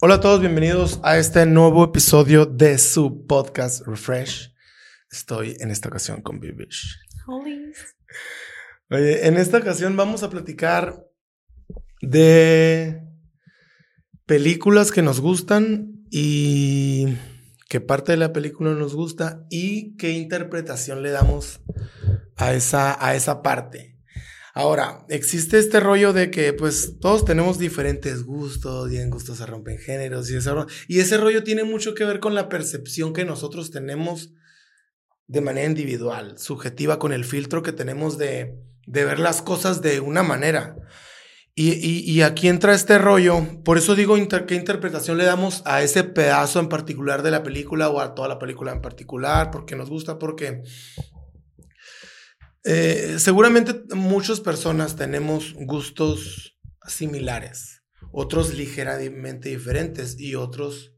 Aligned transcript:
Hola 0.00 0.14
a 0.14 0.20
todos, 0.20 0.40
bienvenidos 0.40 0.98
a 1.04 1.16
este 1.18 1.46
nuevo 1.46 1.84
episodio 1.84 2.44
de 2.46 2.78
su 2.78 3.26
podcast 3.26 3.86
Refresh. 3.86 4.52
Estoy 5.10 5.56
en 5.60 5.70
esta 5.70 5.88
ocasión 5.88 6.22
con 6.22 6.40
Bibish. 6.40 6.98
Oye, 8.90 9.26
en 9.26 9.36
esta 9.36 9.58
ocasión 9.58 9.96
vamos 9.96 10.22
a 10.22 10.30
platicar 10.30 11.06
de 12.00 13.00
películas 14.26 14.90
que 14.90 15.02
nos 15.02 15.20
gustan 15.20 16.04
y 16.10 17.16
qué 17.68 17.80
parte 17.80 18.12
de 18.12 18.18
la 18.18 18.32
película 18.32 18.72
nos 18.72 18.94
gusta 18.94 19.46
y 19.50 19.96
qué 19.96 20.10
interpretación 20.10 21.02
le 21.02 21.10
damos 21.10 21.60
a 22.36 22.52
esa, 22.54 23.04
a 23.04 23.14
esa 23.14 23.42
parte. 23.42 23.91
Ahora, 24.54 25.06
existe 25.08 25.58
este 25.58 25.80
rollo 25.80 26.12
de 26.12 26.30
que 26.30 26.52
pues 26.52 26.98
todos 27.00 27.24
tenemos 27.24 27.58
diferentes 27.58 28.22
gustos 28.22 28.92
y 28.92 28.98
en 28.98 29.08
gustos 29.08 29.38
se 29.38 29.46
rompen 29.46 29.78
géneros 29.78 30.30
y 30.30 30.36
ese, 30.36 30.50
y 30.88 31.00
ese 31.00 31.16
rollo 31.16 31.42
tiene 31.42 31.64
mucho 31.64 31.94
que 31.94 32.04
ver 32.04 32.20
con 32.20 32.34
la 32.34 32.50
percepción 32.50 33.14
que 33.14 33.24
nosotros 33.24 33.70
tenemos 33.70 34.34
de 35.26 35.40
manera 35.40 35.66
individual, 35.66 36.38
subjetiva, 36.38 36.98
con 36.98 37.12
el 37.14 37.24
filtro 37.24 37.62
que 37.62 37.72
tenemos 37.72 38.18
de, 38.18 38.58
de 38.86 39.04
ver 39.06 39.18
las 39.18 39.40
cosas 39.40 39.80
de 39.80 40.00
una 40.00 40.22
manera. 40.22 40.76
Y, 41.54 41.70
y, 42.10 42.22
aquí 42.22 42.48
entra 42.48 42.74
este 42.74 42.96
rollo, 42.96 43.62
por 43.62 43.76
eso 43.76 43.94
digo 43.94 44.16
qué 44.46 44.54
interpretación 44.54 45.18
le 45.18 45.24
damos 45.24 45.62
a 45.66 45.82
ese 45.82 46.02
pedazo 46.02 46.60
en 46.60 46.70
particular 46.70 47.22
de 47.22 47.30
la 47.30 47.42
película 47.42 47.90
o 47.90 48.00
a 48.00 48.14
toda 48.14 48.26
la 48.26 48.38
película 48.38 48.72
en 48.72 48.80
particular, 48.80 49.50
porque 49.50 49.76
nos 49.76 49.90
gusta, 49.90 50.18
porque 50.18 50.62
eh, 52.64 53.16
seguramente 53.18 53.82
muchas 53.94 54.40
personas 54.40 54.94
tenemos 54.96 55.54
gustos 55.54 56.56
similares, 56.86 57.82
otros 58.12 58.54
ligeramente 58.54 59.48
diferentes 59.48 60.18
y 60.18 60.34
otros 60.36 60.92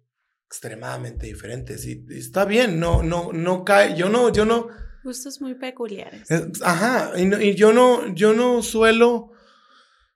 extremadamente 0.47 1.27
diferentes. 1.27 1.87
Y, 1.87 2.05
está 2.11 2.45
bien, 2.45 2.79
no, 2.79 3.03
no, 3.03 3.33
no 3.33 3.65
cae, 3.65 3.97
yo 3.97 4.09
no, 4.09 4.31
yo 4.31 4.45
no. 4.45 4.69
Gustos 5.03 5.41
muy 5.41 5.55
peculiares. 5.55 6.31
Eh, 6.31 6.51
ajá, 6.63 7.13
y, 7.17 7.55
yo 7.55 7.73
no, 7.73 8.15
yo 8.15 8.35
no 8.35 8.63
suelo, 8.63 9.31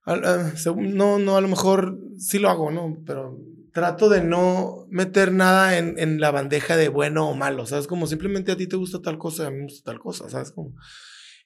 no, 0.07 1.19
no, 1.19 1.37
a 1.37 1.41
lo 1.41 1.49
mejor 1.49 1.99
sí 2.19 2.39
lo 2.39 2.51
hago, 2.51 2.71
¿no? 2.71 3.03
Pero 3.07 3.39
trato 3.73 4.09
de 4.09 4.23
no 4.23 4.87
meter 4.91 5.33
nada 5.33 5.79
en, 5.79 5.99
en 5.99 6.21
la 6.21 6.31
bandeja 6.31 6.77
de 6.77 6.89
bueno 6.89 7.29
o 7.29 7.35
malo, 7.35 7.65
¿sabes? 7.67 7.87
Como 7.87 8.07
simplemente 8.07 8.53
a 8.53 8.57
ti 8.57 8.67
te 8.67 8.77
gusta 8.77 9.01
tal 9.01 9.19
cosa 9.19 9.45
y 9.45 9.47
a 9.47 9.51
mí 9.51 9.59
me 9.59 9.65
gusta 9.65 9.91
tal 9.91 9.99
cosa, 9.99 10.29
¿sabes? 10.29 10.53
Como... 10.53 10.75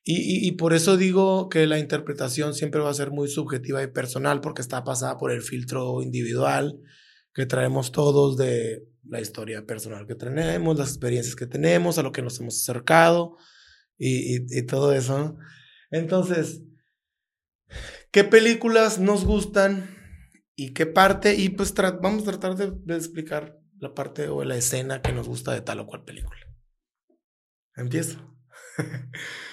Y, 0.05 0.49
y, 0.49 0.53
por 0.53 0.73
eso 0.73 0.97
digo 0.97 1.49
que 1.49 1.67
la 1.69 1.79
interpretación 1.79 2.55
siempre 2.55 2.81
va 2.81 2.91
a 2.91 2.95
ser 2.95 3.13
muy 3.13 3.29
subjetiva 3.29 3.83
y 3.85 3.87
personal 3.87 4.41
porque 4.41 4.61
está 4.61 4.83
pasada 4.83 5.17
por 5.17 5.31
el 5.31 5.43
filtro 5.43 6.03
individual 6.03 6.81
que 7.33 7.47
traemos 7.47 7.93
todos 7.93 8.37
de 8.37 8.85
la 9.05 9.21
historia 9.21 9.65
personal 9.65 10.07
que 10.09 10.17
tenemos, 10.17 10.77
las 10.77 10.89
experiencias 10.89 11.37
que 11.37 11.47
tenemos, 11.47 11.99
a 11.99 12.03
lo 12.03 12.11
que 12.11 12.23
nos 12.23 12.41
hemos 12.41 12.61
acercado 12.61 13.37
y, 13.97 14.59
y 14.59 14.67
todo 14.67 14.93
eso. 14.93 15.37
Entonces, 15.93 16.63
¿qué 18.11 18.25
películas 18.25 18.99
nos 18.99 19.25
gustan 19.25 19.97
y 20.57 20.73
qué 20.73 20.87
parte? 20.87 21.35
Y 21.37 21.51
pues 21.51 21.75
vamos 21.75 22.23
a 22.23 22.33
tratar 22.33 22.57
de, 22.57 22.73
de 22.73 22.97
explicar 22.97 23.59
la 23.79 23.95
parte 23.95 24.29
o 24.29 24.45
la 24.45 24.57
escena 24.57 25.03
que 25.03 25.13
nos 25.13 25.29
gusta 25.29 25.53
de 25.53 25.61
tal 25.61 25.81
o 25.81 25.87
cual 25.87 26.05
película. 26.05 26.41
Empiezo. 27.77 28.19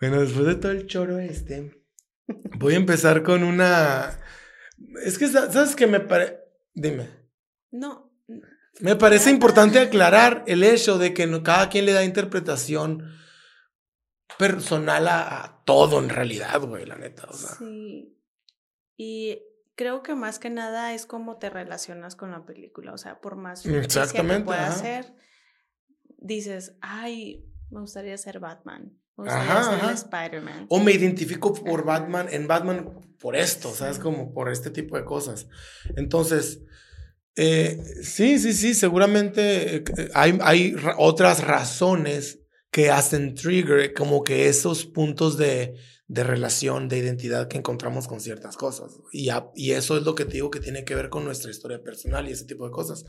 Bueno, 0.00 0.20
después 0.20 0.46
de 0.46 0.54
todo 0.54 0.72
el 0.72 0.86
choro 0.86 1.18
este, 1.18 1.84
voy 2.58 2.74
a 2.74 2.78
empezar 2.78 3.22
con 3.22 3.42
una... 3.42 4.20
Es 5.04 5.18
que, 5.18 5.26
¿sabes 5.28 5.74
qué 5.74 5.86
me 5.86 6.00
parece? 6.00 6.38
Dime. 6.72 7.08
No. 7.70 8.12
Me 8.80 8.94
parece 8.94 9.30
importante 9.30 9.80
aclarar 9.80 10.44
el 10.46 10.62
hecho 10.62 10.98
de 10.98 11.12
que 11.12 11.42
cada 11.42 11.68
quien 11.68 11.84
le 11.84 11.92
da 11.92 12.04
interpretación 12.04 13.18
personal 14.38 15.08
a, 15.08 15.62
todo 15.64 15.98
en 15.98 16.08
realidad, 16.08 16.60
güey, 16.60 16.86
la 16.86 16.96
neta. 16.96 17.28
Sí. 17.32 18.16
Y 18.96 19.42
creo 19.74 20.02
que 20.02 20.14
más 20.14 20.38
que 20.38 20.50
nada 20.50 20.94
es 20.94 21.06
cómo 21.06 21.38
te 21.38 21.50
relacionas 21.50 22.16
con 22.16 22.30
la 22.30 22.46
película. 22.46 22.92
O 22.92 22.98
sea, 22.98 23.20
por 23.20 23.36
más 23.36 23.66
Exactamente, 23.66 24.38
que 24.38 24.44
pueda 24.44 24.70
ser, 24.72 25.14
dices, 26.18 26.76
ay, 26.80 27.44
me 27.70 27.80
gustaría 27.80 28.16
ser 28.16 28.38
Batman. 28.38 28.97
O 29.18 29.90
Spider-Man. 29.90 30.66
O 30.68 30.78
me 30.78 30.92
identifico 30.92 31.52
por 31.52 31.84
Batman, 31.84 32.28
en 32.30 32.46
Batman 32.46 33.00
por 33.18 33.34
esto, 33.34 33.74
¿sabes? 33.74 33.98
Como 33.98 34.32
por 34.32 34.48
este 34.48 34.70
tipo 34.70 34.96
de 34.96 35.04
cosas. 35.04 35.48
Entonces, 35.96 36.60
eh, 37.34 37.82
sí, 38.02 38.38
sí, 38.38 38.52
sí, 38.52 38.74
seguramente 38.74 39.76
eh, 39.76 39.84
hay, 40.14 40.38
hay 40.40 40.76
otras 40.98 41.44
razones 41.44 42.38
que 42.70 42.90
hacen 42.90 43.34
trigger 43.34 43.92
como 43.92 44.22
que 44.22 44.48
esos 44.48 44.84
puntos 44.86 45.36
de, 45.36 45.74
de 46.06 46.22
relación, 46.22 46.88
de 46.88 46.98
identidad 46.98 47.48
que 47.48 47.58
encontramos 47.58 48.06
con 48.06 48.20
ciertas 48.20 48.56
cosas. 48.56 49.00
Y, 49.12 49.30
y, 49.56 49.72
eso 49.72 49.96
es 49.96 50.04
lo 50.04 50.14
que 50.14 50.26
te 50.26 50.34
digo 50.34 50.50
que 50.50 50.60
tiene 50.60 50.84
que 50.84 50.94
ver 50.94 51.08
con 51.08 51.24
nuestra 51.24 51.50
historia 51.50 51.82
personal 51.82 52.28
y 52.28 52.32
ese 52.32 52.44
tipo 52.44 52.64
de 52.66 52.70
cosas. 52.70 53.04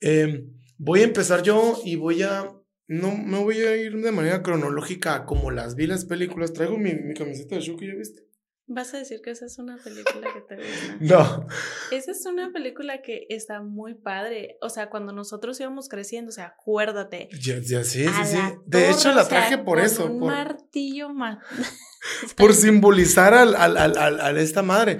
Em, 0.00 0.50
voy 0.78 1.00
a 1.00 1.04
empezar 1.04 1.42
yo 1.42 1.78
y 1.84 1.96
voy 1.96 2.22
a 2.22 2.50
no 2.88 3.16
me 3.16 3.38
voy 3.38 3.58
a 3.60 3.76
ir 3.76 4.00
de 4.00 4.12
manera 4.12 4.42
cronológica 4.42 5.24
como 5.24 5.50
las 5.50 5.74
vi 5.74 5.86
las 5.86 6.04
películas. 6.04 6.52
Traigo 6.52 6.78
mi, 6.78 6.94
mi 6.94 7.14
camiseta 7.14 7.56
de 7.56 7.60
Shuki, 7.60 7.86
¿ya 7.86 7.94
viste? 7.94 8.26
¿Vas 8.68 8.92
a 8.94 8.98
decir 8.98 9.20
que 9.22 9.30
esa 9.30 9.46
es 9.46 9.58
una 9.58 9.76
película 9.76 10.28
que 10.32 10.40
te 10.40 10.56
gusta? 10.56 10.96
No. 11.00 11.46
Esa 11.92 12.10
es 12.10 12.26
una 12.26 12.50
película 12.52 13.00
que 13.00 13.26
está 13.28 13.62
muy 13.62 13.94
padre. 13.94 14.58
O 14.60 14.70
sea, 14.70 14.90
cuando 14.90 15.12
nosotros 15.12 15.60
íbamos 15.60 15.88
creciendo, 15.88 16.30
o 16.30 16.32
sea, 16.32 16.46
acuérdate. 16.46 17.28
Ya, 17.40 17.58
ya 17.60 17.84
sí, 17.84 18.04
sí, 18.06 18.24
sí. 18.24 18.38
De 18.66 18.90
hecho, 18.90 19.12
la 19.12 19.28
traje 19.28 19.58
por 19.58 19.78
eso. 19.78 20.06
Un 20.06 20.18
martillo 20.18 21.10
más. 21.10 21.38
por 22.36 22.54
simbolizar 22.54 23.34
al, 23.34 23.54
al, 23.54 23.76
al, 23.76 24.20
al, 24.20 24.38
esta 24.38 24.62
madre. 24.62 24.98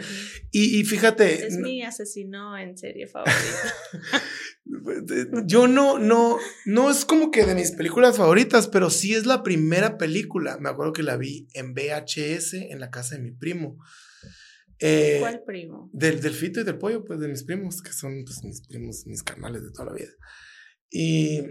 Y, 0.51 0.81
y 0.81 0.85
fíjate. 0.85 1.47
Es 1.47 1.59
mi 1.59 1.83
asesino 1.83 2.57
en 2.57 2.77
serie 2.77 3.07
favorita. 3.07 3.37
Yo 5.47 5.69
no, 5.69 5.99
no, 5.99 6.39
no 6.65 6.91
es 6.91 7.05
como 7.05 7.31
que 7.31 7.45
de 7.45 7.55
mis 7.55 7.73
películas 7.73 8.17
favoritas, 8.17 8.67
pero 8.69 8.91
sí 8.91 9.15
es 9.15 9.27
la 9.27 9.43
primera 9.43 9.97
película. 9.97 10.59
Me 10.59 10.69
acuerdo 10.69 10.93
que 10.93 11.03
la 11.03 11.17
vi 11.17 11.49
en 11.55 11.73
VHS 11.73 12.55
en 12.55 12.81
la 12.81 12.91
casa 12.91 13.17
de 13.17 13.23
mi 13.23 13.31
primo. 13.33 13.79
Eh, 14.79 15.19
¿Cuál 15.21 15.43
primo? 15.45 15.89
Del, 15.93 16.21
del 16.21 16.35
fito 16.35 16.61
y 16.61 16.65
del 16.65 16.79
pollo, 16.79 17.05
pues 17.05 17.21
de 17.21 17.29
mis 17.29 17.45
primos, 17.45 17.81
que 17.81 17.93
son 17.93 18.25
pues, 18.25 18.43
mis 18.45 18.67
primos, 18.67 19.07
mis 19.07 19.23
canales 19.23 19.63
de 19.63 19.71
toda 19.71 19.87
la 19.87 19.95
vida. 19.95 20.11
Y, 20.91 21.43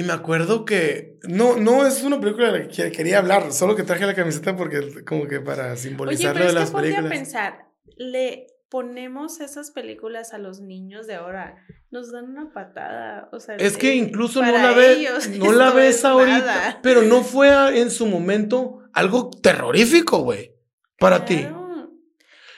y 0.00 0.02
me 0.02 0.14
acuerdo 0.14 0.64
que 0.64 1.18
no, 1.24 1.58
no 1.58 1.86
es 1.86 2.02
una 2.02 2.18
película 2.18 2.50
de 2.50 2.60
la 2.60 2.68
que 2.68 2.90
quería 2.90 3.18
hablar, 3.18 3.52
solo 3.52 3.76
que 3.76 3.82
traje 3.82 4.06
la 4.06 4.14
camiseta 4.14 4.56
porque 4.56 5.04
como 5.04 5.26
que 5.26 5.40
para 5.40 5.76
simbolizar 5.76 6.34
lo 6.34 6.46
de 6.46 6.54
las 6.54 6.70
películas. 6.70 7.04
a 7.04 7.08
pensar, 7.10 7.68
le 7.98 8.46
ponemos 8.70 9.40
esas 9.40 9.72
películas 9.72 10.32
a 10.32 10.38
los 10.38 10.62
niños 10.62 11.06
de 11.06 11.16
ahora, 11.16 11.56
nos 11.90 12.10
dan 12.10 12.30
una 12.30 12.50
patada. 12.50 13.28
O 13.30 13.40
sea, 13.40 13.56
es 13.56 13.76
que 13.76 13.94
incluso 13.94 14.42
no 14.42 14.52
la 14.52 14.72
ves, 14.72 15.28
no 15.38 15.52
la 15.52 15.70
ves 15.70 16.02
ahorita, 16.02 16.80
pero 16.82 17.02
no 17.02 17.22
fue 17.22 17.78
en 17.78 17.90
su 17.90 18.06
momento 18.06 18.78
algo 18.94 19.28
terrorífico, 19.28 20.20
güey, 20.22 20.56
para 20.98 21.26
ti. 21.26 21.46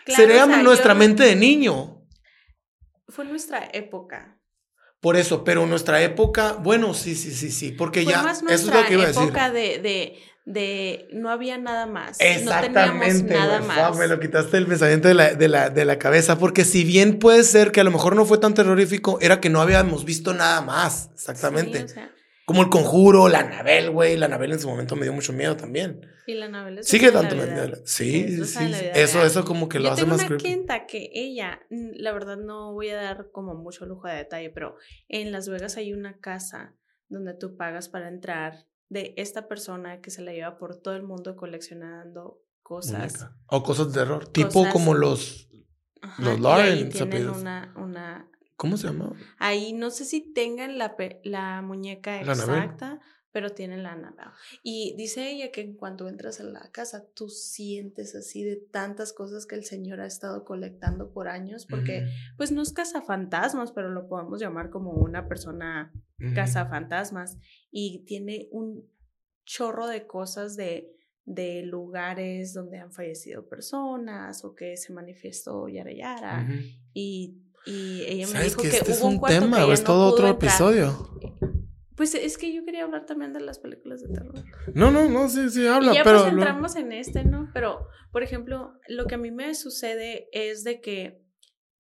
Sería 0.06 0.46
nuestra 0.46 0.94
mente 0.94 1.24
de 1.24 1.34
niño. 1.34 2.06
Fue 3.08 3.24
nuestra 3.24 3.68
época. 3.72 4.38
Por 5.02 5.16
eso, 5.16 5.44
pero 5.44 5.66
nuestra 5.66 6.00
época, 6.00 6.52
bueno, 6.52 6.94
sí, 6.94 7.14
sí, 7.16 7.32
sí, 7.32 7.50
sí, 7.50 7.72
porque 7.72 8.04
ya, 8.06 8.24
eso 8.48 8.48
es 8.48 8.66
lo 8.66 8.86
que 8.86 8.94
iba 8.94 9.02
a 9.02 9.06
decir. 9.08 9.22
época 9.24 9.50
de, 9.50 9.78
de 9.78 10.18
de 10.44 11.08
no 11.12 11.30
había 11.30 11.58
nada 11.58 11.86
más. 11.86 12.16
Exactamente. 12.20 13.00
No 13.00 13.06
teníamos 13.06 13.22
nada 13.24 13.60
más. 13.90 13.98
me 13.98 14.08
lo 14.08 14.18
quitaste 14.18 14.56
el 14.56 14.66
pensamiento 14.66 15.08
de 15.08 15.14
la, 15.14 15.34
de, 15.34 15.48
la, 15.48 15.70
de 15.70 15.84
la 15.84 15.98
cabeza, 15.98 16.38
porque 16.38 16.64
si 16.64 16.84
bien 16.84 17.18
puede 17.18 17.44
ser 17.44 17.70
que 17.72 17.80
a 17.80 17.84
lo 17.84 17.90
mejor 17.90 18.16
no 18.16 18.24
fue 18.24 18.38
tan 18.38 18.54
terrorífico, 18.54 19.18
era 19.20 19.40
que 19.40 19.50
no 19.50 19.60
habíamos 19.60 20.04
visto 20.04 20.34
nada 20.34 20.60
más. 20.60 21.10
Exactamente. 21.14 21.86
Como 22.44 22.62
el 22.62 22.68
conjuro, 22.68 23.28
la 23.28 23.40
Anabel, 23.40 23.90
güey. 23.90 24.16
La 24.16 24.26
Anabel 24.26 24.52
en 24.52 24.60
su 24.60 24.68
momento 24.68 24.96
me 24.96 25.02
dio 25.02 25.12
mucho 25.12 25.32
miedo 25.32 25.56
también. 25.56 26.00
Y 26.26 26.34
la 26.34 26.46
Anabel 26.46 26.78
es 26.78 26.88
Sigue 26.88 27.12
tanto 27.12 27.36
miedo. 27.36 27.82
Sí, 27.84 28.44
sí. 28.44 28.72
Eso, 28.94 29.24
eso 29.24 29.44
como 29.44 29.68
que 29.68 29.78
lo 29.78 29.90
hace 29.90 30.04
más 30.06 30.24
una 30.24 30.36
clienta 30.36 30.86
que 30.86 31.10
ella, 31.12 31.60
la 31.70 32.12
verdad 32.12 32.36
no 32.36 32.72
voy 32.72 32.88
a 32.90 32.96
dar 32.96 33.30
como 33.30 33.54
mucho 33.54 33.86
lujo 33.86 34.08
de 34.08 34.16
detalle, 34.16 34.50
pero 34.50 34.76
en 35.08 35.32
Las 35.32 35.48
Vegas 35.48 35.76
hay 35.76 35.92
una 35.92 36.18
casa 36.18 36.74
donde 37.08 37.34
tú 37.34 37.56
pagas 37.56 37.88
para 37.88 38.08
entrar 38.08 38.66
de 38.88 39.14
esta 39.16 39.48
persona 39.48 40.00
que 40.00 40.10
se 40.10 40.22
la 40.22 40.32
lleva 40.32 40.58
por 40.58 40.76
todo 40.76 40.94
el 40.94 41.02
mundo 41.02 41.36
coleccionando 41.36 42.42
cosas. 42.62 43.28
O 43.46 43.62
cosas 43.62 43.92
de 43.92 44.00
terror, 44.00 44.28
tipo 44.28 44.68
como 44.70 44.94
los, 44.94 45.48
los 46.18 46.40
Lauren. 46.40 46.90
tienen 46.90 47.28
una, 47.28 47.74
una... 47.76 48.30
¿Cómo 48.62 48.76
se 48.76 48.86
llama? 48.86 49.12
Ahí 49.38 49.72
no 49.72 49.90
sé 49.90 50.04
si 50.04 50.20
tengan 50.20 50.78
la, 50.78 50.94
la 51.24 51.62
muñeca 51.62 52.20
exacta, 52.20 53.00
pero 53.32 53.50
tiene 53.50 53.76
la 53.76 53.94
Annabelle. 53.94 54.30
Y 54.62 54.94
dice 54.96 55.32
ella 55.32 55.50
que 55.50 55.62
en 55.62 55.74
cuanto 55.74 56.08
entras 56.08 56.38
a 56.38 56.44
la 56.44 56.70
casa, 56.70 57.04
tú 57.12 57.28
sientes 57.28 58.14
así 58.14 58.44
de 58.44 58.54
tantas 58.54 59.12
cosas 59.12 59.46
que 59.46 59.56
el 59.56 59.64
Señor 59.64 60.00
ha 60.00 60.06
estado 60.06 60.44
colectando 60.44 61.12
por 61.12 61.26
años, 61.26 61.66
porque 61.66 62.06
pues 62.36 62.52
no 62.52 62.62
es 62.62 62.72
cazafantasmas, 62.72 63.72
pero 63.72 63.90
lo 63.90 64.06
podemos 64.06 64.40
llamar 64.40 64.70
como 64.70 64.92
una 64.92 65.26
persona 65.26 65.92
cazafantasmas 66.32 67.38
y 67.72 68.04
tiene 68.04 68.46
un 68.52 68.88
chorro 69.44 69.88
de 69.88 70.06
cosas 70.06 70.54
de 70.54 70.92
de 71.24 71.62
lugares 71.62 72.52
donde 72.52 72.78
han 72.78 72.92
fallecido 72.92 73.48
personas 73.48 74.44
o 74.44 74.54
que 74.54 74.76
se 74.76 74.92
manifestó 74.92 75.68
Yara 75.68 75.92
Yara 75.92 76.48
y, 76.92 77.41
y 77.66 78.02
ella 78.02 78.26
me 78.28 78.44
dijo 78.44 78.62
que, 78.62 78.68
este 78.68 78.84
hubo 78.84 78.92
es 78.92 79.02
un, 79.02 79.14
un 79.14 79.22
tema 79.22 79.64
o 79.64 79.72
es 79.72 79.84
todo 79.84 80.06
otro 80.06 80.28
episodio. 80.28 81.08
Pues 81.96 82.14
es 82.14 82.38
que 82.38 82.52
yo 82.52 82.64
quería 82.64 82.84
hablar 82.84 83.06
también 83.06 83.32
de 83.32 83.40
las 83.40 83.58
películas 83.58 84.00
de 84.00 84.08
terror. 84.08 84.34
No, 84.74 84.90
no, 84.90 85.08
no, 85.08 85.28
sí, 85.28 85.50
sí, 85.50 85.66
habla, 85.66 85.92
y 85.92 85.96
ya 85.96 86.04
pero... 86.04 86.20
pues 86.20 86.32
entramos 86.32 86.76
en 86.76 86.92
este, 86.92 87.24
¿no? 87.24 87.50
Pero, 87.52 87.86
por 88.10 88.22
ejemplo, 88.22 88.72
lo 88.88 89.06
que 89.06 89.14
a 89.14 89.18
mí 89.18 89.30
me 89.30 89.54
sucede 89.54 90.28
es 90.32 90.64
de 90.64 90.80
que 90.80 91.22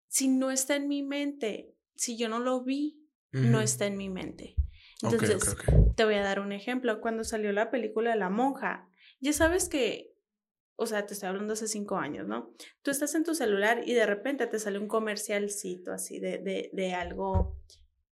si 0.08 0.28
no 0.28 0.52
está 0.52 0.76
en 0.76 0.88
mi 0.88 1.02
mente, 1.02 1.74
si 1.96 2.18
yo 2.18 2.28
no 2.30 2.40
lo 2.40 2.64
vi, 2.64 3.02
no 3.32 3.62
está 3.62 3.86
en 3.86 3.96
mi 3.96 4.10
mente. 4.10 4.56
Entonces, 5.02 5.56
te 5.96 6.04
voy 6.04 6.16
a 6.16 6.22
dar 6.22 6.40
un 6.42 6.52
ejemplo. 6.52 7.00
Cuando 7.00 7.24
salió 7.24 7.52
la 7.54 7.72
película 7.72 8.12
de 8.12 8.18
La 8.18 8.30
Monja, 8.30 8.90
ya 9.22 9.34
sabes 9.34 9.70
que, 9.70 10.11
o 10.82 10.86
sea, 10.88 11.06
te 11.06 11.14
estoy 11.14 11.30
hablando 11.30 11.54
hace 11.54 11.68
cinco 11.68 11.98
años, 11.98 12.28
¿no? 12.28 12.54
Tú 12.82 12.90
estás 12.90 13.14
en 13.14 13.24
tu 13.24 13.36
celular 13.36 13.84
y 13.86 13.94
de 13.94 14.08
repente 14.08 14.48
te 14.48 14.58
sale 14.58 14.80
un 14.80 14.88
comercialcito 14.88 15.94
así 15.94 16.20
de, 16.20 16.40
de, 16.40 16.72
de 16.74 16.94
algo 16.94 17.56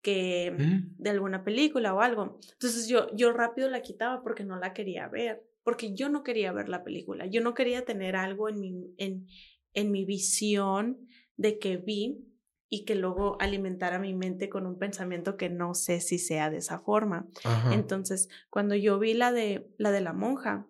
que 0.01 0.51
mm. 0.51 1.01
de 1.01 1.10
alguna 1.10 1.44
película 1.44 1.94
o 1.95 2.01
algo. 2.01 2.39
Entonces 2.54 2.88
yo, 2.88 3.07
yo 3.16 3.33
rápido 3.33 3.69
la 3.69 3.81
quitaba 3.81 4.21
porque 4.21 4.44
no 4.44 4.56
la 4.57 4.74
quería 4.74 5.07
ver, 5.07 5.44
porque 5.63 5.95
yo 5.95 6.10
no 6.10 6.24
quería 6.24 6.51
ver 6.51 6.69
la 6.69 6.83
película, 6.83 7.25
yo 7.25 7.42
no 7.42 7.56
quería 7.56 7.86
tener 7.86 8.16
algo 8.16 8.50
en 8.50 8.60
mi, 8.60 8.94
en, 8.98 9.25
en 9.74 9.92
mi 9.92 10.06
visión 10.06 11.07
de 11.38 11.57
que 11.57 11.77
vi 11.77 12.24
y 12.69 12.86
que 12.86 12.94
luego 12.94 13.36
alimentara 13.42 13.98
mi 13.98 14.13
mente 14.13 14.48
con 14.48 14.68
un 14.68 14.77
pensamiento 14.77 15.38
que 15.38 15.50
no 15.50 15.74
sé 15.74 16.01
si 16.01 16.19
sea 16.19 16.51
de 16.51 16.57
esa 16.57 16.80
forma. 16.80 17.27
Entonces, 17.71 18.30
cuando 18.51 18.75
yo 18.75 19.00
vi 19.00 19.16
la 19.16 19.31
de 19.31 19.68
la 19.80 19.92
de 19.92 20.01
la 20.01 20.13
monja, 20.13 20.68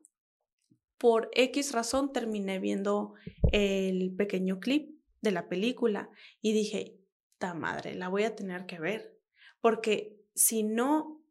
por 1.00 1.32
X 1.34 1.72
razón 1.72 2.14
terminé 2.14 2.60
viendo 2.60 3.16
el 3.52 4.14
pequeño 4.16 4.60
clip 4.60 5.00
de 5.22 5.32
la 5.32 5.50
película 5.50 6.10
y 6.42 6.54
dije, 6.54 7.00
ta 7.40 7.54
madre, 7.54 7.96
la 7.96 8.10
voy 8.10 8.24
a 8.24 8.36
tener 8.36 8.66
que 8.66 8.80
ver 8.80 9.20
porque 9.62 10.20
si 10.36 10.64
no, 10.64 11.22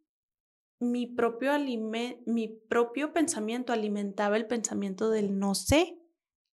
mi 0.80 1.06
propio, 1.06 1.52
mi 2.26 2.48
propio 2.68 3.12
pensamiento 3.12 3.72
alimentaba 3.72 4.36
el 4.36 4.46
pensamiento 4.46 5.10
del 5.10 5.38
no 5.38 5.54
sé 5.54 5.98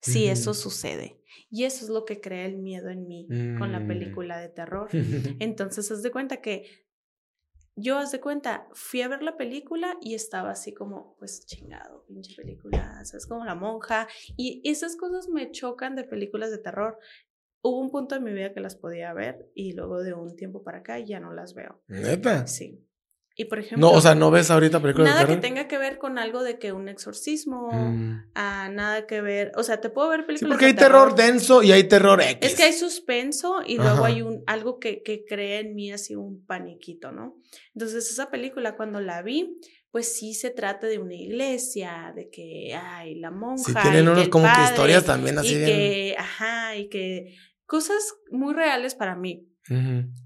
si 0.02 0.28
eso 0.28 0.54
sucede. 0.54 1.20
Y 1.50 1.64
eso 1.64 1.84
es 1.84 1.90
lo 1.90 2.06
que 2.06 2.22
crea 2.22 2.46
el 2.46 2.58
miedo 2.58 2.90
en 2.90 3.08
mí 3.08 3.28
con 3.58 3.72
la 3.72 3.80
mm. 3.80 3.88
película 3.88 4.40
de 4.40 4.50
terror. 4.50 4.90
Entonces, 5.40 5.90
haz 5.92 6.04
de 6.04 6.12
cuenta 6.12 6.42
que 6.42 6.85
yo, 7.76 7.98
haz 7.98 8.12
de 8.12 8.22
cuenta, 8.22 8.68
fui 8.74 9.02
a 9.02 9.08
ver 9.08 9.22
la 9.22 9.38
película 9.38 9.98
y 10.02 10.16
estaba 10.16 10.52
así 10.52 10.74
como, 10.74 11.16
pues 11.20 11.46
chingado, 11.46 12.06
pinche 12.08 12.36
película, 12.36 13.04
¿sabes? 13.06 13.28
Como 13.28 13.46
la 13.46 13.56
monja. 13.56 14.08
Y 14.38 14.62
esas 14.70 14.96
cosas 14.96 15.30
me 15.30 15.52
chocan 15.52 15.96
de 15.96 16.04
películas 16.04 16.52
de 16.52 16.58
terror 16.58 17.00
hubo 17.66 17.80
un 17.80 17.90
punto 17.90 18.16
en 18.16 18.24
mi 18.24 18.32
vida 18.32 18.54
que 18.54 18.60
las 18.60 18.76
podía 18.76 19.12
ver 19.14 19.50
y 19.56 19.74
luego 19.74 20.04
de 20.04 20.14
un 20.14 20.36
tiempo 20.36 20.64
para 20.64 20.80
acá 20.80 21.00
ya 21.00 21.20
no 21.20 21.34
las 21.34 21.56
veo. 21.56 21.82
¿Neta? 21.88 22.46
Sí. 22.46 22.88
Y 23.38 23.46
por 23.46 23.60
ejemplo. 23.60 23.90
No, 23.90 23.94
o 23.94 24.00
sea, 24.00 24.16
no 24.16 24.32
ves 24.32 24.50
ahorita 24.50 24.82
películas 24.82 25.14
Nada 25.14 25.28
que 25.28 25.36
tenga 25.36 25.68
que 25.68 25.78
ver 25.78 25.98
con 25.98 26.18
algo 26.18 26.42
de 26.42 26.58
que 26.58 26.72
un 26.72 26.88
exorcismo, 26.88 27.70
mm. 27.70 28.32
a 28.34 28.70
nada 28.70 29.06
que 29.06 29.20
ver. 29.20 29.52
O 29.58 29.64
sea, 29.64 29.82
te 29.82 29.90
puedo 29.90 30.08
ver 30.08 30.26
películas. 30.26 30.40
Sí, 30.40 30.46
porque 30.46 30.66
hay 30.66 30.74
terror. 30.74 31.16
denso 31.16 31.62
y 31.62 31.74
hay 31.74 31.84
terror 31.84 32.22
X. 32.22 32.38
Es 32.40 32.56
que 32.56 32.64
hay 32.64 32.72
suspenso 32.74 33.60
y 33.66 33.78
luego 33.78 34.06
hay 34.06 34.22
un 34.22 34.42
algo 34.48 34.80
que, 34.80 35.04
que 35.04 35.26
crea 35.26 35.60
en 35.60 35.76
mí 35.76 35.92
así 35.92 36.16
un 36.16 36.46
paniquito, 36.46 37.12
¿no? 37.12 37.36
Entonces, 37.74 38.10
esa 38.10 38.30
película, 38.30 38.78
cuando 38.78 39.02
la 39.02 39.22
vi, 39.22 39.60
pues 39.92 40.16
sí 40.18 40.34
se 40.34 40.50
trata 40.50 40.88
de 40.88 41.00
una 41.00 41.16
iglesia, 41.16 42.14
de 42.16 42.30
que, 42.30 42.74
ay, 42.74 43.16
la 43.16 43.32
monja. 43.32 43.64
Sí, 43.66 43.74
tienen 43.82 44.08
unos 44.08 44.30
como 44.30 44.46
que 44.46 44.64
historias 44.64 45.04
también 45.04 45.38
así. 45.38 45.56
Y 45.56 45.66
que, 45.66 46.16
ajá, 46.18 46.76
y 46.78 46.88
que 46.88 47.36
cosas 47.66 48.14
muy 48.32 48.54
reales 48.54 48.96
para 48.96 49.16
mí. 49.16 49.46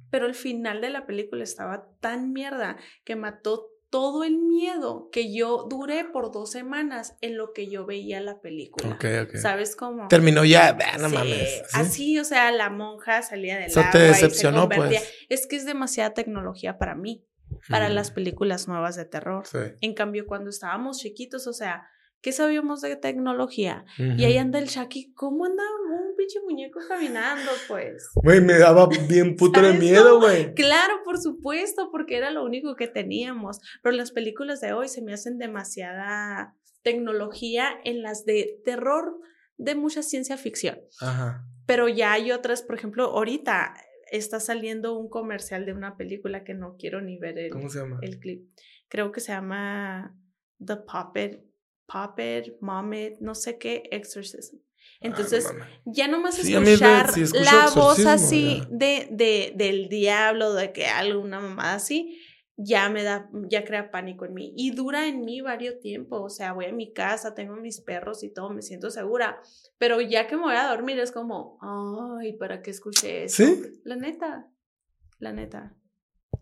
Pero 0.09 0.25
el 0.25 0.35
final 0.35 0.81
de 0.81 0.89
la 0.89 1.05
película 1.05 1.43
estaba 1.43 1.87
tan 1.99 2.33
mierda 2.33 2.77
que 3.03 3.15
mató 3.15 3.67
todo 3.89 4.23
el 4.23 4.37
miedo 4.37 5.09
que 5.11 5.33
yo 5.33 5.65
duré 5.67 6.05
por 6.05 6.31
dos 6.31 6.51
semanas 6.51 7.17
en 7.21 7.37
lo 7.37 7.53
que 7.53 7.69
yo 7.69 7.85
veía 7.85 8.21
la 8.21 8.39
película. 8.39 8.97
¿Sabes 9.35 9.75
cómo? 9.75 10.07
Terminó 10.07 10.45
ya, 10.45 10.77
no 10.99 11.09
mames. 11.09 11.63
Así, 11.73 12.19
o 12.19 12.23
sea, 12.23 12.51
la 12.51 12.69
monja 12.69 13.21
salía 13.21 13.55
del 13.57 13.65
Eso 13.65 13.81
te 13.91 13.99
decepcionó, 13.99 14.69
pues. 14.69 15.25
Es 15.29 15.47
que 15.47 15.55
es 15.55 15.65
demasiada 15.65 16.13
tecnología 16.13 16.77
para 16.77 16.95
mí, 16.95 17.25
para 17.67 17.89
las 17.89 18.11
películas 18.11 18.67
nuevas 18.67 18.95
de 18.95 19.05
terror. 19.05 19.43
En 19.81 19.93
cambio, 19.93 20.27
cuando 20.27 20.51
estábamos 20.51 20.99
chiquitos, 20.99 21.47
o 21.47 21.53
sea, 21.53 21.87
¿qué 22.21 22.31
sabíamos 22.31 22.81
de 22.81 22.95
tecnología? 22.95 23.85
Y 23.97 24.23
ahí 24.23 24.37
anda 24.37 24.59
el 24.59 24.67
Shaki, 24.67 25.13
¿cómo 25.13 25.45
anda 25.45 25.63
un 25.63 26.08
pinche 26.29 26.45
muñeco 26.45 26.79
caminando, 26.87 27.51
pues? 27.67 28.09
Güey, 28.15 28.41
me 28.41 28.57
daba 28.57 28.87
bien 29.07 29.35
puto 29.37 29.61
de 29.61 29.73
miedo, 29.73 30.19
güey. 30.19 30.53
Claro, 30.53 31.01
por 31.03 31.19
supuesto, 31.19 31.89
porque 31.91 32.17
era 32.17 32.31
lo 32.31 32.43
único 32.43 32.75
que 32.75 32.87
teníamos. 32.87 33.59
Pero 33.81 33.95
las 33.95 34.11
películas 34.11 34.61
de 34.61 34.73
hoy 34.73 34.87
se 34.87 35.01
me 35.01 35.13
hacen 35.13 35.37
demasiada 35.37 36.55
tecnología 36.81 37.71
en 37.83 38.01
las 38.01 38.25
de 38.25 38.59
terror 38.63 39.19
de 39.57 39.75
mucha 39.75 40.03
ciencia 40.03 40.37
ficción. 40.37 40.79
Ajá. 41.01 41.45
Pero 41.65 41.87
ya 41.87 42.13
hay 42.13 42.31
otras, 42.31 42.63
por 42.63 42.75
ejemplo, 42.75 43.05
ahorita 43.05 43.75
está 44.11 44.39
saliendo 44.39 44.97
un 44.97 45.09
comercial 45.09 45.65
de 45.65 45.73
una 45.73 45.97
película 45.97 46.43
que 46.43 46.53
no 46.53 46.75
quiero 46.77 47.01
ni 47.01 47.17
ver 47.17 47.37
el, 47.37 47.51
¿Cómo 47.51 47.69
se 47.69 47.79
llama? 47.79 47.99
el 48.01 48.19
clip. 48.19 48.49
Creo 48.87 49.11
que 49.11 49.19
se 49.19 49.31
llama 49.31 50.15
The 50.65 50.77
Puppet 50.77 51.49
Puppet, 51.89 52.57
Mommet, 52.61 53.19
no 53.19 53.33
sé 53.33 53.57
qué, 53.57 53.83
Exorcism. 53.91 54.57
Entonces, 55.01 55.49
ya 55.85 56.07
nomás 56.07 56.35
sí, 56.35 56.53
escuchar 56.53 57.11
la 57.33 57.69
voz 57.73 58.05
así 58.05 58.61
de, 58.69 59.07
de, 59.11 59.53
del 59.55 59.87
diablo, 59.87 60.53
de 60.53 60.73
que 60.73 60.87
alguna 60.87 61.39
mamada 61.39 61.75
así, 61.75 62.19
ya 62.57 62.89
me 62.89 63.03
da, 63.03 63.29
ya 63.49 63.63
crea 63.63 63.91
pánico 63.91 64.25
en 64.25 64.33
mí. 64.33 64.53
Y 64.57 64.71
dura 64.71 65.07
en 65.07 65.21
mí 65.21 65.39
varios 65.39 65.79
tiempos. 65.79 66.21
O 66.21 66.29
sea, 66.29 66.51
voy 66.51 66.65
a 66.65 66.73
mi 66.73 66.91
casa, 66.91 67.33
tengo 67.33 67.55
mis 67.55 67.79
perros 67.79 68.23
y 68.23 68.33
todo, 68.33 68.49
me 68.49 68.61
siento 68.61 68.91
segura. 68.91 69.41
Pero 69.77 70.01
ya 70.01 70.27
que 70.27 70.35
me 70.35 70.43
voy 70.43 70.55
a 70.55 70.67
dormir 70.67 70.99
es 70.99 71.13
como, 71.13 71.57
ay, 71.61 72.33
¿para 72.33 72.61
qué 72.61 72.71
escuché 72.71 73.23
eso? 73.23 73.45
¿Sí? 73.45 73.61
La 73.85 73.95
neta, 73.95 74.49
la 75.19 75.31
neta 75.31 75.77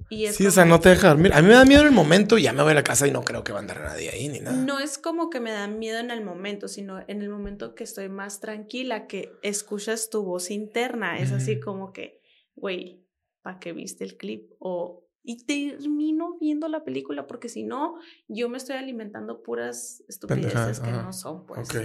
sí, 0.09 0.45
o 0.45 0.51
sea, 0.51 0.65
no 0.65 0.79
te 0.79 0.89
deja 0.89 1.09
dormir. 1.09 1.33
A 1.33 1.41
mí 1.41 1.47
me 1.47 1.53
da 1.53 1.65
miedo 1.65 1.81
en 1.81 1.87
el 1.87 1.93
momento 1.93 2.37
y 2.37 2.43
ya 2.43 2.53
me 2.53 2.63
voy 2.63 2.71
a 2.71 2.75
la 2.75 2.83
casa 2.83 3.07
y 3.07 3.11
no 3.11 3.23
creo 3.23 3.43
que 3.43 3.51
va 3.51 3.59
a 3.59 3.61
andar 3.61 3.81
nadie 3.81 4.09
ahí 4.09 4.29
ni 4.29 4.39
nada. 4.39 4.55
No 4.55 4.79
es 4.79 4.97
como 4.97 5.29
que 5.29 5.39
me 5.39 5.51
da 5.51 5.67
miedo 5.67 5.99
en 5.99 6.11
el 6.11 6.23
momento, 6.23 6.67
sino 6.67 7.03
en 7.07 7.21
el 7.21 7.29
momento 7.29 7.75
que 7.75 7.83
estoy 7.83 8.09
más 8.09 8.39
tranquila, 8.39 9.07
que 9.07 9.31
escuchas 9.41 10.09
tu 10.09 10.23
voz 10.23 10.49
interna. 10.51 11.19
Es 11.19 11.31
así 11.31 11.59
como 11.59 11.91
que, 11.91 12.21
güey, 12.55 13.05
¿para 13.41 13.59
qué 13.59 13.73
viste 13.73 14.03
el 14.03 14.17
clip? 14.17 14.51
O, 14.59 15.07
y 15.23 15.45
termino 15.45 16.37
viendo 16.39 16.69
la 16.69 16.83
película 16.83 17.27
porque 17.27 17.49
si 17.49 17.63
no, 17.63 17.95
yo 18.27 18.49
me 18.49 18.57
estoy 18.57 18.77
alimentando 18.77 19.43
puras 19.43 20.03
estupideces 20.07 20.79
que 20.79 20.91
no 20.91 21.11
son, 21.11 21.45
pues. 21.45 21.69
Ok. 21.69 21.81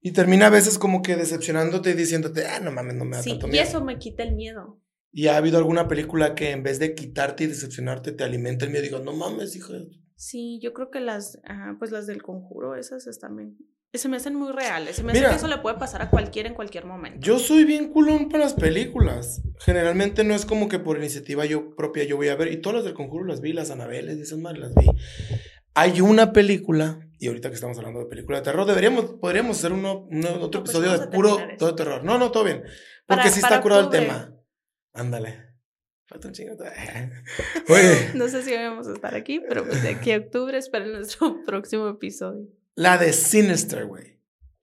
Y 0.00 0.12
termina 0.12 0.46
a 0.46 0.50
veces 0.50 0.78
como 0.78 1.02
que 1.02 1.16
decepcionándote 1.16 1.90
y 1.90 1.94
diciéndote, 1.94 2.46
ah, 2.46 2.60
no 2.60 2.70
mames, 2.70 2.94
no 2.94 3.04
me 3.04 3.16
da 3.16 3.22
tanto 3.22 3.48
miedo. 3.48 3.64
Y 3.64 3.66
eso 3.66 3.84
me 3.84 3.98
quita 3.98 4.22
el 4.22 4.34
miedo. 4.34 4.80
¿Y 5.18 5.26
ha 5.26 5.36
habido 5.36 5.58
alguna 5.58 5.88
película 5.88 6.36
que 6.36 6.52
en 6.52 6.62
vez 6.62 6.78
de 6.78 6.94
quitarte 6.94 7.42
y 7.42 7.46
decepcionarte 7.48 8.12
te 8.12 8.22
alimenta 8.22 8.64
el 8.64 8.70
miedo? 8.70 8.84
Digo, 8.84 9.00
no 9.00 9.12
mames, 9.12 9.56
hija. 9.56 9.74
Sí, 10.14 10.60
yo 10.62 10.72
creo 10.72 10.92
que 10.92 11.00
las, 11.00 11.40
pues 11.80 11.90
las 11.90 12.06
del 12.06 12.22
conjuro, 12.22 12.76
esas 12.76 13.08
están 13.08 13.34
bien. 13.34 13.58
Se 13.92 14.08
me 14.08 14.16
hacen 14.16 14.36
muy 14.36 14.52
reales. 14.52 14.94
Se 14.94 15.02
me 15.02 15.10
hace 15.10 15.22
que 15.22 15.34
eso 15.34 15.48
le 15.48 15.58
puede 15.58 15.76
pasar 15.76 16.02
a 16.02 16.10
cualquiera 16.10 16.48
en 16.48 16.54
cualquier 16.54 16.84
momento. 16.84 17.18
Yo 17.18 17.40
soy 17.40 17.64
bien 17.64 17.88
culón 17.88 18.28
para 18.28 18.44
las 18.44 18.54
películas. 18.54 19.42
Generalmente 19.58 20.22
no 20.22 20.36
es 20.36 20.46
como 20.46 20.68
que 20.68 20.78
por 20.78 20.98
iniciativa 20.98 21.44
yo 21.44 21.74
propia 21.74 22.04
yo 22.04 22.16
voy 22.16 22.28
a 22.28 22.36
ver. 22.36 22.52
Y 22.52 22.60
todas 22.60 22.76
las 22.76 22.84
del 22.84 22.94
conjuro 22.94 23.24
las 23.24 23.40
vi, 23.40 23.52
las 23.52 23.72
Anabeles 23.72 24.18
y 24.18 24.20
esas 24.20 24.38
más 24.38 24.56
las 24.56 24.72
vi. 24.72 24.86
Hay 25.74 26.00
una 26.00 26.32
película, 26.32 27.00
y 27.18 27.26
ahorita 27.26 27.48
que 27.48 27.56
estamos 27.56 27.76
hablando 27.76 27.98
de 27.98 28.06
película 28.06 28.38
de 28.38 28.44
terror, 28.44 28.64
deberíamos, 28.66 29.16
podríamos 29.20 29.58
hacer 29.58 29.72
uno, 29.72 30.06
otro 30.40 30.62
pues 30.62 30.76
episodio 30.76 30.96
de 30.96 31.08
puro 31.08 31.38
todo 31.58 31.74
terror. 31.74 32.04
No, 32.04 32.18
no, 32.18 32.30
todo 32.30 32.44
bien. 32.44 32.62
Porque 33.04 33.30
sí 33.30 33.40
está 33.40 33.60
curado 33.60 33.80
el 33.80 33.90
tema. 33.90 34.32
Ándale. 34.92 35.48
Falta 36.08 36.28
un 36.28 36.34
chingo. 36.34 36.54
no 38.14 38.28
sé 38.28 38.42
si 38.42 38.54
vamos 38.54 38.88
a 38.88 38.94
estar 38.94 39.14
aquí, 39.14 39.40
pero 39.46 39.66
pues 39.66 39.82
de 39.82 39.90
aquí 39.90 40.12
a 40.12 40.16
octubre 40.16 40.56
espera 40.56 40.86
nuestro 40.86 41.42
próximo 41.46 41.86
episodio. 41.88 42.48
La 42.74 42.96
de 42.96 43.12
Sinister, 43.12 43.84
güey. 43.84 44.18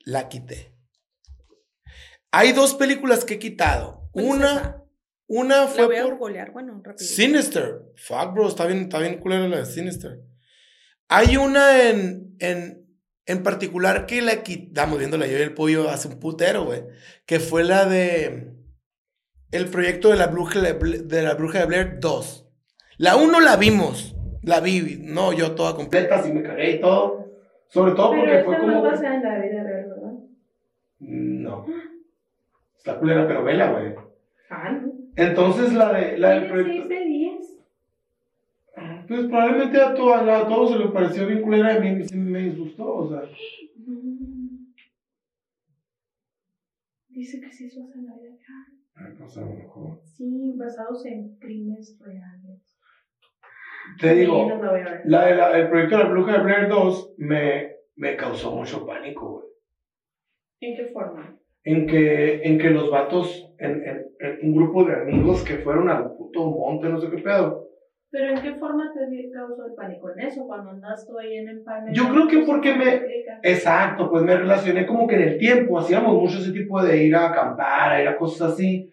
La 0.05 0.27
quité. 0.27 0.73
Hay 2.31 2.51
dos 2.51 2.73
películas 2.73 3.25
que 3.25 3.35
he 3.35 3.39
quitado. 3.39 4.09
Una. 4.13 4.83
Una 5.27 5.67
fue. 5.67 5.81
La 5.81 5.87
voy 5.87 5.95
a 5.97 6.17
por... 6.17 6.17
bueno, 6.51 6.81
rápido. 6.83 7.07
Sinister. 7.07 7.81
Fuck, 7.95 8.33
bro. 8.33 8.47
Está 8.47 8.65
bien, 8.65 8.81
está 8.81 8.99
bien 8.99 9.19
culera 9.19 9.47
la 9.47 9.59
de 9.59 9.65
Sinister. 9.65 10.21
Hay 11.07 11.37
una 11.37 11.89
en, 11.89 12.35
en, 12.39 12.87
en 13.25 13.43
particular 13.43 14.07
que 14.07 14.21
la 14.21 14.41
quitamos 14.41 14.97
viéndola 14.97 15.27
yo 15.27 15.37
y 15.37 15.41
el 15.41 15.53
pollo 15.53 15.89
hace 15.89 16.07
un 16.07 16.19
putero, 16.19 16.65
güey. 16.65 16.83
Que 17.25 17.39
fue 17.39 17.63
la 17.63 17.85
de. 17.85 18.54
El 19.55 19.67
proyecto 19.69 20.09
de 20.09 20.17
la 20.17 20.27
bruja 20.27 20.59
de, 20.59 21.21
la 21.23 21.33
bruja 21.33 21.59
de 21.59 21.65
Blair 21.65 21.99
2. 22.01 22.45
La 22.97 23.15
1 23.15 23.39
la 23.39 23.55
vimos. 23.55 24.13
La 24.43 24.59
vi, 24.59 24.97
no 24.99 25.31
yo 25.31 25.55
toda 25.55 25.77
completa, 25.77 26.15
así 26.15 26.33
me 26.33 26.43
cagué 26.43 26.71
y 26.71 26.81
todo. 26.81 27.31
Sobre 27.67 27.93
todo 27.93 28.11
porque 28.11 28.43
fue 28.43 28.57
como. 28.57 28.71
No 28.73 28.83
pasa 28.83 29.15
en 29.15 29.23
la 29.23 29.39
vida 29.39 29.63
real, 29.63 29.85
¿verdad? 29.87 30.13
No. 30.99 31.65
Está 32.77 32.99
culera, 32.99 33.25
pero 33.25 33.45
vela, 33.45 33.71
güey. 33.71 33.95
Ah, 34.49 34.71
no. 34.71 34.91
Entonces 35.15 35.73
la 35.73 35.93
de. 35.93 36.17
La 36.17 36.31
del 36.31 36.49
proyecto. 36.49 36.89
de 36.89 37.05
10. 37.05 37.35
Pues 39.07 39.27
probablemente 39.27 39.81
a, 39.81 39.93
todo, 39.93 40.13
a, 40.15 40.47
todos 40.49 40.71
se 40.71 40.79
le 40.79 40.89
pareció 40.89 41.27
bien 41.27 41.41
culera 41.41 41.77
y 41.77 41.79
me 42.17 42.39
disgustó, 42.39 42.93
o 42.93 43.09
sea. 43.09 43.21
Dice 47.07 47.39
que 47.39 47.51
sí 47.53 47.67
es 47.67 47.79
basada 47.79 47.99
en 48.01 48.05
la 48.07 48.17
vida 48.17 48.31
real. 48.31 48.74
No 48.95 49.27
sé, 49.27 49.39
a 49.39 49.43
lo 49.43 49.53
mejor. 49.53 49.97
Sí, 50.03 50.55
basados 50.57 51.05
en 51.05 51.37
crímenes 51.39 51.97
reales. 51.99 52.79
Te 53.99 54.13
digo, 54.13 54.47
la 55.03 55.25
de 55.25 55.33
la, 55.33 55.57
el 55.57 55.67
proyecto 55.67 55.97
de 55.97 56.03
la 56.03 56.09
bruja 56.09 56.33
de 56.33 56.39
Blair 56.39 56.67
2 56.67 57.13
me, 57.17 57.67
me 57.95 58.15
causó 58.15 58.51
mucho 58.51 58.85
pánico, 58.85 59.29
güey. 59.31 59.45
¿En 60.61 60.75
qué 60.75 60.85
forma? 60.91 61.31
En 61.63 61.85
que, 61.85 62.39
en 62.41 62.57
que 62.57 62.69
los 62.69 62.89
vatos, 62.89 63.43
en, 63.57 63.81
en, 63.85 64.07
en, 64.19 64.37
un 64.49 64.55
grupo 64.55 64.83
de 64.83 64.93
amigos 64.93 65.43
que 65.43 65.57
fueron 65.57 65.89
al 65.89 66.11
puto 66.15 66.45
monte, 66.45 66.89
no 66.89 66.97
sé 66.97 67.09
qué 67.09 67.17
pedo. 67.17 67.65
¿Pero 68.15 68.33
en 68.33 68.41
qué 68.41 68.53
forma 68.55 68.93
te 68.93 69.29
causó 69.29 69.65
el 69.65 69.73
pánico 69.73 70.09
en 70.11 70.27
eso? 70.27 70.47
Cuando 70.47 70.69
andas 70.69 71.05
tú 71.05 71.19
ahí 71.19 71.35
en 71.35 71.49
el 71.49 71.63
panel. 71.63 71.93
Yo 71.93 72.07
creo 72.09 72.27
que 72.29 72.39
porque 72.45 72.73
me. 72.73 73.01
Exacto, 73.43 74.09
pues 74.09 74.23
me 74.23 74.37
relacioné 74.37 74.85
como 74.85 75.05
que 75.05 75.15
en 75.15 75.21
el 75.23 75.37
tiempo. 75.37 75.77
Hacíamos 75.77 76.13
mucho 76.13 76.37
ese 76.37 76.53
tipo 76.53 76.81
de 76.81 77.03
ir 77.03 77.13
a 77.13 77.31
acampar, 77.31 77.91
a 77.91 78.01
ir 78.01 78.07
a 78.07 78.17
cosas 78.17 78.53
así. 78.53 78.89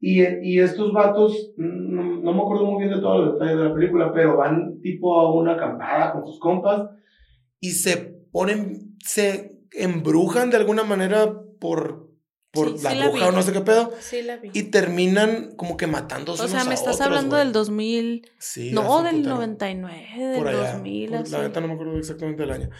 Y, 0.00 0.22
y 0.42 0.58
estos 0.58 0.92
vatos, 0.92 1.52
no, 1.56 2.02
no, 2.20 2.32
me 2.34 2.40
acuerdo 2.40 2.64
muy 2.66 2.82
bien 2.82 2.96
de 2.96 3.00
todos 3.00 3.24
los 3.24 3.34
detalles 3.34 3.58
de 3.58 3.64
la 3.68 3.74
película, 3.74 4.12
pero 4.12 4.38
van 4.38 4.80
tipo 4.80 5.14
a 5.20 5.32
una 5.32 5.52
acampada 5.52 6.12
con 6.12 6.26
sus 6.26 6.40
compas 6.40 6.90
y 7.64 7.70
se 7.70 8.14
ponen, 8.30 8.96
se 8.98 9.52
embrujan 9.70 10.50
de 10.50 10.58
alguna 10.58 10.82
manera 10.82 11.32
por, 11.58 12.10
por 12.54 12.82
la 12.82 13.08
bruja 13.08 13.28
o 13.28 13.32
no 13.32 13.42
sé 13.42 13.52
qué 13.52 13.60
pedo. 13.60 13.92
Sí, 14.00 14.22
la 14.22 14.36
vi. 14.36 14.50
Y 14.52 14.64
terminan 14.64 15.54
como 15.56 15.76
que 15.76 15.86
matándose. 15.86 16.42
O 16.44 16.48
sea, 16.48 16.64
me 16.64 16.74
estás 16.74 17.00
hablando 17.00 17.36
del 17.36 17.52
2000. 17.52 18.30
Sí. 18.38 18.70
No, 18.72 19.02
del 19.02 19.22
99, 19.22 20.06
del 20.16 20.38
por 20.38 20.48
allá, 20.48 20.72
2000. 20.74 21.10
la 21.10 21.42
neta 21.42 21.60
no 21.60 21.68
me 21.68 21.74
acuerdo 21.74 21.98
exactamente 21.98 22.42
del 22.42 22.52
año. 22.52 22.70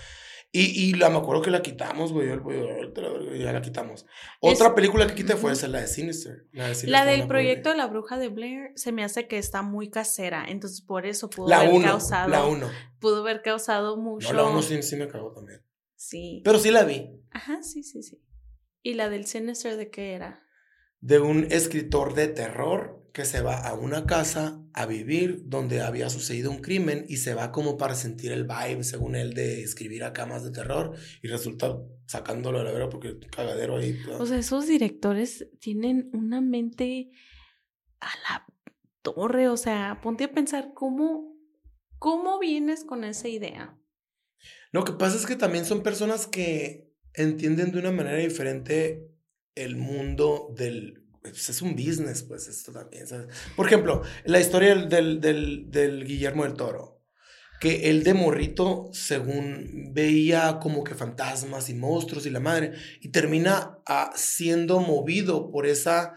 Y, 0.57 0.91
y 0.91 0.95
la, 0.95 1.11
me 1.11 1.19
acuerdo 1.19 1.43
que 1.43 1.51
la 1.51 1.63
quitamos, 1.63 2.13
güey. 2.13 2.29
Ya 2.29 3.53
la 3.53 3.61
quitamos. 3.61 4.07
Otra 4.39 4.73
película 4.73 5.05
que 5.09 5.17
quité 5.17 5.35
fue 5.35 5.51
esa, 5.51 5.67
la 5.67 5.81
de 5.81 5.89
Sinister. 5.89 6.47
La, 6.53 7.05
del 7.05 7.27
proyecto 7.27 7.71
de 7.71 7.77
la 7.77 7.89
bruja 7.89 8.19
de 8.19 8.29
Blair 8.29 8.71
se 8.77 8.93
me 8.93 9.03
hace 9.03 9.27
que 9.27 9.37
está 9.37 9.63
muy 9.63 9.91
casera. 9.91 10.45
Entonces, 10.47 10.81
por 10.81 11.07
eso 11.07 11.29
pudo 11.29 11.53
haber 11.53 11.83
causado. 11.83 12.29
La 12.29 12.45
uno. 12.45 12.71
Pudo 13.01 13.23
haber 13.23 13.43
causado 13.43 13.97
mucho. 13.97 14.33
No, 14.33 14.43
la 14.43 14.45
uno 14.45 14.63
sí, 14.63 14.81
sí 14.85 14.95
me 14.95 15.09
cagó 15.09 15.33
también. 15.33 15.61
Sí. 15.97 16.41
Pero 16.45 16.61
sí 16.61 16.71
la 16.71 16.85
vi. 16.85 17.11
Ajá, 17.33 17.61
sí, 17.65 17.83
sí, 17.83 18.05
sí. 18.05 18.23
¿Y 18.85 18.95
la 18.95 19.09
del 19.09 19.25
Sinister 19.25 19.79
de 19.79 19.91
qué 19.91 20.13
era? 20.13 20.47
De 21.01 21.19
un 21.19 21.47
escritor 21.51 22.15
de 22.15 22.29
terror 22.29 23.09
que 23.15 23.25
se 23.25 23.41
va 23.41 23.67
a 23.67 23.73
una 23.73 24.05
casa 24.05 24.61
a 24.75 24.85
vivir 24.85 25.45
donde 25.47 25.81
había 25.81 26.11
sucedido 26.11 26.51
un 26.51 26.61
crimen 26.61 27.07
y 27.09 27.17
se 27.17 27.33
va 27.33 27.51
como 27.51 27.79
para 27.79 27.95
sentir 27.95 28.31
el 28.31 28.45
vibe, 28.45 28.85
según 28.85 29.15
él, 29.17 29.33
de 29.33 29.63
escribir 29.63 30.05
acá 30.05 30.27
más 30.27 30.45
de 30.45 30.51
terror 30.51 30.95
y 31.23 31.29
resulta 31.29 31.79
sacándolo 32.07 32.59
de 32.59 32.65
la 32.65 32.73
vera 32.73 32.91
porque 32.91 33.19
cagadero 33.35 33.79
ahí. 33.79 33.99
O 34.19 34.27
sea, 34.27 34.37
esos 34.37 34.67
directores 34.67 35.49
tienen 35.61 36.11
una 36.13 36.43
mente 36.43 37.11
a 38.01 38.11
la 38.29 38.47
torre, 39.01 39.49
o 39.49 39.57
sea, 39.57 40.01
ponte 40.03 40.25
a 40.25 40.33
pensar 40.33 40.73
cómo, 40.75 41.39
cómo 41.99 42.39
vienes 42.39 42.85
con 42.85 43.05
esa 43.05 43.29
idea. 43.29 43.79
Lo 44.73 44.85
que 44.85 44.93
pasa 44.93 45.17
es 45.17 45.25
que 45.25 45.37
también 45.37 45.65
son 45.65 45.83
personas 45.83 46.27
que 46.27 46.94
entienden 47.15 47.73
de 47.73 47.79
una 47.79 47.93
manera 47.93 48.19
diferente 48.19 49.09
el 49.55 49.77
mundo 49.77 50.53
del... 50.57 51.03
Pues 51.23 51.49
es 51.49 51.63
un 51.63 51.75
business, 51.75 52.23
pues 52.23 52.49
esto 52.49 52.71
también. 52.71 53.07
Por 53.57 53.67
ejemplo, 53.67 54.03
la 54.27 54.41
historia 54.41 54.75
del, 54.75 55.21
del, 55.21 55.71
del 55.71 56.05
Guillermo 56.05 56.45
del 56.45 56.53
Toro, 56.53 57.01
que 57.61 57.89
él 57.89 58.03
de 58.05 58.13
morrito, 58.13 58.91
según 58.93 59.95
veía 59.95 60.59
como 60.61 60.85
que 60.85 60.95
fantasmas 60.95 61.71
y 61.71 61.75
monstruos 61.75 62.27
y 62.27 62.31
la 62.31 62.41
madre, 62.41 62.73
y 63.01 63.09
termina 63.09 63.79
ah, 63.87 64.13
siendo 64.15 64.81
movido 64.81 65.51
por 65.51 65.67
esa 65.67 66.13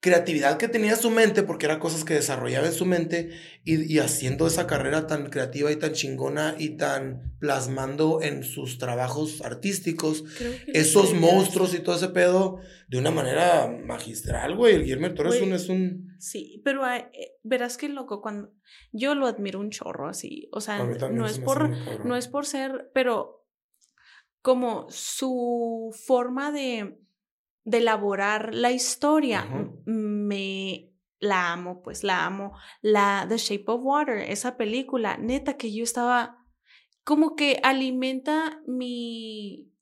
creatividad 0.00 0.58
que 0.58 0.68
tenía 0.68 0.94
su 0.94 1.10
mente, 1.10 1.42
porque 1.42 1.66
eran 1.66 1.80
cosas 1.80 2.04
que 2.04 2.14
desarrollaba 2.14 2.68
en 2.68 2.72
su 2.72 2.86
mente, 2.86 3.30
y, 3.64 3.98
haciendo 3.98 4.46
esa 4.46 4.66
carrera 4.66 5.06
tan 5.06 5.28
creativa 5.28 5.72
y 5.72 5.76
tan 5.76 5.92
chingona 5.92 6.54
y 6.56 6.76
tan 6.76 7.36
plasmando 7.40 8.22
en 8.22 8.44
sus 8.44 8.78
trabajos 8.78 9.42
artísticos 9.42 10.24
esos 10.68 11.14
monstruos 11.14 11.74
y 11.74 11.80
todo 11.80 11.96
ese 11.96 12.08
pedo 12.08 12.60
de 12.88 12.98
una 12.98 13.10
manera 13.10 13.68
magistral, 13.68 14.56
güey. 14.56 14.76
El 14.76 14.82
Guillermo 14.84 15.14
Toro 15.14 15.32
es 15.32 15.42
un, 15.42 15.52
es 15.52 15.68
un... 15.68 16.16
Sí, 16.18 16.62
pero 16.64 16.86
eh, 16.86 17.10
verás 17.42 17.76
que 17.76 17.88
loco, 17.88 18.22
cuando 18.22 18.52
yo 18.92 19.14
lo 19.14 19.26
admiro 19.26 19.58
un 19.58 19.70
chorro 19.70 20.08
así, 20.08 20.48
o 20.52 20.60
sea, 20.60 20.78
no 20.78 21.26
es 21.26 21.40
por, 21.40 21.70
no 22.06 22.16
es 22.16 22.28
por 22.28 22.46
ser, 22.46 22.90
pero 22.94 23.44
como 24.42 24.86
su 24.90 25.92
forma 26.06 26.52
de 26.52 26.98
de 27.68 27.78
elaborar 27.78 28.54
la 28.54 28.72
historia. 28.72 29.46
Me 29.84 30.90
la 31.20 31.52
amo, 31.52 31.82
pues 31.82 32.02
la 32.02 32.24
amo. 32.24 32.52
La 32.80 33.26
The 33.28 33.36
Shape 33.36 33.64
of 33.66 33.82
Water, 33.84 34.18
esa 34.18 34.56
película, 34.56 35.18
neta 35.18 35.56
que 35.56 35.72
yo 35.72 35.84
estaba 35.84 36.46
como 37.04 37.36
que 37.36 37.60
alimenta 37.62 38.60
mi 38.66 39.72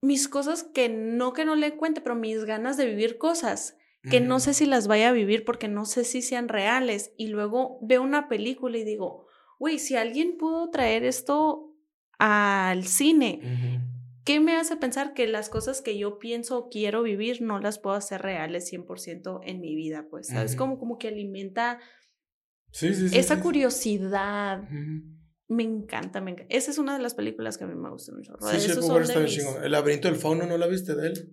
mis 0.00 0.28
cosas 0.28 0.64
que 0.64 0.88
no 0.88 1.32
que 1.32 1.44
no 1.44 1.56
le 1.56 1.76
cuente, 1.76 2.00
pero 2.00 2.14
mis 2.14 2.44
ganas 2.44 2.76
de 2.76 2.86
vivir 2.86 3.18
cosas 3.18 3.76
que 4.10 4.20
no 4.20 4.38
sé 4.38 4.52
si 4.52 4.66
las 4.66 4.86
vaya 4.86 5.08
a 5.08 5.12
vivir 5.12 5.46
porque 5.46 5.66
no 5.66 5.86
sé 5.86 6.04
si 6.04 6.20
sean 6.20 6.48
reales 6.48 7.14
y 7.16 7.28
luego 7.28 7.78
veo 7.80 8.02
una 8.02 8.28
película 8.28 8.76
y 8.76 8.84
digo, 8.84 9.28
"Güey, 9.58 9.78
si 9.78 9.96
alguien 9.96 10.36
pudo 10.36 10.68
traer 10.68 11.04
esto 11.04 11.74
al 12.18 12.84
cine, 12.84 13.40
¿Qué 14.24 14.40
me 14.40 14.56
hace 14.56 14.76
pensar 14.76 15.12
que 15.12 15.26
las 15.26 15.50
cosas 15.50 15.82
que 15.82 15.98
yo 15.98 16.18
pienso 16.18 16.56
o 16.58 16.68
quiero 16.70 17.02
vivir 17.02 17.42
no 17.42 17.60
las 17.60 17.78
puedo 17.78 17.94
hacer 17.94 18.22
reales 18.22 18.72
100% 18.72 19.40
en 19.44 19.60
mi 19.60 19.74
vida? 19.74 20.06
Pues, 20.10 20.28
¿sabes? 20.28 20.56
como, 20.56 20.78
como 20.78 20.96
que 20.96 21.08
alimenta 21.08 21.78
esa 22.80 23.40
curiosidad. 23.40 24.62
Me 25.46 25.62
encanta, 25.62 26.22
me 26.22 26.32
encanta. 26.32 26.54
Esa 26.54 26.70
es 26.70 26.78
una 26.78 26.96
de 26.96 27.02
las 27.02 27.14
películas 27.14 27.58
que 27.58 27.64
a 27.64 27.66
mí 27.66 27.74
me 27.74 27.90
gustan 27.90 28.16
mucho. 28.16 28.32
Sí, 28.50 28.60
sí, 28.60 29.40
El 29.62 29.72
laberinto 29.72 30.08
del 30.08 30.16
fauno, 30.16 30.46
¿no 30.46 30.56
la 30.56 30.66
viste 30.66 30.94
de 30.94 31.08
él? 31.08 31.30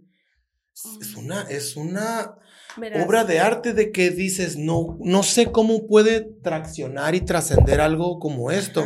Es 0.74 1.16
una, 1.16 1.44
es 1.44 1.78
una 1.78 2.36
obra 3.06 3.24
de 3.24 3.40
arte 3.40 3.74
de 3.74 3.92
que 3.92 4.10
dices, 4.10 4.58
no, 4.58 4.98
no 5.02 5.24
sé 5.24 5.52
cómo 5.52 5.88
puede 5.88 6.22
traccionar 6.44 7.16
y 7.16 7.22
trascender 7.22 7.80
algo 7.80 8.20
como 8.20 8.52
esto. 8.52 8.84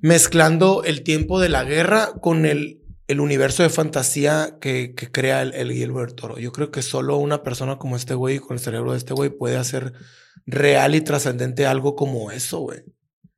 Mezclando 0.00 0.84
el 0.84 1.02
tiempo 1.02 1.40
de 1.40 1.48
la 1.48 1.64
guerra 1.64 2.12
con 2.20 2.46
el 2.46 2.79
el 3.10 3.18
universo 3.18 3.64
de 3.64 3.70
fantasía 3.70 4.58
que, 4.60 4.94
que 4.94 5.10
crea 5.10 5.42
el, 5.42 5.52
el, 5.54 5.68
del 5.68 6.14
Toro. 6.14 6.38
Yo 6.38 6.52
creo 6.52 6.70
que 6.70 6.80
solo 6.80 7.16
una 7.16 7.42
persona 7.42 7.76
como 7.76 7.96
este 7.96 8.14
güey, 8.14 8.38
con 8.38 8.54
el 8.54 8.60
cerebro 8.60 8.92
de 8.92 8.98
este 8.98 9.14
güey, 9.14 9.30
puede 9.30 9.56
hacer 9.56 9.94
real 10.46 10.94
y 10.94 11.00
trascendente 11.00 11.66
algo 11.66 11.96
como 11.96 12.30
eso, 12.30 12.60
güey. 12.60 12.84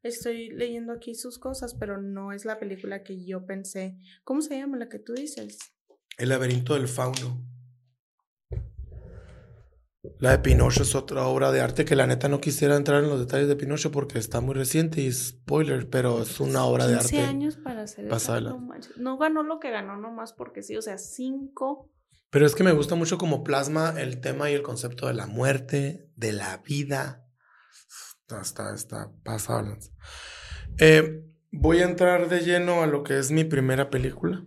Estoy 0.02 0.50
leyendo 0.50 0.92
aquí 0.92 1.14
sus 1.14 1.38
cosas, 1.38 1.74
pero 1.74 2.02
no 2.02 2.32
es 2.32 2.44
la 2.44 2.58
película 2.58 3.02
que 3.02 3.24
yo 3.24 3.46
pensé. 3.46 3.96
¿Cómo 4.24 4.42
se 4.42 4.58
llama 4.58 4.76
la 4.76 4.90
que 4.90 4.98
tú 4.98 5.14
dices? 5.14 5.56
El 6.18 6.28
laberinto 6.28 6.74
del 6.74 6.86
fauno. 6.86 7.42
La 10.18 10.32
de 10.32 10.38
Pinocho 10.40 10.82
es 10.82 10.96
otra 10.96 11.26
obra 11.26 11.52
de 11.52 11.60
arte 11.60 11.84
que 11.84 11.94
la 11.94 12.08
neta 12.08 12.28
no 12.28 12.40
quisiera 12.40 12.74
entrar 12.74 13.04
en 13.04 13.08
los 13.08 13.20
detalles 13.20 13.46
de 13.46 13.54
Pinocho 13.54 13.92
porque 13.92 14.18
está 14.18 14.40
muy 14.40 14.54
reciente 14.54 15.00
y 15.00 15.12
spoiler, 15.12 15.88
pero 15.88 16.22
es 16.22 16.40
una 16.40 16.64
obra 16.64 16.88
de 16.88 16.96
arte. 16.96 17.20
años 17.20 17.56
para 17.56 17.82
hacer 17.82 18.06
eso. 18.06 18.60
No, 18.96 19.16
ganó 19.16 19.44
lo 19.44 19.60
que 19.60 19.70
ganó 19.70 19.96
nomás 19.96 20.32
porque 20.32 20.62
sí, 20.62 20.76
o 20.76 20.82
sea, 20.82 20.98
cinco. 20.98 21.88
Pero 22.30 22.46
es 22.46 22.56
que 22.56 22.64
me 22.64 22.72
gusta 22.72 22.96
mucho 22.96 23.16
como 23.16 23.44
plasma 23.44 23.94
el 23.96 24.20
tema 24.20 24.50
y 24.50 24.54
el 24.54 24.62
concepto 24.62 25.06
de 25.06 25.14
la 25.14 25.26
muerte, 25.26 26.10
de 26.16 26.32
la 26.32 26.56
vida. 26.58 27.24
Está, 28.42 28.74
está, 28.74 29.12
pasado. 29.22 29.76
Eh, 30.78 31.22
voy 31.52 31.78
a 31.78 31.84
entrar 31.84 32.28
de 32.28 32.40
lleno 32.40 32.82
a 32.82 32.86
lo 32.88 33.04
que 33.04 33.18
es 33.18 33.30
mi 33.30 33.44
primera 33.44 33.88
película. 33.88 34.44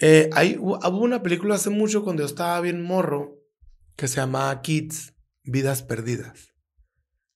Eh, 0.00 0.28
hay, 0.34 0.56
hubo 0.58 0.98
una 0.98 1.22
película 1.22 1.54
hace 1.54 1.70
mucho 1.70 2.04
cuando 2.04 2.22
yo 2.22 2.26
estaba 2.26 2.60
bien 2.60 2.82
morro 2.82 3.37
que 3.98 4.06
se 4.06 4.16
llama 4.16 4.62
Kids, 4.62 5.12
Vidas 5.42 5.82
Perdidas. 5.82 6.54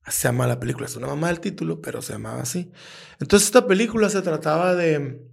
Se 0.06 0.28
llama 0.28 0.46
la 0.46 0.60
película, 0.60 0.86
es 0.86 0.94
una 0.94 1.08
mamá 1.08 1.26
del 1.26 1.40
título, 1.40 1.80
pero 1.80 2.02
se 2.02 2.12
llamaba 2.12 2.42
así. 2.42 2.70
Entonces 3.18 3.48
esta 3.48 3.66
película 3.66 4.08
se 4.08 4.22
trataba 4.22 4.76
de, 4.76 5.26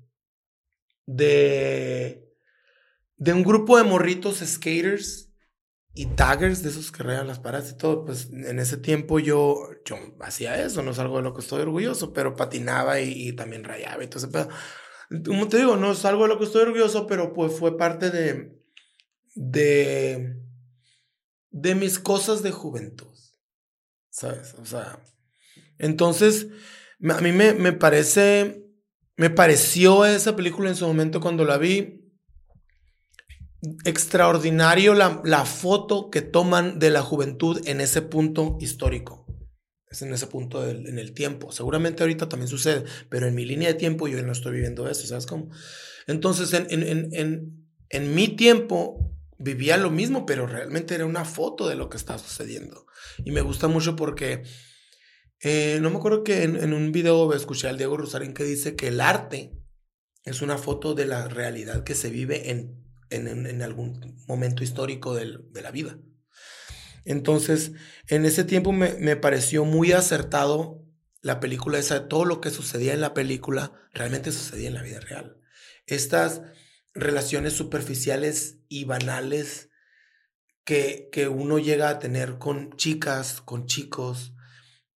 de, 1.05 2.27
de 3.15 3.33
un 3.33 3.43
grupo 3.43 3.77
de 3.77 3.83
morritos 3.83 4.39
skaters 4.39 5.31
y 5.93 6.07
taggers, 6.07 6.63
de 6.63 6.69
esos 6.69 6.91
que 6.91 7.03
rayan 7.03 7.27
las 7.27 7.39
paradas 7.39 7.71
y 7.71 7.77
todo. 7.77 8.05
Pues 8.05 8.31
en 8.31 8.57
ese 8.57 8.77
tiempo 8.77 9.19
yo, 9.19 9.69
yo 9.85 9.97
hacía 10.21 10.63
eso, 10.63 10.81
no 10.81 10.91
es 10.91 10.99
algo 10.99 11.17
de 11.17 11.23
lo 11.23 11.35
que 11.35 11.41
estoy 11.41 11.61
orgulloso, 11.61 12.11
pero 12.11 12.35
patinaba 12.35 13.01
y, 13.01 13.33
también 13.33 13.63
rayaba 13.63 14.03
y 14.03 14.07
todo 14.07 14.17
ese 14.17 14.29
pedo. 14.29 14.49
Como 15.25 15.47
te 15.47 15.57
digo, 15.57 15.77
no 15.77 15.91
es 15.91 16.03
algo 16.05 16.23
de 16.23 16.29
lo 16.29 16.39
que 16.39 16.45
estoy 16.45 16.63
orgulloso, 16.63 17.05
pero 17.05 17.33
pues 17.33 17.53
fue 17.53 17.77
parte 17.77 18.09
de, 18.09 18.59
de, 19.35 20.48
de 21.51 21.75
mis 21.75 21.99
cosas 21.99 22.43
de 22.43 22.51
juventud. 22.51 23.09
¿sabes? 24.19 24.55
O 24.61 24.65
sea, 24.65 25.01
entonces, 25.77 26.47
a 27.09 27.21
mí 27.21 27.31
me, 27.31 27.53
me 27.53 27.71
parece, 27.71 28.65
me 29.15 29.29
pareció 29.29 30.05
esa 30.05 30.35
película 30.35 30.69
en 30.69 30.75
su 30.75 30.85
momento 30.85 31.21
cuando 31.21 31.45
la 31.45 31.57
vi, 31.57 32.05
extraordinario 33.83 34.93
la, 34.93 35.21
la, 35.25 35.43
foto 35.43 36.09
que 36.09 36.21
toman 36.21 36.79
de 36.79 36.89
la 36.91 37.01
juventud 37.01 37.61
en 37.65 37.81
ese 37.81 38.01
punto 38.01 38.57
histórico. 38.61 39.25
Es 39.89 40.01
en 40.01 40.13
ese 40.13 40.27
punto 40.27 40.69
en 40.69 40.99
el 40.99 41.13
tiempo. 41.13 41.51
Seguramente 41.51 42.03
ahorita 42.03 42.29
también 42.29 42.47
sucede, 42.47 42.85
pero 43.09 43.27
en 43.27 43.35
mi 43.35 43.43
línea 43.43 43.69
de 43.69 43.73
tiempo 43.73 44.07
yo 44.07 44.21
no 44.21 44.31
estoy 44.31 44.53
viviendo 44.53 44.87
eso, 44.87 45.07
¿sabes 45.07 45.25
cómo? 45.25 45.49
Entonces, 46.07 46.53
en, 46.53 46.67
en, 46.69 47.09
en, 47.11 47.67
en 47.89 48.15
mi 48.15 48.29
tiempo 48.29 49.18
vivía 49.39 49.77
lo 49.77 49.89
mismo, 49.89 50.25
pero 50.25 50.45
realmente 50.45 50.93
era 50.93 51.05
una 51.05 51.25
foto 51.25 51.67
de 51.67 51.75
lo 51.75 51.89
que 51.89 51.97
está 51.97 52.17
sucediendo. 52.19 52.85
Y 53.23 53.31
me 53.31 53.41
gusta 53.41 53.67
mucho 53.67 53.95
porque 53.95 54.43
eh, 55.41 55.79
no 55.81 55.89
me 55.89 55.97
acuerdo 55.97 56.23
que 56.23 56.43
en, 56.43 56.73
un 56.73 56.91
video 56.91 57.33
escuché 57.33 57.69
al 57.69 57.77
Diego 57.77 57.97
Rosarín 57.97 58.33
que 58.33 58.43
dice 58.43 58.75
que 58.75 58.89
el 58.89 58.99
arte 58.99 59.53
es 60.25 60.41
una 60.41 60.57
foto 60.57 60.93
de 60.93 61.05
la 61.05 61.27
realidad 61.29 61.83
que 61.83 61.95
se 61.95 62.09
vive 62.09 62.51
en, 62.51 62.83
en, 63.09 63.61
algún 63.61 64.21
momento 64.27 64.63
histórico 64.63 65.15
de 65.15 65.61
la 65.61 65.71
vida. 65.71 65.97
Entonces, 67.05 67.71
en 68.07 68.25
ese 68.25 68.43
tiempo 68.43 68.73
me, 68.73 68.93
me, 68.95 69.15
pareció 69.15 69.63
muy 69.63 69.93
acertado 69.93 70.85
la 71.21 71.39
película 71.39 71.79
esa, 71.79 72.07
todo 72.07 72.25
lo 72.25 72.41
que 72.41 72.51
sucedía 72.51 72.93
en 72.93 73.01
la 73.01 73.13
película 73.13 73.73
realmente 73.93 74.31
sucedía 74.31 74.67
en 74.67 74.73
la 74.73 74.83
vida 74.83 74.99
real. 74.99 75.37
Estas 75.87 76.41
relaciones 76.93 77.53
superficiales 77.53 78.59
y 78.67 78.85
banales 78.85 79.69
que, 80.63 81.09
que 81.11 81.27
uno 81.27 81.59
llega 81.59 81.89
a 81.89 81.99
tener 81.99 82.37
con 82.37 82.75
chicas, 82.75 83.41
con 83.41 83.65
chicos, 83.65 84.33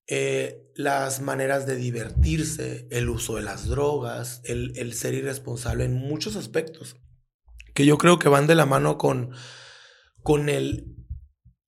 eh, 0.06 0.70
las 0.74 1.20
maneras 1.20 1.66
de 1.66 1.76
divertirse, 1.76 2.86
el 2.90 3.08
uso 3.08 3.36
de 3.36 3.42
las 3.42 3.66
drogas, 3.66 4.42
el, 4.44 4.76
el, 4.76 4.92
ser 4.92 5.14
irresponsable 5.14 5.84
en 5.84 5.94
muchos 5.94 6.36
aspectos, 6.36 6.96
que 7.74 7.86
yo 7.86 7.96
creo 7.96 8.18
que 8.18 8.28
van 8.28 8.46
de 8.46 8.54
la 8.54 8.66
mano 8.66 8.98
con, 8.98 9.30
con 10.22 10.48
el, 10.48 10.94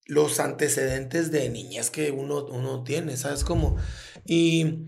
los 0.05 0.39
antecedentes 0.39 1.31
de 1.31 1.49
niñas 1.49 1.91
que 1.91 2.11
uno, 2.11 2.45
uno 2.45 2.85
tiene, 2.85 3.17
¿sabes 3.17 3.43
cómo? 3.43 3.77
Y 4.27 4.87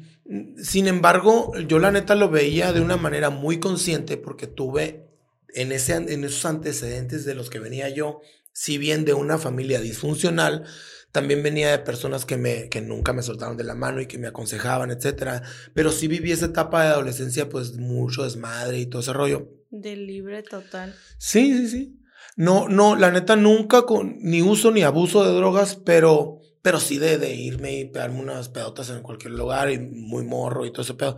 sin 0.62 0.86
embargo, 0.86 1.52
yo 1.66 1.78
la 1.78 1.90
neta 1.90 2.14
lo 2.14 2.28
veía 2.28 2.72
de 2.72 2.82
una 2.82 2.98
manera 2.98 3.30
muy 3.30 3.60
consciente 3.60 4.16
porque 4.18 4.46
tuve 4.46 5.07
en, 5.54 5.72
ese, 5.72 5.94
en 5.94 6.24
esos 6.24 6.44
antecedentes 6.44 7.24
de 7.24 7.34
los 7.34 7.50
que 7.50 7.58
venía 7.58 7.88
yo, 7.88 8.20
si 8.52 8.78
bien 8.78 9.04
de 9.04 9.14
una 9.14 9.38
familia 9.38 9.80
disfuncional, 9.80 10.64
también 11.12 11.42
venía 11.42 11.70
de 11.70 11.78
personas 11.78 12.24
que, 12.24 12.36
me, 12.36 12.68
que 12.68 12.80
nunca 12.80 13.12
me 13.12 13.22
soltaron 13.22 13.56
de 13.56 13.64
la 13.64 13.74
mano 13.74 14.00
y 14.00 14.06
que 14.06 14.18
me 14.18 14.28
aconsejaban, 14.28 14.90
etcétera. 14.90 15.42
Pero 15.74 15.90
sí 15.90 16.06
viví 16.06 16.32
esa 16.32 16.46
etapa 16.46 16.82
de 16.82 16.88
adolescencia, 16.90 17.48
pues 17.48 17.76
mucho 17.76 18.24
desmadre 18.24 18.78
y 18.78 18.86
todo 18.86 19.00
ese 19.00 19.12
rollo. 19.12 19.48
De 19.70 19.96
libre 19.96 20.42
total. 20.42 20.94
Sí, 21.18 21.56
sí, 21.56 21.68
sí. 21.68 22.00
No, 22.36 22.68
no, 22.68 22.94
la 22.94 23.10
neta 23.10 23.36
nunca 23.36 23.82
con 23.82 24.18
ni 24.20 24.42
uso 24.42 24.70
ni 24.70 24.82
abuso 24.82 25.24
de 25.24 25.34
drogas, 25.34 25.76
pero, 25.76 26.40
pero 26.62 26.78
sí 26.78 26.98
de, 26.98 27.18
de 27.18 27.34
irme 27.34 27.78
y 27.78 27.84
pegarme 27.86 28.20
unas 28.20 28.48
pedotas 28.48 28.90
en 28.90 29.02
cualquier 29.02 29.32
lugar 29.32 29.70
y 29.70 29.78
muy 29.78 30.24
morro 30.24 30.66
y 30.66 30.72
todo 30.72 30.82
ese 30.82 30.94
pedo. 30.94 31.16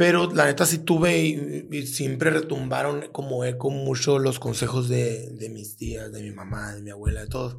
Pero 0.00 0.32
la 0.32 0.46
neta 0.46 0.64
sí 0.64 0.78
tuve 0.78 1.18
y, 1.18 1.86
siempre 1.86 2.30
retumbaron 2.30 3.08
como 3.12 3.44
eco 3.44 3.68
mucho 3.68 4.18
los 4.18 4.38
consejos 4.38 4.88
de, 4.88 5.28
de, 5.32 5.50
mis 5.50 5.76
tías, 5.76 6.10
de 6.10 6.22
mi 6.22 6.30
mamá, 6.30 6.74
de 6.74 6.80
mi 6.80 6.88
abuela, 6.88 7.20
de 7.20 7.26
todos. 7.26 7.58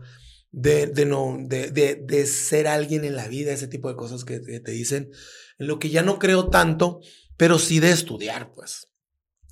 De, 0.49 0.87
de 0.87 1.05
no, 1.05 1.37
de, 1.39 1.69
de, 1.69 2.25
ser 2.25 2.67
alguien 2.67 3.05
en 3.05 3.15
la 3.15 3.27
vida, 3.27 3.53
ese 3.53 3.67
tipo 3.67 3.89
de 3.89 3.95
cosas 3.95 4.25
que, 4.25 4.39
te 4.39 4.71
dicen. 4.71 5.11
En 5.59 5.67
lo 5.67 5.77
que 5.77 5.91
ya 5.91 6.01
no 6.01 6.17
creo 6.17 6.49
tanto, 6.49 7.01
pero 7.37 7.59
sí 7.59 7.79
de 7.79 7.91
estudiar, 7.91 8.51
pues. 8.55 8.87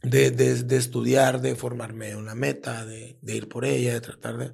De, 0.01 0.31
de, 0.31 0.63
de, 0.63 0.77
estudiar, 0.77 1.41
de 1.41 1.55
formarme 1.55 2.15
una 2.15 2.33
meta, 2.33 2.87
de, 2.87 3.19
de, 3.21 3.35
ir 3.35 3.49
por 3.49 3.65
ella, 3.65 3.93
de 3.93 4.01
tratar 4.01 4.37
de... 4.39 4.51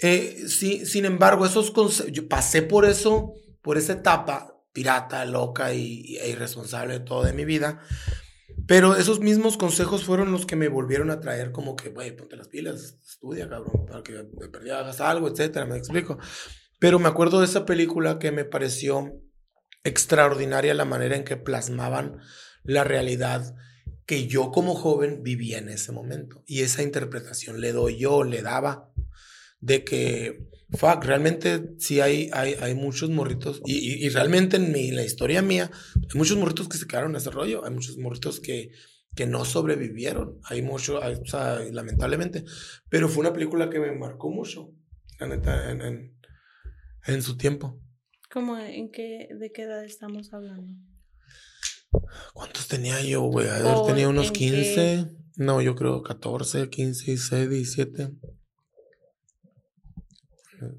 Eh, 0.00 0.42
sí, 0.48 0.84
sin 0.86 1.04
embargo, 1.04 1.46
esos 1.46 1.70
consejos, 1.70 2.10
yo 2.10 2.26
pasé 2.26 2.62
por 2.62 2.84
eso, 2.84 3.34
por 3.62 3.78
esa 3.78 3.92
etapa 3.92 4.59
pirata, 4.72 5.24
loca 5.24 5.72
y, 5.74 6.16
e 6.18 6.30
irresponsable 6.30 6.94
de 6.94 7.00
todo 7.00 7.24
de 7.24 7.32
mi 7.32 7.44
vida. 7.44 7.80
Pero 8.66 8.96
esos 8.96 9.20
mismos 9.20 9.56
consejos 9.56 10.04
fueron 10.04 10.32
los 10.32 10.46
que 10.46 10.56
me 10.56 10.68
volvieron 10.68 11.10
a 11.10 11.20
traer 11.20 11.52
como 11.52 11.76
que, 11.76 11.90
güey, 11.90 12.14
ponte 12.16 12.36
las 12.36 12.48
pilas, 12.48 12.98
estudia, 13.04 13.48
cabrón, 13.48 13.86
para 13.86 14.02
que 14.02 14.12
perdida 14.52 14.80
hagas 14.80 15.00
algo, 15.00 15.28
etcétera, 15.28 15.66
me 15.66 15.76
explico. 15.76 16.18
Pero 16.78 16.98
me 16.98 17.08
acuerdo 17.08 17.40
de 17.40 17.46
esa 17.46 17.66
película 17.66 18.18
que 18.18 18.32
me 18.32 18.44
pareció 18.44 19.12
extraordinaria 19.84 20.74
la 20.74 20.84
manera 20.84 21.16
en 21.16 21.24
que 21.24 21.36
plasmaban 21.36 22.20
la 22.62 22.84
realidad 22.84 23.54
que 24.06 24.26
yo 24.26 24.50
como 24.50 24.74
joven 24.74 25.22
vivía 25.22 25.58
en 25.58 25.68
ese 25.68 25.92
momento. 25.92 26.42
Y 26.46 26.62
esa 26.62 26.82
interpretación 26.82 27.60
le 27.60 27.72
doy 27.72 27.98
yo, 27.98 28.24
le 28.24 28.42
daba, 28.42 28.90
de 29.60 29.84
que 29.84 30.49
fuck, 30.72 31.04
realmente 31.04 31.74
sí 31.78 32.00
hay, 32.00 32.30
hay, 32.32 32.54
hay 32.60 32.74
muchos 32.74 33.10
morritos, 33.10 33.60
y, 33.64 34.04
y, 34.04 34.08
realmente 34.08 34.56
en 34.56 34.72
mi, 34.72 34.90
la 34.90 35.04
historia 35.04 35.42
mía, 35.42 35.70
hay 35.96 36.18
muchos 36.18 36.36
morritos 36.36 36.68
que 36.68 36.78
se 36.78 36.86
quedaron 36.86 37.10
en 37.10 37.16
ese 37.16 37.30
rollo, 37.30 37.64
hay 37.64 37.72
muchos 37.72 37.98
morritos 37.98 38.40
que, 38.40 38.70
que 39.14 39.26
no 39.26 39.44
sobrevivieron, 39.44 40.38
hay 40.44 40.62
mucho, 40.62 40.98
o 41.00 41.26
sea, 41.26 41.60
lamentablemente, 41.70 42.44
pero 42.88 43.08
fue 43.08 43.22
una 43.22 43.32
película 43.32 43.70
que 43.70 43.80
me 43.80 43.92
marcó 43.92 44.30
mucho, 44.30 44.72
la 45.18 45.26
neta, 45.26 45.70
en, 45.70 45.80
en, 45.82 46.16
en 47.06 47.22
su 47.22 47.36
tiempo. 47.36 47.80
¿Cómo, 48.30 48.56
en 48.56 48.90
qué, 48.90 49.28
de 49.38 49.50
qué 49.50 49.62
edad 49.62 49.84
estamos 49.84 50.32
hablando? 50.32 50.72
¿Cuántos 52.32 52.68
tenía 52.68 53.02
yo, 53.02 53.22
güey? 53.22 53.48
tenía 53.86 54.08
unos 54.08 54.30
15, 54.30 55.08
no, 55.36 55.60
yo 55.60 55.74
creo 55.74 56.02
14, 56.02 56.70
15, 56.70 57.04
16, 57.06 57.50
17 57.50 58.10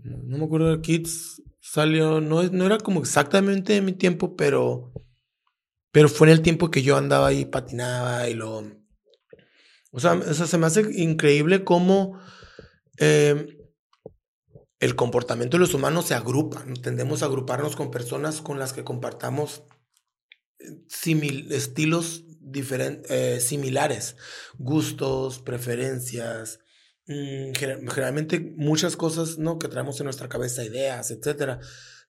no 0.03 0.37
me 0.37 0.45
acuerdo 0.45 0.75
de 0.75 0.81
Kids 0.81 1.41
salió, 1.59 2.19
no, 2.21 2.43
no 2.43 2.65
era 2.65 2.77
como 2.77 2.99
exactamente 2.99 3.73
de 3.73 3.81
mi 3.81 3.93
tiempo, 3.93 4.35
pero, 4.35 4.91
pero 5.91 6.09
fue 6.09 6.27
en 6.27 6.33
el 6.33 6.41
tiempo 6.41 6.71
que 6.71 6.81
yo 6.81 6.97
andaba 6.97 7.27
ahí, 7.27 7.45
patinaba 7.45 8.27
y 8.29 8.33
lo... 8.33 8.63
O 9.91 9.99
sea, 9.99 10.21
se 10.21 10.57
me 10.57 10.65
hace 10.65 10.85
increíble 10.93 11.63
cómo 11.63 12.19
em, 12.97 13.47
el 14.79 14.95
comportamiento 14.95 15.57
de 15.57 15.61
los 15.61 15.73
humanos 15.73 16.05
se 16.05 16.15
agrupa. 16.15 16.65
Tendemos 16.81 17.21
a 17.21 17.25
agruparnos 17.25 17.75
con 17.75 17.91
personas 17.91 18.41
con 18.41 18.57
las 18.57 18.71
que 18.71 18.85
compartamos 18.85 19.63
eh, 20.59 21.45
estilos 21.49 22.23
eh, 22.53 23.39
similares, 23.41 24.15
gustos, 24.57 25.39
preferencias, 25.39 26.59
Mm, 27.11 27.53
generalmente 27.89 28.39
muchas 28.55 28.95
cosas 28.95 29.37
¿no? 29.37 29.59
que 29.59 29.67
traemos 29.67 29.99
en 29.99 30.05
nuestra 30.05 30.29
cabeza, 30.29 30.63
ideas, 30.63 31.11
etcétera, 31.11 31.59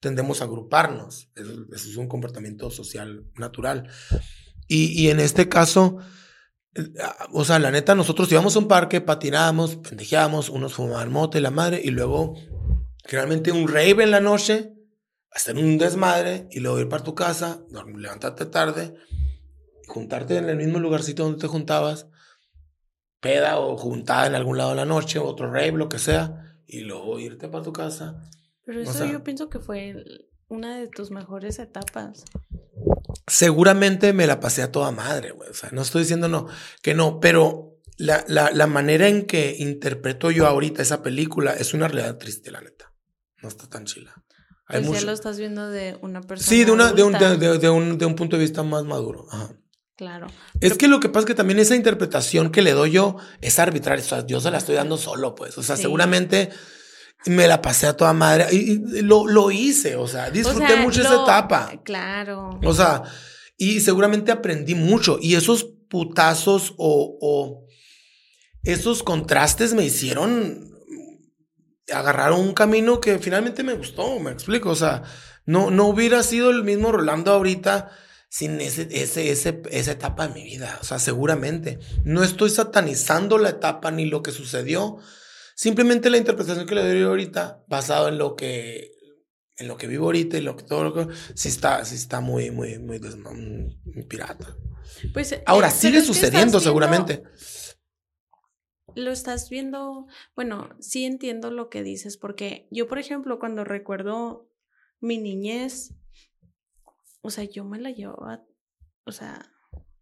tendemos 0.00 0.40
a 0.40 0.44
agruparnos. 0.44 1.30
Eso, 1.34 1.66
es 1.74 1.96
un 1.96 2.08
comportamiento 2.08 2.70
social 2.70 3.24
natural. 3.36 3.88
Y, 4.68 4.92
y, 5.00 5.10
en 5.10 5.20
este 5.20 5.48
caso, 5.48 5.98
eh, 6.74 6.88
ah, 7.02 7.28
o 7.32 7.44
sea, 7.44 7.58
la 7.58 7.70
neta, 7.70 7.94
nosotros 7.94 8.30
íbamos 8.30 8.54
a 8.56 8.60
un 8.60 8.68
parque, 8.68 9.00
patinábamos, 9.00 9.76
pendejeábamos, 9.76 10.48
unos 10.48 10.74
fumaban 10.74 11.10
mote, 11.10 11.40
la 11.40 11.50
madre, 11.50 11.80
y 11.82 11.90
luego, 11.90 12.34
generalmente 13.04 13.52
un 13.52 13.68
rave 13.68 14.04
en 14.04 14.10
la 14.10 14.20
noche, 14.20 14.72
hacer 15.30 15.56
un 15.56 15.78
desmadre, 15.78 16.48
y 16.50 16.60
luego 16.60 16.80
ir 16.80 16.88
para 16.88 17.04
tu 17.04 17.14
casa, 17.14 17.64
levantarte 17.96 18.46
tarde, 18.46 18.94
juntarte 19.88 20.36
en 20.36 20.48
el 20.48 20.56
mismo 20.56 20.78
lugarcito 20.78 21.24
donde 21.24 21.40
te 21.40 21.48
juntabas, 21.48 22.06
peda 23.22 23.58
o 23.58 23.78
juntada 23.78 24.26
en 24.26 24.34
algún 24.34 24.58
lado 24.58 24.70
de 24.70 24.76
la 24.76 24.84
noche, 24.84 25.18
otro 25.18 25.46
rave, 25.50 25.72
lo 25.72 25.88
que 25.88 25.98
sea, 25.98 26.54
y 26.66 26.80
luego 26.80 27.18
irte 27.18 27.48
para 27.48 27.64
tu 27.64 27.72
casa. 27.72 28.28
Pero 28.66 28.80
eso 28.82 29.06
yo 29.06 29.24
pienso 29.24 29.48
que 29.48 29.58
fue 29.60 30.04
una 30.48 30.76
de 30.76 30.88
tus 30.88 31.10
mejores 31.10 31.58
etapas. 31.58 32.24
Seguramente 33.26 34.12
me 34.12 34.26
la 34.26 34.40
pasé 34.40 34.62
a 34.62 34.72
toda 34.72 34.90
madre, 34.90 35.30
güey. 35.32 35.48
O 35.50 35.54
sea, 35.54 35.70
no 35.72 35.82
estoy 35.82 36.02
diciendo 36.02 36.28
no, 36.28 36.46
que 36.82 36.94
no, 36.94 37.20
pero 37.20 37.78
la, 37.96 38.24
la, 38.28 38.50
la 38.50 38.66
manera 38.66 39.08
en 39.08 39.26
que 39.26 39.54
interpreto 39.58 40.30
yo 40.30 40.46
ahorita 40.46 40.82
esa 40.82 41.02
película 41.02 41.52
es 41.54 41.74
una 41.74 41.88
realidad 41.88 42.18
triste, 42.18 42.50
la 42.50 42.60
neta. 42.60 42.92
No 43.42 43.48
está 43.48 43.68
tan 43.68 43.84
chila. 43.84 44.12
Hay 44.66 44.80
Pues 44.80 44.84
ya 44.84 44.90
mucho- 44.94 45.06
lo 45.06 45.12
estás 45.12 45.38
viendo 45.38 45.68
de 45.68 45.98
una 46.02 46.20
persona. 46.22 46.48
Sí, 46.48 46.64
de, 46.64 46.72
una, 46.72 46.92
de, 46.92 47.02
un, 47.02 47.12
de- 47.12 47.58
de 47.58 47.70
un, 47.70 47.98
de 47.98 48.06
un 48.06 48.14
punto 48.14 48.36
de 48.36 48.42
vista 48.42 48.62
más 48.62 48.84
maduro. 48.84 49.26
Ajá. 49.30 49.50
Claro. 50.02 50.26
Es 50.60 50.76
que 50.76 50.88
lo 50.88 50.98
que 50.98 51.08
pasa 51.08 51.20
es 51.20 51.26
que 51.26 51.34
también 51.36 51.60
esa 51.60 51.76
interpretación 51.76 52.50
que 52.50 52.60
le 52.60 52.72
doy 52.72 52.90
yo 52.90 53.18
es 53.40 53.60
arbitraria. 53.60 54.04
O 54.04 54.08
sea, 54.08 54.26
yo 54.26 54.40
se 54.40 54.50
la 54.50 54.58
estoy 54.58 54.74
dando 54.74 54.96
solo, 54.96 55.36
pues. 55.36 55.56
O 55.58 55.62
sea, 55.62 55.76
Sí. 55.76 55.82
seguramente 55.82 56.50
me 57.26 57.46
la 57.46 57.62
pasé 57.62 57.86
a 57.86 57.96
toda 57.96 58.12
madre. 58.12 58.46
Y, 58.50 58.72
y 58.98 59.02
lo, 59.02 59.28
lo 59.28 59.52
hice, 59.52 59.94
o 59.94 60.08
sea, 60.08 60.28
disfruté 60.30 60.64
O 60.64 60.66
sea, 60.66 60.76
mucho 60.82 61.00
esa 61.02 61.12
lo- 61.14 61.22
etapa. 61.22 61.70
Claro. 61.84 62.58
O 62.64 62.74
sea, 62.74 63.04
y 63.56 63.78
seguramente 63.78 64.32
aprendí 64.32 64.74
mucho. 64.74 65.18
Y 65.22 65.36
esos 65.36 65.64
putazos 65.88 66.74
o, 66.78 67.16
o 67.20 67.66
esos 68.64 69.04
contrastes 69.04 69.72
me 69.72 69.84
hicieron 69.84 70.68
agarrar 71.92 72.32
un 72.32 72.54
camino 72.54 73.00
que 73.00 73.20
finalmente 73.20 73.62
me 73.62 73.74
gustó, 73.74 74.18
me 74.18 74.32
explico. 74.32 74.70
O 74.70 74.74
sea, 74.74 75.04
no, 75.46 75.70
no 75.70 75.86
hubiera 75.86 76.24
sido 76.24 76.50
el 76.50 76.64
mismo 76.64 76.90
Rolando 76.90 77.30
ahorita 77.30 77.90
sin 78.32 78.62
ese, 78.62 78.88
ese, 78.90 79.30
ese, 79.30 79.60
esa 79.70 79.92
etapa 79.92 80.26
de 80.26 80.32
mi 80.32 80.42
vida. 80.42 80.78
O 80.80 80.84
sea, 80.84 80.98
seguramente. 80.98 81.78
No 82.02 82.24
estoy 82.24 82.48
satanizando 82.48 83.36
la 83.36 83.50
etapa 83.50 83.90
ni 83.90 84.06
lo 84.06 84.22
que 84.22 84.32
sucedió. 84.32 84.96
Simplemente 85.54 86.08
la 86.08 86.16
interpretación 86.16 86.66
que 86.66 86.74
le 86.74 86.88
doy 86.88 87.02
ahorita, 87.02 87.62
basado 87.68 88.08
en 88.08 88.16
lo 88.16 88.34
que 88.34 88.90
en 89.58 89.68
lo 89.68 89.76
que 89.76 89.86
vivo 89.86 90.06
ahorita 90.06 90.38
y 90.38 90.40
lo 90.40 90.56
que 90.56 90.64
todo 90.64 90.82
lo 90.82 90.94
que 90.94 91.14
sí 91.34 91.50
está, 91.50 91.84
sí 91.84 91.94
está 91.94 92.22
muy, 92.22 92.50
muy, 92.50 92.78
muy, 92.78 92.98
muy 92.98 94.02
pirata. 94.08 94.56
Pues, 95.12 95.32
eh, 95.32 95.42
Ahora 95.44 95.68
pero 95.68 95.78
sigue 95.78 96.00
sucediendo, 96.00 96.58
seguramente. 96.58 97.24
Lo 98.94 99.10
estás 99.10 99.50
viendo, 99.50 100.06
bueno, 100.34 100.70
sí 100.80 101.04
entiendo 101.04 101.50
lo 101.50 101.68
que 101.68 101.82
dices, 101.82 102.16
porque 102.16 102.66
yo, 102.70 102.88
por 102.88 102.98
ejemplo, 102.98 103.38
cuando 103.38 103.62
recuerdo 103.62 104.48
mi 105.00 105.18
niñez, 105.18 105.94
o 107.22 107.30
sea, 107.30 107.44
yo 107.44 107.64
me 107.64 107.80
la 107.80 107.90
llevaba, 107.90 108.44
o 109.04 109.12
sea, 109.12 109.50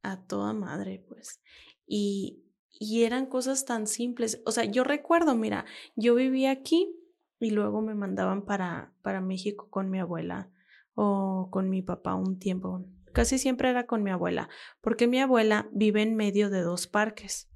a 0.02 0.26
toda 0.26 0.52
madre, 0.52 1.04
pues. 1.08 1.40
Y, 1.86 2.42
y 2.70 3.04
eran 3.04 3.26
cosas 3.26 3.64
tan 3.64 3.86
simples. 3.86 4.42
O 4.46 4.52
sea, 4.52 4.64
yo 4.64 4.84
recuerdo, 4.84 5.34
mira, 5.34 5.66
yo 5.96 6.14
vivía 6.14 6.50
aquí 6.50 6.94
y 7.38 7.50
luego 7.50 7.82
me 7.82 7.94
mandaban 7.94 8.44
para, 8.44 8.92
para 9.02 9.20
México 9.20 9.68
con 9.70 9.90
mi 9.90 9.98
abuela 9.98 10.50
o 10.94 11.48
con 11.50 11.68
mi 11.68 11.82
papá 11.82 12.14
un 12.14 12.38
tiempo. 12.38 12.84
Casi 13.12 13.38
siempre 13.38 13.70
era 13.70 13.86
con 13.86 14.02
mi 14.02 14.10
abuela, 14.10 14.48
porque 14.80 15.06
mi 15.06 15.20
abuela 15.20 15.68
vive 15.72 16.02
en 16.02 16.16
medio 16.16 16.48
de 16.48 16.62
dos 16.62 16.86
parques. 16.86 17.50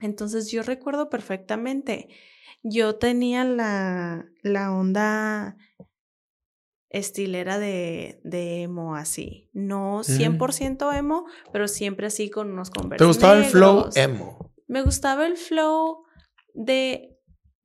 Entonces 0.00 0.50
yo 0.50 0.62
recuerdo 0.62 1.10
perfectamente, 1.10 2.08
yo 2.62 2.96
tenía 2.96 3.44
la, 3.44 4.26
la 4.42 4.72
onda 4.72 5.56
estilera 6.92 7.58
de, 7.58 8.20
de 8.22 8.62
emo 8.62 8.94
así, 8.96 9.48
no 9.52 10.02
100% 10.04 10.92
emo, 10.92 11.26
pero 11.52 11.66
siempre 11.66 12.06
así 12.06 12.30
con 12.30 12.50
unos 12.52 12.70
conversos. 12.70 13.04
¿Te 13.04 13.08
gustaba 13.08 13.38
el 13.38 13.44
flow 13.46 13.88
emo? 13.94 14.52
Me 14.68 14.82
gustaba 14.82 15.26
el 15.26 15.36
flow 15.36 16.04
de, 16.54 17.18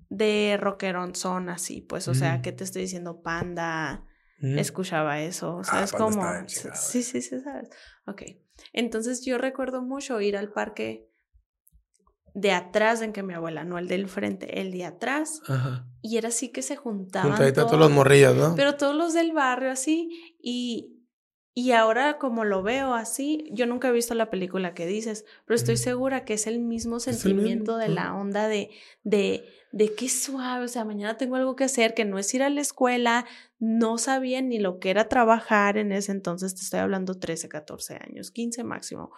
de 0.09 0.57
rockerón 0.59 1.13
son 1.15 1.49
así, 1.49 1.81
pues, 1.81 2.07
o 2.07 2.13
sea, 2.13 2.37
Mm. 2.37 2.41
que 2.41 2.51
te 2.53 2.63
estoy 2.63 2.83
diciendo 2.83 3.21
panda, 3.21 4.03
Mm. 4.39 4.59
escuchaba 4.59 5.19
eso, 5.21 5.59
Ah, 5.61 5.63
¿sabes 5.63 5.91
Panda 5.91 6.05
cómo? 6.05 6.17
estaba 6.21 6.33
bien 6.33 6.45
chingado, 6.45 6.75
Sí, 6.81 7.03
sí, 7.03 7.21
sí, 7.21 7.39
sabes. 7.41 7.69
Ok. 8.05 8.21
Entonces 8.71 9.25
yo 9.25 9.37
recuerdo 9.37 9.81
mucho 9.81 10.21
ir 10.21 10.37
al 10.37 10.51
parque 10.51 11.09
de 12.37 12.51
atrás 12.51 13.01
en 13.01 13.13
que 13.13 13.23
mi 13.23 13.33
abuela, 13.33 13.63
no 13.63 13.79
el 13.79 13.87
del 13.87 14.07
frente, 14.07 14.61
el 14.61 14.71
de 14.71 14.85
atrás, 14.85 15.41
Ajá. 15.47 15.87
y 16.03 16.17
era 16.17 16.29
así 16.29 16.49
que 16.49 16.61
se 16.61 16.75
juntaban 16.75 17.31
Juntadita 17.31 17.61
todos 17.61 17.71
todos, 17.71 17.79
los 17.79 17.91
morrillos, 17.91 18.35
¿no? 18.35 18.53
pero 18.55 18.75
todos 18.75 18.95
los 18.95 19.15
del 19.15 19.31
barrio 19.31 19.71
así, 19.71 20.35
y, 20.39 21.01
y 21.55 21.71
ahora 21.71 22.19
como 22.19 22.45
lo 22.45 22.61
veo 22.61 22.93
así, 22.93 23.49
yo 23.53 23.65
nunca 23.65 23.87
he 23.87 23.91
visto 23.91 24.13
la 24.13 24.29
película 24.29 24.75
que 24.75 24.85
dices, 24.85 25.25
pero 25.45 25.55
estoy 25.55 25.77
segura 25.77 26.25
que 26.25 26.35
es 26.35 26.45
el 26.45 26.59
mismo 26.59 26.67
el 26.67 26.67
mismo, 26.67 26.99
sentimiento 26.99 27.77
de 27.77 27.89
la 27.89 28.13
onda 28.13 28.47
de, 28.47 28.69
de, 29.03 29.43
de 29.71 29.95
qué 29.95 30.07
suave, 30.07 30.65
o 30.65 30.67
sea, 30.67 30.85
mañana 30.85 31.17
tengo 31.17 31.37
algo 31.37 31.55
que 31.55 31.63
hacer, 31.63 31.95
que 31.95 32.05
no 32.05 32.19
es 32.19 32.31
ir 32.35 32.43
a 32.43 32.51
la 32.51 32.61
escuela, 32.61 33.25
no 33.57 33.97
sabía 33.97 34.43
ni 34.43 34.59
lo 34.59 34.77
que 34.77 34.91
era 34.91 35.09
trabajar 35.09 35.79
en 35.79 35.91
ese 35.91 36.11
entonces, 36.11 36.53
te 36.53 36.61
estoy 36.61 36.81
hablando 36.81 37.17
13, 37.17 37.49
14 37.49 37.95
años, 37.95 38.29
15 38.29 38.63
máximo. 38.63 39.09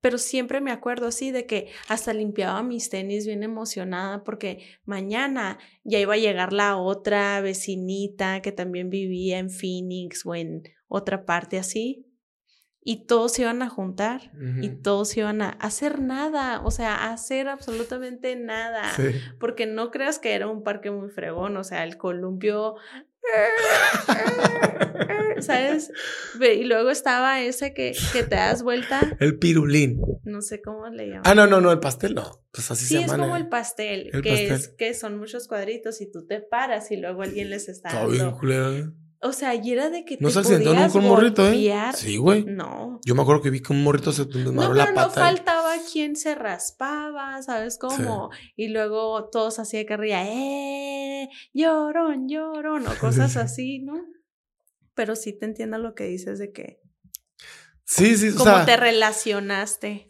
Pero 0.00 0.18
siempre 0.18 0.60
me 0.60 0.70
acuerdo 0.70 1.08
así 1.08 1.32
de 1.32 1.46
que 1.46 1.72
hasta 1.88 2.12
limpiaba 2.12 2.62
mis 2.62 2.88
tenis 2.88 3.26
bien 3.26 3.42
emocionada 3.42 4.22
porque 4.22 4.64
mañana 4.84 5.58
ya 5.82 5.98
iba 5.98 6.14
a 6.14 6.18
llegar 6.18 6.52
la 6.52 6.76
otra 6.76 7.40
vecinita 7.40 8.40
que 8.40 8.52
también 8.52 8.90
vivía 8.90 9.38
en 9.38 9.50
Phoenix 9.50 10.24
o 10.24 10.34
en 10.34 10.62
otra 10.86 11.24
parte 11.24 11.58
así. 11.58 12.04
Y 12.80 13.04
todos 13.06 13.32
se 13.32 13.42
iban 13.42 13.60
a 13.60 13.68
juntar 13.68 14.30
y 14.62 14.70
todos 14.70 15.14
iban 15.16 15.42
a 15.42 15.50
hacer 15.50 16.00
nada, 16.00 16.62
o 16.64 16.70
sea, 16.70 16.94
a 16.94 17.12
hacer 17.12 17.48
absolutamente 17.48 18.34
nada. 18.36 18.90
Sí. 18.94 19.10
Porque 19.38 19.66
no 19.66 19.90
creas 19.90 20.18
que 20.18 20.32
era 20.32 20.46
un 20.46 20.62
parque 20.62 20.90
muy 20.90 21.10
fregón, 21.10 21.58
o 21.58 21.64
sea, 21.64 21.84
el 21.84 21.98
columpio. 21.98 22.76
¿Sabes? 25.40 25.90
Y 26.40 26.64
luego 26.64 26.90
estaba 26.90 27.40
ese 27.40 27.72
que, 27.74 27.94
que 28.12 28.22
te 28.24 28.34
das 28.36 28.62
vuelta, 28.62 29.16
El 29.20 29.38
pirulín. 29.38 30.00
no 30.24 30.42
sé 30.42 30.60
cómo 30.60 30.88
le 30.88 31.06
llaman. 31.08 31.22
Ah, 31.24 31.34
no, 31.34 31.46
no, 31.46 31.60
no, 31.60 31.70
el 31.70 31.80
pastel 31.80 32.14
no. 32.14 32.42
Pues 32.50 32.70
así 32.70 32.86
Sí, 32.86 32.94
se 32.94 33.00
es 33.02 33.06
llama. 33.10 33.22
como 33.24 33.36
¿eh? 33.36 33.40
el 33.40 33.48
pastel, 33.48 34.10
El 34.12 34.22
que 34.22 34.48
es 34.48 34.68
que 34.68 34.94
son 34.94 35.18
muchos 35.18 35.46
cuadritos 35.46 36.00
y 36.00 36.10
tú 36.10 36.26
te 36.26 36.40
paras 36.40 36.90
y 36.90 36.96
luego 36.96 37.22
alguien 37.22 37.50
les 37.50 37.68
está 37.68 37.92
dando. 37.94 38.52
¿eh? 38.52 38.90
O 39.20 39.32
sea, 39.32 39.54
y 39.56 39.72
era 39.72 39.90
de 39.90 40.04
que 40.04 40.16
¿No 40.20 40.28
te 40.28 40.34
se 40.34 40.40
accidentó 40.40 40.74
nunca 40.74 40.96
un 40.98 41.06
morrito, 41.08 41.48
eh? 41.48 41.70
Sí, 41.94 42.16
güey. 42.18 42.44
No. 42.44 43.00
Yo 43.04 43.14
me 43.16 43.22
acuerdo 43.22 43.42
que 43.42 43.50
vi 43.50 43.60
que 43.60 43.72
un 43.72 43.82
morrito 43.82 44.12
se 44.12 44.24
desmadró 44.26 44.68
No, 44.70 44.74
la 44.74 44.86
no 44.86 44.94
pata. 44.94 45.20
y- 45.20 45.36
faltaba 45.36 45.72
quien 45.92 46.14
se 46.16 46.34
raspaba, 46.36 47.42
¿sabes 47.42 47.78
cómo? 47.78 48.30
Y 48.56 48.68
luego 48.68 49.28
todos 49.30 49.58
así 49.58 49.76
de 49.76 49.86
carrilla, 49.86 50.22
¡eh! 50.24 50.97
Llorón, 51.54 52.28
llorón, 52.28 52.86
o 52.86 52.94
cosas 52.98 53.36
así, 53.36 53.80
¿no? 53.80 53.94
Pero 54.94 55.16
sí 55.16 55.32
te 55.32 55.46
entiendo 55.46 55.78
lo 55.78 55.94
que 55.94 56.04
dices 56.04 56.38
de 56.38 56.52
que, 56.52 56.80
Sí, 57.84 58.16
sí, 58.16 58.28
o 58.28 58.34
cómo 58.36 58.54
sea. 58.54 58.66
te 58.66 58.76
relacionaste. 58.76 60.06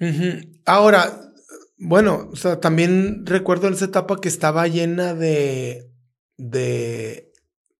Ahora, 0.67 1.33
bueno, 1.79 2.29
o 2.33 2.37
sea, 2.37 2.59
también 2.59 3.25
recuerdo 3.25 3.69
esa 3.69 3.85
etapa 3.85 4.21
que 4.21 4.29
estaba 4.29 4.67
llena 4.67 5.15
de, 5.15 5.89
de 6.37 7.33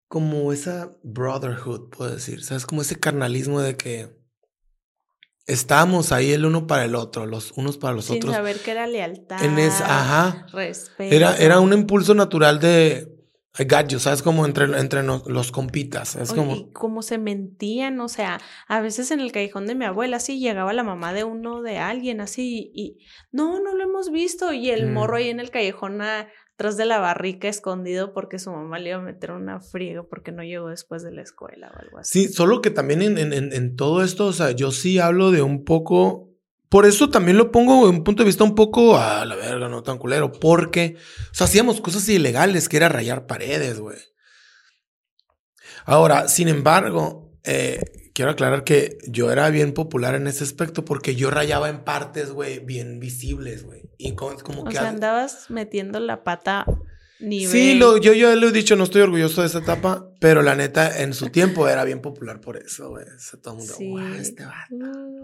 como 0.07 0.53
esa 0.53 0.97
brotherhood, 1.03 1.91
puedo 1.91 2.15
decir, 2.15 2.45
¿sabes? 2.45 2.65
Como 2.65 2.83
ese 2.83 2.95
carnalismo 3.01 3.61
de 3.61 3.77
que 3.77 4.17
estábamos 5.47 6.13
ahí 6.13 6.33
el 6.33 6.45
uno 6.45 6.67
para 6.69 6.85
el 6.85 6.95
otro, 6.95 7.27
los 7.27 7.53
unos 7.57 7.77
para 7.77 7.95
los 7.95 8.05
sin 8.05 8.19
otros. 8.19 8.35
saber 8.35 8.59
que 8.61 8.71
era 8.71 8.87
lealtad. 8.87 9.43
En 9.45 9.59
esa, 9.59 9.85
ajá. 9.85 10.47
Respeto. 10.53 11.13
Era, 11.15 11.37
era 11.39 11.59
un 11.59 11.73
impulso 11.73 12.15
natural 12.15 12.61
de 12.61 13.18
I 13.59 13.65
got 13.65 13.89
you, 13.89 13.99
¿sabes? 13.99 14.23
Como 14.23 14.47
entre, 14.47 14.65
entre 14.79 15.03
los 15.03 15.51
compitas, 15.53 16.15
es 16.17 16.31
Oye, 16.31 16.39
como... 16.41 16.55
Y 16.55 16.71
cómo 16.73 17.03
se 17.03 17.19
mentían, 17.19 18.01
o 18.01 18.09
sea, 18.09 18.41
a 18.69 18.81
veces 18.81 19.11
en 19.11 19.21
el 19.21 19.33
callejón 19.33 19.67
de 19.67 19.75
mi 19.75 19.85
abuela, 19.85 20.19
así 20.19 20.39
llegaba 20.39 20.73
la 20.73 20.85
mamá 20.85 21.13
de 21.13 21.25
uno 21.25 21.61
de 21.63 21.79
alguien, 21.79 22.21
así, 22.21 22.71
y 22.75 22.99
no, 23.33 23.61
no 23.61 23.75
lo 23.75 23.83
hemos 23.85 24.11
visto, 24.11 24.53
y 24.53 24.71
el 24.71 24.87
Mm. 24.89 24.93
morro 24.95 25.17
ahí 25.17 25.29
en 25.29 25.41
el 25.41 25.51
callejón 25.51 26.01
atrás 26.01 26.77
de 26.77 26.87
la 26.87 26.99
barrica 26.99 27.49
escondido 27.49 28.13
porque 28.13 28.39
su 28.39 28.51
mamá 28.51 28.79
le 28.79 28.91
iba 28.91 28.99
a 28.99 29.03
meter 29.03 29.31
una 29.33 29.61
friega 29.61 30.03
porque 30.03 30.33
no 30.33 30.43
llegó 30.43 30.69
después 30.69 31.03
de 31.03 31.13
la 31.13 31.23
escuela 31.23 31.71
o 31.75 31.79
algo 31.81 31.99
así. 31.99 32.27
Sí, 32.27 32.33
solo 32.33 32.61
que 32.61 32.71
también 32.71 33.01
en- 33.03 33.19
en- 33.19 33.53
en 33.53 33.77
todo 33.77 34.03
esto, 34.03 34.27
o 34.27 34.33
sea, 34.33 34.51
yo 34.53 34.71
sí 34.73 34.99
hablo 34.99 35.31
de 35.31 35.43
un 35.43 35.65
poco. 35.65 36.28
Por 36.69 36.85
eso 36.87 37.09
también 37.09 37.37
lo 37.39 37.51
pongo 37.51 37.89
en 37.89 37.97
un 37.97 38.05
punto 38.05 38.23
de 38.23 38.27
vista 38.27 38.45
un 38.45 38.55
poco 38.55 38.99
a 38.99 39.25
la 39.25 39.37
verga, 39.37 39.69
no 39.69 39.83
tan 39.83 39.99
culero. 39.99 40.33
Porque, 40.33 40.97
o 41.31 41.35
sea, 41.35 41.47
hacíamos 41.47 41.81
cosas 41.81 42.09
ilegales, 42.09 42.69
que 42.69 42.77
era 42.77 42.89
rayar 42.89 43.27
paredes, 43.27 43.81
güey. 43.81 43.97
Ahora, 45.85 46.29
sin 46.29 46.49
embargo, 46.49 47.33
eh, 47.45 47.81
quiero 48.15 48.31
aclarar 48.33 48.65
que 48.65 48.99
yo 49.09 49.31
era 49.31 49.49
bien 49.51 49.73
popular 49.73 50.15
en 50.15 50.27
ese 50.27 50.45
aspecto 50.45 50.85
porque 50.85 51.15
yo 51.15 51.31
rayaba 51.31 51.69
en 51.71 51.85
partes, 51.85 52.33
güey, 52.33 52.59
bien 52.59 53.01
visibles, 53.01 53.65
güey. 53.65 53.89
Y 53.97 54.15
co- 54.15 54.37
como 54.43 54.63
O 54.63 54.65
que. 54.67 54.73
sea, 54.73 54.89
andabas 54.89 55.47
metiendo 55.51 56.01
la 56.01 56.25
pata 56.25 56.67
nivel. 57.21 57.51
Sí, 57.51 57.75
lo, 57.75 57.99
yo, 57.99 58.13
yo 58.13 58.35
le 58.35 58.47
he 58.47 58.53
dicho, 58.53 58.77
no 58.77 58.85
estoy 58.85 59.03
orgulloso 59.03 59.41
de 59.43 59.49
esa 59.49 59.59
etapa, 59.59 60.09
pero 60.21 60.43
la 60.43 60.55
neta, 60.55 61.03
en 61.03 61.13
su 61.15 61.31
tiempo 61.31 61.69
era 61.69 61.85
bien 61.85 62.01
popular 62.01 62.41
por 62.41 62.57
eso, 62.57 62.91
güey. 62.91 63.05
O 63.05 63.19
sea, 63.19 63.41
todo 63.41 63.55
el 63.55 63.59
mundo, 63.59 63.75
Sí. 63.77 63.89
"Guau, 63.89 64.15
este 64.15 64.45
vato". 64.45 64.75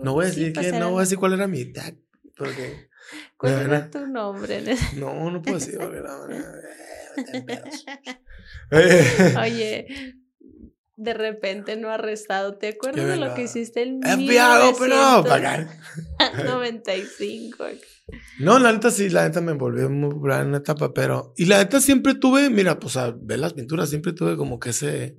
No 0.02 0.12
voy 0.14 0.26
a 0.26 0.30
sí, 0.30 0.40
decir 0.40 0.52
pues 0.54 0.72
que, 0.72 0.78
no 0.78 0.90
voy 0.90 0.98
a 0.98 1.02
decir 1.02 1.18
cuál 1.18 1.34
era 1.34 1.46
mi 1.46 1.64
tag, 1.72 1.94
porque 2.36 2.88
¿Cuál 3.36 3.52
era 3.60 3.90
tu 3.90 4.06
nombre? 4.06 4.62
no, 4.96 5.30
no 5.30 5.42
puedo 5.42 5.58
decir, 5.58 5.78
Oye, 9.40 9.86
de 10.96 11.14
repente 11.14 11.76
no 11.76 11.90
arrestado. 11.90 12.56
¿Te 12.56 12.68
acuerdas 12.68 13.06
de 13.06 13.16
lo 13.16 13.34
que 13.34 13.42
hiciste 13.42 13.82
en 13.82 14.00
FBI, 14.02 14.38
open 14.70 14.92
up, 14.92 15.30
acá. 15.30 15.68
95? 16.44 17.64
No, 18.38 18.58
la 18.58 18.72
neta 18.72 18.90
sí, 18.90 19.08
la 19.08 19.26
neta 19.26 19.40
me 19.40 19.52
volvió 19.52 19.88
muy 19.88 20.10
popular 20.10 20.42
en 20.42 20.48
una 20.48 20.58
etapa, 20.58 20.92
pero. 20.92 21.32
Y 21.36 21.46
la 21.46 21.58
neta 21.58 21.80
siempre 21.80 22.14
tuve, 22.14 22.50
mira, 22.50 22.78
pues 22.78 22.96
a 22.96 23.12
ver 23.12 23.38
las 23.38 23.54
pinturas, 23.54 23.88
siempre 23.88 24.12
tuve 24.12 24.36
como 24.36 24.58
que 24.58 24.70
ese. 24.70 25.18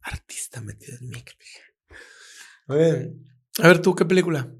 Artista 0.00 0.60
metida 0.60 0.96
en 1.00 1.08
mí. 1.08 1.24
A 2.66 2.74
ver, 2.74 3.12
a 3.62 3.68
ver, 3.68 3.78
¿tú 3.80 3.94
qué 3.94 4.04
película? 4.04 4.52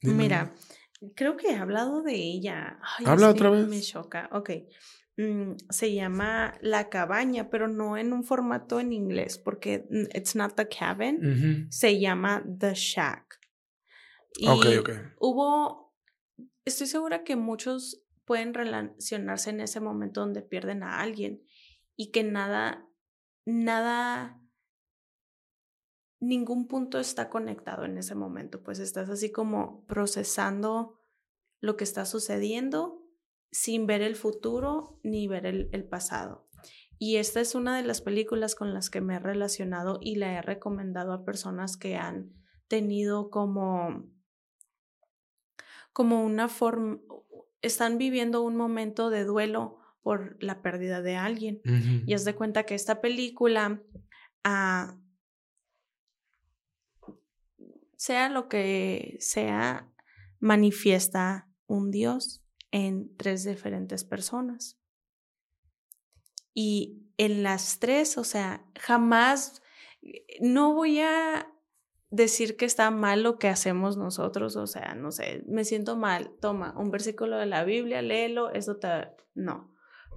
Mira, 0.00 0.54
creo 1.14 1.36
que 1.36 1.48
he 1.50 1.56
hablado 1.56 2.02
de 2.02 2.14
ella. 2.14 2.78
Habla 3.04 3.28
otra 3.28 3.50
vez. 3.50 3.66
Me 3.66 3.82
choca. 3.82 4.30
Ok. 4.32 4.50
Mm, 5.18 5.56
se 5.70 5.94
llama 5.94 6.54
La 6.60 6.88
Cabaña, 6.88 7.50
pero 7.50 7.68
no 7.68 7.96
en 7.96 8.12
un 8.12 8.24
formato 8.24 8.80
en 8.80 8.92
inglés, 8.92 9.38
porque 9.38 9.86
it's 10.14 10.34
not 10.36 10.54
the 10.54 10.68
cabin. 10.68 11.68
Se 11.70 11.98
llama 11.98 12.44
The 12.58 12.74
Shack. 12.74 13.40
Y 14.38 14.46
hubo, 15.18 15.94
estoy 16.64 16.86
segura 16.86 17.24
que 17.24 17.36
muchos 17.36 18.02
pueden 18.24 18.54
relacionarse 18.54 19.50
en 19.50 19.60
ese 19.60 19.80
momento 19.80 20.20
donde 20.20 20.42
pierden 20.42 20.82
a 20.82 21.00
alguien 21.00 21.42
y 21.96 22.10
que 22.10 22.24
nada, 22.24 22.86
nada, 23.46 24.42
ningún 26.20 26.66
punto 26.66 26.98
está 26.98 27.30
conectado 27.30 27.84
en 27.84 27.96
ese 27.98 28.14
momento, 28.14 28.62
pues 28.62 28.78
estás 28.78 29.08
así 29.08 29.30
como 29.30 29.84
procesando 29.86 30.98
lo 31.60 31.76
que 31.76 31.84
está 31.84 32.04
sucediendo 32.04 33.02
sin 33.50 33.86
ver 33.86 34.02
el 34.02 34.16
futuro 34.16 35.00
ni 35.02 35.28
ver 35.28 35.46
el, 35.46 35.70
el 35.72 35.84
pasado. 35.88 36.46
Y 36.98 37.16
esta 37.16 37.40
es 37.40 37.54
una 37.54 37.76
de 37.76 37.82
las 37.84 38.00
películas 38.00 38.54
con 38.54 38.74
las 38.74 38.90
que 38.90 39.00
me 39.00 39.16
he 39.16 39.18
relacionado 39.18 39.98
y 40.00 40.16
la 40.16 40.32
he 40.32 40.42
recomendado 40.42 41.12
a 41.12 41.24
personas 41.24 41.76
que 41.76 41.96
han 41.96 42.32
tenido 42.68 43.30
como, 43.30 44.04
como 45.96 46.22
una 46.22 46.50
forma, 46.50 46.98
están 47.62 47.96
viviendo 47.96 48.42
un 48.42 48.54
momento 48.54 49.08
de 49.08 49.24
duelo 49.24 49.78
por 50.02 50.36
la 50.42 50.60
pérdida 50.60 51.00
de 51.00 51.16
alguien. 51.16 51.62
Y 52.06 52.12
haz 52.12 52.26
de 52.26 52.34
cuenta 52.34 52.64
que 52.64 52.74
esta 52.74 53.00
película, 53.00 53.82
ah, 54.44 55.00
sea 57.96 58.28
lo 58.28 58.50
que 58.50 59.16
sea, 59.20 59.90
manifiesta 60.38 61.48
un 61.66 61.90
Dios 61.90 62.44
en 62.72 63.16
tres 63.16 63.44
diferentes 63.44 64.04
personas. 64.04 64.78
Y 66.52 67.06
en 67.16 67.42
las 67.42 67.78
tres, 67.78 68.18
o 68.18 68.24
sea, 68.24 68.66
jamás, 68.78 69.62
no 70.42 70.74
voy 70.74 71.00
a 71.00 71.50
decir 72.16 72.56
que 72.56 72.64
está 72.64 72.90
mal 72.90 73.22
lo 73.22 73.38
que 73.38 73.48
hacemos 73.48 73.96
nosotros, 73.96 74.56
o 74.56 74.66
sea, 74.66 74.94
no 74.94 75.12
sé, 75.12 75.44
me 75.46 75.64
siento 75.64 75.96
mal, 75.96 76.32
toma 76.40 76.74
un 76.78 76.90
versículo 76.90 77.36
de 77.36 77.46
la 77.46 77.64
Biblia, 77.64 78.02
léelo, 78.02 78.50
eso 78.52 78.76
te... 78.76 78.88
No, 79.34 79.72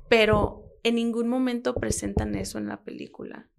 pero 0.09 0.65
en 0.83 0.95
ningún 0.95 1.27
momento 1.27 1.75
presentan 1.75 2.35
eso 2.35 2.57
en 2.57 2.67
la 2.67 2.83
película. 2.83 3.49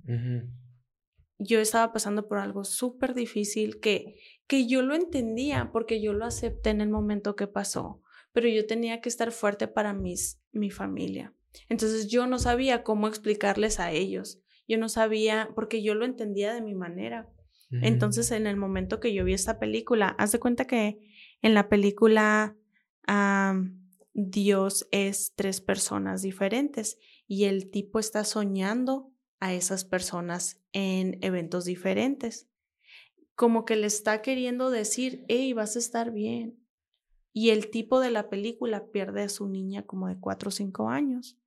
Yo 1.38 1.60
estaba 1.60 1.92
pasando 1.92 2.28
por 2.28 2.38
algo 2.38 2.64
súper 2.64 3.14
difícil 3.14 3.80
que, 3.80 4.16
que 4.46 4.66
yo 4.66 4.82
lo 4.82 4.94
entendía 4.94 5.70
porque 5.72 6.02
yo 6.02 6.12
lo 6.12 6.24
acepté 6.24 6.70
en 6.70 6.80
el 6.80 6.90
momento 6.90 7.36
que 7.36 7.46
pasó, 7.46 8.02
pero 8.32 8.48
yo 8.48 8.66
tenía 8.66 9.00
que 9.00 9.08
estar 9.08 9.32
fuerte 9.32 9.68
para 9.68 9.92
mis, 9.92 10.42
mi 10.52 10.70
familia. 10.70 11.34
Entonces 11.68 12.08
yo 12.08 12.26
no 12.26 12.38
sabía 12.38 12.82
cómo 12.82 13.08
explicarles 13.08 13.80
a 13.80 13.90
ellos. 13.92 14.40
Yo 14.68 14.78
no 14.78 14.88
sabía, 14.88 15.50
porque 15.54 15.82
yo 15.82 15.94
lo 15.94 16.04
entendía 16.04 16.54
de 16.54 16.62
mi 16.62 16.74
manera. 16.74 17.28
Entonces, 17.70 18.32
en 18.32 18.48
el 18.48 18.56
momento 18.56 18.98
que 18.98 19.14
yo 19.14 19.24
vi 19.24 19.32
esta 19.32 19.60
película, 19.60 20.08
haz 20.18 20.32
de 20.32 20.40
cuenta 20.40 20.66
que 20.66 21.00
en 21.40 21.54
la 21.54 21.68
película 21.68 22.56
Dios 24.12 24.88
es 24.90 25.32
tres 25.36 25.60
personas 25.60 26.22
diferentes 26.22 26.98
y 27.26 27.44
el 27.44 27.70
tipo 27.70 27.98
está 27.98 28.24
soñando 28.24 29.12
a 29.38 29.54
esas 29.54 29.84
personas 29.84 30.60
en 30.72 31.18
eventos 31.22 31.64
diferentes. 31.64 32.48
Como 33.34 33.64
que 33.64 33.76
le 33.76 33.86
está 33.86 34.20
queriendo 34.20 34.70
decir, 34.70 35.24
hey, 35.28 35.52
vas 35.52 35.76
a 35.76 35.78
estar 35.78 36.12
bien. 36.12 36.58
Y 37.32 37.50
el 37.50 37.70
tipo 37.70 38.00
de 38.00 38.10
la 38.10 38.28
película 38.28 38.90
pierde 38.90 39.22
a 39.22 39.28
su 39.28 39.48
niña 39.48 39.86
como 39.86 40.08
de 40.08 40.18
cuatro 40.18 40.48
o 40.48 40.52
cinco 40.52 40.88
años. 40.88 41.38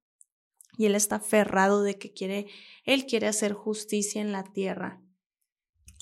Y 0.78 0.86
él 0.86 0.96
está 0.96 1.18
aferrado 1.18 1.84
de 1.84 1.98
que 2.00 2.14
quiere, 2.14 2.48
él 2.86 3.06
quiere 3.06 3.28
hacer 3.28 3.54
justicia 3.54 4.22
en 4.22 4.32
la 4.32 4.44
tierra. 4.44 5.03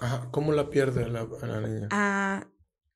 Ajá, 0.02 0.30
¿cómo 0.32 0.52
la 0.52 0.72
pierde 0.72 1.08
la, 1.08 1.26
la 1.26 1.62
niña? 1.62 1.88
Ah, 1.92 2.48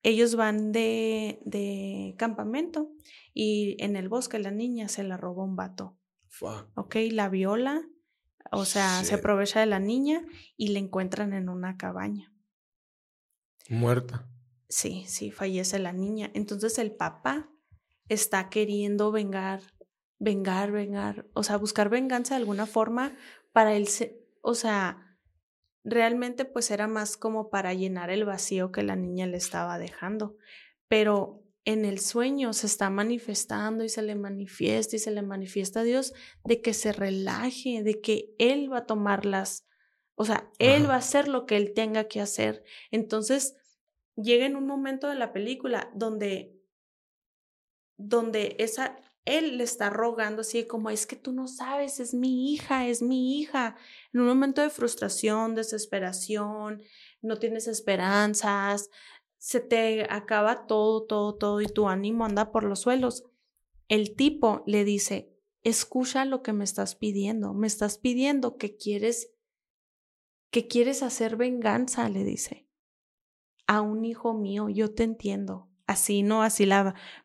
ellos 0.01 0.35
van 0.35 0.71
de, 0.71 1.39
de 1.45 2.15
campamento 2.17 2.91
y 3.31 3.77
en 3.79 3.95
el 3.95 4.09
bosque 4.09 4.39
la 4.39 4.49
niña 4.49 4.87
se 4.87 5.03
la 5.03 5.15
roba 5.15 5.43
un 5.43 5.55
vato. 5.55 5.99
Fuck. 6.29 6.67
Ok, 6.75 6.95
la 7.11 7.29
viola, 7.29 7.87
o 8.51 8.65
sea, 8.65 9.03
se 9.03 9.13
aprovecha 9.13 9.59
de 9.59 9.67
la 9.67 9.79
niña 9.79 10.25
y 10.57 10.69
la 10.69 10.79
encuentran 10.79 11.33
en 11.33 11.47
una 11.47 11.77
cabaña. 11.77 12.33
Muerta. 13.69 14.27
Sí, 14.67 15.05
sí, 15.07 15.29
fallece 15.29 15.77
la 15.77 15.93
niña. 15.93 16.31
Entonces 16.33 16.79
el 16.79 16.91
papá 16.91 17.51
está 18.09 18.49
queriendo 18.49 19.11
vengar, 19.11 19.61
vengar, 20.17 20.71
vengar, 20.71 21.27
o 21.33 21.43
sea, 21.43 21.57
buscar 21.57 21.89
venganza 21.89 22.33
de 22.33 22.41
alguna 22.41 22.65
forma 22.65 23.15
para 23.53 23.75
él, 23.75 23.87
o 24.41 24.55
sea, 24.55 25.14
realmente 25.85 26.43
pues 26.45 26.71
era 26.71 26.87
más 26.87 27.15
como 27.15 27.49
para 27.49 27.73
llenar 27.73 28.09
el 28.09 28.25
vacío 28.25 28.71
que 28.71 28.83
la 28.83 28.95
niña 28.95 29.27
le 29.27 29.37
estaba 29.37 29.77
dejando. 29.77 30.35
Pero 30.87 31.43
en 31.63 31.85
el 31.85 31.99
sueño 31.99 32.53
se 32.53 32.67
está 32.67 32.89
manifestando 32.89 33.83
y 33.83 33.89
se 33.89 34.01
le 34.01 34.15
manifiesta 34.15 34.95
y 34.95 34.99
se 34.99 35.11
le 35.11 35.21
manifiesta 35.21 35.81
a 35.81 35.83
Dios 35.83 36.13
de 36.43 36.61
que 36.61 36.73
se 36.73 36.91
relaje, 36.91 37.83
de 37.83 38.01
que 38.01 38.33
Él 38.39 38.71
va 38.71 38.79
a 38.79 38.85
tomar 38.85 39.25
las, 39.25 39.67
o 40.15 40.25
sea, 40.25 40.51
Él 40.59 40.89
va 40.89 40.95
a 40.95 40.97
hacer 40.97 41.27
lo 41.27 41.45
que 41.45 41.55
Él 41.55 41.73
tenga 41.73 42.07
que 42.07 42.19
hacer. 42.19 42.63
Entonces, 42.91 43.55
llega 44.15 44.45
en 44.45 44.55
un 44.55 44.67
momento 44.67 45.07
de 45.07 45.15
la 45.15 45.33
película 45.33 45.91
donde, 45.93 46.55
donde 47.97 48.55
esa, 48.59 48.97
él 49.25 49.57
le 49.57 49.63
está 49.63 49.89
rogando 49.89 50.41
así 50.41 50.65
como, 50.65 50.89
es 50.89 51.05
que 51.05 51.15
tú 51.15 51.33
no 51.33 51.47
sabes, 51.47 51.99
es 51.99 52.13
mi 52.13 52.53
hija, 52.53 52.87
es 52.87 53.01
mi 53.01 53.39
hija. 53.39 53.75
En 54.13 54.21
un 54.21 54.27
momento 54.27 54.61
de 54.61 54.69
frustración, 54.69 55.55
desesperación, 55.55 56.81
no 57.21 57.37
tienes 57.37 57.67
esperanzas, 57.67 58.89
se 59.37 59.59
te 59.59 60.07
acaba 60.09 60.67
todo, 60.67 61.03
todo, 61.05 61.35
todo 61.35 61.61
y 61.61 61.65
tu 61.65 61.87
ánimo 61.87 62.25
anda 62.25 62.51
por 62.51 62.63
los 62.63 62.79
suelos. 62.79 63.25
El 63.87 64.15
tipo 64.15 64.63
le 64.65 64.83
dice, 64.83 65.33
escucha 65.63 66.25
lo 66.25 66.43
que 66.43 66.53
me 66.53 66.63
estás 66.63 66.95
pidiendo, 66.95 67.53
me 67.53 67.67
estás 67.67 67.97
pidiendo 67.97 68.57
que 68.57 68.77
quieres, 68.77 69.31
que 70.51 70.67
quieres 70.67 71.03
hacer 71.03 71.35
venganza, 71.35 72.09
le 72.09 72.23
dice 72.23 72.65
a 73.67 73.81
un 73.81 74.05
hijo 74.05 74.33
mío, 74.33 74.69
yo 74.69 74.93
te 74.93 75.03
entiendo. 75.03 75.69
Así, 75.87 76.23
no, 76.23 76.43
así. 76.43 76.67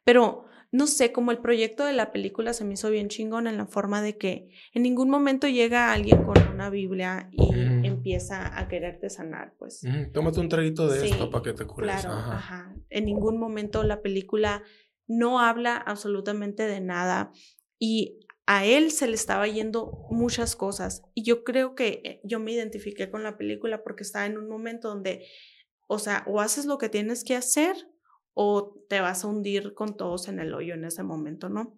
Pero 0.04 0.44
no 0.72 0.86
sé, 0.86 1.12
como 1.12 1.32
el 1.32 1.38
proyecto 1.38 1.84
de 1.84 1.92
la 1.92 2.12
película 2.12 2.52
se 2.52 2.64
me 2.64 2.74
hizo 2.74 2.90
bien 2.90 3.08
chingón 3.08 3.46
en 3.46 3.56
la 3.56 3.66
forma 3.66 4.02
de 4.02 4.16
que 4.16 4.48
en 4.72 4.82
ningún 4.82 5.10
momento 5.10 5.48
llega 5.48 5.92
alguien 5.92 6.22
con 6.22 6.36
una 6.48 6.70
Biblia 6.70 7.28
y 7.32 7.50
empieza 7.86 8.56
a 8.56 8.68
quererte 8.68 9.10
sanar, 9.10 9.54
pues. 9.58 9.82
Tómate 10.12 10.38
un 10.38 10.48
traguito 10.48 10.88
de 10.88 11.08
esto 11.08 11.30
para 11.30 11.42
que 11.42 11.52
te 11.54 11.66
cures. 11.66 12.00
Claro, 12.00 12.12
ajá. 12.12 12.74
En 12.88 13.04
ningún 13.04 13.38
momento 13.38 13.82
la 13.82 14.00
película 14.00 14.62
no 15.08 15.40
habla 15.40 15.76
absolutamente 15.76 16.62
de 16.62 16.80
nada 16.80 17.32
y 17.78 18.20
a 18.46 18.64
él 18.64 18.92
se 18.92 19.08
le 19.08 19.14
estaba 19.14 19.48
yendo 19.48 20.06
muchas 20.10 20.54
cosas 20.54 21.02
y 21.14 21.24
yo 21.24 21.42
creo 21.42 21.74
que 21.74 22.00
eh, 22.04 22.20
yo 22.22 22.38
me 22.38 22.52
identifiqué 22.52 23.10
con 23.10 23.24
la 23.24 23.36
película 23.36 23.82
porque 23.82 24.04
estaba 24.04 24.26
en 24.26 24.38
un 24.38 24.48
momento 24.48 24.88
donde 24.88 25.26
o 25.92 25.98
sea, 25.98 26.22
o 26.28 26.40
haces 26.40 26.66
lo 26.66 26.78
que 26.78 26.88
tienes 26.88 27.24
que 27.24 27.34
hacer 27.34 27.74
o 28.34 28.74
te 28.88 29.00
vas 29.00 29.24
a 29.24 29.28
hundir 29.28 29.74
con 29.74 29.96
todos 29.96 30.28
en 30.28 30.40
el 30.40 30.54
hoyo 30.54 30.74
en 30.74 30.84
ese 30.84 31.02
momento, 31.02 31.48
¿no? 31.48 31.76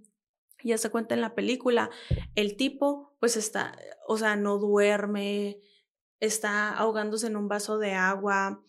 Ya 0.65 0.79
se 0.79 0.91
cuenta 0.91 1.15
en 1.15 1.21
la 1.21 1.35
película, 1.35 1.91
el 2.35 2.57
tipo 2.57 3.17
pues 3.19 3.37
está, 3.37 3.77
o 4.07 4.17
sea, 4.17 4.37
no 4.37 4.59
duerme, 4.59 5.61
está 6.21 6.77
ahogándose 6.77 7.27
en 7.27 7.37
un 7.37 7.49
vaso 7.49 7.79
de 7.79 7.93
agua 7.95 8.65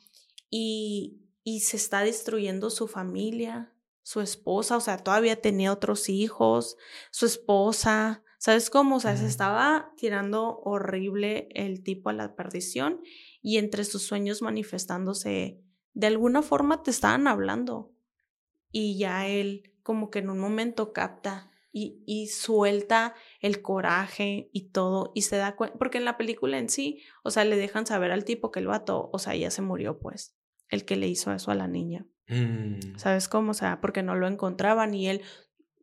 y, 0.49 1.21
y 1.43 1.61
se 1.61 1.77
está 1.77 2.01
destruyendo 2.01 2.69
su 2.69 2.87
familia, 2.87 3.73
su 4.03 4.21
esposa, 4.21 4.77
o 4.77 4.81
sea, 4.81 4.97
todavía 4.97 5.41
tenía 5.41 5.71
otros 5.71 6.09
hijos, 6.09 6.77
su 7.11 7.25
esposa, 7.25 8.23
¿sabes 8.37 8.69
cómo? 8.69 8.97
O 8.97 8.99
sea, 8.99 9.15
se 9.15 9.25
estaba 9.25 9.93
tirando 9.95 10.59
horrible 10.59 11.47
el 11.51 11.81
tipo 11.81 12.09
a 12.09 12.13
la 12.13 12.35
perdición 12.35 13.01
y 13.41 13.57
entre 13.57 13.85
sus 13.85 14.03
sueños 14.03 14.41
manifestándose, 14.41 15.62
de 15.93 16.07
alguna 16.07 16.41
forma 16.41 16.83
te 16.83 16.91
estaban 16.91 17.27
hablando. 17.27 17.91
Y 18.71 18.97
ya 18.97 19.27
él 19.27 19.73
como 19.83 20.09
que 20.09 20.19
en 20.19 20.29
un 20.29 20.39
momento 20.39 20.93
capta 20.93 21.51
y, 21.71 22.03
y 22.05 22.27
suelta 22.27 23.15
el 23.39 23.61
coraje 23.61 24.49
y 24.53 24.69
todo 24.69 25.11
y 25.15 25.23
se 25.23 25.37
da 25.37 25.55
cuenta, 25.55 25.77
porque 25.77 25.97
en 25.97 26.05
la 26.05 26.17
película 26.17 26.57
en 26.57 26.69
sí, 26.69 27.01
o 27.23 27.31
sea, 27.31 27.43
le 27.45 27.57
dejan 27.57 27.85
saber 27.85 28.11
al 28.11 28.25
tipo 28.25 28.51
que 28.51 28.59
el 28.59 28.67
vato, 28.67 29.09
o 29.11 29.19
sea, 29.19 29.35
ya 29.35 29.51
se 29.51 29.61
murió 29.61 29.99
pues, 29.99 30.35
el 30.69 30.85
que 30.85 30.95
le 30.95 31.07
hizo 31.07 31.33
eso 31.33 31.51
a 31.51 31.55
la 31.55 31.67
niña. 31.67 32.05
Mm. 32.27 32.97
¿Sabes 32.97 33.27
cómo? 33.27 33.51
O 33.51 33.53
sea, 33.55 33.81
porque 33.81 34.03
no 34.03 34.15
lo 34.15 34.27
encontraban 34.27 34.93
y 34.93 35.09
él 35.09 35.21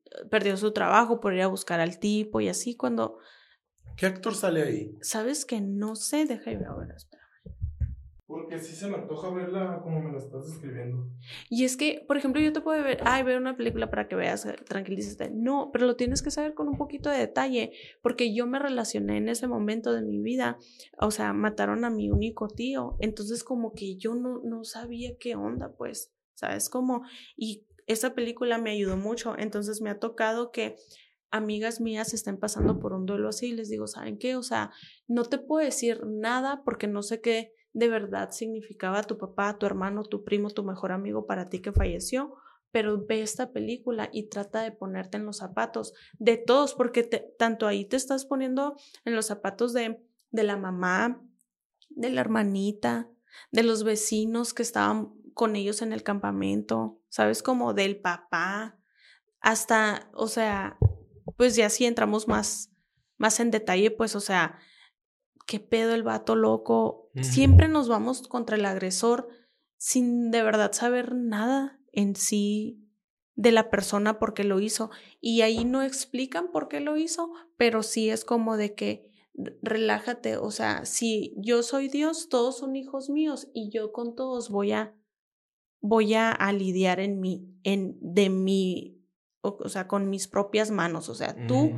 eh, 0.07 0.27
perdió 0.31 0.57
su 0.57 0.73
trabajo 0.73 1.21
por 1.21 1.35
ir 1.35 1.43
a 1.43 1.49
buscar 1.49 1.81
al 1.81 1.99
tipo 1.99 2.41
y 2.41 2.49
así 2.49 2.77
cuando 2.77 3.19
¿Qué 3.97 4.07
actor 4.07 4.35
sale 4.35 4.63
ahí? 4.63 4.99
¿Sabes 5.03 5.45
que 5.45 5.61
no 5.61 5.95
sé? 5.95 6.25
Deja 6.25 6.51
y 6.53 6.57
ver, 6.57 6.69
espera. 6.97 7.10
Porque 8.31 8.59
sí 8.61 8.77
se 8.77 8.89
me 8.89 8.97
antoja 8.97 9.31
verla 9.31 9.81
como 9.83 10.03
me 10.03 10.13
la 10.13 10.19
estás 10.19 10.45
describiendo. 10.45 11.07
Y 11.49 11.65
es 11.65 11.77
que, 11.77 12.05
por 12.07 12.17
ejemplo, 12.17 12.41
yo 12.41 12.53
te 12.53 12.61
puedo 12.61 12.83
ver, 12.83 12.99
ay, 13.05 13.23
ver 13.23 13.37
una 13.37 13.57
película 13.57 13.91
para 13.91 14.09
que 14.09 14.15
veas, 14.15 14.47
eh, 14.47 14.57
tranquilízate. 14.69 15.31
No, 15.31 15.71
pero 15.73 15.87
lo 15.87 15.97
tienes 15.97 16.23
que 16.23 16.31
saber 16.31 16.55
con 16.55 16.69
un 16.69 16.77
poquito 16.77 17.11
de 17.11 17.19
detalle, 17.19 17.73
porque 18.03 18.35
yo 18.35 18.47
me 18.47 18.59
relacioné 18.59 19.19
en 19.19 19.29
ese 19.29 19.49
momento 19.49 19.93
de 19.93 20.03
mi 20.03 20.21
vida, 20.21 20.59
o 20.99 21.11
sea, 21.11 21.33
mataron 21.33 21.85
a 21.85 21.91
mi 21.91 22.11
único 22.11 22.49
tío, 22.49 22.97
entonces 23.01 23.45
como 23.45 23.75
que 23.75 23.97
yo 23.97 24.15
no, 24.15 24.41
no 24.45 24.65
sabía 24.65 25.17
qué 25.19 25.35
onda, 25.35 25.75
pues, 25.77 26.13
¿sabes? 26.35 26.71
Como, 26.71 27.03
y 27.37 27.67
esa 27.87 28.15
película 28.15 28.59
me 28.59 28.71
ayudó 28.71 28.97
mucho, 28.97 29.35
entonces 29.39 29.81
me 29.81 29.91
ha 29.91 29.99
tocado 29.99 30.53
que 30.53 30.77
amigas 31.31 31.81
mías 31.81 32.13
estén 32.13 32.39
pasando 32.39 32.79
por 32.81 32.93
un 32.93 33.07
duelo 33.07 33.29
así 33.29 33.49
y 33.49 33.53
les 33.53 33.69
digo, 33.69 33.87
¿saben 33.87 34.19
qué? 34.19 34.37
O 34.37 34.43
sea, 34.43 34.73
no 35.07 35.25
te 35.25 35.39
puedo 35.39 35.65
decir 35.65 36.05
nada 36.07 36.63
porque 36.65 36.89
no 36.89 37.03
sé 37.03 37.21
qué 37.21 37.53
de 37.73 37.89
verdad 37.89 38.31
significaba 38.31 39.03
tu 39.03 39.19
papá, 39.19 39.59
tu 39.59 39.67
hermano, 39.67 40.05
tu 40.05 40.25
primo, 40.25 40.51
tu 40.51 40.65
mejor 40.65 40.93
amigo 40.93 41.27
para 41.27 41.49
ti 41.49 41.61
que 41.61 41.73
falleció, 41.73 42.35
pero 42.73 43.05
ve 43.05 43.23
esta 43.23 43.53
película 43.53 44.09
y 44.13 44.29
trata 44.29 44.63
de 44.63 44.73
ponerte 44.73 45.17
en 45.17 45.27
los 45.27 45.39
zapatos 45.39 45.93
de 46.19 46.37
todos, 46.37 46.75
porque 46.75 47.03
tanto 47.03 47.67
ahí 47.67 47.85
te 47.85 47.97
estás 47.97 48.25
poniendo 48.25 48.77
en 49.05 49.15
los 49.15 49.27
zapatos 49.27 49.73
de, 49.73 50.03
de 50.31 50.43
la 50.43 50.57
mamá, 50.57 51.23
de 51.91 52.11
la 52.11 52.21
hermanita, 52.21 53.09
de 53.51 53.63
los 53.63 53.85
vecinos 53.85 54.55
que 54.55 54.63
estaban 54.63 55.15
con 55.35 55.57
ellos 55.57 55.83
en 55.83 55.93
el 55.93 56.03
campamento, 56.03 57.01
¿sabes? 57.09 57.43
Como 57.43 57.75
del 57.75 58.01
papá, 58.01 58.79
hasta, 59.41 60.11
o 60.13 60.27
sea, 60.27 60.77
pues 61.37 61.57
ya 61.57 61.71
si 61.71 61.87
entramos 61.87 62.29
más, 62.29 62.71
más 63.17 63.41
en 63.41 63.51
detalle, 63.51 63.91
pues, 63.91 64.15
o 64.15 64.21
sea, 64.21 64.59
qué 65.47 65.61
pedo 65.61 65.95
el 65.95 66.03
vato 66.03 66.37
loco. 66.37 67.00
Siempre 67.23 67.69
nos 67.69 67.89
vamos 67.89 68.27
contra 68.29 68.57
el 68.57 68.65
agresor 68.65 69.29
sin 69.77 70.31
de 70.31 70.43
verdad 70.43 70.73
saber 70.73 71.15
nada 71.15 71.81
en 71.93 72.15
sí 72.15 72.87
de 73.35 73.53
la 73.53 73.71
persona 73.71 74.19
por 74.19 74.35
qué 74.35 74.45
lo 74.45 74.61
hizo. 74.61 74.91
Y 75.21 75.41
ahí 75.41 75.65
no 75.65 75.83
explican 75.83 76.53
por 76.53 76.69
qué 76.69 76.81
lo 76.81 76.97
hizo, 76.97 77.33
pero 77.57 77.83
sí 77.83 78.11
es 78.11 78.25
como 78.25 78.57
de 78.57 78.75
que 78.75 79.11
relájate, 79.63 80.37
o 80.37 80.51
sea, 80.51 80.85
si 80.85 81.35
yo 81.39 81.63
soy 81.63 81.89
Dios, 81.89 82.29
todos 82.29 82.59
son 82.59 82.77
hijos 82.77 83.09
míos 83.09 83.49
y 83.55 83.71
yo 83.71 83.93
con 83.93 84.15
todos 84.15 84.51
voy 84.51 84.73
a 84.73 84.95
voy 85.81 86.15
a, 86.15 86.37
lidiar 86.53 87.01
en 87.01 87.21
mi 87.21 87.49
en 87.65 87.97
de 88.01 88.29
mi 88.29 88.99
o, 89.41 89.69
sea, 89.71 89.89
con 89.89 90.11
mis 90.11 90.29
propias 90.29 90.71
manos, 90.71 91.09
o 91.09 91.15
sea, 91.15 91.47
tú 91.47 91.73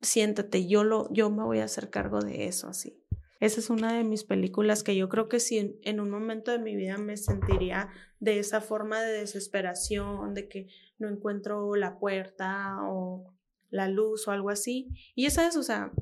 siéntate, 0.00 0.66
yo 0.66 0.82
lo 0.82 1.12
yo 1.12 1.30
me 1.30 1.44
voy 1.44 1.60
a 1.60 1.64
hacer 1.64 1.90
cargo 1.90 2.20
de 2.20 2.46
eso 2.46 2.68
así. 2.68 3.05
Esa 3.40 3.60
es 3.60 3.70
una 3.70 3.96
de 3.96 4.04
mis 4.04 4.24
películas 4.24 4.82
que 4.82 4.96
yo 4.96 5.08
creo 5.08 5.28
que 5.28 5.40
si 5.40 5.78
en, 5.82 6.00
un 6.00 6.10
momento 6.10 6.50
de 6.50 6.58
mi 6.58 6.74
vida 6.74 6.96
me 6.96 7.16
sentiría 7.16 7.90
de 8.18 8.38
esa 8.38 8.60
forma 8.60 9.02
de 9.02 9.12
desesperación, 9.12 10.34
de 10.34 10.48
que 10.48 10.68
no 10.98 11.08
encuentro 11.08 11.74
la 11.76 11.98
puerta 11.98 12.78
o 12.82 13.34
la 13.70 13.88
luz 13.88 14.26
o 14.26 14.30
algo 14.30 14.50
así. 14.50 14.88
Y 15.14 15.26
esa 15.26 15.46
es, 15.46 15.56
o 15.56 15.62
sea, 15.62 15.92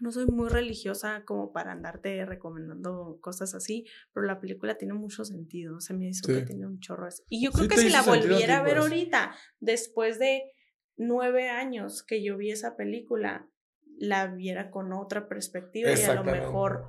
no 0.00 0.12
soy 0.12 0.26
muy 0.26 0.48
religiosa 0.48 1.24
como 1.24 1.52
para 1.52 1.72
andarte 1.72 2.24
recomendando 2.24 3.18
cosas 3.20 3.54
así, 3.54 3.84
pero 4.12 4.26
la 4.26 4.40
película 4.40 4.76
tiene 4.76 4.94
mucho 4.94 5.24
sentido. 5.24 5.80
Se 5.80 5.94
me 5.94 6.08
hizo 6.08 6.26
que 6.26 6.42
tiene 6.42 6.66
un 6.66 6.80
chorro 6.80 7.06
así. 7.06 7.22
Y 7.28 7.44
yo 7.44 7.52
creo 7.52 7.68
que 7.68 7.78
si 7.78 7.90
la 7.90 8.02
volviera 8.02 8.58
a 8.58 8.62
ver 8.62 8.78
ahorita, 8.78 9.34
después 9.60 10.18
de 10.18 10.52
nueve 10.96 11.48
años 11.48 12.02
que 12.02 12.22
yo 12.22 12.36
vi 12.36 12.50
esa 12.50 12.76
película, 12.76 13.48
la 13.98 14.26
viera 14.26 14.70
con 14.70 14.92
otra 14.92 15.28
perspectiva 15.28 15.90
y 15.92 16.02
a 16.02 16.14
lo 16.14 16.24
mejor 16.24 16.86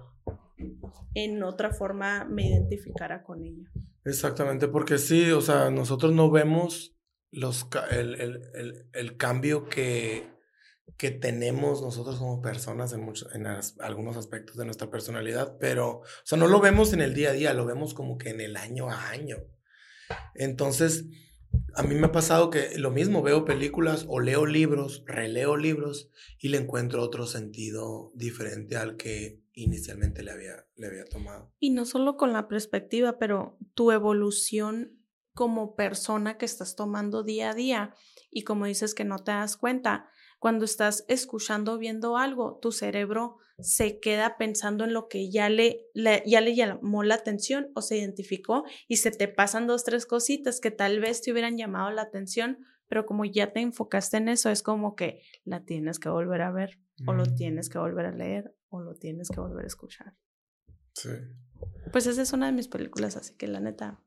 en 1.15 1.43
otra 1.43 1.71
forma 1.71 2.25
me 2.25 2.47
identificara 2.47 3.23
con 3.23 3.43
ella. 3.43 3.69
Exactamente, 4.05 4.67
porque 4.67 4.97
sí, 4.97 5.31
o 5.31 5.41
sea, 5.41 5.69
nosotros 5.69 6.13
no 6.13 6.31
vemos 6.31 6.95
los, 7.31 7.67
el, 7.91 8.15
el, 8.19 8.89
el, 8.93 9.17
cambio 9.17 9.69
que, 9.69 10.29
que 10.97 11.11
tenemos 11.11 11.81
nosotros 11.81 12.17
como 12.17 12.41
personas 12.41 12.93
en, 12.93 13.01
muchos, 13.01 13.33
en 13.35 13.45
algunos 13.79 14.17
aspectos 14.17 14.57
de 14.57 14.65
nuestra 14.65 14.89
personalidad, 14.89 15.57
pero, 15.59 15.99
o 15.99 16.03
sea, 16.23 16.37
no 16.37 16.47
lo 16.47 16.59
vemos 16.59 16.93
en 16.93 17.01
el 17.01 17.13
día 17.13 17.29
a 17.29 17.33
día, 17.33 17.53
lo 17.53 17.65
vemos 17.65 17.93
como 17.93 18.17
que 18.17 18.29
en 18.29 18.41
el 18.41 18.57
año 18.57 18.89
a 18.89 19.09
año. 19.09 19.37
Entonces, 20.33 21.05
a 21.75 21.83
mí 21.83 21.95
me 21.95 22.07
ha 22.07 22.11
pasado 22.11 22.49
que 22.49 22.77
lo 22.77 22.91
mismo, 22.91 23.21
veo 23.21 23.45
películas 23.45 24.05
o 24.07 24.19
leo 24.19 24.45
libros, 24.45 25.03
releo 25.05 25.55
libros 25.55 26.09
y 26.37 26.49
le 26.49 26.57
encuentro 26.57 27.01
otro 27.01 27.25
sentido 27.25 28.11
diferente 28.15 28.75
al 28.75 28.97
que 28.97 29.41
inicialmente 29.53 30.23
le 30.23 30.31
había, 30.31 30.65
le 30.75 30.87
había 30.87 31.05
tomado. 31.05 31.51
Y 31.59 31.69
no 31.69 31.85
solo 31.85 32.17
con 32.17 32.33
la 32.33 32.47
perspectiva, 32.47 33.17
pero 33.17 33.57
tu 33.75 33.91
evolución 33.91 34.99
como 35.33 35.75
persona 35.75 36.37
que 36.37 36.45
estás 36.45 36.75
tomando 36.75 37.23
día 37.23 37.51
a 37.51 37.55
día 37.55 37.95
y 38.29 38.43
como 38.43 38.65
dices 38.65 38.93
que 38.93 39.05
no 39.05 39.19
te 39.19 39.31
das 39.31 39.55
cuenta, 39.55 40.09
cuando 40.39 40.65
estás 40.65 41.05
escuchando, 41.07 41.77
viendo 41.77 42.17
algo, 42.17 42.59
tu 42.61 42.71
cerebro 42.71 43.37
se 43.61 43.99
queda 43.99 44.37
pensando 44.37 44.83
en 44.83 44.93
lo 44.93 45.07
que 45.07 45.29
ya 45.29 45.49
le, 45.49 45.87
ya 45.95 46.41
le 46.41 46.55
llamó 46.55 47.03
la 47.03 47.15
atención 47.15 47.71
o 47.75 47.81
se 47.81 47.97
identificó 47.97 48.63
y 48.87 48.97
se 48.97 49.11
te 49.11 49.27
pasan 49.27 49.67
dos, 49.67 49.83
tres 49.83 50.05
cositas 50.05 50.59
que 50.59 50.71
tal 50.71 50.99
vez 50.99 51.21
te 51.21 51.31
hubieran 51.31 51.57
llamado 51.57 51.91
la 51.91 52.03
atención, 52.03 52.59
pero 52.87 53.05
como 53.05 53.25
ya 53.25 53.53
te 53.53 53.61
enfocaste 53.61 54.17
en 54.17 54.29
eso, 54.29 54.49
es 54.49 54.63
como 54.63 54.95
que 54.95 55.21
la 55.43 55.63
tienes 55.65 55.99
que 55.99 56.09
volver 56.09 56.41
a 56.41 56.51
ver 56.51 56.79
o 57.05 57.13
lo 57.13 57.23
mm. 57.23 57.35
tienes 57.35 57.69
que 57.69 57.77
volver 57.77 58.05
a 58.05 58.11
leer 58.11 58.55
o 58.69 58.81
lo 58.81 58.95
tienes 58.95 59.29
que 59.29 59.39
volver 59.39 59.63
a 59.63 59.67
escuchar. 59.67 60.15
Sí. 60.93 61.09
Pues 61.91 62.07
esa 62.07 62.21
es 62.21 62.33
una 62.33 62.47
de 62.47 62.51
mis 62.51 62.67
películas, 62.67 63.15
así 63.15 63.35
que 63.35 63.47
la 63.47 63.59
neta, 63.59 64.01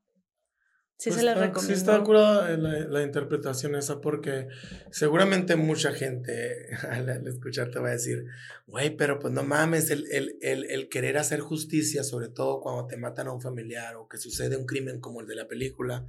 Sí 0.98 1.11
se 1.11 1.22
la 1.22 1.35
recomiendo. 1.35 1.62
Sí 1.62 1.72
está 1.72 2.00
curada 2.05 2.57
la, 2.57 2.78
la, 2.87 3.02
interpretación 3.02 3.74
esa 3.74 4.00
porque 4.00 4.46
seguramente 4.92 5.57
mucha 5.57 5.92
gente 5.92 6.68
al, 6.88 7.26
escucharte 7.26 7.81
va 7.81 7.88
a 7.88 7.92
decir, 7.92 8.24
güey, 8.66 8.96
pero 8.96 9.18
pues 9.18 9.35
no 9.35 9.42
mames, 9.42 9.90
el, 9.90 10.07
el, 10.12 10.37
el, 10.42 10.64
el, 10.64 10.88
querer 10.88 11.18
hacer 11.18 11.40
justicia, 11.40 12.05
sobre 12.05 12.28
todo 12.28 12.61
cuando 12.61 12.87
te 12.87 12.96
matan 12.96 13.26
a 13.26 13.33
un 13.33 13.40
familiar 13.40 13.96
o 13.96 14.07
que 14.07 14.18
sucede 14.18 14.57
un 14.57 14.66
crimen 14.66 15.00
como 15.00 15.20
el 15.20 15.26
de 15.26 15.35
la 15.35 15.48
película, 15.48 16.07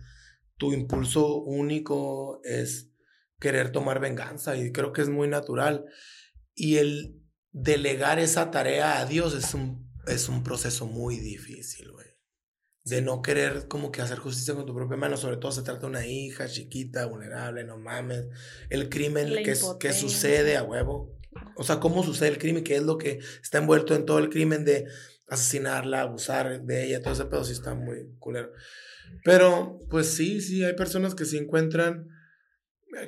tu 0.58 0.74
impulso 0.74 1.38
único 1.38 2.39
es 2.43 2.91
querer 3.39 3.72
tomar 3.72 4.00
venganza 4.00 4.56
y 4.56 4.72
creo 4.72 4.93
que 4.93 5.02
es 5.02 5.10
muy 5.10 5.28
natural. 5.28 5.86
Y 6.56 6.78
el 6.78 7.19
delegar 7.52 8.19
esa 8.19 8.52
tarea 8.52 9.00
a 9.00 9.06
Dios 9.06 9.34
es 9.34 9.54
un, 9.54 9.91
es 10.08 10.30
un 10.30 10.43
proceso 10.43 10.86
muy 10.86 11.17
difícil, 11.17 11.91
de 12.84 13.02
no 13.02 13.22
querer 13.22 13.67
como 13.67 13.91
que 13.91 14.02
hacer 14.02 14.17
justicia 14.17 14.56
con 14.56 14.65
tu 14.65 14.76
propia 14.76 14.98
mano, 14.98 15.15
sobre 15.15 15.38
todo 15.38 15.52
se 15.52 15.62
trata 15.62 15.82
de 15.82 15.88
una 15.88 16.06
hija 16.06 16.48
chiquita, 16.48 17.06
vulnerable, 17.06 17.63
no 17.63 17.78
mames, 17.78 18.26
el 18.69 18.89
crimen 18.89 19.30
que, 19.43 19.56
que 19.80 19.93
sucede 19.93 20.58
a 20.58 20.63
huevo, 20.63 21.17
o 21.56 21.63
sea, 21.63 21.80
cómo 21.80 22.04
sucede 22.04 22.30
el 22.30 22.38
crimen, 22.38 22.63
qué 22.63 22.76
es 22.76 22.84
lo 22.84 22.98
que 22.98 23.19
está 23.41 23.60
envuelto 23.60 23.96
en 23.96 24.06
todo 24.06 24.19
el 24.19 24.30
crimen 24.30 24.65
de 24.65 24.86
asesinarla, 25.28 26.02
abusar 26.02 26.62
de 26.63 26.86
ella, 26.86 27.02
todo 27.02 27.13
ese 27.13 27.26
pedo 27.26 27.43
sí 27.43 27.54
está 27.54 27.74
muy 27.74 28.15
culero. 28.19 28.52
Pero, 29.24 29.80
pues 29.89 30.08
sí, 30.08 30.41
sí, 30.41 30.63
hay 30.63 30.74
personas 30.76 31.15
que 31.15 31.26
se 31.26 31.38
encuentran, 31.38 32.08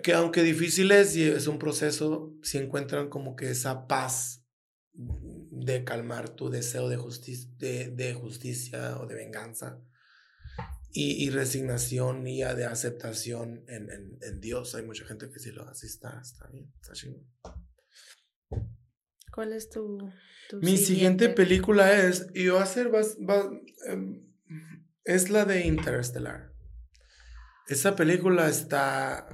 que 0.04 0.14
aunque 0.14 0.44
difícil 0.44 0.92
es 0.92 1.16
y 1.16 1.24
es 1.24 1.48
un 1.48 1.60
proceso, 1.60 2.34
se 2.42 2.60
encuentran 2.60 3.10
como 3.10 3.36
que 3.36 3.50
esa 3.50 3.88
paz 3.88 4.44
de 5.56 5.84
calmar 5.84 6.30
tu 6.30 6.50
deseo 6.50 6.90
de, 6.90 6.98
justicia 6.98 7.50
de, 7.58 7.92
de 7.92 8.14
justicia 8.14 9.00
o 9.00 9.08
de 9.08 9.16
venganza 9.16 9.80
y, 10.92 11.26
y, 11.26 11.30
resignación 11.30 12.26
y 12.28 12.42
de 12.42 12.66
aceptación 12.66 13.66
en, 13.68 13.90
en, 13.92 14.18
en, 14.22 14.40
Dios. 14.40 14.76
Hay 14.76 14.84
mucha 14.84 15.06
gente 15.06 15.30
que 15.30 15.40
sí 15.40 15.52
lo 15.52 15.68
hace, 15.68 15.88
está, 15.88 16.20
está 16.22 16.48
bien, 16.48 16.72
está 16.80 16.94
chingón. 16.94 17.28
¿Cuál 19.34 19.52
es 19.52 19.70
tu, 19.70 19.98
Mi 20.62 20.78
siguiente? 20.78 21.28
película 21.28 21.92
es, 21.92 22.28
y 22.34 22.48
va 22.48 22.64
a 22.64 22.66
ser, 22.66 22.94
va, 22.94 23.02
va, 23.30 23.52
em, 23.88 24.26
es 25.04 25.30
la 25.30 25.44
de 25.44 25.66
Interstellar. 25.66 26.54
Esa 27.68 27.98
película 27.98 28.48
está 28.48 29.28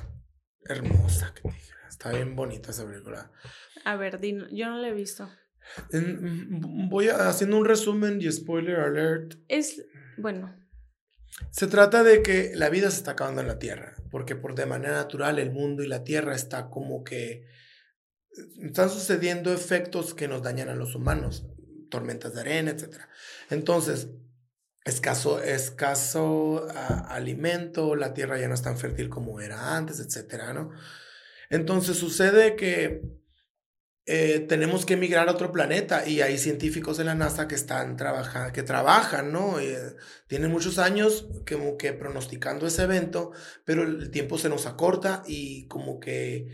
hermosa, 0.65 1.33
está 1.87 2.11
bien 2.11 2.35
bonita 2.35 2.71
esa 2.71 2.87
película. 2.87 3.31
A 3.85 3.95
ver, 3.97 4.19
yo 4.51 4.67
no 4.67 4.77
la 4.77 4.87
he 4.87 4.93
visto. 4.93 5.29
Voy 6.89 7.09
haciendo 7.09 7.57
un 7.57 7.65
resumen 7.65 8.21
y 8.21 8.31
spoiler 8.31 8.79
alert. 8.79 9.35
Es, 9.47 9.83
bueno. 10.17 10.55
Se 11.51 11.67
trata 11.67 12.03
de 12.03 12.21
que 12.21 12.51
la 12.55 12.69
vida 12.69 12.91
se 12.91 12.97
está 12.97 13.11
acabando 13.11 13.41
en 13.41 13.47
la 13.47 13.59
Tierra, 13.59 13.95
porque 14.11 14.35
por 14.35 14.55
de 14.55 14.65
manera 14.65 14.93
natural 14.93 15.39
el 15.39 15.51
mundo 15.51 15.83
y 15.83 15.87
la 15.87 16.03
Tierra 16.03 16.35
está 16.35 16.69
como 16.69 17.03
que 17.03 17.45
están 18.61 18.89
sucediendo 18.89 19.51
efectos 19.53 20.13
que 20.13 20.27
nos 20.27 20.43
dañan 20.43 20.69
a 20.69 20.75
los 20.75 20.95
humanos, 20.95 21.47
tormentas 21.89 22.33
de 22.33 22.41
arena, 22.41 22.71
etc. 22.71 22.97
Entonces, 23.49 24.09
escaso, 24.85 25.41
escaso 25.41 26.67
alimento, 27.07 27.95
la 27.95 28.13
Tierra 28.13 28.39
ya 28.39 28.47
no 28.47 28.53
es 28.53 28.61
tan 28.61 28.77
fértil 28.77 29.09
como 29.09 29.41
era 29.41 29.75
antes, 29.75 29.99
etc. 29.99 30.53
¿no? 30.53 30.71
Entonces 31.49 31.97
sucede 31.97 32.55
que 32.55 33.01
eh, 34.13 34.41
tenemos 34.41 34.85
que 34.85 34.95
emigrar 34.95 35.29
a 35.29 35.31
otro 35.31 35.53
planeta 35.53 36.05
y 36.05 36.19
hay 36.19 36.37
científicos 36.37 36.97
de 36.97 37.05
la 37.05 37.15
NASA 37.15 37.47
que 37.47 37.55
están 37.55 37.95
trabajando, 37.95 38.51
que 38.51 38.61
trabajan, 38.61 39.31
¿no? 39.31 39.57
Eh, 39.61 39.95
tienen 40.27 40.51
muchos 40.51 40.79
años 40.79 41.29
como 41.49 41.77
que 41.77 41.93
pronosticando 41.93 42.67
ese 42.67 42.83
evento, 42.83 43.31
pero 43.63 43.83
el 43.83 44.11
tiempo 44.11 44.37
se 44.37 44.49
nos 44.49 44.65
acorta 44.65 45.23
y 45.25 45.65
como 45.67 46.01
que 46.01 46.49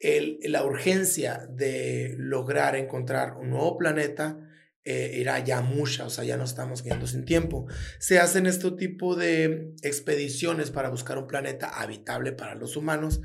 el, 0.00 0.40
la 0.42 0.64
urgencia 0.64 1.46
de 1.48 2.16
lograr 2.18 2.74
encontrar 2.74 3.36
un 3.36 3.50
nuevo 3.50 3.78
planeta 3.78 4.40
eh, 4.82 5.20
era 5.20 5.38
ya 5.38 5.60
mucha, 5.60 6.06
o 6.06 6.10
sea, 6.10 6.24
ya 6.24 6.36
no 6.36 6.42
estamos 6.42 6.82
quedando 6.82 7.06
sin 7.06 7.24
tiempo. 7.24 7.68
Se 8.00 8.18
hacen 8.18 8.46
este 8.46 8.72
tipo 8.72 9.14
de 9.14 9.74
expediciones 9.82 10.72
para 10.72 10.90
buscar 10.90 11.18
un 11.18 11.28
planeta 11.28 11.68
habitable 11.68 12.32
para 12.32 12.56
los 12.56 12.76
humanos 12.76 13.20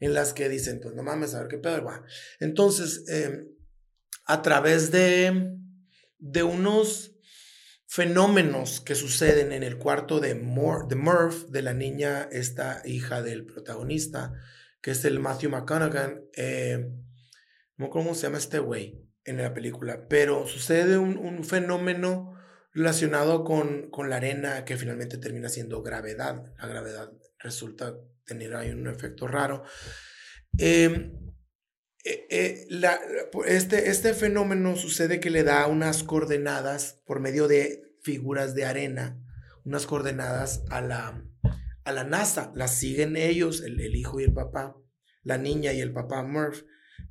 en 0.00 0.14
las 0.14 0.32
que 0.32 0.48
dicen, 0.48 0.80
pues 0.82 0.94
no 0.94 1.02
mames, 1.02 1.34
a 1.34 1.40
ver 1.40 1.48
qué 1.48 1.58
pedo. 1.58 1.84
Va. 1.84 2.02
Entonces, 2.40 3.04
em, 3.08 3.46
a 4.26 4.42
través 4.42 4.90
de, 4.90 5.56
de 6.18 6.42
unos 6.42 7.12
fenómenos 7.86 8.80
que 8.80 8.94
suceden 8.94 9.52
en 9.52 9.62
el 9.62 9.76
cuarto 9.76 10.20
de, 10.20 10.34
de 10.34 10.94
Murph, 10.96 11.48
de 11.48 11.62
la 11.62 11.74
niña, 11.74 12.28
esta 12.30 12.82
hija 12.84 13.22
del 13.22 13.44
protagonista, 13.44 14.32
que 14.80 14.92
es 14.92 15.04
el 15.04 15.18
Matthew 15.18 15.50
McConaughey, 15.50 16.20
eh, 16.36 16.88
no 17.76 17.90
cómo 17.90 18.14
se 18.14 18.22
llama 18.22 18.38
este 18.38 18.58
güey 18.58 19.06
en 19.24 19.38
la 19.38 19.52
película, 19.52 20.06
pero 20.08 20.46
sucede 20.46 20.98
un, 20.98 21.18
un 21.18 21.44
fenómeno 21.44 22.34
relacionado 22.72 23.44
con, 23.44 23.90
con, 23.90 24.08
la 24.08 24.16
arena 24.16 24.64
que 24.64 24.76
finalmente 24.76 25.18
termina 25.18 25.48
siendo 25.48 25.82
gravedad. 25.82 26.44
La 26.58 26.68
gravedad 26.68 27.10
resulta 27.38 27.96
tener 28.30 28.54
ahí 28.54 28.70
un 28.70 28.86
efecto 28.86 29.26
raro. 29.26 29.64
Em, 30.56 31.12
eh, 32.04 32.26
eh, 32.30 32.66
este, 33.46 33.90
este 33.90 34.14
fenómeno 34.14 34.76
sucede 34.76 35.18
que 35.18 35.30
le 35.30 35.42
da 35.42 35.66
unas 35.66 36.04
coordenadas 36.04 37.02
por 37.06 37.20
medio 37.20 37.48
de 37.48 37.82
figuras 38.02 38.54
de 38.54 38.64
arena, 38.64 39.20
unas 39.64 39.86
coordenadas 39.86 40.62
a 40.70 40.80
la, 40.80 41.24
a 41.84 41.92
la 41.92 42.04
NASA. 42.04 42.52
Las 42.54 42.76
siguen 42.76 43.16
ellos, 43.16 43.62
el, 43.62 43.80
el 43.80 43.96
hijo 43.96 44.20
y 44.20 44.24
el 44.24 44.32
papá, 44.32 44.76
la 45.24 45.36
niña 45.36 45.72
y 45.72 45.80
el 45.80 45.92
papá 45.92 46.22
Murph. 46.22 46.62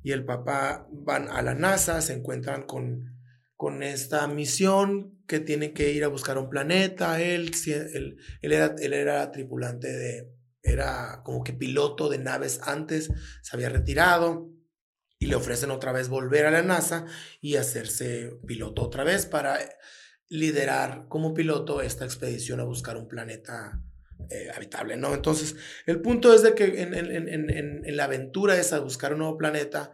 Y 0.02 0.12
el 0.12 0.24
papá 0.24 0.88
van 0.90 1.28
a 1.28 1.42
la 1.42 1.54
NASA, 1.54 2.00
se 2.00 2.14
encuentran 2.14 2.62
con, 2.62 3.18
con 3.56 3.82
esta 3.82 4.26
misión 4.26 5.20
que 5.26 5.40
tiene 5.40 5.74
que 5.74 5.92
ir 5.92 6.04
a 6.04 6.08
buscar 6.08 6.38
un 6.38 6.48
planeta. 6.48 7.20
Él, 7.20 7.50
él, 7.66 8.16
él, 8.40 8.52
era, 8.52 8.74
él 8.80 8.92
era 8.94 9.30
tripulante 9.30 9.88
de, 9.88 10.39
era 10.62 11.22
como 11.24 11.42
que 11.42 11.52
piloto 11.52 12.08
de 12.08 12.18
naves 12.18 12.60
antes, 12.62 13.10
se 13.42 13.56
había 13.56 13.68
retirado 13.68 14.50
y 15.18 15.26
le 15.26 15.34
ofrecen 15.34 15.70
otra 15.70 15.92
vez 15.92 16.08
volver 16.08 16.46
a 16.46 16.50
la 16.50 16.62
NASA 16.62 17.06
y 17.40 17.56
hacerse 17.56 18.38
piloto 18.46 18.82
otra 18.82 19.04
vez 19.04 19.26
para 19.26 19.58
liderar 20.28 21.06
como 21.08 21.34
piloto 21.34 21.82
esta 21.82 22.04
expedición 22.04 22.60
a 22.60 22.64
buscar 22.64 22.96
un 22.96 23.08
planeta 23.08 23.82
eh, 24.30 24.48
habitable, 24.54 24.96
¿no? 24.96 25.12
Entonces, 25.14 25.56
el 25.86 26.00
punto 26.00 26.32
es 26.32 26.42
de 26.42 26.54
que 26.54 26.82
en, 26.82 26.94
en, 26.94 27.96
la 27.96 28.04
aventura 28.04 28.56
esa 28.56 28.76
de 28.76 28.82
buscar 28.82 29.12
un 29.12 29.20
nuevo 29.20 29.36
planeta, 29.36 29.92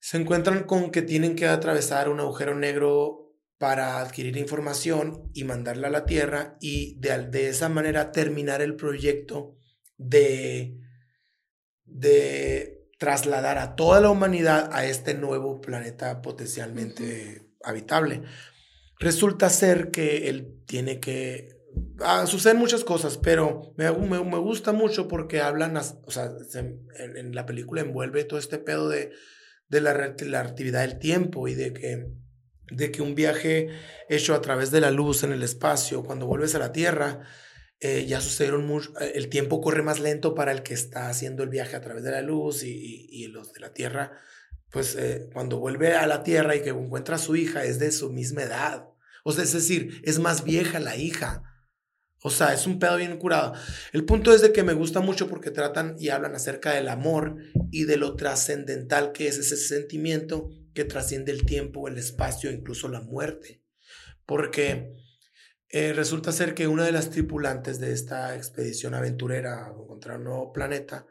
se 0.00 0.16
encuentran 0.16 0.64
con 0.64 0.90
que 0.90 1.02
tienen 1.02 1.36
que 1.36 1.46
atravesar 1.46 2.08
un 2.08 2.20
agujero 2.20 2.54
negro 2.54 3.25
para 3.58 4.00
adquirir 4.00 4.36
información 4.36 5.30
y 5.32 5.44
mandarla 5.44 5.88
a 5.88 5.90
la 5.90 6.04
Tierra 6.04 6.56
y 6.60 6.98
de, 7.00 7.26
de 7.28 7.48
esa 7.48 7.68
manera 7.68 8.12
terminar 8.12 8.60
el 8.60 8.76
proyecto 8.76 9.56
de, 9.96 10.78
de 11.84 12.90
trasladar 12.98 13.58
a 13.58 13.74
toda 13.74 14.00
la 14.00 14.10
humanidad 14.10 14.70
a 14.72 14.84
este 14.84 15.14
nuevo 15.14 15.60
planeta 15.60 16.20
potencialmente 16.20 17.50
habitable. 17.62 18.22
Resulta 18.98 19.48
ser 19.50 19.90
que 19.90 20.28
él 20.28 20.62
tiene 20.66 21.00
que... 21.00 21.56
Ah, 22.00 22.26
suceden 22.26 22.56
muchas 22.56 22.84
cosas, 22.84 23.18
pero 23.18 23.74
me, 23.76 23.90
me, 23.92 24.22
me, 24.24 24.38
gusta 24.38 24.72
mucho 24.72 25.08
porque 25.08 25.40
hablan, 25.40 25.76
o 25.76 26.10
sea, 26.10 26.30
en, 26.54 26.86
en, 26.98 27.34
la 27.34 27.44
película 27.44 27.82
envuelve 27.82 28.24
todo 28.24 28.38
este 28.38 28.58
pedo 28.58 28.88
de, 28.88 29.12
de 29.68 29.80
la 29.82 29.92
relatividad 29.92 30.80
del 30.80 30.98
tiempo 30.98 31.48
y 31.48 31.54
de 31.54 31.74
que 31.74 32.06
de 32.70 32.90
que 32.90 33.02
un 33.02 33.14
viaje 33.14 33.68
hecho 34.08 34.34
a 34.34 34.40
través 34.40 34.70
de 34.70 34.80
la 34.80 34.90
luz 34.90 35.22
en 35.22 35.32
el 35.32 35.42
espacio, 35.42 36.02
cuando 36.02 36.26
vuelves 36.26 36.54
a 36.54 36.58
la 36.58 36.72
Tierra, 36.72 37.22
eh, 37.80 38.06
ya 38.06 38.20
sucedieron 38.20 38.66
mucho, 38.66 38.98
eh, 39.00 39.12
el 39.16 39.28
tiempo 39.28 39.60
corre 39.60 39.82
más 39.82 40.00
lento 40.00 40.34
para 40.34 40.52
el 40.52 40.62
que 40.62 40.74
está 40.74 41.08
haciendo 41.08 41.42
el 41.42 41.50
viaje 41.50 41.76
a 41.76 41.80
través 41.80 42.02
de 42.04 42.10
la 42.10 42.22
luz 42.22 42.62
y, 42.62 43.06
y, 43.10 43.28
los 43.28 43.52
de 43.52 43.60
la 43.60 43.72
Tierra, 43.72 44.12
pues 44.70 44.96
eh, 44.96 45.28
cuando 45.32 45.58
vuelve 45.58 45.94
a 45.94 46.06
la 46.06 46.22
Tierra 46.22 46.56
y 46.56 46.62
que 46.62 46.70
encuentra 46.70 47.16
a 47.16 47.20
su 47.20 47.36
hija 47.36 47.64
es 47.64 47.78
de 47.78 47.92
su 47.92 48.10
misma 48.10 48.42
edad. 48.42 48.88
O 49.24 49.32
sea, 49.32 49.44
es 49.44 49.52
decir, 49.52 50.00
es 50.04 50.18
más 50.18 50.42
vieja 50.44 50.80
la 50.80 50.96
hija. 50.96 51.42
O 52.22 52.30
sea, 52.30 52.54
es 52.54 52.66
un 52.66 52.78
pedo 52.78 52.96
bien 52.96 53.18
curado. 53.18 53.52
El 53.92 54.04
punto 54.04 54.32
es 54.32 54.40
de 54.40 54.52
que 54.52 54.62
me 54.62 54.72
gusta 54.72 55.00
mucho 55.00 55.28
porque 55.28 55.50
tratan 55.50 55.96
y 55.98 56.08
hablan 56.08 56.34
acerca 56.34 56.72
del 56.72 56.88
amor 56.88 57.36
y 57.70 57.84
de 57.84 57.98
lo 57.98 58.16
trascendental 58.16 59.12
que 59.12 59.28
es 59.28 59.38
ese 59.38 59.56
sentimiento 59.56 60.48
que 60.76 60.84
trasciende 60.84 61.32
el 61.32 61.46
tiempo, 61.46 61.88
el 61.88 61.96
espacio, 61.96 62.52
incluso 62.52 62.88
la 62.88 63.00
muerte. 63.00 63.64
Porque 64.26 64.94
eh, 65.70 65.94
resulta 65.94 66.30
ser 66.30 66.54
que 66.54 66.68
una 66.68 66.84
de 66.84 66.92
las 66.92 67.10
tripulantes 67.10 67.80
de 67.80 67.92
esta 67.92 68.36
expedición 68.36 68.94
aventurera 68.94 69.64
a 69.64 69.70
encontrar 69.70 70.18
un 70.18 70.24
nuevo 70.24 70.52
planeta 70.52 71.06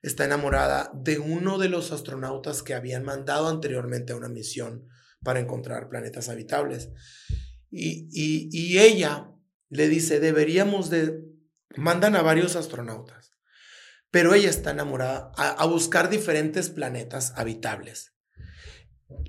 está 0.00 0.24
enamorada 0.24 0.90
de 0.94 1.18
uno 1.18 1.58
de 1.58 1.68
los 1.68 1.92
astronautas 1.92 2.62
que 2.62 2.74
habían 2.74 3.04
mandado 3.04 3.48
anteriormente 3.48 4.14
a 4.14 4.16
una 4.16 4.30
misión 4.30 4.88
para 5.22 5.38
encontrar 5.38 5.90
planetas 5.90 6.30
habitables. 6.30 6.88
Y, 7.70 8.08
y, 8.10 8.78
ella 8.78 9.30
le 9.68 9.88
dice, 9.88 10.18
deberíamos 10.18 10.90
de... 10.90 11.20
Mandan 11.76 12.16
a 12.16 12.22
varios 12.22 12.56
astronautas, 12.56 13.30
pero 14.10 14.34
ella 14.34 14.50
está 14.50 14.72
enamorada 14.72 15.30
a 15.36 15.64
buscar 15.66 16.10
diferentes 16.10 16.68
planetas 16.68 17.32
habitables 17.36 18.10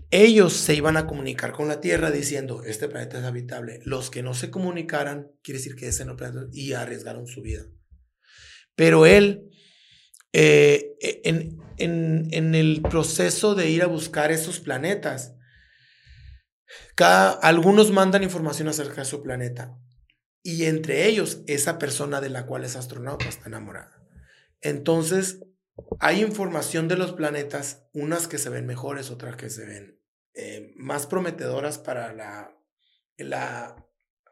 ellos 0.10 0.54
se 0.54 0.76
iban 0.76 0.98
a 0.98 1.08
comunicar 1.08 1.54
con 1.54 1.68
la 1.68 1.80
Tierra 1.80 2.12
diciendo, 2.12 2.64
este 2.64 2.88
planeta 2.88 3.20
es 3.20 3.24
habitable. 3.24 3.80
Los 3.84 4.10
que 4.10 4.24
no 4.24 4.34
se 4.34 4.50
comunicaran, 4.50 5.32
quiere 5.42 5.60
decir 5.60 5.76
que 5.76 5.88
ese 5.88 6.06
no 6.06 6.16
planeta 6.16 6.48
y 6.52 6.74
arriesgaron 6.74 7.28
su 7.28 7.42
vida. 7.42 7.64
Pero 8.76 9.06
él, 9.06 9.50
eh, 10.34 10.96
en, 11.24 11.58
en, 11.78 12.28
en, 12.32 12.56
el 12.56 12.82
proceso 12.82 13.56
de 13.56 13.70
ir 13.70 13.84
a 13.84 13.88
buscar 13.88 14.32
esos 14.32 14.60
planetas, 14.60 15.36
cada, 16.96 17.32
algunos 17.32 17.92
mandan 17.92 18.24
información 18.24 18.68
acerca 18.68 19.02
de 19.02 19.06
su 19.06 19.22
planeta 19.22 19.78
y 20.44 20.66
entre 20.66 21.08
ellos 21.08 21.42
esa 21.48 21.78
persona 21.78 22.22
de 22.22 22.30
la 22.30 22.46
cual 22.46 22.64
es 22.64 22.76
astronauta 22.76 23.28
está 23.28 23.48
enamorada. 23.48 24.02
Entonces, 24.62 25.40
hay 26.00 26.22
información 26.22 26.88
de 26.88 26.98
los 26.98 27.14
planetas, 27.14 27.88
unas 27.94 28.28
que 28.28 28.38
se 28.38 28.50
ven 28.50 28.66
mejores, 28.66 29.12
otras 29.12 29.36
que 29.36 29.50
se 29.50 29.66
ven 29.66 30.00
eh, 30.34 30.74
más 30.78 31.08
prometedoras 31.08 31.78
para 31.78 32.14
la, 32.14 32.58
la 33.18 33.76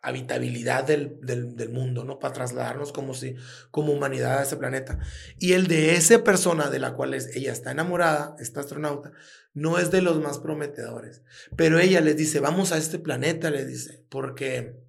habitabilidad 0.02 0.86
del, 0.86 1.20
del, 1.22 1.70
mundo, 1.70 2.06
¿no? 2.06 2.20
Para 2.20 2.34
trasladarnos 2.34 2.92
como 2.92 3.14
si, 3.14 3.36
como 3.72 3.94
humanidad 3.94 4.40
a 4.40 4.44
ese 4.44 4.58
planeta. 4.58 5.00
Y 5.38 5.54
el 5.54 5.68
de 5.68 5.96
esa 5.96 6.24
persona 6.24 6.70
de 6.70 6.80
la 6.80 6.94
cual 6.94 7.14
es, 7.14 7.36
ella 7.36 7.52
está 7.52 7.72
enamorada, 7.72 8.36
esta 8.40 8.62
astronauta, 8.62 9.12
no 9.54 9.78
es 9.78 9.92
de 9.92 10.02
los 10.02 10.20
más 10.22 10.40
prometedores. 10.40 11.22
Pero 11.58 11.80
ella 11.80 12.02
les 12.02 12.16
dice, 12.16 12.40
vamos 12.40 12.72
a 12.72 12.78
este 12.78 13.00
planeta, 13.00 13.50
le 13.50 13.66
dice, 13.66 14.06
porque 14.10 14.80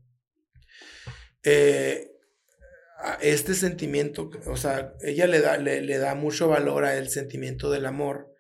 eh, 1.43 2.13
este 3.21 3.55
sentimiento, 3.55 4.31
o 4.47 4.57
sea, 4.57 4.95
ella 5.03 5.27
le 5.27 5.41
da, 5.41 5.57
le, 5.57 5.81
le 5.81 5.99
da 5.99 6.15
mucho 6.15 6.49
valor 6.49 6.85
a 6.85 6.97
el 6.97 7.09
sentimiento 7.09 7.71
del 7.71 7.87
amor 7.87 8.35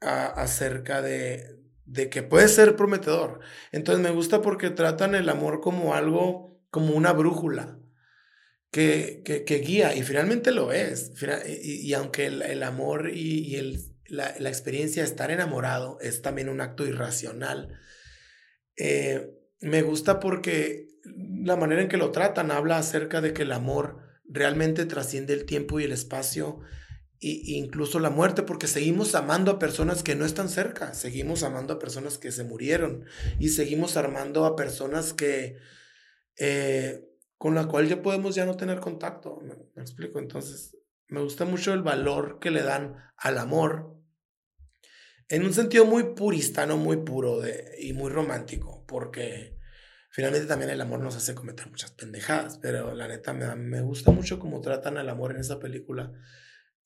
acerca 0.00 1.02
de, 1.02 1.58
de 1.84 2.08
que 2.10 2.22
puede 2.22 2.48
ser 2.48 2.76
prometedor. 2.76 3.40
Entonces 3.72 4.02
me 4.02 4.10
gusta 4.10 4.42
porque 4.42 4.70
tratan 4.70 5.14
el 5.14 5.28
amor 5.28 5.60
como 5.60 5.94
algo, 5.94 6.60
como 6.70 6.94
una 6.94 7.12
brújula 7.12 7.78
que, 8.70 9.22
que, 9.24 9.58
guía 9.58 9.94
y 9.94 10.02
finalmente 10.02 10.52
lo 10.52 10.72
es. 10.72 11.12
Y, 11.46 11.92
aunque 11.94 12.26
el, 12.26 12.42
el, 12.42 12.62
amor 12.62 13.10
y, 13.10 13.46
y 13.46 13.56
el, 13.56 13.80
la, 14.06 14.34
la, 14.38 14.48
experiencia 14.48 15.02
de 15.02 15.08
estar 15.08 15.30
enamorado 15.30 15.98
es 16.00 16.22
también 16.22 16.48
un 16.48 16.60
acto 16.60 16.86
irracional, 16.86 17.78
eh, 18.76 19.30
me 19.60 19.82
gusta 19.82 20.20
porque 20.20 20.87
la 21.16 21.56
manera 21.56 21.82
en 21.82 21.88
que 21.88 21.96
lo 21.96 22.10
tratan 22.10 22.50
habla 22.50 22.78
acerca 22.78 23.20
de 23.20 23.32
que 23.32 23.42
el 23.42 23.52
amor 23.52 23.98
realmente 24.28 24.84
trasciende 24.84 25.32
el 25.32 25.46
tiempo 25.46 25.80
y 25.80 25.84
el 25.84 25.92
espacio 25.92 26.60
e 27.20 27.42
incluso 27.56 27.98
la 27.98 28.10
muerte, 28.10 28.42
porque 28.42 28.68
seguimos 28.68 29.14
amando 29.14 29.50
a 29.50 29.58
personas 29.58 30.02
que 30.02 30.14
no 30.14 30.24
están 30.24 30.48
cerca, 30.48 30.94
seguimos 30.94 31.42
amando 31.42 31.74
a 31.74 31.78
personas 31.78 32.16
que 32.16 32.30
se 32.30 32.44
murieron 32.44 33.06
y 33.40 33.48
seguimos 33.48 33.96
amando 33.96 34.44
a 34.44 34.54
personas 34.54 35.12
que 35.12 35.56
eh, 36.36 37.04
con 37.36 37.54
la 37.54 37.66
cual 37.66 37.88
ya 37.88 38.02
podemos 38.02 38.34
ya 38.34 38.46
no 38.46 38.56
tener 38.56 38.78
contacto. 38.78 39.40
¿Me, 39.42 39.54
me 39.74 39.82
explico? 39.82 40.20
Entonces, 40.20 40.76
me 41.08 41.20
gusta 41.20 41.44
mucho 41.44 41.72
el 41.72 41.82
valor 41.82 42.38
que 42.40 42.50
le 42.50 42.62
dan 42.62 42.96
al 43.16 43.38
amor 43.38 43.98
en 45.28 45.44
un 45.44 45.52
sentido 45.52 45.84
muy 45.84 46.14
puristano, 46.14 46.76
muy 46.76 46.98
puro 46.98 47.40
de, 47.40 47.76
y 47.80 47.92
muy 47.92 48.10
romántico, 48.10 48.84
porque 48.86 49.57
finalmente 50.18 50.48
también 50.48 50.72
el 50.72 50.80
amor 50.80 50.98
nos 50.98 51.14
hace 51.14 51.32
cometer 51.32 51.70
muchas 51.70 51.92
pendejadas, 51.92 52.58
pero 52.58 52.92
la 52.92 53.06
neta 53.06 53.32
me, 53.32 53.54
me 53.54 53.80
gusta 53.82 54.10
mucho 54.10 54.40
cómo 54.40 54.60
tratan 54.60 54.98
al 54.98 55.08
amor 55.08 55.30
en 55.30 55.36
esa 55.36 55.60
película, 55.60 56.12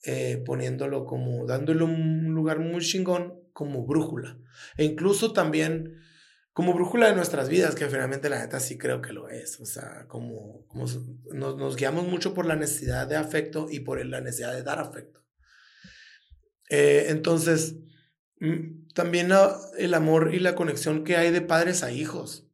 eh, 0.04 0.42
poniéndolo 0.44 1.06
como, 1.06 1.46
dándole 1.46 1.82
un 1.82 2.34
lugar 2.34 2.58
muy 2.58 2.82
chingón 2.82 3.40
como 3.54 3.86
brújula, 3.86 4.36
e 4.76 4.84
incluso 4.84 5.32
también 5.32 5.94
como 6.52 6.74
brújula 6.74 7.06
de 7.06 7.16
nuestras 7.16 7.48
vidas, 7.48 7.74
que 7.74 7.86
finalmente 7.86 8.28
la 8.28 8.38
neta 8.38 8.60
sí 8.60 8.76
creo 8.76 9.00
que 9.00 9.14
lo 9.14 9.30
es, 9.30 9.58
o 9.60 9.64
sea, 9.64 10.04
como, 10.08 10.66
nos, 11.32 11.76
guiamos 11.76 12.06
mucho 12.06 12.34
por 12.34 12.44
la 12.44 12.56
necesidad 12.56 13.06
de 13.06 13.16
afecto 13.16 13.66
y 13.70 13.80
por 13.80 14.04
la 14.04 14.20
necesidad 14.20 14.52
de 14.52 14.62
dar 14.62 14.78
afecto. 14.78 15.24
Eh, 16.68 17.06
entonces, 17.08 17.76
mm, 18.40 18.88
también 18.92 19.30
el 19.78 19.94
amor 19.94 20.34
y 20.34 20.38
la 20.38 20.54
conexión 20.54 21.02
que 21.02 21.16
hay 21.16 21.30
de 21.30 21.40
padres 21.40 21.82
a 21.82 21.92
hijos, 21.92 22.51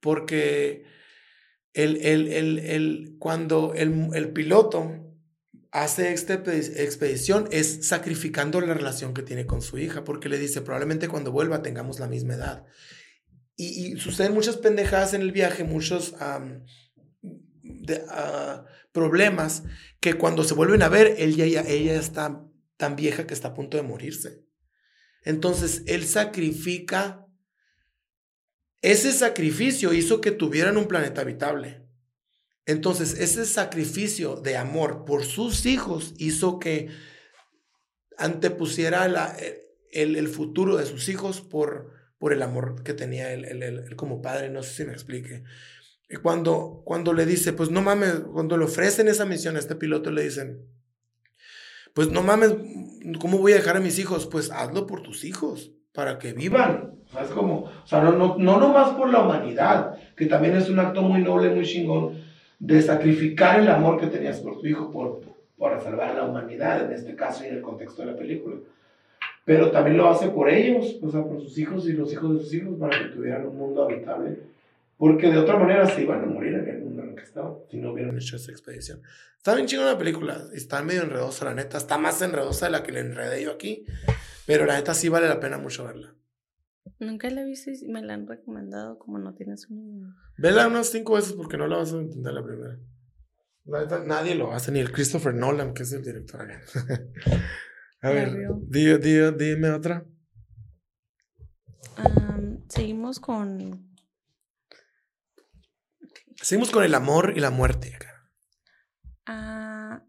porque 0.00 0.84
el, 1.72 1.96
el, 1.98 2.58
el, 2.58 3.16
cuando 3.18 3.74
el, 3.74 4.32
piloto 4.32 5.06
hace 5.70 6.12
esta 6.12 6.34
expedición 6.34 7.48
es 7.52 7.86
sacrificando 7.86 8.60
la 8.60 8.74
relación 8.74 9.14
que 9.14 9.22
tiene 9.22 9.46
con 9.46 9.62
su 9.62 9.78
hija, 9.78 10.04
porque 10.04 10.28
le 10.28 10.38
dice, 10.38 10.62
probablemente 10.62 11.08
cuando 11.08 11.32
vuelva 11.32 11.62
tengamos 11.62 12.00
la 12.00 12.08
misma 12.08 12.34
edad 12.34 12.66
y, 13.60 13.96
suceden 13.96 14.32
muchas 14.32 14.56
pendejadas 14.56 15.14
en 15.14 15.22
el 15.22 15.32
viaje, 15.32 15.64
muchos 15.64 16.14
ah, 16.18 16.48
problemas 18.92 19.64
que 20.00 20.14
cuando 20.14 20.44
se 20.44 20.54
vuelven 20.54 20.82
a 20.82 20.88
ver, 20.88 21.16
él 21.18 21.36
ya, 21.36 21.44
ella 21.44 21.94
está 21.94 22.42
tan 22.76 22.96
vieja 22.96 23.26
que 23.26 23.34
está 23.34 23.48
a 23.48 23.54
punto 23.54 23.76
de 23.76 23.82
morirse. 23.82 24.44
Entonces, 25.22 25.82
él 25.86 26.06
sacrifica, 26.06 27.26
ese 28.82 29.12
sacrificio 29.12 29.92
hizo 29.92 30.20
que 30.20 30.30
tuvieran 30.30 30.76
un 30.76 30.86
planeta 30.88 31.20
habitable. 31.20 31.82
Entonces, 32.66 33.18
ese 33.18 33.46
sacrificio 33.46 34.36
de 34.36 34.56
amor 34.56 35.04
por 35.04 35.24
sus 35.24 35.66
hijos 35.66 36.14
hizo 36.18 36.58
que 36.58 36.88
antepusiera 38.16 39.08
la, 39.08 39.36
el, 39.90 40.16
el 40.16 40.28
futuro 40.28 40.76
de 40.76 40.86
sus 40.86 41.08
hijos 41.08 41.40
por, 41.40 41.92
por 42.18 42.32
el 42.32 42.42
amor 42.42 42.82
que 42.82 42.94
tenía 42.94 43.32
él, 43.32 43.96
como 43.96 44.22
padre, 44.22 44.50
no 44.50 44.62
sé 44.62 44.74
si 44.74 44.84
me 44.84 44.92
explique. 44.92 45.42
Y 46.08 46.16
cuando, 46.16 46.82
cuando 46.84 47.12
le 47.12 47.24
dice, 47.24 47.52
pues 47.52 47.70
no 47.70 47.82
mames, 47.82 48.20
cuando 48.32 48.56
le 48.56 48.64
ofrecen 48.64 49.08
esa 49.08 49.24
misión 49.24 49.56
a 49.56 49.58
este 49.58 49.74
piloto, 49.74 50.10
le 50.10 50.24
dicen, 50.24 50.66
pues 51.94 52.10
no 52.10 52.22
mames, 52.22 52.52
¿cómo 53.20 53.38
voy 53.38 53.52
a 53.52 53.56
dejar 53.56 53.76
a 53.76 53.80
mis 53.80 53.98
hijos? 53.98 54.26
Pues 54.26 54.50
hazlo 54.50 54.86
por 54.86 55.02
tus 55.02 55.24
hijos, 55.24 55.72
para 55.92 56.18
que 56.18 56.32
vivan. 56.32 56.92
O 57.14 57.20
es 57.20 57.30
como, 57.30 57.64
o 57.64 57.86
sea, 57.86 58.02
no, 58.02 58.12
no, 58.12 58.36
no 58.38 58.60
nomás 58.60 58.90
por 58.90 59.10
la 59.10 59.22
humanidad, 59.22 59.96
que 60.16 60.26
también 60.26 60.56
es 60.56 60.68
un 60.68 60.78
acto 60.78 61.02
muy 61.02 61.22
noble, 61.22 61.50
muy 61.50 61.64
chingón, 61.64 62.14
de 62.58 62.80
sacrificar 62.82 63.60
el 63.60 63.68
amor 63.68 63.98
que 63.98 64.06
tenías 64.06 64.40
por 64.40 64.60
tu 64.60 64.66
hijo 64.66 64.90
por, 64.90 65.20
por 65.56 65.80
salvar 65.80 66.10
a 66.10 66.14
la 66.14 66.24
humanidad, 66.24 66.84
en 66.84 66.92
este 66.92 67.16
caso 67.16 67.44
y 67.44 67.48
en 67.48 67.56
el 67.56 67.62
contexto 67.62 68.02
de 68.02 68.12
la 68.12 68.16
película 68.16 68.56
pero 69.50 69.72
también 69.72 69.96
lo 69.96 70.08
hace 70.08 70.28
por 70.28 70.48
ellos, 70.48 70.98
o 71.02 71.10
sea, 71.10 71.24
por 71.24 71.40
sus 71.40 71.58
hijos 71.58 71.88
y 71.88 71.92
los 71.92 72.12
hijos 72.12 72.34
de 72.34 72.40
sus 72.40 72.54
hijos, 72.54 72.78
para 72.78 72.96
que 72.96 73.06
tuvieran 73.06 73.46
un 73.46 73.56
mundo 73.56 73.84
habitable. 73.84 74.38
Porque 74.96 75.28
de 75.28 75.38
otra 75.38 75.58
manera 75.58 75.86
se 75.86 76.02
iban 76.02 76.22
a 76.22 76.26
morir 76.26 76.54
en 76.54 76.68
el 76.68 76.79
en 77.10 77.16
que 77.16 77.22
estaban, 77.22 77.54
si 77.70 77.76
no 77.76 77.92
hubieran 77.92 78.16
hecho 78.16 78.36
esa 78.36 78.50
expedición. 78.50 79.02
Está 79.36 79.54
bien 79.54 79.66
chingona 79.66 79.92
la 79.92 79.98
película, 79.98 80.48
está 80.52 80.82
medio 80.82 81.02
enredosa, 81.02 81.44
la 81.46 81.54
neta, 81.54 81.78
está 81.78 81.98
más 81.98 82.20
enredosa 82.22 82.66
de 82.66 82.72
la 82.72 82.82
que 82.82 82.92
le 82.92 83.00
enredé 83.00 83.44
yo 83.44 83.52
aquí, 83.52 83.84
pero 84.46 84.66
la 84.66 84.76
neta 84.76 84.94
sí 84.94 85.08
vale 85.08 85.28
la 85.28 85.40
pena 85.40 85.58
mucho 85.58 85.84
verla. 85.84 86.14
Nunca 86.98 87.30
la 87.30 87.42
he 87.42 87.44
visto 87.44 87.70
y 87.70 87.88
me 87.88 88.02
la 88.02 88.14
han 88.14 88.26
recomendado 88.26 88.98
como 88.98 89.18
no 89.18 89.34
tienes 89.34 89.68
una 89.70 90.14
Vela 90.36 90.66
unas 90.66 90.90
cinco 90.90 91.14
veces 91.14 91.32
porque 91.32 91.56
no 91.56 91.66
la 91.66 91.78
vas 91.78 91.92
a 91.92 91.98
entender 91.98 92.32
la 92.32 92.44
primera. 92.44 92.78
nadie 94.06 94.34
lo 94.34 94.52
hace, 94.52 94.72
ni 94.72 94.80
el 94.80 94.92
Christopher 94.92 95.34
Nolan, 95.34 95.74
que 95.74 95.82
es 95.82 95.92
el 95.92 96.02
director. 96.02 96.46
A 98.02 98.10
ver, 98.10 98.48
dime 98.68 99.70
otra. 99.70 100.06
seguimos 102.68 103.20
con. 103.20 103.89
Seguimos 106.42 106.70
con 106.70 106.84
el 106.84 106.94
amor 106.94 107.34
y 107.36 107.40
la 107.40 107.50
muerte. 107.50 107.98
Ah, 109.26 110.02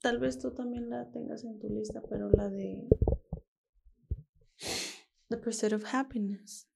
tal 0.00 0.18
vez 0.18 0.38
tú 0.38 0.52
también 0.52 0.90
la 0.90 1.10
tengas 1.12 1.44
en 1.44 1.58
tu 1.60 1.68
lista, 1.68 2.02
pero 2.10 2.28
la 2.30 2.48
de 2.48 2.88
The 5.28 5.36
Pursuit 5.36 5.72
of 5.72 5.84
Happiness. 5.92 6.68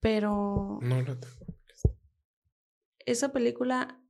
Pero. 0.00 0.78
No 0.82 1.02
la 1.02 1.18
tengo. 1.18 1.46
Esa 3.06 3.32
película 3.32 4.00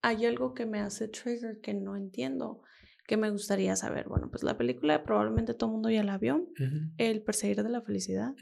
hay 0.00 0.24
algo 0.24 0.54
que 0.54 0.64
me 0.64 0.80
hace 0.80 1.08
trigger 1.08 1.60
que 1.60 1.74
no 1.74 1.94
entiendo 1.96 2.62
que 3.06 3.18
me 3.18 3.30
gustaría 3.30 3.76
saber. 3.76 4.08
Bueno, 4.08 4.30
pues 4.30 4.42
la 4.42 4.56
película 4.56 5.04
probablemente 5.04 5.52
todo 5.52 5.68
el 5.68 5.72
mundo 5.74 5.90
ya 5.90 6.02
la 6.04 6.16
vio, 6.16 6.48
El 6.96 7.22
perseguir 7.22 7.62
de 7.62 7.68
la 7.68 7.82
felicidad. 7.82 8.34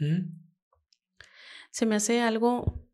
Se 1.70 1.84
me 1.84 1.96
hace 1.96 2.20
algo 2.20 2.91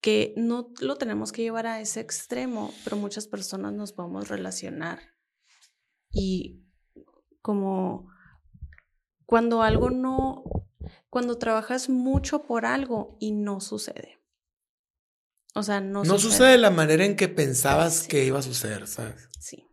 que 0.00 0.32
no 0.36 0.72
lo 0.80 0.96
tenemos 0.96 1.32
que 1.32 1.42
llevar 1.42 1.66
a 1.66 1.80
ese 1.80 2.00
extremo, 2.00 2.72
pero 2.84 2.96
muchas 2.96 3.26
personas 3.26 3.72
nos 3.72 3.92
podemos 3.92 4.28
relacionar. 4.28 5.00
Y 6.10 6.64
como 7.42 8.08
cuando 9.26 9.62
algo 9.62 9.90
no, 9.90 10.44
cuando 11.08 11.38
trabajas 11.38 11.88
mucho 11.88 12.42
por 12.42 12.66
algo 12.66 13.16
y 13.20 13.32
no 13.32 13.60
sucede. 13.60 14.18
O 15.54 15.62
sea, 15.62 15.80
no, 15.80 16.04
no 16.04 16.18
sucede. 16.18 16.52
de 16.52 16.58
la 16.58 16.70
manera 16.70 17.04
en 17.04 17.16
que 17.16 17.28
pensabas 17.28 18.06
que 18.06 18.24
iba 18.24 18.38
a 18.38 18.42
suceder, 18.42 18.86
¿sabes? 18.86 19.28
Sí. 19.38 19.66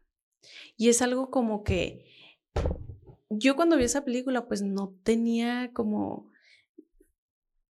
Y 0.76 0.90
es 0.90 1.02
algo 1.02 1.30
como 1.30 1.64
que 1.64 2.06
yo 3.30 3.56
cuando 3.56 3.78
vi 3.78 3.84
esa 3.84 4.06
película 4.06 4.48
pues 4.48 4.62
no 4.62 4.96
tenía 5.04 5.72
como, 5.74 6.32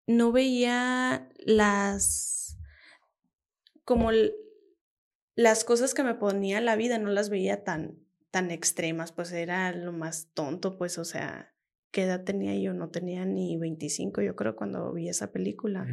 no 0.05 0.31
veía 0.31 1.29
las, 1.39 2.46
como 3.87 4.11
las 5.33 5.63
cosas 5.63 5.93
que 5.93 6.03
me 6.03 6.13
ponía 6.13 6.59
la 6.59 6.75
vida, 6.75 6.99
no 6.99 7.09
las 7.09 7.29
veía 7.29 7.63
tan, 7.63 7.97
tan 8.31 8.51
extremas, 8.51 9.13
pues 9.13 9.31
era 9.31 9.71
lo 9.71 9.93
más 9.93 10.27
tonto, 10.33 10.77
pues 10.77 10.97
o 10.97 11.05
sea, 11.05 11.55
¿qué 11.91 12.03
edad 12.03 12.25
tenía 12.25 12.53
yo? 12.59 12.73
No 12.73 12.89
tenía 12.89 13.23
ni 13.23 13.55
25, 13.55 14.21
yo 14.21 14.35
creo, 14.35 14.57
cuando 14.57 14.91
vi 14.91 15.07
esa 15.07 15.31
película. 15.31 15.87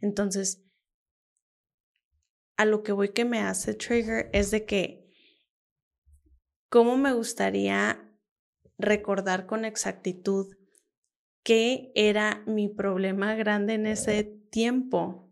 Entonces, 0.00 0.62
a 2.56 2.64
lo 2.64 2.84
que 2.84 2.92
voy 2.92 3.08
que 3.08 3.24
me 3.24 3.40
hace 3.40 3.74
trigger 3.74 4.30
es 4.32 4.52
de 4.52 4.64
que 4.64 5.02
¿Cómo 6.68 6.96
me 6.96 7.12
gustaría 7.12 8.02
recordar 8.78 9.44
con 9.44 9.66
exactitud 9.66 10.56
qué 11.42 11.92
era 11.94 12.42
mi 12.46 12.70
problema 12.70 13.34
grande 13.34 13.74
en 13.74 13.86
ese 13.86 14.24
tiempo? 14.24 15.30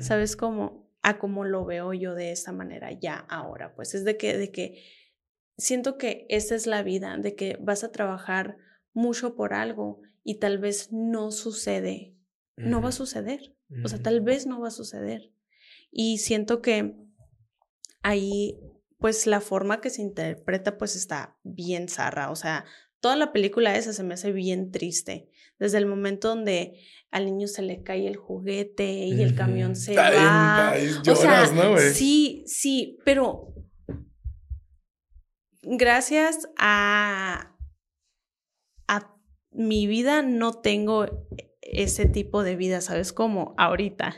¿Sabes 0.00 0.34
cómo? 0.34 0.87
A 1.08 1.18
cómo 1.18 1.44
lo 1.44 1.64
veo 1.64 1.92
yo 1.92 2.14
de 2.14 2.32
esa 2.32 2.52
manera 2.52 2.92
ya 2.92 3.16
ahora. 3.28 3.74
Pues 3.74 3.94
es 3.94 4.04
de 4.04 4.16
que, 4.16 4.36
de 4.36 4.50
que 4.50 4.82
siento 5.56 5.96
que 5.96 6.26
esa 6.28 6.54
es 6.54 6.66
la 6.66 6.82
vida, 6.82 7.16
de 7.16 7.34
que 7.34 7.56
vas 7.60 7.84
a 7.84 7.92
trabajar 7.92 8.58
mucho 8.92 9.34
por 9.34 9.54
algo 9.54 10.02
y 10.22 10.38
tal 10.38 10.58
vez 10.58 10.92
no 10.92 11.30
sucede. 11.30 12.14
No 12.56 12.82
va 12.82 12.88
a 12.88 12.92
suceder. 12.92 13.54
O 13.84 13.88
sea, 13.88 14.02
tal 14.02 14.20
vez 14.20 14.46
no 14.46 14.60
va 14.60 14.68
a 14.68 14.72
suceder. 14.72 15.32
Y 15.90 16.18
siento 16.18 16.60
que 16.60 16.96
ahí 18.02 18.58
pues 18.98 19.26
la 19.26 19.40
forma 19.40 19.80
que 19.80 19.90
se 19.90 20.02
interpreta 20.02 20.76
pues 20.76 20.96
está 20.96 21.38
bien 21.44 21.88
zarra, 21.88 22.30
o 22.30 22.36
sea, 22.36 22.64
toda 23.00 23.16
la 23.16 23.32
película 23.32 23.76
esa 23.76 23.92
se 23.92 24.02
me 24.02 24.14
hace 24.14 24.32
bien 24.32 24.70
triste, 24.70 25.30
desde 25.58 25.78
el 25.78 25.86
momento 25.86 26.28
donde 26.28 26.80
al 27.10 27.24
niño 27.24 27.48
se 27.48 27.62
le 27.62 27.82
cae 27.82 28.06
el 28.06 28.16
juguete 28.16 28.90
y 28.90 29.22
el 29.22 29.34
camión 29.34 29.76
se 29.76 29.96
va. 29.96 30.74
o 31.10 31.16
sea, 31.16 31.46
sí, 31.92 32.44
sí, 32.46 32.98
pero 33.04 33.54
gracias 35.62 36.48
a, 36.58 37.56
a 38.86 39.16
mi 39.50 39.86
vida 39.86 40.22
no 40.22 40.52
tengo 40.52 41.26
ese 41.62 42.06
tipo 42.06 42.42
de 42.42 42.56
vida, 42.56 42.80
¿sabes? 42.80 43.12
Como 43.12 43.54
ahorita. 43.56 44.14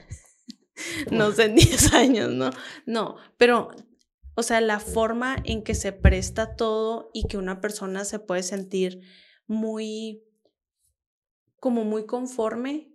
no 1.11 1.33
sé, 1.33 1.45
en 1.45 1.55
10 1.57 1.93
años, 1.95 2.31
¿no? 2.31 2.51
No, 2.87 3.17
pero 3.37 3.71
o 4.41 4.43
sea, 4.43 4.61
la 4.61 4.81
forma 4.81 5.37
en 5.45 5.63
que 5.63 5.75
se 5.75 5.93
presta 5.93 6.57
todo 6.57 7.11
y 7.13 7.27
que 7.27 7.37
una 7.37 7.61
persona 7.61 8.05
se 8.05 8.19
puede 8.19 8.43
sentir 8.43 9.01
muy, 9.47 10.23
como 11.61 11.85
muy 11.85 12.07
conforme 12.07 12.91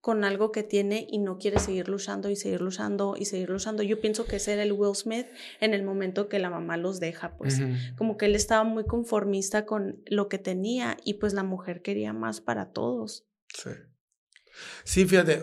con 0.00 0.24
algo 0.24 0.50
que 0.50 0.62
tiene 0.62 1.06
y 1.10 1.18
no 1.18 1.36
quiere 1.36 1.58
seguir 1.58 1.88
luchando 1.88 2.30
y 2.30 2.36
seguir 2.36 2.62
luchando 2.62 3.16
y 3.18 3.26
seguir 3.26 3.50
luchando. 3.50 3.82
Yo 3.82 4.00
pienso 4.00 4.24
que 4.24 4.36
ese 4.36 4.54
era 4.54 4.62
el 4.62 4.72
Will 4.72 4.96
Smith 4.96 5.26
en 5.60 5.74
el 5.74 5.82
momento 5.82 6.28
que 6.30 6.38
la 6.38 6.48
mamá 6.48 6.78
los 6.78 7.00
deja, 7.00 7.36
pues 7.36 7.60
como 7.96 8.16
que 8.16 8.24
él 8.24 8.34
estaba 8.34 8.64
muy 8.64 8.84
conformista 8.84 9.66
con 9.66 10.02
lo 10.06 10.28
que 10.28 10.38
tenía 10.38 10.96
y 11.04 11.14
pues 11.14 11.34
la 11.34 11.42
mujer 11.42 11.82
quería 11.82 12.14
más 12.14 12.40
para 12.40 12.72
todos. 12.72 13.26
Sí. 13.54 13.70
Sí, 14.84 15.04
fíjate, 15.04 15.42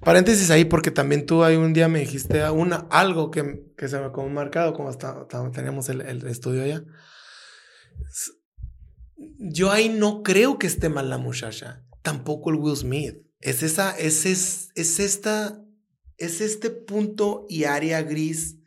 paréntesis 0.00 0.50
ahí 0.50 0.64
porque 0.64 0.92
también 0.92 1.26
tú 1.26 1.42
ahí 1.42 1.56
un 1.56 1.72
día 1.72 1.88
me 1.88 1.98
dijiste 1.98 2.48
una, 2.50 2.86
algo 2.90 3.32
que, 3.32 3.72
que 3.76 3.88
se 3.88 3.98
me 3.98 4.06
ha 4.06 4.28
marcado 4.28 4.74
como 4.74 4.90
hasta, 4.90 5.26
teníamos 5.52 5.88
el, 5.88 6.02
el 6.02 6.24
estudio 6.28 6.62
allá. 6.62 6.84
Yo 9.38 9.70
ahí 9.70 9.88
no 9.88 10.22
creo 10.22 10.58
que 10.58 10.66
esté 10.66 10.88
mal 10.88 11.10
la 11.10 11.18
muchacha, 11.18 11.84
tampoco 12.02 12.50
el 12.50 12.56
Will 12.56 12.76
Smith 12.76 13.16
es 13.40 13.62
esa, 13.62 13.96
es, 13.96 14.26
es, 14.26 14.70
es 14.74 15.00
esta, 15.00 15.64
es 16.16 16.40
este 16.40 16.70
punto 16.70 17.46
y 17.48 17.64
área 17.64 18.02
gris 18.02 18.58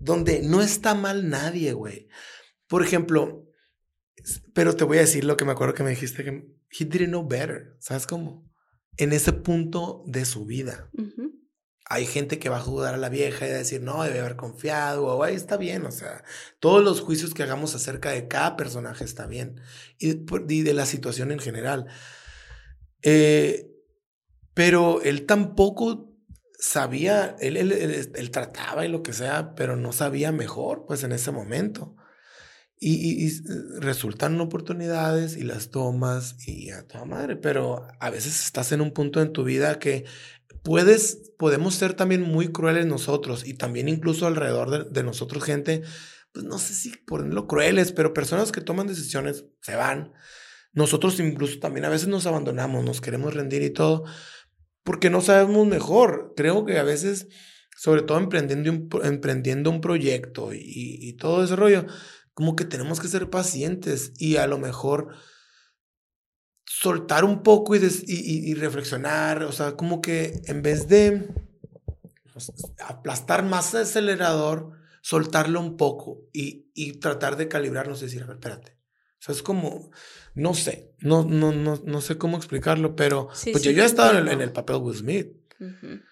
donde 0.00 0.42
no 0.42 0.62
está 0.62 0.94
mal 0.94 1.28
nadie, 1.28 1.72
güey. 1.72 2.08
Por 2.66 2.82
ejemplo, 2.82 3.46
pero 4.54 4.76
te 4.76 4.84
voy 4.84 4.98
a 4.98 5.02
decir 5.02 5.24
lo 5.24 5.36
que 5.36 5.44
me 5.44 5.52
acuerdo 5.52 5.74
que 5.74 5.82
me 5.82 5.90
dijiste 5.90 6.24
que 6.24 6.30
he 6.30 6.84
didn't 6.84 7.08
know 7.08 7.26
better, 7.26 7.76
¿sabes 7.78 8.06
cómo? 8.06 8.48
En 8.96 9.12
ese 9.12 9.32
punto 9.32 10.02
de 10.06 10.24
su 10.24 10.44
vida. 10.44 10.90
Hay 11.88 12.06
gente 12.06 12.38
que 12.38 12.48
va 12.48 12.58
a 12.58 12.60
juzgar 12.60 12.94
a 12.94 12.98
la 12.98 13.08
vieja 13.08 13.46
y 13.46 13.50
a 13.50 13.54
decir, 13.54 13.80
no, 13.80 14.02
debe 14.02 14.20
haber 14.20 14.36
confiado, 14.36 15.06
o 15.06 15.22
ahí 15.22 15.34
está 15.34 15.56
bien, 15.56 15.86
o 15.86 15.90
sea, 15.90 16.22
todos 16.60 16.84
los 16.84 17.00
juicios 17.00 17.32
que 17.32 17.42
hagamos 17.42 17.74
acerca 17.74 18.10
de 18.10 18.28
cada 18.28 18.56
personaje 18.56 19.04
está 19.04 19.26
bien, 19.26 19.60
y, 19.98 20.10
y 20.48 20.62
de 20.62 20.74
la 20.74 20.86
situación 20.86 21.32
en 21.32 21.38
general. 21.38 21.86
Eh, 23.02 23.70
pero 24.54 25.02
él 25.02 25.24
tampoco 25.24 26.08
sabía, 26.58 27.36
él, 27.38 27.56
él, 27.56 28.30
trataba 28.32 28.84
y 28.84 28.88
lo 28.88 29.02
que 29.02 29.12
sea, 29.12 29.54
pero 29.54 29.76
no 29.76 29.92
sabía 29.92 30.32
mejor, 30.32 30.84
pues 30.86 31.04
en 31.04 31.12
ese 31.12 31.30
momento. 31.30 31.94
Y, 32.80 33.26
y, 33.26 33.42
resultan 33.78 34.40
oportunidades 34.40 35.36
y 35.36 35.42
las 35.42 35.70
tomas 35.70 36.36
y 36.46 36.70
a 36.70 36.86
toda 36.86 37.04
madre, 37.04 37.36
pero 37.36 37.86
a 38.00 38.10
veces 38.10 38.44
estás 38.44 38.72
en 38.72 38.80
un 38.80 38.92
punto 38.92 39.22
en 39.22 39.32
tu 39.32 39.44
vida 39.44 39.78
que 39.78 40.04
puedes, 40.62 41.32
podemos 41.38 41.74
ser 41.74 41.94
también 41.94 42.22
muy 42.22 42.52
crueles 42.52 42.86
nosotros 42.86 43.46
y 43.46 43.54
también 43.54 43.88
incluso 43.88 44.26
alrededor 44.26 44.70
de, 44.70 44.90
de 44.90 45.02
nosotros 45.02 45.44
gente, 45.44 45.82
pues 46.32 46.44
no 46.44 46.58
sé 46.58 46.74
si 46.74 46.90
ponerlo 46.90 47.46
crueles, 47.46 47.92
pero 47.92 48.14
personas 48.14 48.52
que 48.52 48.60
toman 48.60 48.86
decisiones 48.86 49.44
se 49.62 49.76
van. 49.76 50.12
Nosotros 50.72 51.18
incluso 51.20 51.58
también 51.58 51.84
a 51.84 51.88
veces 51.88 52.08
nos 52.08 52.26
abandonamos, 52.26 52.84
nos 52.84 53.00
queremos 53.00 53.34
rendir 53.34 53.62
y 53.62 53.70
todo, 53.70 54.04
porque 54.84 55.10
no 55.10 55.20
sabemos 55.20 55.66
mejor. 55.66 56.34
Creo 56.36 56.64
que 56.64 56.78
a 56.78 56.82
veces, 56.82 57.28
sobre 57.76 58.02
todo 58.02 58.18
emprendiendo 58.18 58.70
un, 58.70 58.88
emprendiendo 59.04 59.70
un 59.70 59.80
proyecto 59.80 60.50
y, 60.52 61.14
todo 61.14 61.42
ese 61.42 61.56
rollo, 61.56 61.86
como 62.32 62.54
que 62.54 62.64
tenemos 62.64 63.00
que 63.00 63.08
ser 63.08 63.28
pacientes 63.30 64.12
y 64.18 64.36
a 64.36 64.46
lo 64.46 64.58
mejor 64.58 65.08
soltar 66.68 67.24
un 67.24 67.42
poco 67.42 67.74
y, 67.74 67.80
y, 68.06 68.54
reflexionar, 68.54 69.42
o 69.42 69.52
sea, 69.52 69.72
como 69.72 70.00
que 70.02 70.40
en 70.46 70.62
vez 70.62 70.86
de 70.86 71.28
pues, 72.32 72.52
aplastar 72.84 73.44
más 73.44 73.74
el 73.74 73.82
acelerador, 73.82 74.72
soltarlo 75.00 75.60
un 75.60 75.76
poco 75.76 76.20
y, 76.32 76.70
y 76.74 76.98
tratar 76.98 77.36
de 77.36 77.48
calibrarnos 77.48 78.02
y 78.02 78.04
decir, 78.04 78.22
a 78.22 78.26
ver, 78.26 78.36
espérate, 78.36 78.78
o 79.18 79.22
sea, 79.22 79.34
es 79.34 79.42
como, 79.42 79.90
no 80.34 80.54
sé, 80.54 80.92
no, 81.00 81.24
no, 81.24 81.52
no, 81.52 81.80
no 81.84 82.00
sé 82.00 82.18
cómo 82.18 82.36
explicarlo, 82.36 82.94
pero 82.94 83.28
pues 83.28 83.62
yo 83.62 83.70
ya 83.72 83.82
he 83.82 83.86
estado 83.86 84.18
en 84.18 84.40
el, 84.40 84.52
papel 84.52 84.76
Will 84.76 84.96
Smith. 84.96 85.32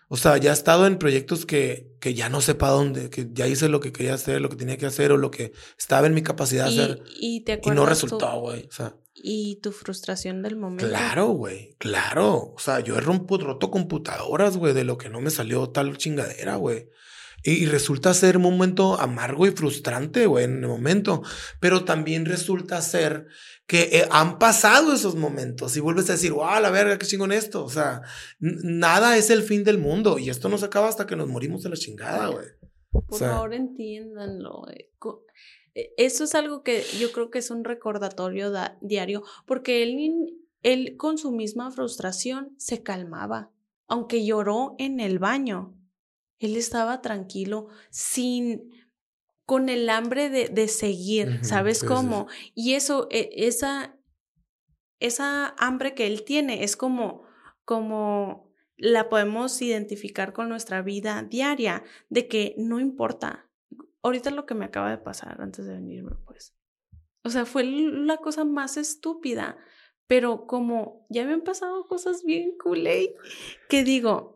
O 0.08 0.16
sea, 0.16 0.36
ya 0.38 0.50
he 0.50 0.54
estado 0.54 0.86
en 0.86 0.98
proyectos 0.98 1.46
que, 1.46 1.94
que 2.00 2.14
ya 2.14 2.28
no 2.28 2.40
sé 2.40 2.54
para 2.54 2.72
dónde, 2.72 3.10
que 3.10 3.28
ya 3.32 3.46
hice 3.46 3.68
lo 3.68 3.80
que 3.80 3.92
quería 3.92 4.14
hacer, 4.14 4.40
lo 4.40 4.48
que 4.48 4.56
tenía 4.56 4.76
que 4.76 4.86
hacer 4.86 5.12
o 5.12 5.16
lo 5.16 5.30
que 5.30 5.52
estaba 5.78 6.06
en 6.06 6.14
mi 6.14 6.22
capacidad 6.22 6.68
de 6.68 6.82
hacer. 6.82 7.04
Y, 7.20 7.42
te 7.42 7.60
y 7.62 7.70
no 7.70 7.86
resultó, 7.86 8.40
güey. 8.40 8.66
O 8.66 8.72
sea, 8.72 8.94
y 9.14 9.56
tu 9.56 9.72
frustración 9.72 10.42
del 10.42 10.56
momento. 10.56 10.88
Claro, 10.88 11.28
güey, 11.28 11.74
claro. 11.78 12.52
O 12.54 12.58
sea, 12.58 12.80
yo 12.80 12.96
he 12.96 13.00
rompo, 13.00 13.38
roto 13.38 13.70
computadoras, 13.70 14.56
güey, 14.56 14.74
de 14.74 14.84
lo 14.84 14.98
que 14.98 15.08
no 15.08 15.20
me 15.20 15.30
salió 15.30 15.70
tal 15.70 15.96
chingadera, 15.96 16.56
güey. 16.56 16.90
Y, 17.42 17.66
resulta 17.66 18.12
ser 18.12 18.36
un 18.36 18.42
momento 18.42 19.00
amargo 19.00 19.46
y 19.46 19.52
frustrante, 19.52 20.26
güey, 20.26 20.44
en 20.44 20.62
el 20.64 20.68
momento. 20.68 21.22
Pero 21.60 21.84
también 21.84 22.26
resulta 22.26 22.82
ser 22.82 23.28
que 23.66 23.82
eh, 23.92 24.08
han 24.10 24.38
pasado 24.38 24.92
esos 24.92 25.16
momentos 25.16 25.76
y 25.76 25.80
vuelves 25.80 26.08
a 26.08 26.12
decir, 26.12 26.32
wow, 26.32 26.60
la 26.60 26.70
verga, 26.70 26.98
qué 26.98 27.06
chingón 27.06 27.32
esto. 27.32 27.64
O 27.64 27.68
sea, 27.68 28.02
nada 28.38 29.16
es 29.16 29.30
el 29.30 29.42
fin 29.42 29.64
del 29.64 29.78
mundo 29.78 30.18
y 30.18 30.30
esto 30.30 30.48
no 30.48 30.58
se 30.58 30.66
acaba 30.66 30.88
hasta 30.88 31.06
que 31.06 31.16
nos 31.16 31.28
morimos 31.28 31.62
de 31.62 31.70
la 31.70 31.76
chingada, 31.76 32.28
güey. 32.28 32.46
Por 32.90 33.18
favor, 33.18 33.52
entiéndanlo. 33.52 34.68
Eh, 34.70 34.90
e, 35.74 35.94
eso 35.98 36.24
es 36.24 36.34
algo 36.34 36.62
que 36.62 36.84
yo 36.98 37.12
creo 37.12 37.30
que 37.30 37.40
es 37.40 37.50
un 37.50 37.64
recordatorio 37.64 38.52
diario, 38.80 39.22
porque 39.46 39.82
él, 39.82 40.38
él 40.62 40.96
con 40.96 41.18
su 41.18 41.32
misma 41.32 41.70
frustración 41.70 42.54
se 42.58 42.82
calmaba, 42.82 43.50
aunque 43.88 44.24
lloró 44.24 44.76
en 44.78 45.00
el 45.00 45.18
baño 45.18 45.76
él 46.38 46.56
estaba 46.56 47.00
tranquilo, 47.00 47.68
sin, 47.90 48.70
con 49.46 49.68
el 49.68 49.88
hambre 49.88 50.28
de, 50.28 50.48
de 50.48 50.66
seguir, 50.66 51.44
¿sabes 51.44 51.84
cómo? 51.84 52.26
Y 52.54 52.74
eso, 52.74 53.06
e, 53.10 53.30
esa, 53.32 53.96
esa 54.98 55.54
hambre 55.56 55.94
que 55.94 56.08
él 56.08 56.24
tiene 56.24 56.64
es 56.64 56.76
como, 56.76 57.22
como 57.64 58.52
la 58.76 59.08
podemos 59.08 59.62
identificar 59.62 60.32
con 60.32 60.48
nuestra 60.48 60.82
vida 60.82 61.22
diaria, 61.22 61.84
de 62.10 62.26
que 62.26 62.54
no 62.58 62.80
importa. 62.80 63.48
Ahorita 64.02 64.30
lo 64.32 64.46
que 64.46 64.54
me 64.54 64.64
acaba 64.64 64.90
de 64.90 64.98
pasar 64.98 65.40
antes 65.40 65.64
de 65.64 65.74
venirme, 65.74 66.16
pues. 66.24 66.54
O 67.22 67.30
sea, 67.30 67.46
fue 67.46 67.64
la 67.64 68.16
cosa 68.18 68.44
más 68.44 68.76
estúpida, 68.76 69.56
pero 70.08 70.46
como 70.46 71.06
ya 71.08 71.24
me 71.24 71.32
han 71.32 71.42
pasado 71.42 71.86
cosas 71.86 72.24
bien 72.24 72.56
cool, 72.58 72.86
que 73.68 73.84
digo, 73.84 74.35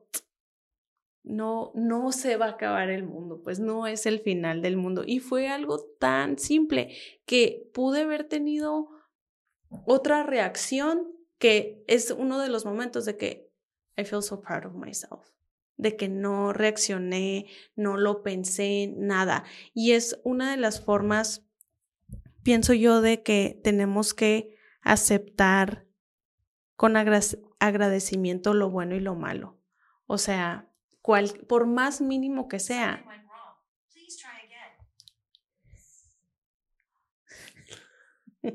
no, 1.22 1.72
no 1.74 2.12
se 2.12 2.36
va 2.36 2.46
a 2.46 2.50
acabar 2.50 2.90
el 2.90 3.04
mundo, 3.04 3.40
pues 3.42 3.60
no 3.60 3.86
es 3.86 4.06
el 4.06 4.20
final 4.20 4.62
del 4.62 4.76
mundo. 4.76 5.04
Y 5.06 5.20
fue 5.20 5.48
algo 5.48 5.80
tan 5.98 6.38
simple 6.38 6.96
que 7.26 7.68
pude 7.74 8.02
haber 8.02 8.24
tenido 8.24 8.88
otra 9.86 10.22
reacción 10.22 11.12
que 11.38 11.84
es 11.86 12.10
uno 12.10 12.38
de 12.38 12.48
los 12.48 12.64
momentos 12.64 13.04
de 13.04 13.16
que 13.16 13.50
I 13.96 14.04
feel 14.04 14.22
so 14.22 14.40
proud 14.40 14.66
of 14.66 14.74
myself, 14.74 15.30
de 15.76 15.96
que 15.96 16.08
no 16.08 16.52
reaccioné, 16.52 17.46
no 17.76 17.96
lo 17.96 18.22
pensé, 18.22 18.92
nada. 18.96 19.44
Y 19.74 19.92
es 19.92 20.20
una 20.24 20.50
de 20.50 20.56
las 20.56 20.80
formas, 20.80 21.46
pienso 22.42 22.72
yo, 22.72 23.00
de 23.00 23.22
que 23.22 23.60
tenemos 23.62 24.14
que 24.14 24.56
aceptar 24.82 25.86
con 26.76 26.96
agradecimiento 26.96 28.54
lo 28.54 28.70
bueno 28.70 28.94
y 28.94 29.00
lo 29.00 29.14
malo. 29.14 29.58
O 30.06 30.18
sea, 30.18 30.69
por 31.48 31.66
más 31.66 32.00
mínimo 32.00 32.48
que 32.48 32.58
sea. 32.58 33.04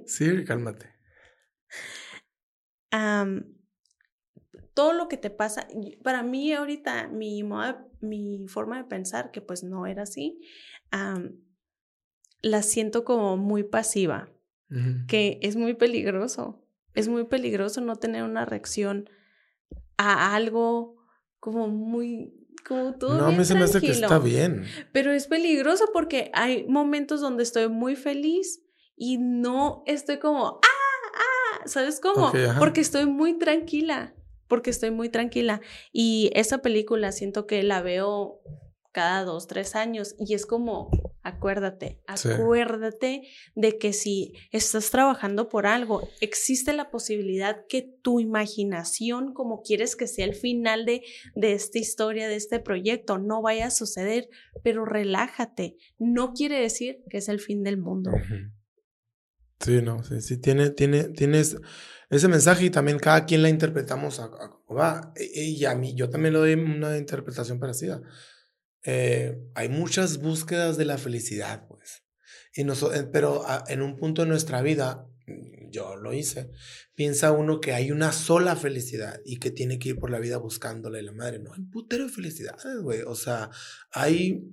Sí, 0.05 0.43
cálmate. 0.45 0.89
todo 4.73 4.93
lo 4.93 5.07
que 5.07 5.17
te 5.17 5.29
pasa, 5.29 5.67
para 6.03 6.21
mí 6.23 6.51
ahorita 6.53 7.07
mi, 7.07 7.43
mi 8.01 8.47
forma 8.47 8.77
de 8.77 8.83
pensar, 8.83 9.31
que 9.31 9.41
pues 9.41 9.63
no 9.63 9.85
era 9.87 10.03
así, 10.03 10.41
la 12.41 12.61
siento 12.61 13.03
como 13.03 13.37
muy 13.37 13.63
pasiva, 13.63 14.29
que 15.07 15.39
es 15.41 15.55
muy 15.55 15.73
peligroso. 15.73 16.61
Es 16.93 17.07
muy 17.07 17.25
peligroso 17.25 17.81
no 17.81 17.97
tener 17.97 18.23
una 18.23 18.45
reacción 18.45 19.09
a 19.97 20.35
algo 20.35 20.97
como 21.39 21.67
muy, 21.67 22.34
como 22.65 22.95
todo. 22.95 23.31
No, 23.31 23.43
se 23.45 23.53
me 23.53 23.63
hace 23.63 23.79
que 23.79 23.91
está 23.91 24.19
bien. 24.19 24.65
Pero 24.91 25.11
es 25.11 25.27
peligroso 25.27 25.85
porque 25.93 26.31
hay 26.33 26.65
momentos 26.67 27.21
donde 27.21 27.43
estoy 27.43 27.69
muy 27.69 27.95
feliz 27.95 28.61
y 28.97 29.17
no 29.17 29.83
estoy 29.85 30.19
como, 30.19 30.59
ah, 30.63 31.09
ah, 31.13 31.61
¿sabes 31.65 31.99
cómo? 31.99 32.31
porque 32.59 32.81
estoy 32.81 33.05
muy 33.05 33.37
tranquila, 33.37 34.15
porque 34.47 34.71
estoy 34.71 34.91
muy 34.91 35.09
tranquila. 35.09 35.61
Y 35.91 36.31
esa 36.33 36.59
película 36.59 37.11
siento 37.11 37.45
que 37.45 37.61
la 37.63 37.81
veo 37.81 38.41
cada 38.95 39.25
dos, 39.25 39.45
tres 39.45 39.75
años 39.75 40.15
y 40.17 40.35
es 40.35 40.45
como, 40.45 40.89
Acuérdate, 41.25 41.99
acuérdate 42.05 43.23
de 43.55 43.79
que 43.79 43.93
si 43.93 44.33
estás 44.51 44.91
trabajando 44.91 45.49
por 45.49 45.65
algo, 45.65 46.07
existe 46.21 46.71
la 46.71 46.91
posibilidad 46.91 47.65
que 47.67 47.81
tu 48.03 48.19
imaginación, 48.19 49.33
como 49.33 49.63
quieres 49.63 49.95
que 49.95 50.05
sea 50.05 50.25
el 50.25 50.35
final 50.35 50.85
de, 50.85 51.01
de 51.33 51.53
esta 51.53 51.79
historia, 51.79 52.27
de 52.27 52.35
este 52.35 52.59
proyecto, 52.59 53.17
no 53.17 53.41
vaya 53.41 53.65
a 53.65 53.71
suceder, 53.71 54.29
pero 54.63 54.85
relájate. 54.85 55.77
No 55.97 56.33
quiere 56.33 56.61
decir 56.61 56.99
que 57.09 57.17
es 57.17 57.27
el 57.27 57.39
fin 57.39 57.63
del 57.63 57.77
mundo. 57.77 58.11
Sí, 59.61 59.81
no, 59.81 60.03
sí, 60.03 60.21
sí, 60.21 60.37
tiene, 60.37 60.69
tiene, 60.69 61.05
tienes 61.05 61.57
ese 62.11 62.27
mensaje 62.27 62.65
y 62.65 62.69
también 62.69 62.99
cada 62.99 63.25
quien 63.25 63.41
la 63.41 63.49
interpretamos 63.49 64.19
a, 64.19 64.29
va. 64.69 65.11
E, 65.15 65.23
e, 65.23 65.43
y 65.45 65.65
a 65.65 65.73
mí, 65.73 65.95
yo 65.95 66.11
también 66.11 66.33
le 66.33 66.39
doy 66.39 66.53
una 66.53 66.99
interpretación 66.99 67.59
parecida. 67.59 68.03
Eh, 68.85 69.37
hay 69.55 69.69
muchas 69.69 70.19
búsquedas 70.19 70.77
de 70.77 70.85
la 70.85 70.97
felicidad, 70.97 71.67
pues. 71.67 72.03
Y 72.53 72.61
eh, 72.61 73.09
pero 73.11 73.43
en 73.67 73.81
un 73.81 73.97
punto 73.97 74.21
de 74.21 74.29
nuestra 74.29 74.61
vida, 74.61 75.07
mm, 75.27 75.71
yo 75.71 75.95
lo 75.95 76.13
hice, 76.13 76.51
piensa 76.93 77.31
uno 77.31 77.59
que 77.59 77.73
hay 77.73 77.91
una 77.91 78.13
sola 78.13 78.55
felicidad 78.55 79.19
y 79.25 79.37
que 79.39 79.51
tiene 79.51 79.79
que 79.79 79.89
ir 79.89 79.99
por 79.99 80.11
la 80.11 80.19
vida 80.19 80.37
buscándole 80.37 81.01
la 81.01 81.11
madre. 81.11 81.39
No, 81.39 81.53
hay 81.53 81.63
putero 81.63 82.05
de 82.05 82.11
felicidades, 82.11 82.81
güey. 82.81 83.01
O 83.01 83.15
sea, 83.15 83.49
hay 83.91 84.43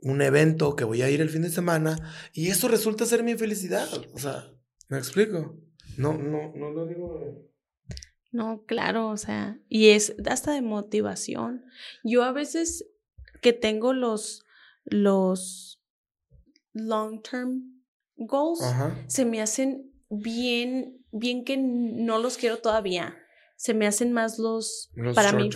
un 0.00 0.20
evento 0.20 0.74
que 0.74 0.84
voy 0.84 1.02
a 1.02 1.10
ir 1.10 1.20
el 1.20 1.30
fin 1.30 1.42
de 1.42 1.50
semana 1.50 1.96
y 2.32 2.48
eso 2.48 2.68
resulta 2.68 3.06
ser 3.06 3.22
mi 3.22 3.36
felicidad. 3.36 3.88
O 4.14 4.18
sea, 4.18 4.50
¿me 4.88 4.98
explico? 4.98 5.60
No, 5.96 6.16
no, 6.18 6.52
no 6.56 6.70
lo 6.70 6.86
digo. 6.86 7.52
No, 8.32 8.64
claro, 8.64 9.10
o 9.10 9.16
sea, 9.18 9.60
y 9.68 9.88
es 9.88 10.16
hasta 10.24 10.52
de 10.52 10.62
motivación. 10.62 11.64
Yo 12.02 12.24
a 12.24 12.32
veces 12.32 12.86
que 13.42 13.52
tengo 13.52 13.92
los, 13.92 14.46
los 14.84 15.82
long 16.72 17.20
term 17.22 17.84
goals, 18.16 18.60
se 19.08 19.26
me 19.26 19.42
hacen 19.42 19.92
bien, 20.08 21.04
bien 21.10 21.44
que 21.44 21.58
no 21.58 22.18
los 22.18 22.38
quiero 22.38 22.58
todavía. 22.58 23.18
Se 23.56 23.74
me 23.74 23.86
hacen 23.86 24.12
más 24.12 24.40
los, 24.40 24.90
para 25.14 25.32
mí 25.32 25.48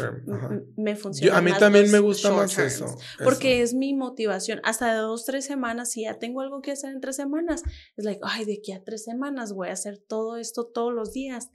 me 0.76 0.95
funciona 0.95 1.39
a 1.39 1.43
mí 1.43 1.51
también 1.59 1.91
me 1.91 1.99
gusta 1.99 2.30
más 2.30 2.57
eso, 2.57 2.97
porque 3.24 3.62
es 3.62 3.74
mi 3.74 3.95
motivación. 3.95 4.61
Hasta 4.62 4.95
de 4.95 5.01
dos 5.01 5.24
tres 5.24 5.45
semanas 5.45 5.91
si 5.91 6.03
ya 6.03 6.18
tengo 6.18 6.41
algo 6.41 6.61
que 6.61 6.70
hacer 6.72 6.93
en 6.93 7.01
tres 7.01 7.16
semanas 7.16 7.62
es 7.97 8.05
like 8.05 8.20
ay 8.22 8.45
de 8.45 8.59
aquí 8.61 8.72
a 8.72 8.84
tres 8.84 9.03
semanas 9.03 9.53
voy 9.53 9.68
a 9.68 9.72
hacer 9.72 9.99
todo 9.99 10.37
esto 10.37 10.66
todos 10.66 10.93
los 10.93 11.12
días 11.12 11.49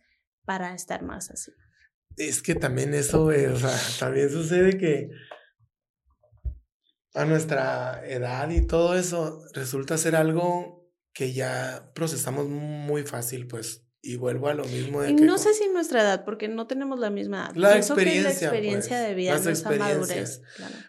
para 0.44 0.74
estar 0.74 1.04
más 1.04 1.32
así 1.32 1.52
es 2.18 2.42
que 2.42 2.56
también 2.56 2.94
eso 2.94 3.32
es, 3.32 3.50
o 3.50 3.58
sea, 3.58 3.78
también 4.00 4.30
sucede 4.30 4.78
que 4.78 5.10
a 7.14 7.26
nuestra 7.26 8.06
edad 8.08 8.50
y 8.50 8.66
todo 8.66 8.96
eso 8.96 9.44
resulta 9.54 9.98
ser 9.98 10.16
algo 10.16 10.90
que 11.14 11.34
ya 11.34 11.92
procesamos 11.94 12.48
muy 12.48 13.04
fácil 13.04 13.48
pues 13.48 13.84
y 14.02 14.16
vuelvo 14.16 14.48
a 14.48 14.54
lo 14.54 14.66
mismo 14.66 15.02
de 15.02 15.14
No 15.14 15.38
sé 15.38 15.54
si 15.54 15.68
nuestra 15.70 16.02
edad, 16.02 16.26
porque 16.26 16.48
no 16.48 16.66
tenemos 16.66 17.00
la 17.00 17.12
misma 17.12 17.46
edad. 17.46 17.56
La 17.56 17.78
experiencia. 17.78 18.30
la 18.32 18.32
experiencia 18.32 18.98
pues, 18.98 19.08
de 19.08 19.14
vida, 19.14 19.38
las 19.38 19.66
madurez. 19.66 20.42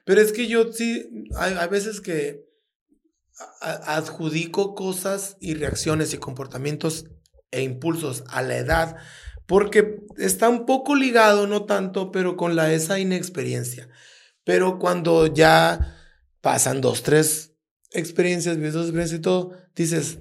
Pero 0.04 0.20
es 0.20 0.32
que 0.32 0.46
yo 0.46 0.72
sí, 0.72 1.26
hay, 1.36 1.54
hay 1.54 1.68
veces 1.68 2.00
que 2.00 2.46
adjudico 3.60 4.74
cosas 4.74 5.36
y 5.40 5.54
reacciones 5.54 6.14
y 6.14 6.18
comportamientos 6.18 7.06
e 7.50 7.62
impulsos 7.62 8.24
a 8.28 8.42
la 8.42 8.56
edad, 8.56 8.96
porque 9.46 10.00
está 10.16 10.48
un 10.48 10.64
poco 10.64 10.94
ligado, 10.94 11.46
no 11.46 11.64
tanto, 11.66 12.12
pero 12.12 12.36
con 12.36 12.56
la 12.56 12.72
esa 12.72 12.98
inexperiencia. 12.98 13.88
Pero 14.44 14.78
cuando 14.78 15.26
ya 15.26 15.98
pasan 16.42 16.82
dos, 16.82 17.02
tres 17.02 17.54
experiencias, 17.92 18.56
dos 18.56 18.84
experiencias 18.84 19.18
y 19.18 19.22
todo, 19.22 19.52
dices, 19.74 20.18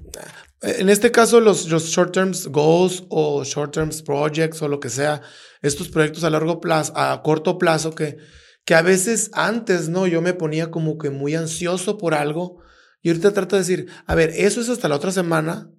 en 0.62 0.90
este 0.90 1.12
caso, 1.12 1.40
los, 1.40 1.68
los 1.70 1.86
short 1.88 2.14
term 2.14 2.32
goals 2.50 3.04
o 3.10 3.44
short 3.44 3.74
term 3.74 3.90
projects 4.06 4.62
o 4.62 4.68
lo 4.68 4.80
que 4.80 4.90
sea, 4.90 5.22
estos 5.62 5.90
proyectos 5.90 6.24
a 6.24 6.30
largo 6.30 6.62
plazo, 6.62 6.94
a 6.96 7.22
corto 7.24 7.58
plazo, 7.58 7.96
que, 7.96 8.18
que 8.64 8.76
a 8.76 8.82
veces 8.84 9.32
antes, 9.34 9.90
¿no? 9.90 10.06
Yo 10.06 10.22
me 10.22 10.34
ponía 10.34 10.70
como 10.70 10.98
que 10.98 11.10
muy 11.10 11.36
ansioso 11.36 11.98
por 11.98 12.14
algo 12.14 12.62
y 13.02 13.10
ahorita 13.10 13.34
trato 13.34 13.56
de 13.56 13.64
decir, 13.64 13.88
a 14.06 14.14
ver, 14.14 14.32
eso 14.36 14.62
es 14.62 14.70
hasta 14.70 14.88
la 14.88 14.96
otra 14.96 15.12
semana, 15.12 15.72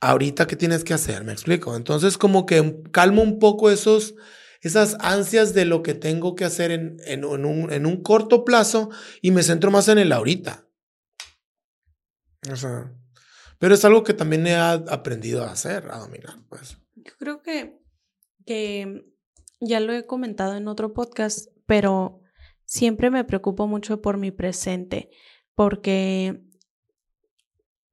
ahorita 0.00 0.46
qué 0.46 0.56
tienes 0.56 0.84
que 0.84 0.92
hacer, 0.92 1.24
me 1.24 1.32
explico. 1.32 1.74
Entonces, 1.74 2.18
como 2.18 2.44
que 2.44 2.82
calmo 2.92 3.22
un 3.22 3.38
poco 3.38 3.70
esos, 3.70 4.14
esas 4.60 4.96
ansias 5.00 5.54
de 5.54 5.64
lo 5.64 5.82
que 5.82 5.94
tengo 5.94 6.34
que 6.34 6.44
hacer 6.44 6.70
en, 6.70 6.96
en, 7.04 7.24
un, 7.24 7.72
en 7.72 7.86
un 7.86 8.02
corto 8.02 8.44
plazo 8.44 8.90
y 9.22 9.30
me 9.30 9.42
centro 9.42 9.70
más 9.70 9.88
en 9.88 9.98
el 9.98 10.12
ahorita. 10.12 10.68
O 12.50 12.56
sea. 12.56 12.92
Pero 13.58 13.74
es 13.74 13.84
algo 13.84 14.04
que 14.04 14.14
también 14.14 14.46
he 14.46 14.54
aprendido 14.54 15.44
a 15.44 15.52
hacer, 15.52 15.90
a 15.90 15.98
dominar, 15.98 16.36
pues. 16.48 16.78
Yo 16.94 17.12
creo 17.18 17.42
que, 17.42 17.80
que 18.46 19.04
ya 19.60 19.80
lo 19.80 19.92
he 19.92 20.06
comentado 20.06 20.56
en 20.56 20.68
otro 20.68 20.92
podcast, 20.92 21.48
pero 21.66 22.20
siempre 22.64 23.10
me 23.10 23.24
preocupo 23.24 23.66
mucho 23.66 24.00
por 24.00 24.16
mi 24.16 24.30
presente, 24.30 25.10
porque 25.54 26.40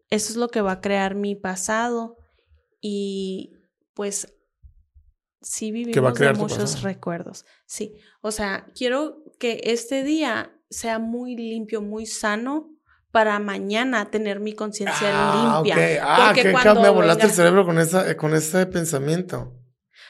eso 0.09 0.31
es 0.31 0.35
lo 0.35 0.49
que 0.49 0.61
va 0.61 0.73
a 0.73 0.81
crear 0.81 1.15
mi 1.15 1.35
pasado 1.35 2.17
y 2.79 3.53
pues 3.95 4.34
sí 5.45 5.71
vivimos 5.71 6.13
de 6.15 6.33
muchos 6.33 6.81
recuerdos. 6.81 7.45
Sí, 7.65 7.93
o 8.21 8.31
sea, 8.31 8.65
quiero 8.75 9.23
que 9.39 9.61
este 9.65 10.03
día 10.03 10.51
sea 10.69 10.99
muy 10.99 11.35
limpio, 11.35 11.81
muy 11.81 12.05
sano 12.05 12.71
para 13.11 13.39
mañana 13.39 14.09
tener 14.11 14.39
mi 14.39 14.53
conciencia 14.53 15.11
ah, 15.13 15.61
limpia. 15.61 15.75
Okay. 15.75 15.97
Ah, 16.01 16.33
que 16.35 16.43
me 16.43 16.89
volaste 16.89 17.27
el 17.27 17.31
cerebro 17.31 17.65
con, 17.65 17.79
esa, 17.79 18.17
con 18.17 18.33
ese 18.33 18.65
pensamiento. 18.65 19.53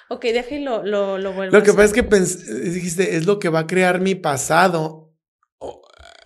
Ok, 0.09 0.23
déjalo, 0.23 0.83
lo, 0.83 1.17
lo 1.17 1.33
vuelvo 1.33 1.55
Lo 1.55 1.63
que 1.63 1.73
pasa 1.73 1.83
es 1.83 1.93
que 1.93 2.03
dijiste, 2.71 3.15
es 3.15 3.25
lo 3.25 3.39
que 3.39 3.49
va 3.49 3.59
a 3.59 3.67
crear 3.67 3.99
mi 3.99 4.15
pasado. 4.15 5.13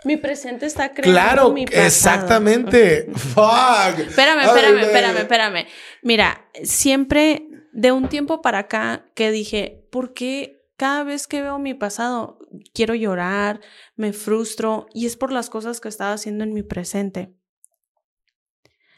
Mi 0.05 0.15
presente 0.15 0.65
está 0.65 0.93
creando 0.93 1.11
claro, 1.11 1.51
mi 1.51 1.65
pasado. 1.65 1.85
Exactamente. 1.85 3.09
Fuck. 3.15 3.99
Espérame, 3.99 4.43
espérame, 4.43 4.79
espérame, 4.79 5.17
espérame. 5.17 5.67
Mira, 6.03 6.49
siempre 6.63 7.48
de 7.73 7.91
un 7.91 8.09
tiempo 8.09 8.41
para 8.41 8.59
acá 8.59 9.05
que 9.15 9.31
dije, 9.31 9.87
¿por 9.91 10.13
qué 10.13 10.59
cada 10.79 11.03
vez 11.03 11.27
que 11.27 11.41
veo 11.41 11.59
mi 11.59 11.73
pasado, 11.73 12.39
quiero 12.73 12.95
llorar, 12.95 13.59
me 13.97 14.13
frustro 14.13 14.87
y 14.93 15.07
es 15.07 15.17
por 15.17 15.29
las 15.29 15.49
cosas 15.49 15.81
que 15.81 15.89
estaba 15.89 16.13
haciendo 16.13 16.45
en 16.45 16.53
mi 16.53 16.63
presente. 16.63 17.35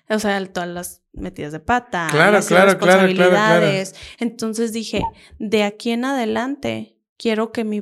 O 0.08 0.20
sea, 0.20 0.46
todas 0.46 0.70
las 0.70 1.02
metidas 1.12 1.54
de 1.54 1.60
pata, 1.60 2.08
las 2.14 2.52
responsabilidades. 2.52 3.96
Entonces 4.20 4.74
dije, 4.74 5.02
de 5.40 5.64
aquí 5.64 5.90
en 5.90 6.06
adelante 6.06 7.00
quiero 7.18 7.52
que 7.52 7.64
mi 7.64 7.82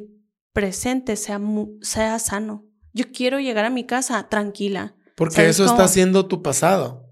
presente 0.53 1.17
sea, 1.17 1.41
sea 1.81 2.19
sano. 2.19 2.63
Yo 2.93 3.11
quiero 3.11 3.41
llegar 3.41 3.65
a 3.65 3.69
mi 3.69 3.85
casa 3.85 4.29
tranquila. 4.29 4.95
Porque 5.15 5.49
eso 5.49 5.65
está 5.65 5.83
haciendo 5.83 6.27
tu 6.27 6.41
pasado 6.41 7.08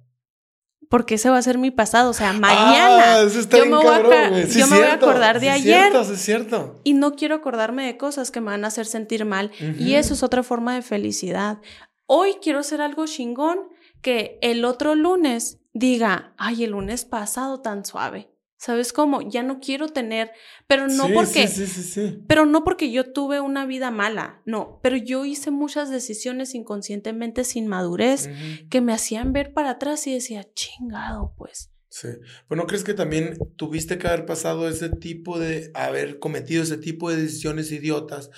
porque 0.89 1.15
ese 1.15 1.29
va 1.29 1.37
a 1.37 1.41
ser 1.41 1.57
mi 1.57 1.71
pasado. 1.71 2.09
O 2.09 2.13
sea, 2.13 2.33
mañana 2.33 3.19
ah, 3.19 3.27
yo, 3.27 3.65
me, 3.65 3.75
voy 3.75 3.87
a, 3.87 4.93
acordar 4.93 5.39
de 5.39 5.49
ayer. 5.49 5.91
Cierto, 5.91 6.13
es 6.13 6.21
cierto. 6.21 6.81
Y 6.83 6.93
no 6.93 7.15
quiero 7.15 7.35
acordarme 7.35 7.85
de 7.85 7.97
cosas 7.97 8.31
que 8.31 8.41
me 8.41 8.51
van 8.51 8.63
a 8.63 8.67
hacer 8.67 8.85
sentir 8.85 9.25
mal. 9.25 9.51
Y 9.79 9.95
eso 9.95 10.13
es 10.13 10.23
otra 10.23 10.43
forma 10.43 10.75
de 10.75 10.81
felicidad. 10.81 11.59
Hoy 12.05 12.37
quiero 12.41 12.59
hacer 12.59 12.81
algo 12.81 13.05
chingón 13.05 13.59
que 14.01 14.39
el 14.41 14.63
otro 14.63 14.95
lunes 14.95 15.59
diga, 15.73 16.33
ay, 16.37 16.63
el 16.63 16.71
lunes 16.71 17.05
pasado 17.05 17.61
tan 17.61 17.85
suave. 17.85 18.29
¿Sabes 18.57 18.91
cómo? 18.91 19.21
Ya 19.21 19.43
no 19.43 19.59
quiero 19.59 19.87
tener, 19.87 20.31
pero 20.65 20.87
no 20.87 21.07
porque, 21.13 21.47
sí, 21.47 21.67
sí, 21.67 21.83
sí, 21.83 22.23
pero 22.27 22.47
no 22.47 22.63
porque 22.63 22.91
yo 22.91 23.13
tuve 23.13 23.39
una 23.39 23.67
vida 23.67 23.91
mala, 23.91 24.41
no, 24.45 24.79
pero 24.81 24.97
yo 24.97 25.25
hice 25.25 25.51
muchas 25.51 25.91
decisiones 25.91 26.55
inconscientemente 26.55 27.43
sin 27.43 27.67
madurez 27.67 28.29
que 28.71 28.81
me 28.81 28.93
hacían 28.93 29.31
ver 29.31 29.53
para 29.53 29.71
atrás 29.71 30.07
y 30.07 30.13
decía, 30.13 30.43
chingado, 30.55 31.33
pues. 31.37 31.71
Sí. 31.89 32.09
Pues 32.47 32.57
no 32.57 32.65
crees 32.65 32.83
que 32.83 32.95
también 32.95 33.37
tuviste 33.55 33.97
que 33.97 34.07
haber 34.07 34.25
pasado 34.25 34.67
ese 34.67 34.89
tipo 34.89 35.37
de, 35.39 35.71
haber 35.75 36.17
cometido 36.17 36.63
ese 36.63 36.77
tipo 36.77 37.11
de 37.11 37.21
decisiones 37.21 37.71
idiotas, 37.71 38.31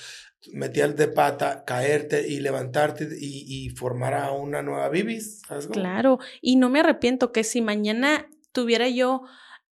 meter 0.52 0.96
de 0.96 1.08
pata, 1.08 1.64
caerte 1.66 2.28
y 2.28 2.42
levantarte 2.42 3.08
y, 3.20 3.46
y 3.48 3.70
formar 3.70 4.14
a 4.14 4.32
una 4.32 4.62
nueva 4.62 4.90
Vivis? 4.90 5.42
Claro, 5.72 6.20
y 6.42 6.58
no 6.58 6.70
me 6.70 6.82
arrepiento 6.82 7.32
que 7.32 7.46
si 7.46 7.62
mañana 7.62 8.30
tuviera 8.52 8.88
yo 8.90 9.24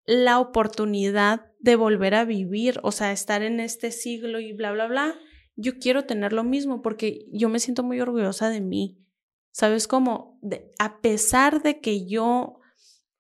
la 0.07 0.39
oportunidad 0.39 1.51
de 1.59 1.75
volver 1.75 2.15
a 2.15 2.25
vivir, 2.25 2.79
o 2.81 2.91
sea, 2.91 3.11
estar 3.11 3.43
en 3.43 3.59
este 3.59 3.91
siglo 3.91 4.39
y 4.39 4.53
bla, 4.53 4.71
bla, 4.71 4.87
bla, 4.87 5.15
yo 5.55 5.79
quiero 5.79 6.05
tener 6.05 6.33
lo 6.33 6.43
mismo 6.43 6.81
porque 6.81 7.25
yo 7.31 7.49
me 7.49 7.59
siento 7.59 7.83
muy 7.83 7.99
orgullosa 7.99 8.49
de 8.49 8.61
mí. 8.61 9.03
¿Sabes 9.51 9.87
cómo? 9.87 10.39
a 10.79 11.01
pesar 11.01 11.61
de 11.63 11.81
que 11.81 12.07
yo 12.07 12.59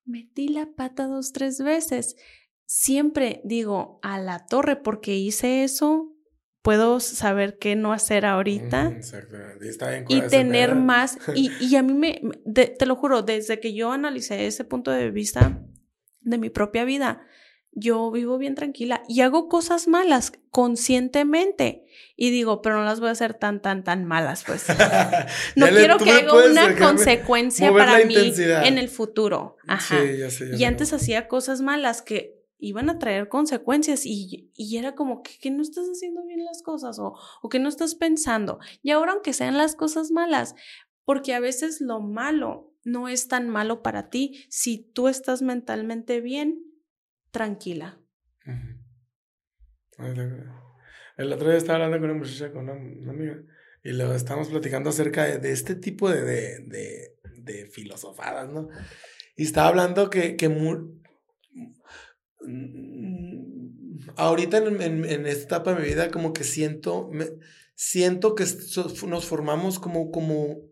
metí 0.05 0.47
la 0.47 0.71
pata 0.75 1.07
dos, 1.07 1.33
tres 1.33 1.57
veces, 1.57 2.15
siempre 2.65 3.41
digo 3.43 3.99
a 4.01 4.19
la 4.19 4.45
torre 4.45 4.77
porque 4.77 5.15
hice 5.15 5.63
eso, 5.63 6.15
puedo 6.61 6.99
saber 6.99 7.57
qué 7.57 7.75
no 7.75 7.91
hacer 7.91 8.25
ahorita 8.25 8.97
y, 10.07 10.21
tener 10.29 10.75
más. 10.75 11.17
Y, 11.35 11.51
y, 11.59 11.75
a 11.75 11.83
mí 11.83 11.93
me, 11.93 12.21
te 12.53 12.85
lo 12.85 12.95
juro, 12.95 13.23
desde 13.23 13.59
que 13.59 13.73
yo 13.73 13.91
analicé 13.91 14.45
ese 14.45 14.63
punto 14.63 14.91
de 14.91 15.09
vista, 15.09 15.65
de 16.29 16.37
mi 16.37 16.49
propia 16.49 16.85
vida, 16.85 17.25
yo 17.71 18.09
vivo 18.11 18.37
bien 18.37 18.55
tranquila 18.55 19.03
y 19.07 19.21
hago 19.21 19.47
cosas 19.47 19.87
malas 19.87 20.33
conscientemente. 20.49 21.85
Y 22.15 22.31
digo, 22.31 22.63
pero 22.63 22.77
no 22.77 22.83
las 22.83 22.99
voy 22.99 23.09
a 23.09 23.11
hacer 23.11 23.35
tan, 23.35 23.61
tan, 23.61 23.83
tan 23.83 24.05
malas, 24.05 24.43
pues. 24.45 24.65
No 25.55 25.67
quiero 25.67 25.97
que 25.97 26.11
haya 26.11 26.33
una 26.33 26.75
consecuencia 26.75 27.71
para 27.71 28.03
mí 28.05 28.33
en 28.37 28.77
el 28.77 28.89
futuro. 28.89 29.57
Ajá. 29.67 30.01
Sí, 30.01 30.17
ya 30.17 30.29
sé, 30.29 30.51
y 30.57 30.63
antes 30.63 30.93
hacía 30.93 31.27
cosas 31.27 31.61
malas 31.61 32.01
que 32.01 32.37
iban 32.59 32.89
a 32.89 32.97
traer 32.97 33.29
consecuencias 33.29 34.05
y, 34.05 34.51
y 34.55 34.77
era 34.77 34.95
como 34.95 35.21
que, 35.21 35.37
que, 35.37 35.51
no 35.51 35.61
estás 35.61 35.85
haciendo 35.85 36.25
bien 36.25 36.43
las 36.43 36.63
cosas 36.63 36.97
o, 36.97 37.13
o 37.43 37.49
que 37.49 37.59
no 37.59 37.69
estás 37.69 37.93
pensando. 37.93 38.59
Y 38.81 38.89
ahora, 38.89 39.11
aunque 39.11 39.33
sean 39.33 39.57
las 39.57 39.75
cosas 39.75 40.09
malas, 40.09 40.55
porque 41.07 41.33
a 41.33 41.39
veces 41.39 41.79
lo 41.79 42.01
malo 42.01 42.75
no 42.83 43.07
es 43.07 43.29
tan 43.29 43.47
malo 43.47 43.81
para 43.81 44.09
ti 44.09 44.45
si 44.49 44.91
tú 44.91 45.07
estás 45.07 45.41
mentalmente 45.41 46.19
bien, 46.19 46.65
tranquila. 47.31 47.97
El 51.15 51.31
otro 51.31 51.47
día 51.47 51.57
estaba 51.57 51.85
hablando 51.85 52.01
con 52.01 52.09
una 52.09 52.19
muchacha, 52.19 52.51
con 52.51 52.69
una, 52.69 52.73
amiga, 53.09 53.41
y 53.85 53.93
luego 53.93 54.15
estábamos 54.15 54.49
platicando 54.49 54.89
acerca 54.89 55.23
de, 55.23 55.49
este 55.49 55.75
tipo 55.75 56.09
de, 56.09 56.23
de, 56.25 57.15
de, 57.37 57.67
filosofadas, 57.67 58.49
¿no? 58.49 58.67
Y 59.37 59.43
estaba 59.43 59.69
hablando 59.69 60.09
que, 60.09 60.35
que 60.35 60.49
mm, 60.49 61.01
ahorita 64.17 64.57
en, 64.57 64.81
en, 64.81 65.05
en, 65.05 65.25
esta 65.25 65.55
etapa 65.55 65.73
de 65.73 65.81
mi 65.83 65.87
vida 65.87 66.11
como 66.11 66.33
que 66.33 66.43
siento, 66.43 67.09
me, 67.13 67.27
siento 67.75 68.35
que 68.35 68.43
nos 69.07 69.25
formamos 69.25 69.79
como, 69.79 70.11
como 70.11 70.66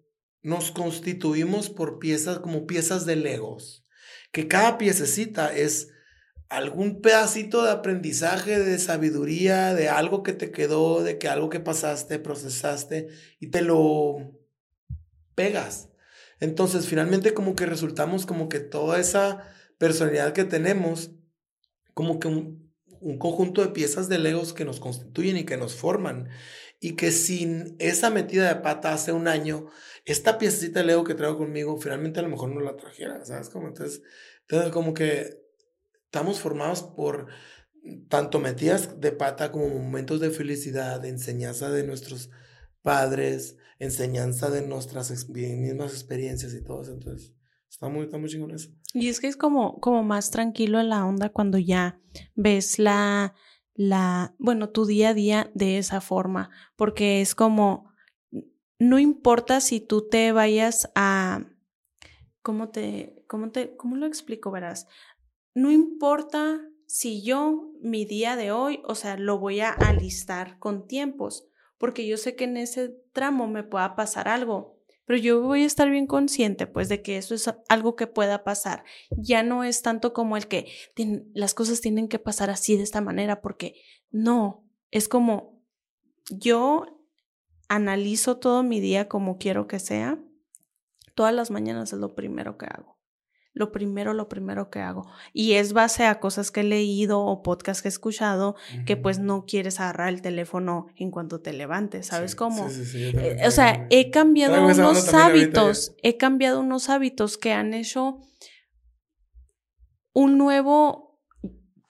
nos 0.45 0.71
constituimos 0.71 1.69
por 1.69 1.97
piezas, 1.97 2.39
como 2.39 2.67
piezas 2.67 3.05
de 3.05 3.15
legos, 3.15 3.83
que 4.31 4.47
cada 4.47 4.77
piececita 4.77 5.51
es 5.55 5.89
algún 6.49 7.01
pedacito 7.01 7.63
de 7.63 7.71
aprendizaje, 7.71 8.59
de 8.59 8.77
sabiduría, 8.77 9.73
de 9.73 9.89
algo 9.89 10.21
que 10.21 10.33
te 10.33 10.51
quedó, 10.51 11.03
de 11.03 11.17
que 11.17 11.27
algo 11.27 11.49
que 11.49 11.59
pasaste, 11.59 12.19
procesaste 12.19 13.07
y 13.39 13.47
te 13.47 13.63
lo 13.63 14.35
pegas. 15.33 15.89
Entonces, 16.39 16.85
finalmente 16.85 17.33
como 17.33 17.55
que 17.55 17.65
resultamos 17.65 18.27
como 18.27 18.47
que 18.47 18.59
toda 18.59 18.99
esa 18.99 19.51
personalidad 19.79 20.33
que 20.33 20.43
tenemos, 20.43 21.09
como 21.95 22.19
que 22.19 22.27
un, 22.27 22.71
un 23.01 23.17
conjunto 23.17 23.61
de 23.61 23.69
piezas 23.69 24.09
de 24.09 24.19
legos 24.19 24.53
que 24.53 24.65
nos 24.65 24.79
constituyen 24.79 25.37
y 25.37 25.45
que 25.45 25.57
nos 25.57 25.73
forman 25.73 26.29
y 26.79 26.95
que 26.95 27.11
sin 27.11 27.75
esa 27.79 28.09
metida 28.09 28.47
de 28.47 28.61
pata 28.61 28.93
hace 28.93 29.11
un 29.11 29.27
año, 29.27 29.67
esta 30.05 30.37
piecita 30.37 30.79
de 30.79 30.85
Lego 30.85 31.03
que 31.03 31.15
traigo 31.15 31.37
conmigo, 31.37 31.77
finalmente 31.77 32.19
a 32.19 32.23
lo 32.23 32.29
mejor 32.29 32.49
no 32.49 32.61
la 32.61 32.77
trajera, 32.77 33.23
¿sabes? 33.25 33.49
Como 33.49 33.67
entonces, 33.67 34.01
entonces 34.41 34.71
como 34.71 34.93
que 34.93 35.41
estamos 36.05 36.39
formados 36.39 36.83
por 36.83 37.27
tanto 38.07 38.39
metidas 38.39 38.99
de 38.99 39.11
pata 39.11 39.51
como 39.51 39.67
momentos 39.69 40.19
de 40.19 40.29
felicidad, 40.29 41.01
de 41.01 41.09
enseñanza 41.09 41.69
de 41.69 41.83
nuestros 41.83 42.29
padres, 42.81 43.57
enseñanza 43.79 44.49
de 44.49 44.65
nuestras 44.65 45.27
mismas 45.29 45.91
experiencias 45.91 46.53
y 46.53 46.63
todo 46.63 46.83
eso. 46.83 46.93
Entonces, 46.93 47.33
está 47.69 47.89
muy, 47.89 48.05
está 48.05 48.17
muy 48.17 48.29
chingón 48.29 48.51
eso. 48.51 48.69
Y 48.93 49.09
es 49.09 49.19
que 49.19 49.27
es 49.27 49.37
como, 49.37 49.79
como 49.79 50.03
más 50.03 50.31
tranquilo 50.31 50.79
en 50.79 50.89
la 50.89 51.05
onda 51.05 51.29
cuando 51.29 51.57
ya 51.57 51.99
ves 52.35 52.79
la 52.79 53.35
la, 53.75 54.33
bueno, 54.39 54.69
tu 54.69 54.85
día 54.85 55.09
a 55.09 55.13
día 55.13 55.51
de 55.53 55.77
esa 55.77 56.01
forma, 56.01 56.49
porque 56.75 57.21
es 57.21 57.35
como, 57.35 57.91
no 58.79 58.99
importa 58.99 59.61
si 59.61 59.79
tú 59.79 60.07
te 60.07 60.31
vayas 60.31 60.89
a, 60.95 61.45
¿cómo 62.41 62.69
te, 62.69 63.23
cómo 63.27 63.51
te, 63.51 63.75
cómo 63.75 63.95
lo 63.95 64.05
explico, 64.05 64.51
verás? 64.51 64.87
No 65.53 65.71
importa 65.71 66.61
si 66.87 67.23
yo, 67.23 67.71
mi 67.81 68.05
día 68.05 68.35
de 68.35 68.51
hoy, 68.51 68.81
o 68.85 68.95
sea, 68.95 69.17
lo 69.17 69.39
voy 69.39 69.61
a 69.61 69.71
alistar 69.71 70.59
con 70.59 70.87
tiempos, 70.87 71.47
porque 71.77 72.07
yo 72.07 72.17
sé 72.17 72.35
que 72.35 72.43
en 72.43 72.57
ese 72.57 72.95
tramo 73.13 73.47
me 73.47 73.63
pueda 73.63 73.95
pasar 73.95 74.27
algo 74.27 74.75
pero 75.05 75.19
yo 75.19 75.41
voy 75.41 75.63
a 75.63 75.67
estar 75.67 75.89
bien 75.89 76.07
consciente, 76.07 76.67
pues, 76.67 76.89
de 76.89 77.01
que 77.01 77.17
eso 77.17 77.35
es 77.35 77.49
algo 77.69 77.95
que 77.95 78.07
pueda 78.07 78.43
pasar. 78.43 78.83
Ya 79.11 79.43
no 79.43 79.63
es 79.63 79.81
tanto 79.81 80.13
como 80.13 80.35
el 80.35 80.47
que 80.47 80.67
las 81.33 81.53
cosas 81.53 81.79
tienen 81.79 82.07
que 82.07 82.19
pasar 82.19 82.49
así 82.49 82.75
de 82.75 82.83
esta 82.83 83.01
manera, 83.01 83.41
porque 83.41 83.75
no, 84.09 84.67
es 84.91 85.07
como 85.07 85.63
yo 86.29 86.94
analizo 87.69 88.37
todo 88.37 88.63
mi 88.63 88.79
día 88.79 89.07
como 89.07 89.37
quiero 89.37 89.67
que 89.67 89.79
sea. 89.79 90.19
Todas 91.15 91.33
las 91.33 91.51
mañanas 91.51 91.93
es 91.93 91.99
lo 91.99 92.15
primero 92.15 92.57
que 92.57 92.65
hago 92.65 92.95
lo 93.55 93.71
primero, 93.71 94.13
lo 94.13 94.27
primero 94.27 94.69
que 94.69 94.79
hago. 94.79 95.09
Y 95.33 95.53
es 95.53 95.71
base 95.71 96.05
a 96.05 96.19
cosas 96.19 96.51
que 96.51 96.59
he 96.59 96.63
leído 96.63 97.21
o 97.21 97.41
podcasts 97.41 97.81
que 97.81 97.87
he 97.87 97.89
escuchado, 97.89 98.55
que 98.85 98.97
pues 98.97 99.17
no 99.17 99.45
quieres 99.45 99.79
agarrar 99.79 100.09
el 100.09 100.21
teléfono 100.21 100.87
en 100.97 101.09
cuanto 101.09 101.39
te 101.39 101.53
levantes, 101.53 102.07
¿sabes 102.07 102.35
cómo? 102.35 102.67
Eh, 102.69 103.37
o 103.47 103.51
sea, 103.51 103.87
he 103.89 104.11
cambiado 104.11 104.61
unos 104.61 105.13
hábitos, 105.13 105.95
he 106.03 106.17
cambiado 106.17 106.59
unos 106.59 106.89
hábitos 106.89 107.37
que 107.37 107.53
han 107.53 107.73
hecho 107.73 108.19
un 110.13 110.37
nuevo 110.37 111.21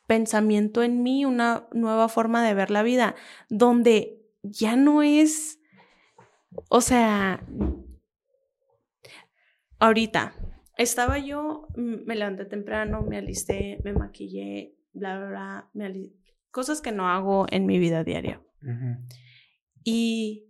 pensamiento 0.07 0.83
en 0.83 1.01
mí, 1.01 1.25
una 1.25 1.67
nueva 1.73 2.09
forma 2.09 2.45
de 2.45 2.53
ver 2.53 2.69
la 2.69 2.83
vida, 2.83 3.15
donde 3.49 4.23
ya 4.43 4.75
no 4.75 5.01
es, 5.01 5.57
o 6.69 6.81
sea, 6.81 7.45
ahorita, 9.79 10.33
estaba 10.77 11.19
yo, 11.19 11.67
me 11.75 12.15
levanté 12.15 12.45
temprano, 12.45 13.01
me 13.01 13.17
alisté, 13.17 13.79
me 13.83 13.93
maquillé, 13.93 14.75
bla, 14.93 15.17
bla, 15.17 15.27
bla, 15.27 15.69
me 15.73 16.11
cosas 16.51 16.81
que 16.81 16.91
no 16.91 17.09
hago 17.09 17.45
en 17.49 17.65
mi 17.65 17.79
vida 17.79 18.03
diaria. 18.03 18.41
Y 19.83 20.49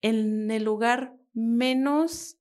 en 0.00 0.50
el 0.50 0.64
lugar 0.64 1.16
menos 1.34 2.38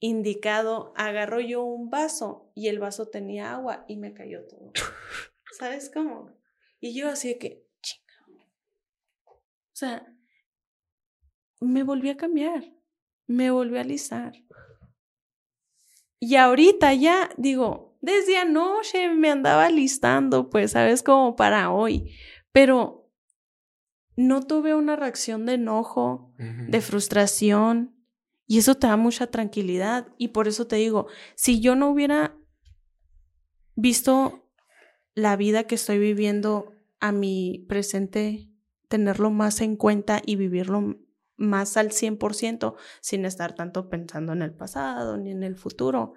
indicado, 0.00 0.92
agarro 0.96 1.40
yo 1.40 1.64
un 1.64 1.88
vaso 1.88 2.52
y 2.54 2.68
el 2.68 2.78
vaso 2.78 3.08
tenía 3.08 3.52
agua 3.52 3.84
y 3.88 3.96
me 3.96 4.12
cayó 4.12 4.46
todo. 4.46 4.72
¿Sabes 5.58 5.90
cómo? 5.92 6.36
Y 6.80 6.94
yo 6.94 7.08
así 7.08 7.28
de 7.28 7.38
que, 7.38 7.66
chinga. 7.80 8.14
O 9.24 9.40
sea, 9.72 10.15
me 11.60 11.82
volví 11.82 12.10
a 12.10 12.16
cambiar, 12.16 12.64
me 13.26 13.50
volví 13.50 13.78
a 13.78 13.82
alisar. 13.82 14.34
Y 16.18 16.36
ahorita 16.36 16.94
ya 16.94 17.30
digo, 17.36 17.98
desde 18.00 18.38
anoche 18.38 19.10
me 19.10 19.30
andaba 19.30 19.68
listando, 19.70 20.48
pues, 20.48 20.72
¿sabes? 20.72 21.02
Como 21.02 21.36
para 21.36 21.70
hoy. 21.70 22.14
Pero 22.52 23.10
no 24.16 24.42
tuve 24.42 24.74
una 24.74 24.96
reacción 24.96 25.44
de 25.46 25.54
enojo, 25.54 26.32
de 26.38 26.80
frustración. 26.80 27.94
Y 28.46 28.58
eso 28.58 28.76
te 28.76 28.86
da 28.86 28.96
mucha 28.96 29.26
tranquilidad. 29.26 30.08
Y 30.18 30.28
por 30.28 30.48
eso 30.48 30.66
te 30.66 30.76
digo, 30.76 31.08
si 31.34 31.60
yo 31.60 31.74
no 31.74 31.90
hubiera 31.90 32.36
visto 33.74 34.48
la 35.14 35.36
vida 35.36 35.64
que 35.64 35.74
estoy 35.74 35.98
viviendo 35.98 36.72
a 37.00 37.12
mi 37.12 37.66
presente, 37.68 38.50
tenerlo 38.88 39.30
más 39.30 39.60
en 39.60 39.76
cuenta 39.76 40.22
y 40.24 40.36
vivirlo 40.36 40.96
más 41.36 41.76
al 41.76 41.90
100% 41.90 42.74
sin 43.00 43.24
estar 43.24 43.54
tanto 43.54 43.88
pensando 43.88 44.32
en 44.32 44.42
el 44.42 44.52
pasado 44.52 45.16
ni 45.16 45.30
en 45.30 45.42
el 45.42 45.56
futuro, 45.56 46.14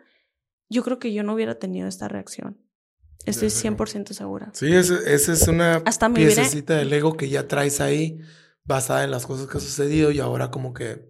yo 0.69 0.83
creo 0.83 0.99
que 0.99 1.13
yo 1.13 1.23
no 1.23 1.33
hubiera 1.33 1.55
tenido 1.55 1.87
esta 1.87 2.07
reacción. 2.07 2.57
Estoy 3.25 3.49
100% 3.49 4.13
segura. 4.13 4.49
Sí, 4.53 4.73
esa 4.73 5.33
es 5.33 5.47
una 5.47 5.77
Hasta 5.85 6.11
piececita 6.11 6.77
del 6.77 6.91
ego 6.93 7.17
que 7.17 7.29
ya 7.29 7.47
traes 7.47 7.81
ahí 7.81 8.19
basada 8.63 9.03
en 9.03 9.11
las 9.11 9.25
cosas 9.25 9.47
que 9.47 9.57
han 9.57 9.63
sucedido 9.63 10.11
y 10.11 10.19
ahora 10.19 10.51
como 10.51 10.73
que 10.73 11.09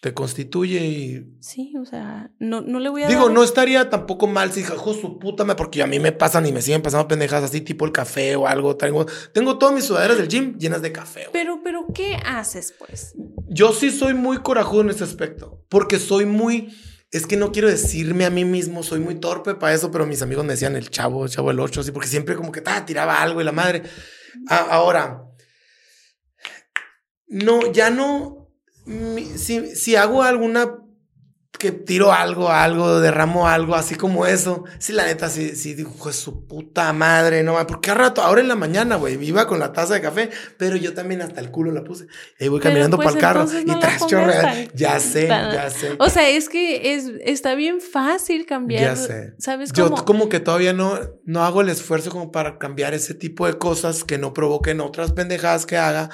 te 0.00 0.12
constituye 0.12 0.84
y... 0.84 1.36
Sí, 1.40 1.72
o 1.80 1.86
sea, 1.86 2.30
no, 2.38 2.60
no 2.60 2.80
le 2.80 2.90
voy 2.90 3.02
a... 3.02 3.08
Digo, 3.08 3.30
no 3.30 3.42
estaría 3.42 3.88
tampoco 3.88 4.26
mal 4.26 4.52
si 4.52 4.60
hijo 4.60 4.92
su 4.92 5.18
puta, 5.18 5.44
porque 5.56 5.82
a 5.82 5.86
mí 5.86 5.98
me 5.98 6.12
pasan 6.12 6.46
y 6.46 6.52
me 6.52 6.60
siguen 6.60 6.82
pasando 6.82 7.08
pendejas 7.08 7.42
así, 7.42 7.62
tipo 7.62 7.86
el 7.86 7.92
café 7.92 8.36
o 8.36 8.46
algo. 8.46 8.76
Tengo, 8.76 9.06
tengo 9.32 9.58
todas 9.58 9.74
mis 9.74 9.84
sudaderas 9.84 10.18
del 10.18 10.28
gym 10.28 10.58
llenas 10.58 10.82
de 10.82 10.92
café. 10.92 11.28
Pero, 11.32 11.60
pero, 11.64 11.86
¿qué 11.94 12.16
haces, 12.26 12.74
pues? 12.78 13.14
Yo 13.48 13.72
sí 13.72 13.90
soy 13.90 14.12
muy 14.12 14.38
corajudo 14.38 14.82
en 14.82 14.90
ese 14.90 15.04
aspecto, 15.04 15.64
porque 15.68 15.98
soy 15.98 16.26
muy... 16.26 16.76
Es 17.10 17.26
que 17.26 17.36
no 17.36 17.52
quiero 17.52 17.68
decirme 17.68 18.26
a 18.26 18.30
mí 18.30 18.44
mismo, 18.44 18.82
soy 18.82 19.00
muy 19.00 19.14
torpe 19.14 19.54
para 19.54 19.72
eso, 19.72 19.90
pero 19.90 20.06
mis 20.06 20.20
amigos 20.20 20.44
me 20.44 20.52
decían 20.52 20.76
el 20.76 20.90
chavo, 20.90 21.24
el 21.24 21.30
chavo 21.30 21.50
el 21.50 21.60
ocho, 21.60 21.80
así, 21.80 21.92
porque 21.92 22.08
siempre 22.08 22.36
como 22.36 22.52
que 22.52 22.60
ta, 22.60 22.84
tiraba 22.84 23.22
algo 23.22 23.40
y 23.40 23.44
la 23.44 23.52
madre. 23.52 23.82
ahora, 24.48 25.22
no, 27.28 27.72
ya 27.72 27.88
no 27.90 28.45
si, 29.36 29.74
si 29.74 29.96
hago 29.96 30.22
alguna 30.22 30.70
que 31.56 31.72
tiro 31.72 32.12
algo, 32.12 32.50
algo, 32.50 33.00
derramo 33.00 33.48
algo, 33.48 33.74
así 33.74 33.94
como 33.94 34.26
eso. 34.26 34.64
Sí, 34.78 34.92
la 34.92 35.04
neta, 35.04 35.28
sí, 35.28 35.56
sí, 35.56 35.74
dijo, 35.74 36.12
su 36.12 36.46
puta 36.46 36.92
madre, 36.92 37.42
no, 37.42 37.56
porque 37.66 37.90
a 37.90 37.94
rato, 37.94 38.22
ahora 38.22 38.40
en 38.40 38.48
la 38.48 38.54
mañana, 38.54 38.96
güey, 38.96 39.22
iba 39.24 39.46
con 39.46 39.58
la 39.58 39.72
taza 39.72 39.94
de 39.94 40.00
café, 40.00 40.30
pero 40.58 40.76
yo 40.76 40.94
también 40.94 41.22
hasta 41.22 41.40
el 41.40 41.50
culo 41.50 41.72
la 41.72 41.84
puse. 41.84 42.06
Y 42.38 42.48
voy 42.48 42.60
caminando 42.60 42.96
pues, 42.96 43.06
para 43.06 43.16
el 43.16 43.20
carro 43.20 43.60
y 43.60 43.80
tras 43.80 44.06
chorrear. 44.06 44.68
Ya 44.74 45.00
sé, 45.00 45.28
ya 45.28 45.70
sé. 45.70 45.96
O 45.98 46.08
sea, 46.08 46.28
es 46.28 46.48
que 46.48 46.94
es, 46.94 47.10
está 47.24 47.54
bien 47.54 47.80
fácil 47.80 48.46
cambiar. 48.46 48.82
Ya 48.82 48.96
sé. 48.96 49.34
¿Sabes 49.38 49.72
cómo? 49.72 49.96
Yo 49.96 50.04
como 50.04 50.28
que 50.28 50.40
todavía 50.40 50.72
no, 50.72 50.98
no 51.24 51.44
hago 51.44 51.60
el 51.60 51.68
esfuerzo 51.68 52.10
como 52.10 52.30
para 52.30 52.58
cambiar 52.58 52.94
ese 52.94 53.14
tipo 53.14 53.46
de 53.46 53.58
cosas 53.58 54.04
que 54.04 54.18
no 54.18 54.32
provoquen 54.32 54.80
otras 54.80 55.12
pendejadas 55.12 55.66
que 55.66 55.76
haga. 55.76 56.10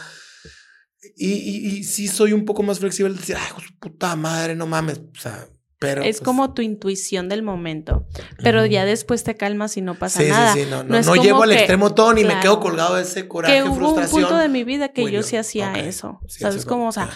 Y, 1.17 1.31
y, 1.31 1.85
sí 1.85 2.07
soy 2.07 2.33
un 2.33 2.45
poco 2.45 2.63
más 2.63 2.79
flexible 2.79 3.13
de 3.13 3.19
decir, 3.19 3.37
ay, 3.37 3.51
puta 3.81 4.15
madre, 4.15 4.55
no 4.55 4.67
mames. 4.67 4.99
O 4.99 5.21
sea, 5.21 5.49
pero. 5.83 6.03
Es 6.03 6.19
pues 6.19 6.21
como 6.21 6.55
tu 6.55 6.63
intuición 6.63 7.29
del 7.29 7.43
momento. 7.43 8.07
Pero 8.41 8.65
ya 8.67 8.85
después 8.85 9.25
te 9.25 9.35
calmas 9.35 9.77
y 9.77 9.81
no 9.81 9.97
pasa 9.97 10.23
nada. 10.23 10.53
Sí, 10.53 10.61
sí, 10.61 10.67
no, 10.71 10.85
no, 10.85 11.03
no, 11.03 11.17
llevo 11.17 11.43
al 11.43 11.53
extremo 11.53 11.93
todo 11.93 12.15
ni 12.15 12.23
me 12.23 12.39
quedo 12.39 12.61
colgado 12.61 12.95
de 12.95 13.03
ese 13.03 13.27
coraje, 13.27 13.63
que 13.63 13.69
hubo 13.69 13.95
un 13.95 14.09
punto 14.09 14.37
de 14.37 14.49
mi 14.49 14.63
vida 14.63 14.91
que 14.91 15.11
yo 15.11 15.25
sí 15.25 15.37
hacía 15.37 15.73
eso. 15.75 16.21
¿Sabes 16.29 16.65
cómo? 16.65 16.87
O 16.87 16.93
sea, 16.93 17.11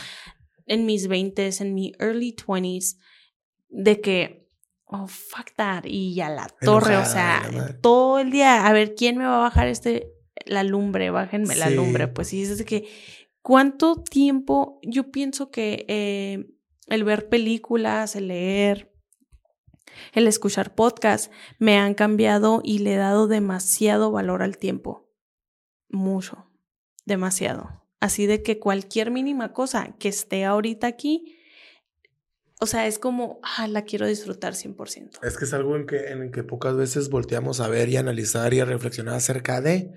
en 0.67 0.85
mis 0.85 1.07
20 1.07 1.49
en 1.61 1.75
mi 1.75 1.93
early 2.01 2.35
20s, 2.35 2.97
de 3.69 4.01
que, 4.01 4.49
oh, 4.87 5.07
fuck 5.07 5.53
that, 5.55 5.85
y 5.85 6.15
ya 6.15 6.29
la 6.29 6.49
torre, 6.61 6.97
o 6.97 7.05
sea, 7.05 7.49
todo 7.81 8.19
el 8.19 8.33
día, 8.33 8.67
a 8.67 8.73
ver, 8.73 8.97
¿quién 8.97 9.17
me 9.17 9.27
va 9.27 9.37
a 9.37 9.43
bajar 9.43 9.69
este, 9.69 10.13
la 10.45 10.65
lumbre? 10.65 11.11
Bájenme 11.11 11.55
la 11.55 11.71
lumbre. 11.71 12.09
Pues 12.09 12.29
sí, 12.29 12.43
es 12.43 12.59
de 12.59 12.65
que 12.65 12.89
¿Cuánto 13.47 14.03
tiempo? 14.03 14.81
Yo 14.83 15.13
pienso 15.13 15.53
que 15.53 15.85
eh, 15.87 16.53
el 16.89 17.05
ver 17.05 17.29
películas, 17.29 18.17
el 18.17 18.27
leer, 18.27 18.93
el 20.15 20.27
escuchar 20.27 20.75
podcasts 20.75 21.31
me 21.61 21.79
han 21.79 21.95
cambiado 21.95 22.61
y 22.65 22.81
le 22.81 22.95
he 22.95 22.97
dado 22.97 23.29
demasiado 23.29 24.11
valor 24.11 24.43
al 24.43 24.59
tiempo. 24.59 25.15
Mucho, 25.89 26.51
demasiado. 27.05 27.85
Así 28.01 28.27
de 28.27 28.43
que 28.43 28.59
cualquier 28.59 29.13
mínima 29.13 29.53
cosa 29.53 29.95
que 29.97 30.09
esté 30.09 30.45
ahorita 30.45 30.89
aquí, 30.89 31.39
o 32.59 32.67
sea, 32.67 32.89
es 32.89 32.99
como, 32.99 33.39
ah, 33.45 33.69
la 33.69 33.83
quiero 33.83 34.09
disfrutar 34.09 34.55
100%. 34.55 35.21
Es 35.23 35.37
que 35.39 35.45
es 35.45 35.53
algo 35.53 35.77
en 35.77 35.87
que, 35.87 36.09
en 36.09 36.33
que 36.33 36.43
pocas 36.43 36.75
veces 36.75 37.11
volteamos 37.11 37.61
a 37.61 37.69
ver 37.69 37.91
y 37.91 37.97
analizar 37.97 38.53
y 38.55 38.59
a 38.59 38.65
reflexionar 38.65 39.15
acerca 39.15 39.61
de. 39.61 39.95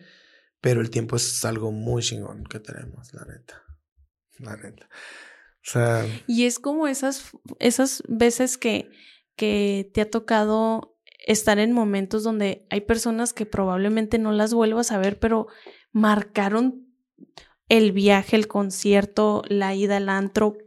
Pero 0.62 0.82
el 0.82 0.90
tiempo 0.90 1.16
es 1.16 1.46
algo 1.46 1.72
muy 1.72 2.04
chingón 2.04 2.44
que 2.44 2.60
tenemos, 2.60 3.14
la 3.14 3.26
neta. 3.26 3.64
La 4.40 4.58
neta. 4.58 4.90
O 4.90 5.72
sea. 5.72 6.06
Y 6.28 6.46
es 6.46 6.60
como 6.60 6.88
esas, 6.88 7.32
esas 7.60 8.04
veces 8.08 8.58
que, 8.58 8.90
que 9.36 9.90
te 9.94 10.02
ha 10.02 10.10
tocado 10.10 10.98
estar 11.26 11.60
en 11.60 11.72
momentos 11.72 12.24
donde 12.24 12.66
hay 12.70 12.82
personas 12.82 13.34
que 13.34 13.46
probablemente 13.46 14.18
no 14.18 14.32
las 14.32 14.54
vuelvas 14.54 14.92
a 14.92 14.98
ver, 14.98 15.20
pero 15.20 15.48
marcaron 15.92 16.88
el 17.68 17.92
viaje, 17.92 18.36
el 18.36 18.48
concierto, 18.48 19.44
la 19.48 19.76
ida 19.76 19.98
al 19.98 20.10
antro 20.10 20.58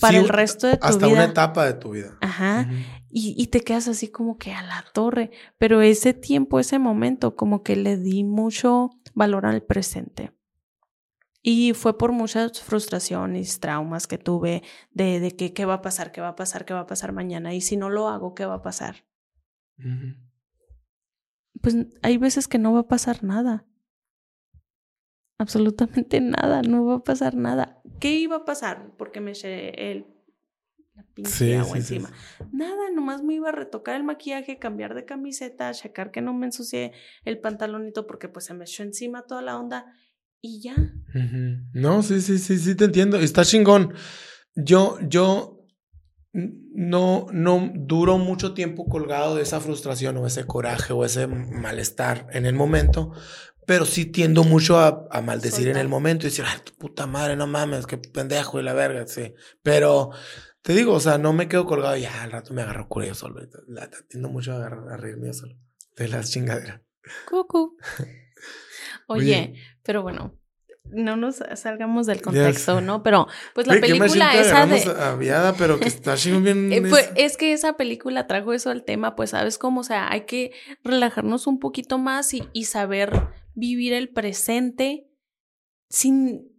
para 0.00 0.18
el 0.18 0.28
resto 0.28 0.66
de 0.66 0.76
tu 0.76 0.86
vida. 0.86 0.88
Hasta 0.88 1.08
una 1.08 1.24
etapa 1.24 1.64
de 1.64 1.74
tu 1.74 1.90
vida. 1.92 2.16
Ajá. 2.20 2.68
y, 3.10 3.34
y, 3.36 3.46
te 3.48 3.62
quedas 3.62 3.88
así 3.88 4.08
como 4.08 4.36
que 4.38 4.52
a 4.52 4.62
la 4.62 4.84
torre. 4.92 5.30
Pero 5.58 5.80
ese 5.80 6.14
tiempo, 6.14 6.60
ese 6.60 6.78
momento, 6.78 7.34
como 7.34 7.62
que 7.62 7.76
le 7.76 7.96
di 7.96 8.22
mucho 8.22 8.90
valor 9.14 9.46
al 9.46 9.62
presente. 9.62 10.32
Y 11.42 11.72
fue 11.72 11.96
por 11.96 12.12
muchas 12.12 12.60
frustraciones, 12.60 13.60
traumas 13.60 14.06
que 14.06 14.18
tuve 14.18 14.62
de, 14.90 15.20
de 15.20 15.36
que 15.36 15.54
qué 15.54 15.64
va 15.64 15.74
a 15.74 15.82
pasar, 15.82 16.12
qué 16.12 16.20
va 16.20 16.28
a 16.28 16.36
pasar, 16.36 16.66
qué 16.66 16.74
va 16.74 16.80
a 16.80 16.86
pasar 16.86 17.12
mañana. 17.12 17.54
Y 17.54 17.62
si 17.62 17.76
no 17.76 17.88
lo 17.88 18.08
hago, 18.08 18.34
¿qué 18.34 18.44
va 18.44 18.54
a 18.54 18.62
pasar? 18.62 19.06
Pues 21.62 21.76
hay 22.02 22.18
veces 22.18 22.46
que 22.46 22.58
no 22.58 22.72
va 22.74 22.80
a 22.80 22.88
pasar 22.88 23.24
nada. 23.24 23.66
Absolutamente 25.38 26.20
nada, 26.20 26.60
no 26.60 26.84
va 26.84 26.96
a 26.96 27.04
pasar 27.04 27.34
nada. 27.34 27.80
¿Qué 27.98 28.12
iba 28.12 28.36
a 28.36 28.44
pasar? 28.44 28.94
Porque 28.98 29.22
me 29.22 29.30
eché 29.30 29.90
el 29.90 30.04
la 31.00 31.14
pinche 31.14 31.56
agua 31.56 31.76
encima. 31.76 32.10
Nada, 32.52 32.90
nomás 32.94 33.22
me 33.22 33.34
iba 33.34 33.48
a 33.48 33.52
retocar 33.52 33.96
el 33.96 34.04
maquillaje, 34.04 34.58
cambiar 34.58 34.94
de 34.94 35.04
camiseta, 35.04 35.72
checar 35.72 36.10
que 36.10 36.20
no 36.20 36.34
me 36.34 36.46
ensucie 36.46 36.92
el 37.24 37.38
pantalonito 37.38 38.06
porque 38.06 38.28
pues 38.28 38.44
se 38.44 38.54
me 38.54 38.64
echó 38.64 38.82
encima 38.82 39.22
toda 39.22 39.42
la 39.42 39.58
onda 39.58 39.86
y 40.40 40.62
ya. 40.62 40.74
No, 41.72 42.02
sí, 42.02 42.20
sí, 42.20 42.38
sí, 42.38 42.58
sí, 42.58 42.74
te 42.74 42.84
entiendo. 42.84 43.18
Está 43.18 43.44
chingón. 43.44 43.94
Yo, 44.54 44.98
yo 45.02 45.66
no, 46.32 47.26
no 47.32 47.72
duro 47.74 48.18
mucho 48.18 48.54
tiempo 48.54 48.88
colgado 48.88 49.36
de 49.36 49.42
esa 49.42 49.60
frustración 49.60 50.16
o 50.16 50.26
ese 50.26 50.44
coraje 50.46 50.92
o 50.92 51.04
ese 51.04 51.26
malestar 51.26 52.26
en 52.32 52.46
el 52.46 52.54
momento, 52.54 53.12
pero 53.66 53.84
sí 53.84 54.06
tiendo 54.06 54.44
mucho 54.44 54.78
a, 54.78 55.06
a 55.10 55.20
maldecir 55.20 55.68
en 55.68 55.76
el 55.76 55.88
momento 55.88 56.26
y 56.26 56.30
decir, 56.30 56.44
ay, 56.48 56.58
tu 56.64 56.72
puta 56.72 57.06
madre, 57.06 57.36
no 57.36 57.46
mames, 57.46 57.86
qué 57.86 57.98
pendejo 57.98 58.58
y 58.58 58.62
la 58.62 58.72
verga, 58.72 59.06
sí. 59.06 59.34
Pero 59.62 60.10
te 60.62 60.74
digo, 60.74 60.94
o 60.94 61.00
sea, 61.00 61.18
no 61.18 61.32
me 61.32 61.48
quedo 61.48 61.66
colgado 61.66 61.96
y 61.96 62.02
ya 62.02 62.22
al 62.22 62.32
rato 62.32 62.52
me 62.52 62.62
agarro 62.62 62.88
cura 62.88 63.06
yo 63.06 63.14
solo. 63.14 63.40
La, 63.68 63.88
tiendo 64.08 64.28
mucho 64.28 64.52
a, 64.52 64.66
a 64.66 64.96
reírme 64.96 65.28
yo 65.28 65.34
solo 65.34 65.56
de 65.96 66.08
las 66.08 66.30
chingaderas. 66.30 66.80
Cucu. 67.28 67.76
Oye, 69.06 69.54
pero 69.82 70.02
bueno, 70.02 70.38
no 70.84 71.16
nos 71.16 71.42
salgamos 71.56 72.06
del 72.06 72.22
contexto, 72.22 72.80
¿no? 72.80 73.02
Pero 73.02 73.26
pues 73.54 73.66
la 73.66 73.80
película 73.80 74.38
esa 74.40 74.66
de 74.66 75.02
aviada, 75.02 75.54
pero 75.54 75.78
que 75.78 75.88
está 75.88 76.14
bien 76.14 76.72
eh, 76.72 76.82
pues, 76.88 77.10
es 77.16 77.36
que 77.36 77.52
esa 77.52 77.76
película 77.76 78.26
trajo 78.26 78.52
eso 78.52 78.70
al 78.70 78.84
tema, 78.84 79.14
pues 79.14 79.30
sabes 79.30 79.58
cómo, 79.58 79.80
o 79.80 79.84
sea, 79.84 80.10
hay 80.10 80.22
que 80.22 80.52
relajarnos 80.84 81.46
un 81.46 81.58
poquito 81.58 81.98
más 81.98 82.32
y, 82.34 82.48
y 82.52 82.64
saber 82.64 83.28
vivir 83.54 83.92
el 83.92 84.08
presente 84.08 85.08
sin 85.88 86.50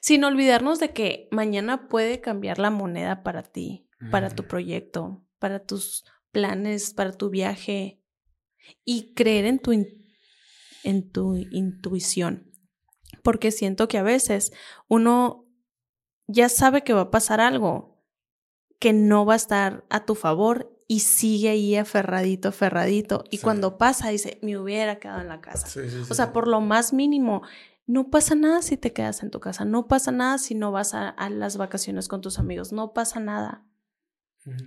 sin 0.00 0.24
olvidarnos 0.24 0.80
de 0.80 0.92
que 0.92 1.28
mañana 1.30 1.88
puede 1.88 2.20
cambiar 2.20 2.58
la 2.58 2.70
moneda 2.70 3.22
para 3.22 3.42
ti, 3.42 3.88
para 4.10 4.30
tu 4.30 4.46
proyecto, 4.46 5.24
para 5.38 5.64
tus 5.64 6.04
planes, 6.32 6.94
para 6.94 7.12
tu 7.12 7.30
viaje 7.30 8.02
y 8.84 9.14
creer 9.14 9.44
en 9.44 9.58
tu 9.58 9.72
en 10.82 11.10
tu 11.10 11.36
intuición 11.36 12.50
porque 13.22 13.50
siento 13.50 13.88
que 13.88 13.98
a 13.98 14.02
veces 14.02 14.52
uno 14.88 15.46
ya 16.26 16.48
sabe 16.48 16.82
que 16.82 16.92
va 16.92 17.02
a 17.02 17.10
pasar 17.10 17.40
algo 17.40 18.02
que 18.78 18.92
no 18.92 19.26
va 19.26 19.34
a 19.34 19.36
estar 19.36 19.84
a 19.90 20.04
tu 20.06 20.14
favor 20.14 20.76
y 20.88 21.00
sigue 21.00 21.50
ahí 21.50 21.76
aferradito, 21.76 22.48
aferradito. 22.48 23.24
Y 23.30 23.38
cuando 23.38 23.78
pasa, 23.78 24.08
dice, 24.08 24.38
me 24.42 24.58
hubiera 24.58 24.98
quedado 24.98 25.20
en 25.20 25.28
la 25.28 25.40
casa. 25.40 25.68
o 26.08 26.14
sea, 26.14 26.32
por 26.32 26.48
lo 26.48 26.60
más 26.60 26.92
mínimo, 26.92 27.42
no 27.86 28.10
pasa 28.10 28.34
nada 28.34 28.62
si 28.62 28.76
te 28.76 28.92
quedas 28.92 29.22
en 29.22 29.30
tu 29.30 29.40
casa, 29.40 29.64
no 29.64 29.88
pasa 29.88 30.12
nada 30.12 30.38
si 30.38 30.54
no 30.54 30.72
vas 30.72 30.94
a, 30.94 31.14
las 31.30 31.56
vacaciones 31.56 32.08
con 32.08 32.20
tus 32.20 32.38
amigos, 32.38 32.72
no 32.72 32.92
pasa 32.92 33.20
nada. 33.20 33.66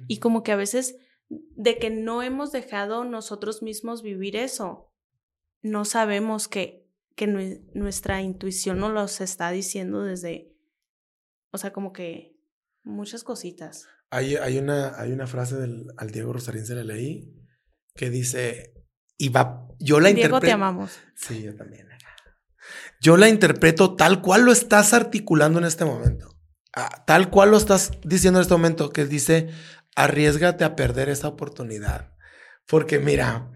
Y 0.07 0.19
como 0.19 0.43
que 0.43 0.51
a 0.51 0.55
veces 0.55 0.95
de 1.29 1.79
que 1.79 1.89
no 1.89 2.21
hemos 2.21 2.51
dejado 2.51 3.05
nosotros 3.05 3.63
mismos 3.63 4.03
vivir 4.03 4.35
eso, 4.35 4.91
no 5.61 5.83
sabemos 5.85 6.47
que 6.47 6.83
que 7.15 7.27
nuestra 7.73 8.21
intuición 8.21 8.79
nos 8.79 8.91
los 8.91 9.21
está 9.21 9.51
diciendo 9.51 10.03
desde, 10.03 10.55
o 11.51 11.57
sea, 11.57 11.71
como 11.71 11.93
que 11.93 12.39
muchas 12.83 13.23
cositas. 13.23 13.87
Hay, 14.09 14.35
hay, 14.35 14.57
una, 14.57 14.99
hay 14.99 15.11
una 15.11 15.27
frase 15.27 15.55
del, 15.57 15.87
al 15.97 16.11
Diego 16.11 16.33
Rosarín 16.33 16.65
se 16.65 16.75
la 16.75 16.83
leí 16.83 17.33
que 17.95 18.09
dice, 18.09 18.73
y 19.17 19.29
va, 19.29 19.67
yo 19.79 19.99
la 19.99 20.09
interpreto. 20.09 20.39
Diego, 20.39 20.45
te 20.47 20.51
amamos. 20.51 20.99
Sí, 21.15 21.43
yo 21.43 21.55
también. 21.55 21.87
Yo 23.01 23.17
la 23.17 23.29
interpreto 23.29 23.95
tal 23.95 24.21
cual 24.21 24.43
lo 24.43 24.51
estás 24.51 24.93
articulando 24.93 25.59
en 25.59 25.65
este 25.65 25.85
momento. 25.85 26.33
Ah, 26.75 27.03
tal 27.05 27.29
cual 27.29 27.51
lo 27.51 27.57
estás 27.57 27.91
diciendo 28.03 28.39
en 28.39 28.43
este 28.43 28.53
momento, 28.53 28.89
que 28.91 29.05
dice, 29.05 29.49
arriesgate 29.95 30.63
a 30.63 30.75
perder 30.75 31.09
esa 31.09 31.27
oportunidad. 31.27 32.13
Porque 32.67 32.99
mira, 32.99 33.51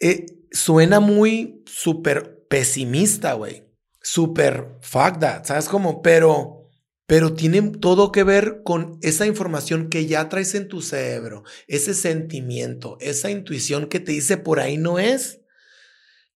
eh, 0.00 0.26
suena 0.52 1.00
muy 1.00 1.62
súper 1.66 2.46
pesimista, 2.48 3.32
güey. 3.34 3.64
Súper 4.00 4.78
fuck 4.80 5.18
that, 5.18 5.44
¿sabes 5.44 5.68
cómo? 5.68 6.00
Pero, 6.02 6.70
pero 7.06 7.34
tiene 7.34 7.60
todo 7.62 8.12
que 8.12 8.22
ver 8.22 8.62
con 8.64 8.98
esa 9.02 9.26
información 9.26 9.88
que 9.88 10.06
ya 10.06 10.28
traes 10.28 10.54
en 10.54 10.68
tu 10.68 10.80
cerebro, 10.80 11.42
ese 11.66 11.94
sentimiento, 11.94 12.96
esa 13.00 13.30
intuición 13.30 13.88
que 13.88 14.00
te 14.00 14.12
dice 14.12 14.36
por 14.36 14.60
ahí 14.60 14.78
no 14.78 14.98
es. 14.98 15.40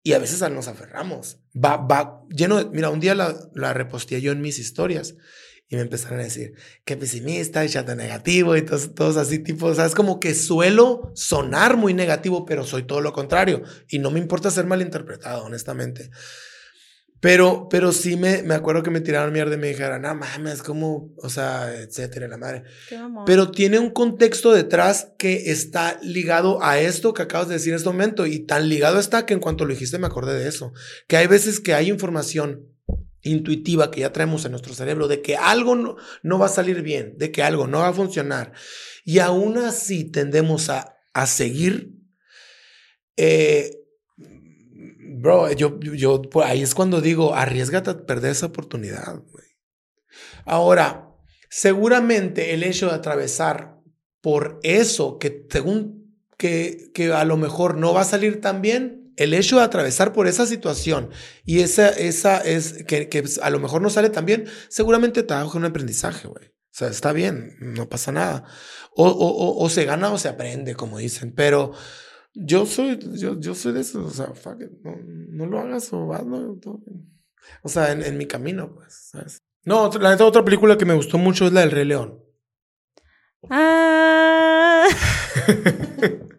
Y 0.02 0.14
a 0.14 0.18
veces 0.18 0.40
nos 0.50 0.66
aferramos. 0.66 1.41
Va, 1.54 1.76
va 1.76 2.22
lleno 2.30 2.56
de, 2.56 2.70
mira, 2.70 2.90
un 2.90 3.00
día 3.00 3.14
la, 3.14 3.36
la 3.54 3.72
yo 4.20 4.32
en 4.32 4.40
mis 4.40 4.58
historias 4.58 5.16
y 5.72 5.76
me 5.76 5.82
empezaron 5.82 6.20
a 6.20 6.24
decir, 6.24 6.52
qué 6.84 6.98
pesimista, 6.98 7.66
chato 7.66 7.94
negativo 7.94 8.56
y 8.56 8.62
todos, 8.62 8.94
todos 8.94 9.16
así, 9.16 9.38
tipo, 9.38 9.66
o 9.66 9.74
sea, 9.74 9.86
es 9.86 9.94
como 9.94 10.20
que 10.20 10.34
suelo 10.34 11.10
sonar 11.14 11.78
muy 11.78 11.94
negativo, 11.94 12.44
pero 12.44 12.64
soy 12.64 12.82
todo 12.82 13.00
lo 13.00 13.14
contrario 13.14 13.62
y 13.88 13.98
no 13.98 14.10
me 14.10 14.18
importa 14.18 14.50
ser 14.50 14.66
malinterpretado, 14.66 15.44
honestamente. 15.44 16.10
Pero, 17.22 17.68
pero 17.70 17.92
sí 17.92 18.16
me, 18.16 18.42
me 18.42 18.54
acuerdo 18.54 18.82
que 18.82 18.90
me 18.90 19.00
tiraron 19.00 19.32
mierda 19.32 19.54
y 19.54 19.56
me 19.56 19.68
dijeron, 19.68 20.02
no 20.02 20.12
mames, 20.12 20.60
como, 20.60 21.14
o 21.18 21.28
sea, 21.28 21.72
etcétera, 21.72 22.26
la 22.26 22.36
madre. 22.36 22.64
Pero 23.24 23.52
tiene 23.52 23.78
un 23.78 23.90
contexto 23.90 24.52
detrás 24.52 25.12
que 25.18 25.52
está 25.52 26.00
ligado 26.02 26.60
a 26.64 26.80
esto 26.80 27.14
que 27.14 27.22
acabas 27.22 27.46
de 27.46 27.54
decir 27.54 27.70
en 27.70 27.76
este 27.76 27.88
momento. 27.88 28.26
Y 28.26 28.40
tan 28.40 28.68
ligado 28.68 28.98
está 28.98 29.24
que 29.24 29.34
en 29.34 29.40
cuanto 29.40 29.64
lo 29.64 29.72
dijiste 29.72 30.00
me 30.00 30.08
acordé 30.08 30.36
de 30.36 30.48
eso. 30.48 30.72
Que 31.06 31.16
hay 31.16 31.28
veces 31.28 31.60
que 31.60 31.74
hay 31.74 31.90
información 31.90 32.66
intuitiva 33.20 33.92
que 33.92 34.00
ya 34.00 34.12
traemos 34.12 34.44
en 34.44 34.50
nuestro 34.50 34.74
cerebro 34.74 35.06
de 35.06 35.22
que 35.22 35.36
algo 35.36 35.76
no, 35.76 35.94
no 36.24 36.40
va 36.40 36.46
a 36.46 36.48
salir 36.48 36.82
bien, 36.82 37.14
de 37.18 37.30
que 37.30 37.44
algo 37.44 37.68
no 37.68 37.78
va 37.78 37.88
a 37.90 37.94
funcionar. 37.94 38.52
Y 39.04 39.20
aún 39.20 39.58
así 39.58 40.10
tendemos 40.10 40.70
a, 40.70 40.96
a 41.14 41.26
seguir. 41.28 41.92
Eh, 43.16 43.81
Bro, 45.22 45.52
yo, 45.52 45.78
yo, 45.78 46.20
pues, 46.20 46.48
ahí 46.48 46.62
es 46.62 46.74
cuando 46.74 47.00
digo, 47.00 47.36
arriesgate 47.36 47.90
a 47.90 48.06
perder 48.06 48.32
esa 48.32 48.46
oportunidad. 48.46 49.22
Ahora, 50.44 51.14
seguramente 51.48 52.54
el 52.54 52.64
hecho 52.64 52.88
de 52.88 52.94
atravesar 52.96 53.78
por 54.20 54.58
eso 54.64 55.18
que 55.20 55.46
según 55.48 56.18
que, 56.36 56.90
que 56.92 57.12
a 57.12 57.24
lo 57.24 57.36
mejor 57.36 57.76
no 57.76 57.94
va 57.94 58.00
a 58.00 58.04
salir 58.04 58.40
tan 58.40 58.62
bien, 58.62 59.12
el 59.16 59.32
hecho 59.32 59.58
de 59.58 59.62
atravesar 59.62 60.12
por 60.12 60.26
esa 60.26 60.44
situación 60.44 61.10
y 61.44 61.60
esa, 61.60 61.88
esa 61.90 62.38
es 62.38 62.82
que, 62.84 63.08
que 63.08 63.22
a 63.42 63.50
lo 63.50 63.60
mejor 63.60 63.80
no 63.80 63.90
sale 63.90 64.10
tan 64.10 64.26
bien, 64.26 64.46
seguramente 64.68 65.22
te 65.22 65.34
da 65.34 65.46
un 65.46 65.64
aprendizaje, 65.64 66.26
güey. 66.26 66.46
O 66.46 66.74
sea, 66.74 66.88
está 66.88 67.12
bien, 67.12 67.54
no 67.60 67.88
pasa 67.88 68.10
nada. 68.10 68.44
O, 68.96 69.06
o, 69.06 69.62
o, 69.62 69.70
se 69.70 69.84
gana 69.84 70.10
o 70.10 70.18
se 70.18 70.28
aprende, 70.28 70.74
como 70.74 70.98
dicen, 70.98 71.32
pero 71.32 71.74
yo 72.34 72.66
soy, 72.66 72.98
yo, 73.14 73.38
yo 73.38 73.54
soy 73.54 73.72
de 73.72 73.80
eso, 73.80 74.04
o 74.04 74.10
sea, 74.10 74.28
fuck 74.34 74.60
it, 74.62 74.70
no, 74.82 74.96
no, 75.04 75.46
lo 75.46 75.58
hagas 75.58 75.92
o 75.92 76.12
hazlo. 76.12 76.58
O 77.62 77.68
sea, 77.68 77.92
en, 77.92 78.02
en, 78.02 78.16
mi 78.16 78.26
camino, 78.26 78.74
pues, 78.74 79.08
¿sabes? 79.10 79.42
No, 79.64 79.90
la 80.00 80.16
otra 80.24 80.44
película 80.44 80.76
que 80.76 80.84
me 80.84 80.94
gustó 80.94 81.18
mucho 81.18 81.46
es 81.46 81.52
la 81.52 81.60
del 81.60 81.70
Rey 81.70 81.84
León. 81.84 82.22
Ah. 83.50 84.86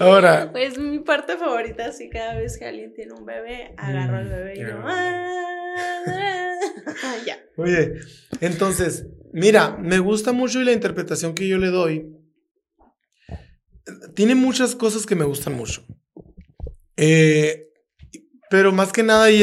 Ahora. 0.00 0.50
Pues 0.52 0.78
mi 0.78 0.98
parte 1.00 1.36
favorita, 1.36 1.86
así 1.86 2.08
cada 2.10 2.34
vez 2.34 2.58
que 2.58 2.66
alguien 2.66 2.92
tiene 2.94 3.14
un 3.14 3.24
bebé, 3.24 3.74
agarro 3.76 4.18
al 4.18 4.28
bebé 4.28 4.54
y 4.56 4.60
yo. 4.60 4.78
Ah, 4.82 5.76
ya. 7.26 7.38
Oye, 7.56 7.94
entonces, 8.40 9.06
mira, 9.32 9.76
me 9.76 9.98
gusta 9.98 10.32
mucho 10.32 10.60
la 10.62 10.72
interpretación 10.72 11.34
que 11.34 11.46
yo 11.48 11.58
le 11.58 11.68
doy 11.68 12.13
tiene 14.14 14.34
muchas 14.34 14.74
cosas 14.74 15.06
que 15.06 15.14
me 15.14 15.24
gustan 15.24 15.54
mucho. 15.54 15.84
Eh, 16.96 17.64
pero 18.50 18.72
más 18.72 18.92
que 18.92 19.02
nada, 19.02 19.32
y, 19.32 19.42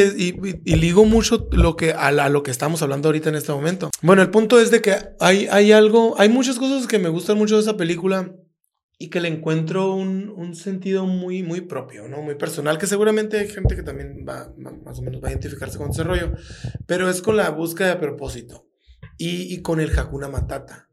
y, 0.63 0.75
ligo 0.75 1.03
mucho 1.03 1.49
lo 1.51 1.75
que, 1.75 1.91
a, 1.91 2.29
lo 2.29 2.43
que 2.43 2.51
estamos 2.51 2.81
hablando 2.81 3.09
ahorita 3.09 3.29
en 3.29 3.35
este 3.35 3.51
momento. 3.51 3.89
Bueno, 4.01 4.21
el 4.21 4.29
punto 4.29 4.59
es 4.59 4.71
de 4.71 4.81
que 4.81 4.95
hay, 5.19 5.47
hay 5.51 5.73
algo, 5.73 6.15
hay 6.17 6.29
muchas 6.29 6.57
cosas 6.57 6.87
que 6.87 6.97
me 6.97 7.09
gustan 7.09 7.37
mucho 7.37 7.55
de 7.55 7.61
esa 7.61 7.75
película 7.75 8.33
y 8.97 9.09
que 9.09 9.19
le 9.19 9.27
encuentro 9.27 9.95
un, 9.95 10.29
un, 10.29 10.55
sentido 10.55 11.07
muy, 11.07 11.43
muy 11.43 11.61
propio, 11.61 12.07
¿no? 12.07 12.21
Muy 12.21 12.35
personal, 12.35 12.77
que 12.77 12.87
seguramente 12.87 13.39
hay 13.39 13.49
gente 13.49 13.75
que 13.75 13.83
también 13.83 14.23
va, 14.25 14.53
más 14.57 14.99
o 14.99 15.01
menos 15.01 15.21
va 15.21 15.27
a 15.27 15.31
identificarse 15.31 15.77
con 15.77 15.89
ese 15.89 16.03
rollo, 16.03 16.33
pero 16.85 17.09
es 17.09 17.21
con 17.21 17.35
la 17.35 17.49
búsqueda 17.49 17.89
de 17.89 17.95
propósito 17.95 18.69
y, 19.17 19.53
y 19.53 19.61
con 19.61 19.81
el 19.81 19.97
Hakuna 19.97 20.29
Matata. 20.29 20.89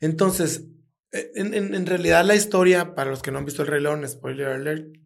Entonces, 0.00 0.66
en, 1.12 1.86
realidad 1.86 2.24
la 2.24 2.34
historia, 2.34 2.94
para 2.94 3.10
los 3.10 3.22
que 3.22 3.30
no 3.30 3.38
han 3.38 3.44
visto 3.44 3.62
el 3.62 3.68
Rey 3.68 3.82
León, 3.82 4.08
spoiler 4.08 4.48
alert, 4.48 4.96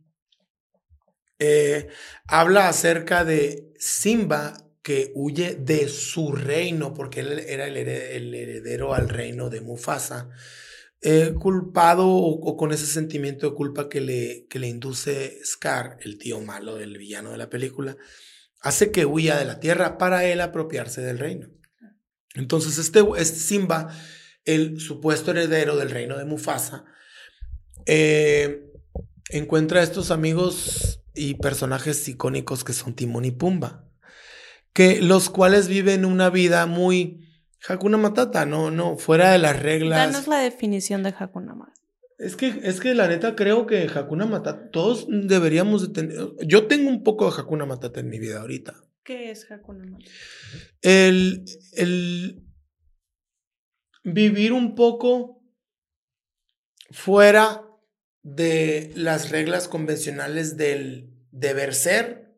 eh, 1.39 1.89
habla 2.27 2.69
acerca 2.69 3.25
de 3.25 3.73
Simba 3.79 4.55
que 4.83 5.11
huye 5.15 5.57
de 5.57 5.89
su 5.89 6.33
reino, 6.33 6.95
porque 6.95 7.21
él 7.21 7.41
era 7.41 7.67
el, 7.67 7.77
heredero 7.77 8.95
al 8.95 9.09
reino 9.09 9.51
de 9.51 9.61
Mufasa, 9.61 10.31
eh, 11.03 11.35
culpado 11.39 12.09
o, 12.09 12.57
con 12.57 12.73
ese 12.73 12.87
sentimiento 12.87 13.51
de 13.51 13.57
culpa 13.57 13.89
que 13.89 14.01
le, 14.01 14.47
que 14.49 14.61
le 14.61 14.69
induce 14.69 15.41
Scar, 15.45 15.99
el 16.03 16.19
tío 16.19 16.41
malo 16.41 16.77
del 16.77 16.97
villano 16.97 17.33
de 17.33 17.39
la 17.39 17.51
película, 17.51 17.97
hace 18.61 18.93
que 18.93 19.07
huya 19.07 19.37
de 19.37 19.45
la 19.45 19.61
tierra 19.61 19.99
para 19.99 20.25
él 20.25 20.41
apropiarse 20.41 21.01
del 21.01 21.19
reino. 21.19 21.49
Entonces 22.35 22.79
este, 22.79 23.01
este 23.19 23.39
Simba 23.39 23.89
el 24.47 24.81
supuesto 24.81 25.33
heredero 25.33 25.77
del 25.77 25.91
reino 25.91 26.17
de 26.17 26.25
Mufasa, 26.25 26.85
eh, 27.85 28.65
encuentra 29.29 29.81
a 29.81 29.83
estos 29.83 30.11
amigos 30.11 31.01
y 31.15 31.35
personajes 31.35 32.09
icónicos 32.09 32.65
que 32.65 32.73
son 32.73 32.95
Timón 32.95 33.25
y 33.25 33.33
Pumba, 33.33 33.85
que 34.73 35.01
los 35.03 35.31
cuales 35.31 35.69
viven 35.69 36.05
una 36.05 36.31
vida 36.31 36.67
muy 36.67 37.27
Hakuna 37.69 37.97
Matata, 37.97 38.47
no, 38.47 38.71
no, 38.71 38.97
fuera 38.97 39.33
de 39.33 39.39
las 39.39 39.61
reglas. 39.61 40.13
Danos 40.13 40.29
la 40.29 40.39
definición 40.39 41.03
de 41.03 41.15
Hakuna 41.19 41.55
Matata. 41.55 41.81
Es 42.19 42.37
que, 42.37 42.61
es 42.63 42.81
que 42.81 42.95
la 42.95 43.09
neta 43.09 43.35
creo 43.35 43.67
que 43.67 43.91
Hakuna 43.95 44.27
Matata, 44.27 44.71
todos 44.71 45.07
deberíamos 45.09 45.83
de 45.83 45.89
tener. 45.93 46.29
Yo 46.47 46.67
tengo 46.67 46.89
un 46.89 47.03
poco 47.03 47.31
de 47.31 47.41
Hakuna 47.41 47.67
Matata 47.67 48.01
en 48.01 48.09
mi 48.09 48.19
vida 48.19 48.41
ahorita. 48.41 48.75
¿Qué 49.03 49.31
es 49.31 49.51
Hakuna 49.51 49.85
Matata? 49.85 50.11
El, 50.83 51.45
el, 51.73 52.46
vivir 54.07 54.53
un 54.53 54.77
poco 54.77 55.43
fuera 56.91 57.65
de 58.23 58.93
las 58.95 59.31
reglas 59.31 59.67
convencionales 59.67 60.57
del 60.57 61.11
deber 61.33 61.75
ser 61.75 62.33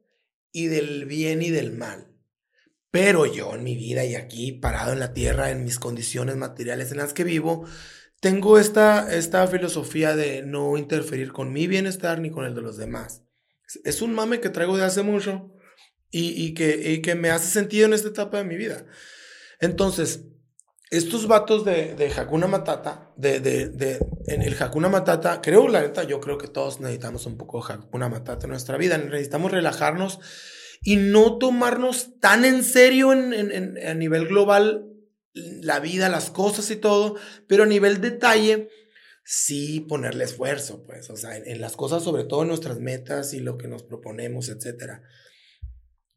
y 0.51 0.69
del 0.69 1.05
bien 1.05 1.43
y 1.43 1.51
del 1.51 1.73
mal. 1.73 2.09
Pero 2.91 3.27
yo 3.27 3.55
en 3.55 3.65
mi 3.65 3.77
vida 3.77 4.07
y 4.07 4.15
aquí 4.15 4.53
parado 4.53 4.95
en 4.95 4.99
la 4.99 5.13
tierra, 5.13 5.51
en 5.51 5.63
mis 5.63 5.79
condiciones 5.79 6.37
materiales 6.37 6.91
en 6.91 6.99
las 6.99 7.13
que 7.13 7.25
vivo, 7.25 7.67
tengo 8.21 8.59
esta, 8.59 9.15
esta 9.15 9.47
filosofía 9.47 10.17
de 10.17 10.43
no 10.43 10.79
interferir 10.79 11.33
con 11.33 11.53
mi 11.53 11.67
bienestar 11.67 12.19
ni 12.19 12.31
con 12.31 12.47
el 12.47 12.55
de 12.55 12.63
los 12.63 12.79
demás. 12.79 13.25
Es 13.85 14.01
un 14.01 14.15
mame 14.15 14.41
que 14.41 14.49
traigo 14.49 14.79
de 14.79 14.85
hace 14.85 15.03
mucho 15.03 15.55
y, 16.11 16.31
y 16.43 16.55
que, 16.55 16.93
y 16.93 17.03
que 17.03 17.15
me 17.15 17.29
hace 17.29 17.49
sentido 17.49 17.85
en 17.85 17.93
esta 17.93 18.09
etapa 18.09 18.39
de 18.39 18.45
mi 18.45 18.57
vida. 18.57 18.87
Entonces, 19.61 20.25
estos 20.91 21.27
vatos 21.27 21.65
de, 21.65 21.95
de 21.95 22.13
Hakuna 22.13 22.47
Matata, 22.47 23.13
de, 23.17 23.41
de, 23.41 23.99
en 24.27 24.43
el 24.43 24.61
Hakuna 24.61 24.89
Matata, 24.89 25.41
creo, 25.43 25.69
la 25.69 25.83
neta, 25.83 26.05
yo 26.05 26.21
creo 26.21 26.39
que 26.39 26.49
todos 26.49 26.81
necesitamos 26.81 27.27
un 27.27 27.37
poco 27.37 27.67
de 27.67 27.75
Hakuna 27.75 28.09
Matata 28.09 28.47
en 28.47 28.51
nuestra 28.51 28.79
vida. 28.79 28.97
Necesitamos 28.97 29.53
relajarnos 29.53 30.21
y 30.83 30.97
no 30.97 31.39
tomarnos 31.39 32.19
tan 32.21 32.45
en 32.45 32.65
serio 32.65 33.13
en, 33.13 33.33
en, 33.33 33.87
a 33.87 33.95
nivel 33.95 34.29
global 34.29 34.87
la 35.35 35.79
vida, 35.79 36.09
las 36.09 36.31
cosas 36.31 36.71
y 36.71 36.77
todo, 36.77 37.17
pero 37.47 37.65
a 37.65 37.67
nivel 37.67 38.01
detalle, 38.01 38.71
sí 39.25 39.81
ponerle 39.81 40.25
esfuerzo, 40.25 40.85
pues, 40.87 41.11
o 41.11 41.17
sea, 41.17 41.37
en, 41.37 41.47
en 41.47 41.61
las 41.61 41.77
cosas, 41.77 42.03
sobre 42.03 42.25
todo 42.25 42.43
en 42.43 42.49
nuestras 42.49 42.81
metas 42.81 43.35
y 43.35 43.41
lo 43.41 43.59
que 43.59 43.69
nos 43.69 43.83
proponemos, 43.83 44.49
etcétera. 44.49 45.03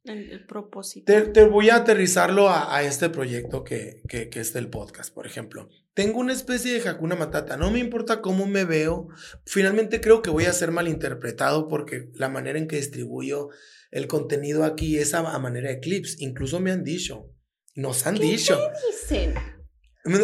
El, 0.04 0.46
propósito. 0.48 1.14
Te, 1.32 1.46
voy 1.46 1.70
a 1.70 1.76
aterrizarlo 1.76 2.50
a, 2.50 2.82
este 2.84 3.10
proyecto 3.10 3.64
que, 3.64 4.02
que, 4.08 4.30
que, 4.30 4.40
es 4.40 4.56
el 4.56 4.70
podcast, 4.70 5.14
por 5.14 5.28
ejemplo. 5.28 5.70
Tengo 5.94 6.20
una 6.20 6.34
especie 6.34 6.80
de 6.80 6.90
Hakuna 6.90 7.16
Matata, 7.16 7.58
no 7.58 7.70
me 7.70 7.80
importa 7.80 8.22
cómo 8.22 8.48
me 8.48 8.66
veo. 8.66 9.10
Finalmente 9.46 10.02
creo 10.02 10.22
que 10.22 10.32
voy 10.32 10.46
a 10.46 10.54
ser 10.54 10.72
malinterpretado 10.72 11.68
porque 11.68 12.10
la 12.16 12.30
manera 12.30 12.58
en 12.58 12.68
que 12.68 12.78
distribuyo 12.78 13.50
el 13.92 14.08
contenido 14.08 14.64
aquí 14.64 14.98
es 14.98 15.14
a, 15.14 15.38
manera 15.38 15.70
de 15.70 15.80
clips. 15.80 16.20
Incluso 16.20 16.60
me 16.60 16.72
han 16.72 16.84
dicho, 16.84 17.30
nos 17.76 18.08
han 18.08 18.16
dicho. 18.16 18.58
¿Qué 18.58 18.88
dicen? 18.88 19.36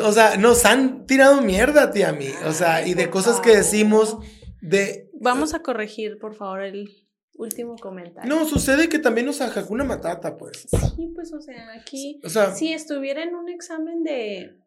O 0.04 0.12
sea, 0.12 0.38
nos 0.38 0.66
han 0.66 1.06
tirado 1.06 1.42
mierda, 1.42 1.92
tía, 1.92 2.10
a 2.10 2.14
mí. 2.14 2.30
O 2.46 2.54
sea, 2.54 2.88
y 2.88 2.94
de 2.96 3.10
cosas 3.10 3.40
que 3.42 3.56
decimos 3.56 4.18
de... 4.62 5.10
Vamos 5.20 5.54
a 5.54 5.62
corregir, 5.62 6.18
por 6.18 6.34
favor, 6.36 6.64
el, 6.64 7.07
último 7.38 7.76
comentario. 7.78 8.34
No, 8.34 8.46
sucede 8.46 8.90
que 8.90 9.00
también 9.00 9.28
nos 9.28 9.42
una 9.70 9.84
Matata, 9.84 10.38
pues. 10.38 10.68
Sí, 10.96 11.12
pues, 11.14 11.34
o 11.34 11.42
sea, 11.42 11.74
aquí, 11.74 12.20
si 12.56 12.74
estuviera 12.74 13.24
en 13.24 13.36
un 13.36 13.50
examen 13.50 14.04
de, 14.04 14.58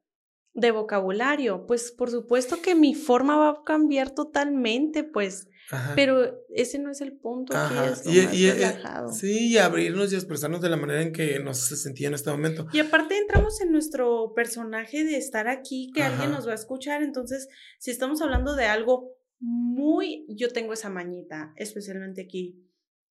de 0.54 0.70
vocabulario, 0.70 1.66
pues 1.66 1.92
por 1.92 2.10
supuesto 2.10 2.62
que 2.62 2.74
mi 2.74 2.94
forma 2.94 3.36
va 3.36 3.48
a 3.50 3.62
cambiar 3.64 4.10
totalmente, 4.10 5.04
pues. 5.04 5.48
Pero 5.94 6.36
ese 6.52 6.80
no 6.80 6.90
es 6.90 7.00
el 7.00 7.16
punto. 7.16 7.56
Aquí 7.56 7.74
es 7.92 8.04
y, 8.04 8.48
eh, 8.48 8.76
sí, 9.12 9.50
y 9.50 9.58
abrirnos 9.58 10.12
y 10.12 10.16
expresarnos 10.16 10.60
de 10.60 10.68
la 10.68 10.76
manera 10.76 11.00
en 11.00 11.12
que 11.12 11.38
nos 11.38 11.58
se 11.58 11.76
sentía 11.76 12.08
en 12.08 12.14
este 12.14 12.28
momento. 12.28 12.66
Y 12.72 12.80
aparte 12.80 13.16
entramos 13.16 13.60
en 13.60 13.70
nuestro 13.70 14.32
personaje 14.34 15.04
de 15.04 15.16
estar 15.16 15.46
aquí, 15.46 15.92
que 15.94 16.02
alguien 16.02 16.32
nos 16.32 16.48
va 16.48 16.52
a 16.52 16.56
escuchar. 16.56 17.04
Entonces, 17.04 17.48
si 17.78 17.92
estamos 17.92 18.20
hablando 18.20 18.56
de 18.56 18.64
algo 18.64 19.19
muy, 19.40 20.26
yo 20.28 20.52
tengo 20.52 20.72
esa 20.72 20.90
mañita, 20.90 21.52
especialmente 21.56 22.22
aquí. 22.22 22.62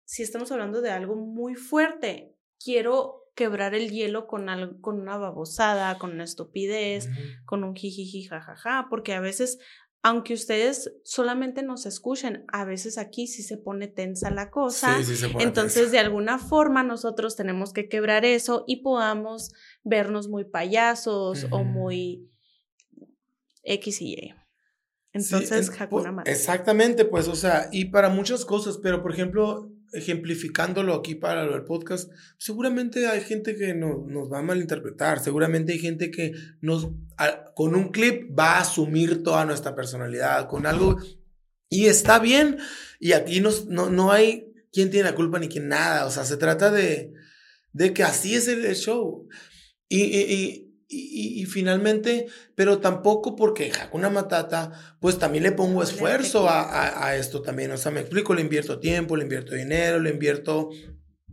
Si 0.04 0.22
estamos 0.22 0.52
hablando 0.52 0.80
de 0.80 0.90
algo 0.90 1.16
muy 1.16 1.54
fuerte, 1.54 2.36
quiero 2.62 3.32
quebrar 3.34 3.74
el 3.74 3.90
hielo 3.90 4.26
con, 4.26 4.48
algo, 4.48 4.80
con 4.80 5.00
una 5.00 5.16
babosada, 5.16 5.98
con 5.98 6.12
una 6.12 6.24
estupidez, 6.24 7.08
con 7.44 7.64
un 7.64 7.74
jijiji 7.74 8.24
jajaja, 8.24 8.86
porque 8.90 9.14
a 9.14 9.20
veces 9.20 9.58
aunque 10.02 10.32
ustedes 10.32 10.92
solamente 11.04 11.62
nos 11.62 11.84
escuchen, 11.84 12.44
a 12.48 12.64
veces 12.64 12.98
aquí 12.98 13.26
sí 13.26 13.42
se 13.42 13.56
pone 13.56 13.88
tensa 13.88 14.30
la 14.30 14.50
cosa. 14.50 14.96
Sí, 14.98 15.04
sí 15.04 15.16
se 15.16 15.28
pone 15.28 15.44
Entonces, 15.44 15.90
de 15.90 15.98
alguna 15.98 16.38
forma, 16.38 16.84
nosotros 16.84 17.34
tenemos 17.34 17.72
que 17.72 17.88
quebrar 17.88 18.24
eso 18.24 18.64
y 18.66 18.82
podamos 18.82 19.52
vernos 19.82 20.28
muy 20.28 20.44
payasos 20.44 21.46
o 21.50 21.64
muy 21.64 22.30
X 23.64 24.00
y 24.00 24.12
Y. 24.12 24.34
Entonces, 25.18 25.70
Hakuna 25.78 26.22
Exactamente, 26.24 27.04
pues, 27.04 27.28
o 27.28 27.34
sea, 27.34 27.68
y 27.72 27.86
para 27.86 28.08
muchas 28.08 28.44
cosas, 28.44 28.78
pero 28.82 29.02
por 29.02 29.12
ejemplo, 29.12 29.70
ejemplificándolo 29.92 30.94
aquí 30.94 31.14
para 31.14 31.44
el 31.44 31.64
podcast, 31.64 32.10
seguramente 32.36 33.06
hay 33.06 33.20
gente 33.20 33.56
que 33.56 33.74
no, 33.74 34.04
nos 34.06 34.30
va 34.30 34.38
a 34.38 34.42
malinterpretar, 34.42 35.20
seguramente 35.20 35.72
hay 35.72 35.78
gente 35.78 36.10
que 36.10 36.32
nos, 36.60 36.88
con 37.54 37.74
un 37.74 37.90
clip 37.90 38.38
va 38.38 38.56
a 38.56 38.60
asumir 38.60 39.22
toda 39.22 39.44
nuestra 39.44 39.74
personalidad, 39.74 40.48
con 40.48 40.66
algo, 40.66 40.98
y 41.68 41.86
está 41.86 42.18
bien, 42.18 42.58
y 43.00 43.12
aquí 43.12 43.40
no, 43.40 43.50
no 43.90 44.12
hay 44.12 44.52
quien 44.72 44.90
tiene 44.90 45.10
la 45.10 45.16
culpa 45.16 45.38
ni 45.38 45.48
quien 45.48 45.68
nada, 45.68 46.06
o 46.06 46.10
sea, 46.10 46.24
se 46.24 46.36
trata 46.36 46.70
de, 46.70 47.12
de 47.72 47.92
que 47.92 48.02
así 48.02 48.34
es 48.34 48.48
el, 48.48 48.74
show. 48.74 49.28
y, 49.88 50.02
y 50.02 50.32
y, 50.32 50.67
y, 50.90 51.44
finalmente, 51.44 52.28
pero 52.54 52.78
tampoco 52.78 53.36
porque 53.36 53.70
Hakuna 53.78 54.08
Matata, 54.08 54.72
pues 55.00 55.18
también 55.18 55.44
le 55.44 55.52
pongo 55.52 55.82
esfuerzo 55.82 56.48
a, 56.48 56.62
a, 56.62 57.06
a, 57.06 57.16
esto 57.16 57.42
también. 57.42 57.70
O 57.72 57.76
sea, 57.76 57.92
me 57.92 58.00
explico, 58.00 58.34
le 58.34 58.40
invierto 58.40 58.80
tiempo, 58.80 59.16
le 59.16 59.24
invierto 59.24 59.54
dinero, 59.54 60.00
le 60.00 60.10
invierto 60.10 60.70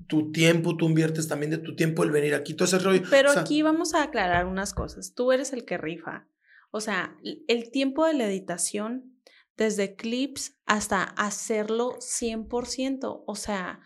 tu 0.08 0.32
tiempo, 0.32 0.76
tú 0.76 0.88
inviertes 0.88 1.28
también 1.30 1.52
de 1.52 1.58
tu 1.58 1.76
tiempo 1.76 2.04
el 2.04 2.12
venir 2.12 2.36
aquí, 2.36 2.54
todo 2.54 2.66
ese 2.66 2.80
rollo. 2.80 3.02
Pero 3.10 3.32
aquí 3.32 3.62
vamos 3.62 3.94
a 3.94 4.04
aclarar 4.04 4.46
unas 4.46 4.74
cosas. 4.74 5.14
Tú 5.14 5.32
eres 5.32 5.54
el 5.54 5.64
que 5.64 5.78
rifa. 5.78 6.28
O 6.72 6.82
sea, 6.82 7.16
el 7.48 7.72
tiempo 7.72 8.06
de 8.06 8.14
la 8.14 8.28
editación, 8.28 9.16
desde 9.56 9.96
clips 9.96 10.58
hasta 10.66 11.04
hacerlo 11.04 11.98
100%. 12.00 13.24
O 13.26 13.36
sea... 13.36 13.80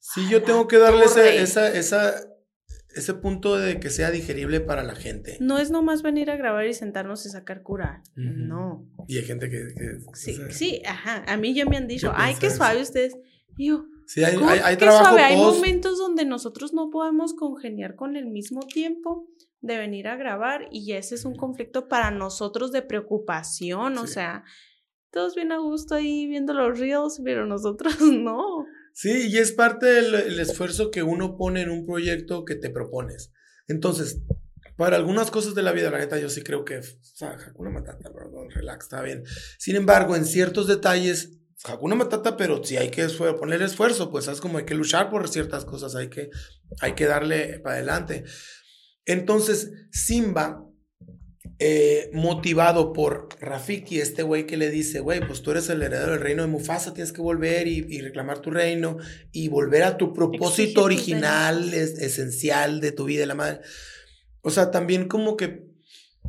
Sí, 0.00 0.28
yo 0.28 0.42
tengo 0.42 0.66
que 0.66 0.78
darle 0.78 1.04
esa, 1.04 1.72
esa 1.72 2.14
ese 2.94 3.14
punto 3.14 3.56
de 3.56 3.80
que 3.80 3.90
sea 3.90 4.10
digerible 4.10 4.60
para 4.60 4.82
la 4.82 4.94
gente. 4.94 5.36
No 5.40 5.58
es 5.58 5.70
nomás 5.70 6.02
venir 6.02 6.30
a 6.30 6.36
grabar 6.36 6.66
y 6.66 6.74
sentarnos 6.74 7.26
y 7.26 7.30
sacar 7.30 7.62
cura. 7.62 8.02
No. 8.14 8.86
Y 9.08 9.18
hay 9.18 9.24
gente 9.24 9.50
que. 9.50 9.74
sí, 10.14 10.38
sí, 10.50 10.82
ajá. 10.86 11.24
A 11.26 11.36
mí 11.36 11.54
ya 11.54 11.66
me 11.66 11.76
han 11.76 11.88
dicho, 11.88 12.12
ay, 12.14 12.34
qué 12.40 12.50
suave 12.50 12.82
ustedes. 12.82 13.16
yo, 13.56 13.86
sí, 14.06 14.24
hay, 14.24 14.36
hay, 14.36 14.60
hay 14.62 14.76
trabajo. 14.76 15.04
Suave? 15.04 15.22
Hay 15.22 15.36
momentos 15.36 15.98
donde 15.98 16.24
nosotros 16.24 16.72
no 16.72 16.90
podemos 16.90 17.34
congeniar 17.34 17.96
con 17.96 18.16
el 18.16 18.26
mismo 18.26 18.60
tiempo 18.60 19.28
de 19.60 19.78
venir 19.78 20.08
a 20.08 20.16
grabar 20.16 20.68
y 20.70 20.92
ese 20.92 21.14
es 21.14 21.24
un 21.24 21.34
conflicto 21.36 21.88
para 21.88 22.10
nosotros 22.10 22.70
de 22.70 22.82
preocupación. 22.82 23.98
O 23.98 24.06
sea, 24.06 24.44
todos 25.10 25.34
bien 25.34 25.52
a 25.52 25.58
gusto 25.58 25.94
ahí 25.94 26.26
viendo 26.26 26.52
los 26.52 26.78
reels, 26.78 27.20
pero 27.24 27.46
nosotros 27.46 27.96
no. 28.00 28.66
Sí, 28.94 29.26
y 29.28 29.38
es 29.38 29.50
parte 29.50 29.86
del 29.86 30.38
esfuerzo 30.38 30.92
que 30.92 31.02
uno 31.02 31.36
pone 31.36 31.62
en 31.62 31.70
un 31.70 31.84
proyecto 31.84 32.44
que 32.44 32.54
te 32.54 32.70
propones. 32.70 33.32
Entonces, 33.66 34.20
para 34.76 34.96
algunas 34.96 35.32
cosas 35.32 35.56
de 35.56 35.62
la 35.62 35.72
vida, 35.72 35.90
la 35.90 35.98
neta, 35.98 36.18
yo 36.18 36.30
sí 36.30 36.42
creo 36.42 36.64
que, 36.64 36.78
o 36.78 36.82
sea, 37.02 37.32
Hakuna 37.32 37.70
Matata, 37.70 38.12
perdón, 38.12 38.50
relax, 38.50 38.86
está 38.86 39.02
bien. 39.02 39.24
Sin 39.58 39.74
embargo, 39.74 40.14
en 40.14 40.24
ciertos 40.24 40.68
detalles, 40.68 41.40
Hakuna 41.64 41.96
Matata, 41.96 42.36
pero 42.36 42.62
si 42.62 42.76
hay 42.76 42.90
que 42.90 43.04
poner 43.38 43.62
esfuerzo, 43.62 44.12
pues 44.12 44.28
es 44.28 44.40
como 44.40 44.58
hay 44.58 44.64
que 44.64 44.76
luchar 44.76 45.10
por 45.10 45.28
ciertas 45.28 45.64
cosas, 45.64 45.96
hay 45.96 46.08
que, 46.08 46.30
hay 46.80 46.94
que 46.94 47.06
darle 47.06 47.58
para 47.60 47.76
adelante. 47.76 48.24
Entonces, 49.06 49.72
Simba 49.90 50.64
eh, 51.60 52.10
motivado 52.12 52.92
por 52.92 53.28
Rafiki, 53.40 54.00
este 54.00 54.24
güey 54.24 54.44
que 54.44 54.56
le 54.56 54.70
dice, 54.70 54.98
güey, 54.98 55.24
pues 55.24 55.40
tú 55.40 55.52
eres 55.52 55.68
el 55.68 55.82
heredero 55.82 56.12
del 56.12 56.20
reino 56.20 56.42
de 56.42 56.48
Mufasa, 56.48 56.94
tienes 56.94 57.12
que 57.12 57.22
volver 57.22 57.68
y, 57.68 58.00
reclamar 58.00 58.40
tu 58.40 58.50
reino 58.50 58.96
y 59.30 59.48
volver 59.48 59.84
a 59.84 59.96
tu 59.96 60.12
propósito 60.12 60.82
original, 60.82 61.72
es, 61.72 61.98
esencial 61.98 62.80
de 62.80 62.90
tu 62.90 63.04
vida 63.04 63.22
y 63.22 63.26
la 63.26 63.36
madre. 63.36 63.60
O 64.40 64.50
sea, 64.50 64.72
también 64.72 65.06
como 65.06 65.36
que 65.36 65.64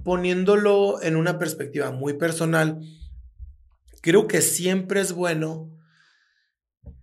poniéndolo 0.04 1.02
en 1.02 1.16
una 1.16 1.40
perspectiva 1.40 1.92
muy 1.92 2.14
personal, 2.14 2.80
creo 4.02 4.28
que 4.28 4.42
siempre 4.42 5.02
es 5.02 5.12
bueno. 5.12 5.72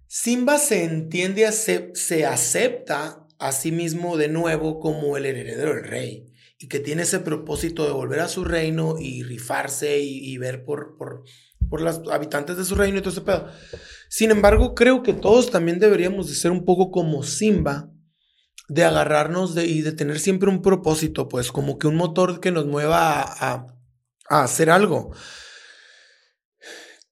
Simba 0.07 0.59
se 0.59 0.85
entiende, 0.85 1.51
se, 1.51 1.91
se 1.95 2.25
acepta 2.25 3.27
a 3.41 3.51
sí 3.51 3.73
mismo 3.73 4.17
de 4.17 4.29
nuevo 4.29 4.79
como 4.79 5.17
el 5.17 5.27
heredero 5.27 5.75
del 5.75 5.85
rey 5.85 6.32
y 6.63 6.69
que 6.69 6.79
tiene 6.79 7.03
ese 7.03 7.19
propósito 7.19 7.85
de 7.85 7.91
volver 7.91 8.21
a 8.21 8.29
su 8.29 8.45
reino 8.45 8.95
y 8.97 9.25
rifarse 9.25 9.99
y, 10.01 10.39
ver 10.39 10.65
por, 10.65 10.97
por, 10.97 11.25
por 11.69 11.81
los 11.81 12.03
habitantes 12.09 12.57
de 12.57 12.65
su 12.65 12.77
reino 12.77 12.99
y 12.99 13.01
todo 13.01 13.11
ese 13.11 13.23
pedo. 13.23 13.49
Sin 14.09 14.31
embargo, 14.31 14.77
creo 14.77 15.03
que 15.03 15.13
todos 15.13 15.51
también 15.51 15.81
deberíamos 15.81 16.29
de 16.29 16.37
ser 16.37 16.53
un 16.53 16.65
poco 16.65 16.93
como 16.93 17.25
Simba, 17.25 17.91
de 18.69 18.85
agarrarnos 18.85 19.57
de, 19.57 19.67
y 19.67 19.83
de 19.83 19.91
tener 19.91 20.21
siempre 20.21 20.49
un 20.49 20.63
propósito, 20.63 21.29
pues 21.29 21.51
como 21.51 21.79
que 21.79 21.89
un 21.89 21.97
motor 21.97 22.39
que 22.39 22.53
nos 22.53 22.67
mueva 22.67 23.23
a, 23.23 23.67
a 24.29 24.45
hacer 24.45 24.71
algo 24.71 25.13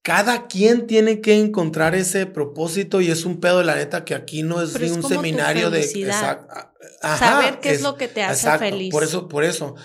cada 0.03 0.47
quien 0.47 0.87
tiene 0.87 1.21
que 1.21 1.39
encontrar 1.39 1.93
ese 1.93 2.25
propósito 2.25 3.01
y 3.01 3.11
es 3.11 3.25
un 3.25 3.39
pedo 3.39 3.59
de 3.59 3.65
la 3.65 3.75
neta 3.75 4.03
que 4.03 4.15
aquí 4.15 4.41
no 4.41 4.61
es 4.61 4.79
ni 4.79 4.89
un 4.89 5.03
seminario 5.03 5.69
de 5.69 5.83
saber 5.83 7.59
qué 7.61 7.71
es, 7.71 7.81
lo 7.81 7.95
que 7.97 8.07
te 8.07 8.23
hace 8.23 8.57
feliz. 8.57 8.91
Por 8.91 9.03
eso, 9.03 9.27
por 9.27 9.43
eso. 9.43 9.75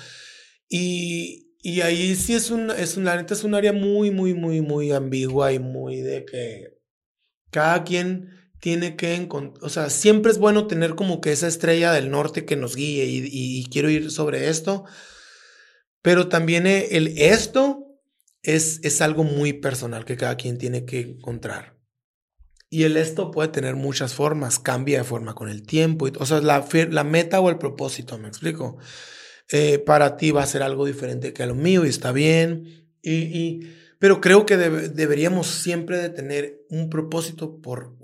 Y, 0.69 1.53
y 1.61 1.83
ahí 1.83 2.15
sí 2.15 2.35
es 2.35 2.51
un, 2.51 2.71
es 2.71 2.97
un, 2.97 3.05
la 3.05 3.17
neta 3.17 3.35
es 3.35 3.45
un 3.45 3.55
área 3.55 3.75
muy, 3.75 4.11
muy, 4.11 4.33
muy, 4.33 4.63
muy 4.63 4.91
ambigua 4.91 5.53
y 5.53 5.59
muy 5.59 6.01
de 6.01 6.25
que 6.25 6.79
cada 7.51 7.85
quien 7.85 8.31
tiene 8.59 8.97
que 8.97 9.15
encontrar, 9.15 9.63
o 9.65 9.69
sea, 9.69 9.91
siempre 9.91 10.33
es 10.33 10.39
bueno 10.39 10.67
tener 10.67 10.95
como 10.95 11.21
que 11.21 11.31
esa 11.31 11.47
estrella 11.47 11.93
del 11.93 12.11
norte 12.11 12.47
que 12.47 12.57
nos 12.57 12.75
guíe 12.75 13.05
y, 13.05 13.29
y 13.31 13.67
quiero 13.67 13.91
ir 13.91 14.11
sobre 14.11 14.49
esto, 14.49 14.85
pero 16.01 16.29
también 16.29 16.67
el 16.67 17.09
esto 17.19 17.86
es, 18.47 19.01
algo 19.01 19.25
muy 19.25 19.53
personal 19.53 20.05
que 20.05 20.17
cada 20.17 20.37
quien 20.37 20.57
tiene 20.57 20.85
que 20.85 21.01
encontrar. 21.01 21.77
Y 22.69 22.85
el 22.85 22.97
esto 22.97 23.31
puede 23.31 23.49
tener 23.49 23.75
muchas 23.77 24.15
formas, 24.15 24.59
cambia 24.59 24.99
de 24.99 25.05
forma 25.05 25.35
con 25.35 25.49
el 25.49 25.67
tiempo. 25.67 26.09
O 26.19 26.27
sea, 26.27 26.41
la, 26.41 27.05
meta 27.05 27.41
o 27.41 27.51
el 27.51 27.59
propósito, 27.59 28.19
¿me 28.19 28.29
explico? 28.29 28.79
Eh, 29.51 29.79
para 29.79 30.17
ti 30.17 30.31
va 30.31 30.43
a 30.43 30.47
ser 30.47 30.63
algo 30.63 30.87
diferente 30.87 31.33
que 31.33 31.43
a 31.43 31.47
lo 31.47 31.55
mío 31.55 31.85
y 31.85 31.89
está 31.89 32.13
bien. 32.13 32.89
Y, 33.03 33.61
pero 33.99 34.21
creo 34.21 34.47
que 34.47 34.57
deberíamos 34.57 35.47
siempre 35.47 35.99
de 35.99 36.11
tener 36.11 36.61
un 36.71 36.91
propósito 36.91 37.61
por, 37.61 37.97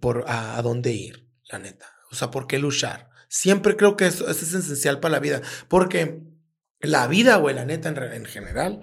por 0.00 0.24
a, 0.26 0.60
dónde 0.62 0.92
ir, 0.92 1.28
la 1.50 1.58
neta. 1.58 1.86
O 2.10 2.14
sea, 2.14 2.30
por 2.30 2.46
qué 2.46 2.58
luchar. 2.58 3.10
Siempre 3.28 3.76
creo 3.76 3.96
que 3.96 4.06
eso, 4.06 4.28
es 4.28 4.42
esencial 4.42 5.00
para 5.00 5.12
la 5.12 5.20
vida. 5.20 5.42
Porque 5.68 6.20
la 6.80 7.06
vida, 7.06 7.36
güey, 7.36 7.54
la 7.54 7.66
neta 7.66 7.90
en, 7.90 7.98
en 7.98 8.24
general, 8.24 8.80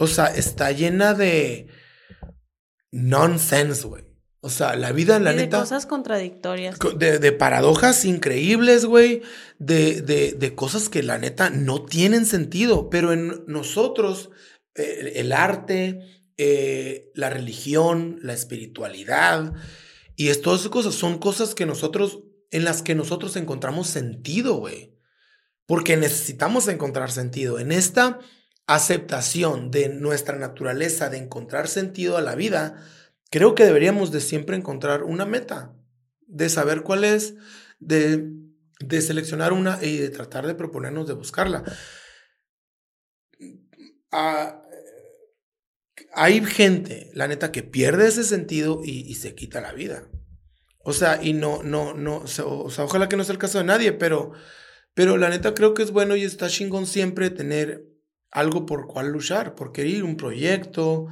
o 0.00 0.06
sea, 0.06 0.26
está 0.26 0.72
llena 0.72 1.12
de 1.12 1.68
nonsense, 2.90 3.86
güey. 3.86 4.04
O 4.40 4.48
sea, 4.48 4.74
la 4.74 4.92
vida, 4.92 5.20
la 5.20 5.34
neta. 5.34 5.58
De 5.58 5.62
cosas 5.62 5.84
contradictorias. 5.84 6.78
De, 6.96 7.32
paradojas 7.32 8.06
increíbles, 8.06 8.86
güey. 8.86 9.20
De, 9.58 10.00
de, 10.00 10.54
cosas 10.54 10.88
que 10.88 11.02
la 11.02 11.18
neta 11.18 11.50
no 11.50 11.84
tienen 11.84 12.24
sentido. 12.24 12.88
Pero 12.88 13.12
en 13.12 13.44
nosotros, 13.46 14.30
eh, 14.74 15.12
el 15.16 15.32
arte, 15.32 16.00
eh, 16.38 17.12
la 17.14 17.28
religión, 17.28 18.18
la 18.22 18.32
espiritualidad 18.32 19.52
y 20.16 20.28
es, 20.28 20.40
todas 20.40 20.60
esas 20.60 20.72
cosas 20.72 20.94
son 20.94 21.18
cosas 21.18 21.54
que 21.54 21.66
nosotros, 21.66 22.20
en 22.50 22.64
las 22.64 22.80
que 22.80 22.94
nosotros 22.94 23.36
encontramos 23.36 23.86
sentido, 23.88 24.54
güey. 24.54 24.98
Porque 25.66 25.98
necesitamos 25.98 26.68
encontrar 26.68 27.10
sentido. 27.10 27.58
En 27.58 27.70
esta 27.70 28.18
aceptación 28.74 29.72
de 29.72 29.88
nuestra 29.88 30.36
naturaleza 30.36 31.10
de 31.10 31.18
encontrar 31.18 31.66
sentido 31.66 32.16
a 32.16 32.22
la 32.22 32.36
vida, 32.36 32.80
creo 33.28 33.56
que 33.56 33.64
deberíamos 33.64 34.12
de 34.12 34.20
siempre 34.20 34.56
encontrar 34.56 35.02
una 35.02 35.26
meta, 35.26 35.74
de 36.28 36.48
saber 36.48 36.82
cuál 36.82 37.02
es, 37.02 37.34
de, 37.80 38.30
de 38.78 39.02
seleccionar 39.02 39.52
una 39.52 39.82
y 39.82 39.96
de 39.96 40.10
tratar 40.10 40.46
de 40.46 40.54
proponernos 40.54 41.08
de 41.08 41.14
buscarla. 41.14 41.64
Ah, 44.12 44.62
hay 46.12 46.44
gente, 46.44 47.10
la 47.12 47.26
neta, 47.26 47.50
que 47.50 47.64
pierde 47.64 48.06
ese 48.06 48.22
sentido 48.22 48.82
y, 48.84 49.12
se 49.16 49.34
quita 49.34 49.60
la 49.60 49.72
vida. 49.72 50.08
O 50.84 50.92
sea, 50.92 51.20
y 51.20 51.32
no, 51.32 51.64
no, 51.64 51.94
no, 51.94 52.18
o 52.18 52.70
sea, 52.70 52.84
ojalá 52.84 53.08
que 53.08 53.16
no 53.16 53.24
sea 53.24 53.32
el 53.32 53.38
caso 53.38 53.58
de 53.58 53.64
nadie, 53.64 53.92
pero, 53.92 54.30
pero 54.94 55.16
la 55.16 55.28
neta 55.28 55.54
creo 55.54 55.74
que 55.74 55.82
es 55.82 55.90
bueno 55.90 56.14
y 56.14 56.22
está 56.22 56.48
chingón 56.48 56.86
siempre 56.86 57.30
tener 57.30 57.89
algo 58.30 58.66
por 58.66 58.86
cual 58.86 59.08
luchar, 59.08 59.54
por 59.54 59.72
querer 59.72 60.04
un 60.04 60.16
proyecto, 60.16 61.06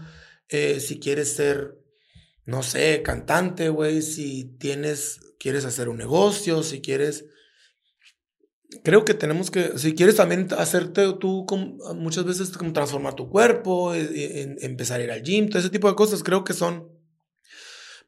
eh, 0.49 0.81
si 0.81 1.01
quieres 1.01 1.35
ser, 1.35 1.79
no 2.45 2.63
sé, 2.63 3.03
cantante, 3.03 3.69
güey, 3.69 4.03
si 4.03 4.45
tienes, 4.59 5.21
quieres 5.39 5.65
hacer 5.65 5.89
un 5.89 5.99
negocio, 5.99 6.63
si 6.63 6.81
quieres, 6.81 7.27
creo 8.85 9.05
que 9.05 9.15
tenemos 9.15 9.51
que, 9.51 9.77
si 9.79 9.95
quieres 9.95 10.17
también 10.17 10.47
hacerte 10.57 11.13
tú 11.19 11.47
muchas 11.97 12.25
veces 12.25 12.57
como 12.57 12.73
transformar 12.73 13.15
tu 13.15 13.29
cuerpo, 13.29 13.95
e, 13.95 14.03
e, 14.03 14.57
empezar 14.61 15.01
a 15.01 15.05
ir 15.05 15.11
al 15.11 15.23
gym, 15.23 15.49
todo 15.49 15.59
ese 15.59 15.71
tipo 15.71 15.89
de 15.89 15.97
cosas, 15.97 16.23
creo 16.23 16.45
que 16.45 16.53
son 16.53 16.89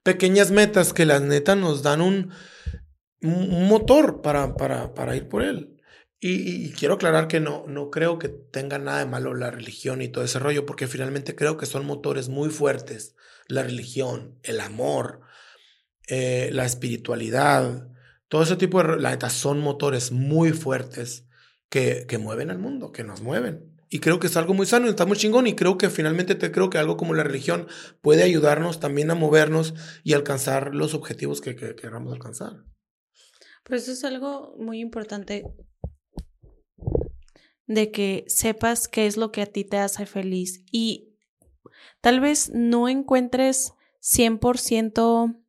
pequeñas 0.03 0.51
metas 0.51 0.93
que 0.93 1.05
la 1.05 1.21
neta 1.21 1.57
nos 1.57 1.83
dan 1.83 2.01
un, 2.01 2.33
un 3.23 3.69
motor 3.69 4.23
para, 4.23 4.55
para, 4.55 4.95
para 4.95 5.17
ir 5.17 5.29
por 5.29 5.43
él. 5.43 5.70
Y, 6.23 6.73
quiero 6.73 6.95
aclarar 6.95 7.29
que 7.29 7.41
no, 7.41 7.65
no 7.67 7.91
creo 7.91 8.19
que 8.19 8.29
tenga 8.29 8.79
nada 8.79 8.99
de 8.99 9.07
malo 9.07 9.35
la 9.35 9.51
religión 9.51 10.03
y 10.03 10.09
todo 10.09 10.23
ese 10.23 10.39
rollo, 10.39 10.67
porque 10.67 10.87
finalmente 10.87 11.35
creo 11.35 11.57
que 11.57 11.65
son 11.65 11.87
motores 11.87 12.29
muy 12.29 12.51
fuertes. 12.51 13.17
La 13.49 13.63
religión, 13.63 14.39
el 14.43 14.61
amor, 14.61 15.23
eh, 16.09 16.51
la 16.53 16.67
espiritualidad, 16.67 17.89
todo 18.29 18.43
ese 18.43 18.57
tipo 18.57 18.83
de... 18.83 19.01
La 19.01 19.19
son 19.31 19.61
motores 19.61 20.13
muy 20.13 20.53
fuertes 20.53 21.27
que, 21.71 22.05
que 22.07 22.19
mueven 22.19 22.51
al 22.51 22.59
mundo, 22.59 22.93
que 22.93 23.03
nos 23.03 23.23
mueven. 23.23 23.71
Y 23.89 23.99
creo 23.99 24.21
que 24.21 24.29
es 24.29 24.37
algo 24.37 24.53
muy 24.55 24.67
sano 24.67 24.89
está 24.89 25.07
muy 25.07 25.17
chingón. 25.17 25.47
Y 25.47 25.57
creo 25.57 25.79
que 25.79 25.89
finalmente 25.89 26.35
te 26.35 26.53
creo 26.53 26.69
que 26.69 26.79
algo 26.79 26.99
como 26.99 27.15
la 27.15 27.25
religión 27.25 27.67
puede 28.03 28.23
ayudarnos 28.23 28.79
también 28.79 29.11
a 29.11 29.15
movernos 29.15 29.75
y 30.05 30.13
alcanzar 30.13 30.75
los 30.75 30.93
objetivos 30.93 31.41
que, 31.41 31.57
que 31.57 31.75
queramos 31.75 32.13
alcanzar. 32.13 32.63
Pero 33.65 33.77
eso 33.77 33.93
es 33.93 34.05
algo 34.05 34.55
muy 34.59 34.81
importante 34.81 35.45
de 37.71 37.93
que 37.93 38.25
sepas 38.27 38.89
qué 38.89 39.07
es 39.07 39.17
lo 39.17 39.31
que 39.31 39.43
a 39.43 39.47
ti 39.47 39.63
te 39.63 39.79
hace 39.79 40.05
feliz 40.05 40.65
y 40.73 41.15
tal 42.01 42.19
vez 42.19 42.51
no 42.53 42.89
encuentres 42.89 43.75
100% 44.03 45.41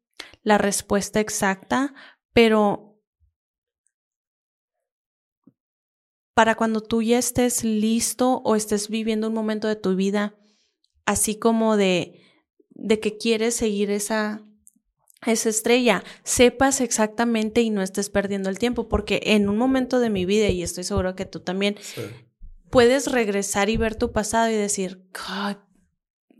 la 0.43 0.59
respuesta 0.59 1.19
exacta, 1.19 1.95
pero 2.31 2.95
para 6.35 6.53
cuando 6.53 6.81
tú 6.81 7.01
ya 7.01 7.17
estés 7.17 7.63
listo 7.63 8.43
o 8.45 8.55
estés 8.55 8.87
viviendo 8.87 9.27
un 9.27 9.33
momento 9.33 9.67
de 9.67 9.75
tu 9.75 9.95
vida 9.95 10.37
así 11.07 11.39
como 11.39 11.75
de, 11.75 12.21
de 12.69 12.99
que 12.99 13.17
quieres 13.17 13.55
seguir 13.55 13.89
esa, 13.89 14.45
esa 15.25 15.49
estrella, 15.49 16.03
sepas 16.23 16.81
exactamente 16.81 17.61
y 17.61 17.69
no 17.69 17.81
estés 17.81 18.09
perdiendo 18.09 18.49
el 18.49 18.57
tiempo, 18.57 18.89
porque 18.89 19.21
en 19.23 19.49
un 19.49 19.57
momento 19.57 19.99
de 19.99 20.09
mi 20.09 20.25
vida, 20.25 20.47
y 20.47 20.63
estoy 20.63 20.83
seguro 20.83 21.15
que 21.15 21.25
tú 21.25 21.41
también, 21.41 21.77
puedes 22.69 23.11
regresar 23.11 23.69
y 23.69 23.77
ver 23.77 23.95
tu 23.95 24.11
pasado 24.11 24.49
y 24.49 24.53
decir, 24.53 25.03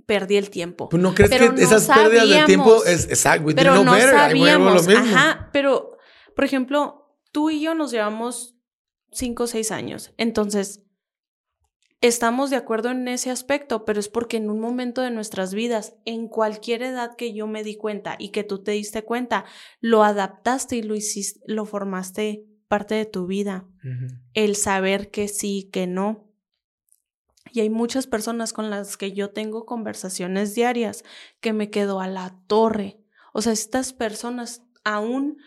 perdí 0.07 0.37
el 0.37 0.49
tiempo. 0.49 0.89
Pues 0.89 1.01
no 1.01 1.13
crees 1.13 1.29
que 1.29 1.61
esas 1.61 1.87
pérdidas 1.87 2.27
de 2.27 2.43
tiempo 2.45 2.83
es 2.85 3.05
exacto, 3.05 3.51
pero 3.55 3.83
no 3.83 3.99
sabíamos, 3.99 4.87
ajá, 4.87 5.49
pero 5.53 5.97
por 6.35 6.45
ejemplo, 6.45 7.17
tú 7.31 7.49
y 7.49 7.61
yo 7.61 7.75
nos 7.75 7.91
llevamos 7.91 8.55
cinco 9.11 9.43
o 9.43 9.47
seis 9.47 9.71
años, 9.71 10.13
entonces 10.17 10.81
estamos 12.01 12.49
de 12.49 12.55
acuerdo 12.55 12.89
en 12.89 13.07
ese 13.07 13.29
aspecto, 13.29 13.85
pero 13.85 13.99
es 13.99 14.09
porque 14.09 14.37
en 14.37 14.49
un 14.49 14.59
momento 14.59 15.01
de 15.01 15.11
nuestras 15.11 15.53
vidas, 15.53 15.95
en 16.05 16.27
cualquier 16.27 16.81
edad 16.81 17.15
que 17.15 17.33
yo 17.33 17.47
me 17.47 17.63
di 17.63 17.75
cuenta 17.75 18.15
y 18.17 18.29
que 18.29 18.43
tú 18.43 18.63
te 18.63 18.71
diste 18.71 19.03
cuenta, 19.03 19.45
lo 19.79 20.03
adaptaste 20.03 20.75
y 20.75 20.83
lo 20.83 20.95
hiciste, 20.95 21.39
lo 21.45 21.65
formaste 21.65 22.45
parte 22.67 22.95
de 22.95 23.05
tu 23.05 23.27
vida. 23.27 23.67
El 24.33 24.55
saber 24.55 25.11
que 25.11 25.27
sí, 25.27 25.69
que 25.71 25.87
no. 25.87 26.27
Y 27.51 27.59
hay 27.59 27.69
muchas 27.69 28.07
personas 28.07 28.53
con 28.53 28.69
las 28.69 28.97
que 28.97 29.11
yo 29.11 29.31
tengo 29.31 29.65
conversaciones 29.65 30.55
diarias 30.55 31.03
que 31.39 31.53
me 31.53 31.69
quedo 31.69 31.99
a 31.99 32.07
la 32.07 32.35
torre. 32.47 32.99
O 33.33 33.41
sea, 33.41 33.53
estas 33.53 33.93
personas 33.93 34.63
aún, 34.83 35.37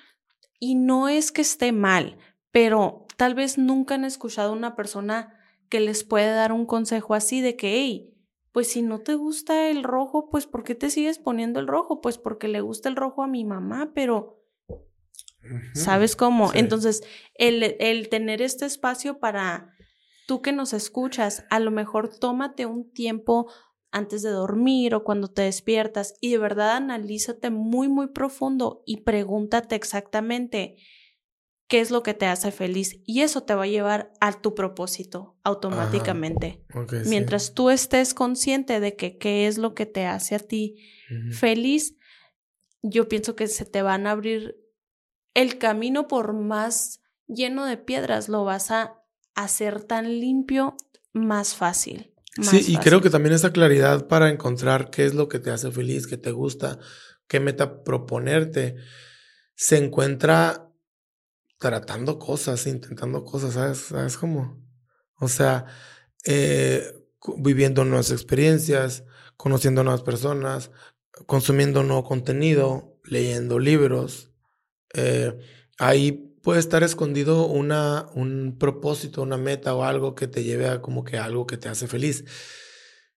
y 0.60 0.74
no 0.74 1.08
es 1.08 1.32
que 1.32 1.42
esté 1.42 1.72
mal, 1.72 2.18
pero 2.50 3.06
tal 3.16 3.34
vez 3.34 3.58
nunca 3.58 3.94
han 3.94 4.04
escuchado 4.04 4.50
a 4.50 4.56
una 4.56 4.76
persona 4.76 5.40
que 5.68 5.80
les 5.80 6.04
puede 6.04 6.32
dar 6.32 6.52
un 6.52 6.66
consejo 6.66 7.14
así 7.14 7.40
de 7.40 7.56
que, 7.56 7.74
hey, 7.74 8.14
pues 8.52 8.68
si 8.68 8.82
no 8.82 9.00
te 9.00 9.14
gusta 9.14 9.68
el 9.68 9.82
rojo, 9.82 10.30
pues 10.30 10.46
¿por 10.46 10.62
qué 10.62 10.74
te 10.74 10.90
sigues 10.90 11.18
poniendo 11.18 11.60
el 11.60 11.66
rojo? 11.66 12.00
Pues 12.00 12.18
porque 12.18 12.48
le 12.48 12.60
gusta 12.60 12.88
el 12.88 12.96
rojo 12.96 13.22
a 13.22 13.28
mi 13.28 13.44
mamá, 13.44 13.92
pero... 13.94 14.40
¿Sabes 15.74 16.16
cómo? 16.16 16.52
Entonces, 16.54 17.02
el, 17.34 17.76
el 17.78 18.08
tener 18.08 18.40
este 18.40 18.64
espacio 18.64 19.18
para 19.18 19.74
tú 20.26 20.40
que 20.40 20.52
nos 20.52 20.72
escuchas, 20.72 21.44
a 21.50 21.60
lo 21.60 21.70
mejor 21.70 22.16
tómate 22.18 22.64
un 22.64 22.90
tiempo 22.90 23.52
antes 23.94 24.22
de 24.22 24.30
dormir 24.30 24.94
o 24.94 25.04
cuando 25.04 25.28
te 25.28 25.42
despiertas 25.42 26.14
y 26.20 26.32
de 26.32 26.38
verdad 26.38 26.72
analízate 26.72 27.50
muy, 27.50 27.88
muy 27.88 28.08
profundo 28.08 28.82
y 28.86 29.02
pregúntate 29.02 29.76
exactamente, 29.76 30.76
qué 31.74 31.80
es 31.80 31.90
lo 31.90 32.04
que 32.04 32.14
te 32.14 32.26
hace 32.26 32.52
feliz 32.52 33.00
y 33.04 33.22
eso 33.22 33.42
te 33.42 33.52
va 33.52 33.64
a 33.64 33.66
llevar 33.66 34.12
a 34.20 34.40
tu 34.40 34.54
propósito 34.54 35.36
automáticamente. 35.42 36.64
Mientras 37.06 37.52
tú 37.52 37.68
estés 37.68 38.14
consciente 38.14 38.78
de 38.78 38.94
que 38.94 39.18
qué 39.18 39.48
es 39.48 39.58
lo 39.58 39.74
que 39.74 39.84
te 39.84 40.06
hace 40.06 40.36
a 40.36 40.38
ti 40.38 40.76
feliz, 41.32 41.96
yo 42.80 43.08
pienso 43.08 43.34
que 43.34 43.48
se 43.48 43.64
te 43.64 43.82
van 43.82 44.06
a 44.06 44.12
abrir 44.12 44.54
el 45.34 45.58
camino 45.58 46.06
por 46.06 46.32
más 46.32 47.00
lleno 47.26 47.66
de 47.66 47.76
piedras, 47.76 48.28
lo 48.28 48.44
vas 48.44 48.70
a 48.70 49.02
hacer 49.34 49.82
tan 49.82 50.20
limpio 50.20 50.76
más 51.12 51.56
fácil. 51.56 52.14
sí, 52.40 52.64
y 52.68 52.76
creo 52.76 53.00
que 53.00 53.10
también 53.10 53.34
esa 53.34 53.52
claridad 53.52 54.06
para 54.06 54.30
encontrar 54.30 54.90
qué 54.90 55.06
es 55.06 55.14
lo 55.14 55.26
que 55.28 55.40
te 55.40 55.50
hace 55.50 55.72
feliz, 55.72 56.06
qué 56.06 56.18
te 56.18 56.30
gusta, 56.30 56.78
qué 57.26 57.40
meta 57.40 57.82
proponerte, 57.82 58.76
se 59.56 59.78
encuentra 59.78 60.63
tratando 61.58 62.18
cosas, 62.18 62.66
intentando 62.66 63.24
cosas, 63.24 63.54
¿sabes? 63.54 63.78
¿Sabes 63.78 64.16
cómo? 64.18 64.62
O 65.18 65.28
sea, 65.28 65.66
eh, 66.24 66.92
viviendo 67.38 67.84
nuevas 67.84 68.10
experiencias, 68.10 69.04
conociendo 69.36 69.82
nuevas 69.84 70.02
personas, 70.02 70.70
consumiendo 71.26 71.82
nuevo 71.82 72.04
contenido, 72.04 72.98
leyendo 73.04 73.58
libros. 73.58 74.32
Eh, 74.94 75.38
ahí 75.78 76.34
puede 76.42 76.60
estar 76.60 76.82
escondido 76.82 77.46
una, 77.46 78.06
un 78.14 78.56
propósito, 78.58 79.22
una 79.22 79.38
meta 79.38 79.74
o 79.74 79.84
algo 79.84 80.14
que 80.14 80.28
te 80.28 80.44
lleve 80.44 80.68
a 80.68 80.82
como 80.82 81.04
que 81.04 81.16
algo 81.18 81.46
que 81.46 81.56
te 81.56 81.68
hace 81.68 81.86
feliz. 81.86 82.24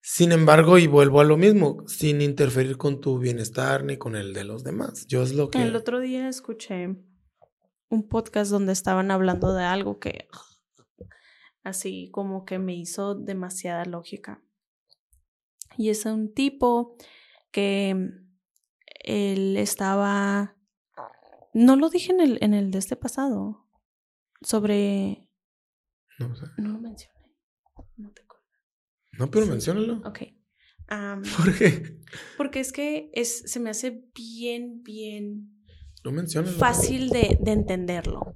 Sin 0.01 0.31
embargo, 0.31 0.77
y 0.77 0.87
vuelvo 0.87 1.19
a 1.19 1.25
lo 1.25 1.35
mismo, 1.35 1.83
sin 1.87 2.21
interferir 2.21 2.77
con 2.77 3.01
tu 3.01 3.19
bienestar 3.19 3.83
ni 3.83 3.97
con 3.97 4.15
el 4.15 4.33
de 4.33 4.45
los 4.45 4.63
demás. 4.63 5.05
Yo 5.07 5.21
es 5.21 5.33
lo 5.33 5.49
que... 5.49 5.61
El 5.61 5.75
otro 5.75 5.99
día 5.99 6.29
escuché 6.29 6.95
un 7.89 8.07
podcast 8.07 8.51
donde 8.51 8.73
estaban 8.73 9.11
hablando 9.11 9.53
de 9.53 9.63
algo 9.63 9.99
que 9.99 10.27
así 11.63 12.09
como 12.11 12.45
que 12.45 12.59
me 12.59 12.75
hizo 12.75 13.15
demasiada 13.15 13.85
lógica. 13.85 14.41
Y 15.77 15.89
es 15.89 16.05
un 16.05 16.33
tipo 16.33 16.95
que 17.51 18.09
él 19.03 19.57
estaba, 19.57 20.57
no 21.53 21.75
lo 21.75 21.89
dije 21.89 22.11
en 22.11 22.21
el, 22.21 22.37
en 22.41 22.53
el 22.53 22.71
de 22.71 22.79
este 22.79 22.95
pasado, 22.95 23.67
sobre... 24.41 25.29
No 26.19 26.35
sé. 26.35 26.45
No 26.57 26.69
lo 26.69 26.79
mencioné. 26.79 27.35
No 27.97 28.11
te 28.11 28.23
acuerdo. 28.23 28.45
No, 29.11 29.29
pero 29.29 29.45
menciónalo. 29.45 30.01
Ok. 30.05 30.19
¿Por 31.37 31.57
qué? 31.57 31.99
Porque 32.37 32.59
es 32.61 32.71
que 32.71 33.11
es, 33.13 33.51
se 33.51 33.59
me 33.59 33.69
hace 33.69 34.09
bien, 34.15 34.83
bien 34.83 35.56
no 36.03 36.45
fácil 36.45 37.09
de, 37.09 37.37
de 37.39 37.51
entenderlo. 37.51 38.35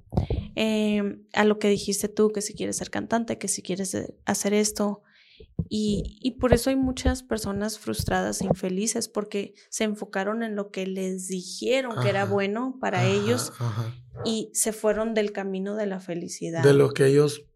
Em, 0.54 1.24
a 1.32 1.44
lo 1.44 1.58
que 1.58 1.68
dijiste 1.68 2.08
tú, 2.08 2.30
que 2.30 2.42
si 2.42 2.54
quieres 2.54 2.76
ser 2.76 2.90
cantante, 2.90 3.38
que 3.38 3.48
si 3.48 3.62
quieres 3.62 3.94
eh, 3.94 4.14
hacer 4.26 4.52
esto. 4.52 5.02
Y, 5.68 6.18
y, 6.20 6.32
por 6.32 6.52
eso 6.52 6.70
hay 6.70 6.76
muchas 6.76 7.22
personas 7.22 7.78
frustradas 7.78 8.40
e 8.42 8.46
infelices 8.46 9.08
porque 9.08 9.54
se 9.70 9.84
enfocaron 9.84 10.42
en 10.42 10.54
lo 10.54 10.70
que 10.70 10.86
les 10.86 11.28
dijeron 11.28 12.00
que 12.02 12.10
era 12.10 12.26
bueno 12.26 12.76
para 12.80 13.06
ellos 13.06 13.52
y 14.24 14.50
se 14.52 14.72
fueron 14.72 15.14
del 15.14 15.32
camino 15.32 15.74
de 15.74 15.86
la 15.86 16.00
felicidad. 16.00 16.62
De 16.62 16.74
lo 16.74 16.92
que 16.92 17.06
ellos 17.06 17.46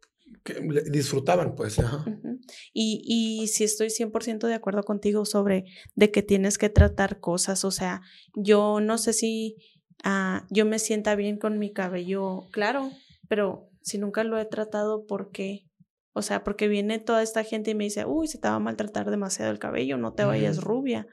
disfrutaban, 0.91 1.55
pues. 1.55 1.77
Y, 2.73 3.03
y 3.05 3.49
sí 3.49 3.65
estoy 3.65 3.89
100% 3.89 4.47
de 4.47 4.55
acuerdo 4.55 4.83
contigo 4.83 5.25
sobre 5.25 5.65
de 5.95 6.11
que 6.11 6.23
tienes 6.23 6.59
que 6.59 6.69
tratar 6.69 7.21
cosas. 7.21 7.65
O 7.65 7.71
sea, 7.71 8.03
yo 8.35 8.81
no 8.81 8.99
sé 8.99 9.13
si 9.13 9.57
Ah, 10.05 10.47
yo 10.51 10.67
me 10.67 10.79
sienta 10.79 11.15
bien 11.15 11.39
con 11.39 11.59
mi 11.59 11.73
cabello 11.73 12.47
claro, 12.53 12.91
pero 13.29 13.71
si 13.83 13.99
nunca 13.99 14.25
lo 14.25 14.39
he 14.39 14.45
tratado, 14.45 15.07
¿por 15.07 15.31
qué? 15.31 15.67
O 16.13 16.23
sea, 16.23 16.45
porque 16.45 16.69
viene 16.69 16.99
toda 16.99 17.23
esta 17.23 17.45
gente 17.45 17.73
y 17.73 17.75
me 17.75 17.85
dice, 17.85 18.05
uy, 18.07 18.27
se 18.27 18.39
te 18.39 18.49
va 18.49 18.55
a 18.55 18.61
maltratar 18.61 19.11
demasiado 19.11 19.51
el 19.53 19.59
cabello, 19.59 19.99
no 19.99 20.15
te 20.15 20.25
vayas 20.25 20.63
rubia. 20.63 21.07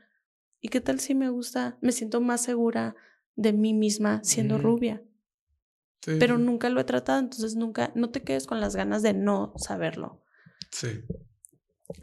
¿Y 0.61 0.69
qué 0.69 0.79
tal 0.79 0.99
si 1.01 1.13
me 1.13 1.29
gusta? 1.29 1.77
Me 1.81 1.91
siento 1.91 2.21
más 2.21 2.41
segura 2.41 2.95
de 3.35 3.51
mí 3.51 3.73
misma 3.73 4.23
siendo 4.23 4.57
rubia. 4.57 5.03
Pero 6.05 6.37
nunca 6.37 6.69
lo 6.69 6.79
he 6.79 6.85
tratado, 6.85 7.19
entonces 7.19 7.55
nunca, 7.55 7.91
no 7.95 8.11
te 8.11 8.23
quedes 8.23 8.45
con 8.45 8.59
las 8.59 8.75
ganas 8.75 9.01
de 9.01 9.13
no 9.13 9.53
saberlo. 9.57 10.23
Sí. 10.71 11.03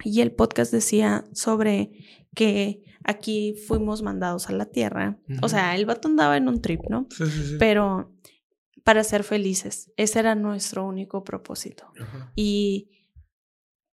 Y 0.05 0.21
el 0.21 0.33
podcast 0.33 0.73
decía 0.73 1.25
sobre 1.33 2.20
que 2.35 2.83
aquí 3.05 3.55
fuimos 3.67 4.03
mandados 4.03 4.49
a 4.49 4.53
la 4.53 4.67
tierra. 4.67 5.19
O 5.43 5.49
sea, 5.49 5.75
el 5.77 5.87
vato 5.87 6.09
andaba 6.09 6.37
en 6.37 6.49
un 6.49 6.61
trip, 6.61 6.81
¿no? 6.89 7.07
Sí, 7.11 7.27
sí, 7.27 7.45
sí. 7.49 7.57
Pero 7.59 8.13
para 8.85 9.05
ser 9.05 9.25
felices. 9.25 9.93
Ese 9.97 10.19
era 10.19 10.35
nuestro 10.35 10.87
único 10.87 11.25
propósito. 11.25 11.93
Y 12.35 12.91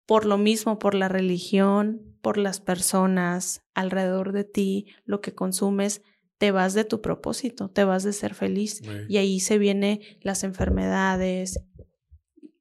por 0.05 0.25
lo 0.25 0.37
mismo, 0.37 0.79
por 0.79 0.95
la 0.95 1.09
religión, 1.09 2.17
por 2.21 2.37
las 2.37 2.59
personas 2.59 3.63
alrededor 3.73 4.31
de 4.31 4.43
ti, 4.43 4.87
lo 5.05 5.21
que 5.21 5.35
consumes, 5.35 6.01
te 6.37 6.51
vas 6.51 6.73
de 6.73 6.83
tu 6.83 7.01
propósito, 7.01 7.69
te 7.69 7.83
vas 7.83 8.03
de 8.03 8.13
ser 8.13 8.33
feliz. 8.33 8.81
Y 9.09 9.17
ahí 9.17 9.39
se 9.39 9.57
vienen 9.57 9.99
las 10.21 10.43
enfermedades, 10.43 11.59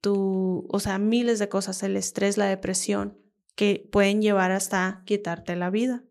tu, 0.01 0.67
o 0.69 0.79
sea, 0.79 0.99
miles 0.99 1.39
de 1.39 1.49
cosas, 1.49 1.81
el 1.83 1.95
estrés, 1.95 2.37
la 2.37 2.45
depresión, 2.45 3.17
que 3.57 3.89
pueden 3.91 4.21
llevar 4.21 4.51
hasta 4.51 5.01
quitarte 5.05 5.55
la 5.55 5.71
vida. 5.71 6.03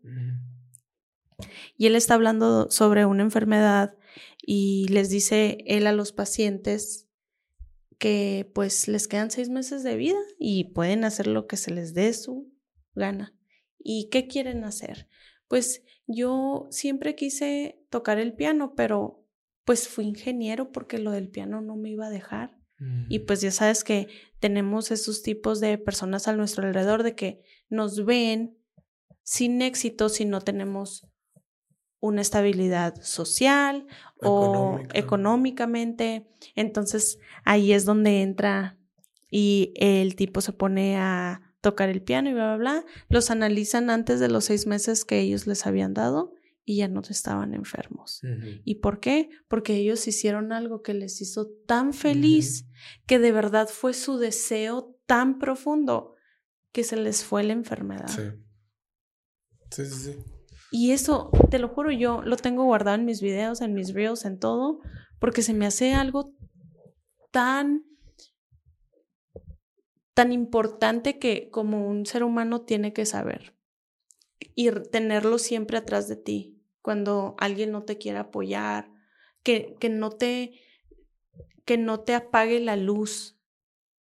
Y 1.77 1.85
él 1.87 1.95
está 1.95 2.15
hablando 2.15 2.69
sobre 2.69 3.05
una 3.05 3.23
enfermedad 3.23 3.95
y 4.45 4.87
les 4.89 5.09
dice 5.09 5.59
él 5.65 5.87
a 5.87 5.93
los 5.93 6.11
pacientes 6.11 7.07
que 7.97 8.51
pues 8.53 8.89
les 8.89 9.07
quedan 9.07 9.31
seis 9.31 9.47
meses 9.47 9.81
de 9.81 9.95
vida 9.95 10.19
y 10.37 10.65
pueden 10.65 11.05
hacer 11.05 11.27
lo 11.27 11.47
que 11.47 11.55
se 11.55 11.71
les 11.71 11.93
dé 11.93 12.11
su 12.11 12.51
gana. 12.95 13.33
¿Y 13.79 14.09
qué 14.09 14.27
quieren 14.27 14.65
hacer? 14.65 15.07
Pues 15.47 15.83
yo 16.05 16.67
siempre 16.69 17.15
quise 17.15 17.81
tocar 17.89 18.19
el 18.19 18.33
piano, 18.33 18.73
pero 18.75 19.25
pues 19.63 19.87
fui 19.87 20.05
ingeniero 20.05 20.73
porque 20.73 20.97
lo 20.97 21.11
del 21.11 21.29
piano 21.29 21.61
no 21.61 21.77
me 21.77 21.91
iba 21.91 22.07
a 22.07 22.11
dejar. 22.11 22.56
Y 23.09 23.19
pues 23.19 23.41
ya 23.41 23.51
sabes 23.51 23.83
que 23.83 24.07
tenemos 24.39 24.91
esos 24.91 25.23
tipos 25.23 25.59
de 25.59 25.79
personas 25.79 26.27
a 26.27 26.33
nuestro 26.33 26.67
alrededor 26.67 27.01
de 27.01 27.15
que 27.15 27.41
nos 27.69 28.05
ven 28.05 28.57
sin 29.23 29.61
éxito 29.61 30.09
si 30.09 30.25
no 30.25 30.41
tenemos 30.41 31.07
una 31.99 32.21
estabilidad 32.21 33.01
social 33.01 33.87
o 34.21 34.79
económicamente. 34.93 36.27
Entonces 36.55 37.17
ahí 37.43 37.73
es 37.73 37.85
donde 37.85 38.21
entra 38.21 38.77
y 39.31 39.73
el 39.75 40.15
tipo 40.15 40.41
se 40.41 40.53
pone 40.53 40.97
a 40.97 41.55
tocar 41.61 41.89
el 41.89 42.03
piano 42.03 42.29
y 42.29 42.33
bla, 42.33 42.55
bla, 42.55 42.57
bla. 42.57 42.85
Los 43.09 43.31
analizan 43.31 43.89
antes 43.89 44.19
de 44.19 44.29
los 44.29 44.45
seis 44.45 44.67
meses 44.67 45.03
que 45.03 45.19
ellos 45.19 45.47
les 45.47 45.65
habían 45.65 45.93
dado 45.93 46.36
y 46.69 46.75
ya 46.75 46.89
no 46.89 46.99
estaban 46.99 47.53
enfermos. 47.53 48.21
¿Y 48.65 48.75
por 48.75 48.99
qué? 48.99 49.29
Porque 49.47 49.77
ellos 49.77 50.05
hicieron 50.05 50.51
algo 50.51 50.81
que 50.81 50.93
les 50.93 51.21
hizo 51.21 51.47
tan 51.65 51.93
feliz 51.93 52.67
que 53.05 53.19
de 53.19 53.31
verdad 53.31 53.69
fue 53.69 53.93
su 53.93 54.17
deseo 54.17 54.93
tan 55.05 55.39
profundo 55.39 56.15
que 56.73 56.83
se 56.83 56.97
les 56.97 57.23
fue 57.23 57.45
la 57.45 57.53
enfermedad. 57.53 58.09
Sí. 58.09 58.21
Sí, 59.71 59.85
sí, 59.85 60.11
sí. 60.11 60.19
Y 60.69 60.91
eso, 60.91 61.31
te 61.49 61.57
lo 61.57 61.69
juro, 61.69 61.89
yo 61.89 62.21
lo 62.21 62.35
tengo 62.35 62.65
guardado 62.65 62.97
en 62.97 63.05
mis 63.05 63.21
videos, 63.21 63.61
en 63.61 63.73
mis 63.73 63.93
reels, 63.93 64.25
en 64.25 64.37
todo, 64.37 64.81
porque 65.19 65.43
se 65.43 65.53
me 65.53 65.65
hace 65.65 65.93
algo 65.93 66.35
tan 67.31 67.85
tan 70.13 70.33
importante 70.33 71.17
que 71.17 71.49
como 71.49 71.87
un 71.87 72.05
ser 72.05 72.25
humano 72.25 72.63
tiene 72.63 72.91
que 72.91 73.05
saber 73.05 73.55
y 74.53 74.69
tenerlo 74.91 75.37
siempre 75.37 75.77
atrás 75.77 76.09
de 76.09 76.17
ti 76.17 76.56
cuando 76.87 77.35
alguien 77.37 77.73
no 77.73 77.83
te 77.83 77.97
quiere 77.97 78.17
apoyar, 78.17 78.89
que, 79.43 79.75
que 79.77 79.89
no 79.89 80.09
te 80.09 80.53
que 81.65 81.77
no 81.77 81.99
te 81.99 82.15
apague 82.15 82.61
la 82.61 82.77
luz 82.77 83.37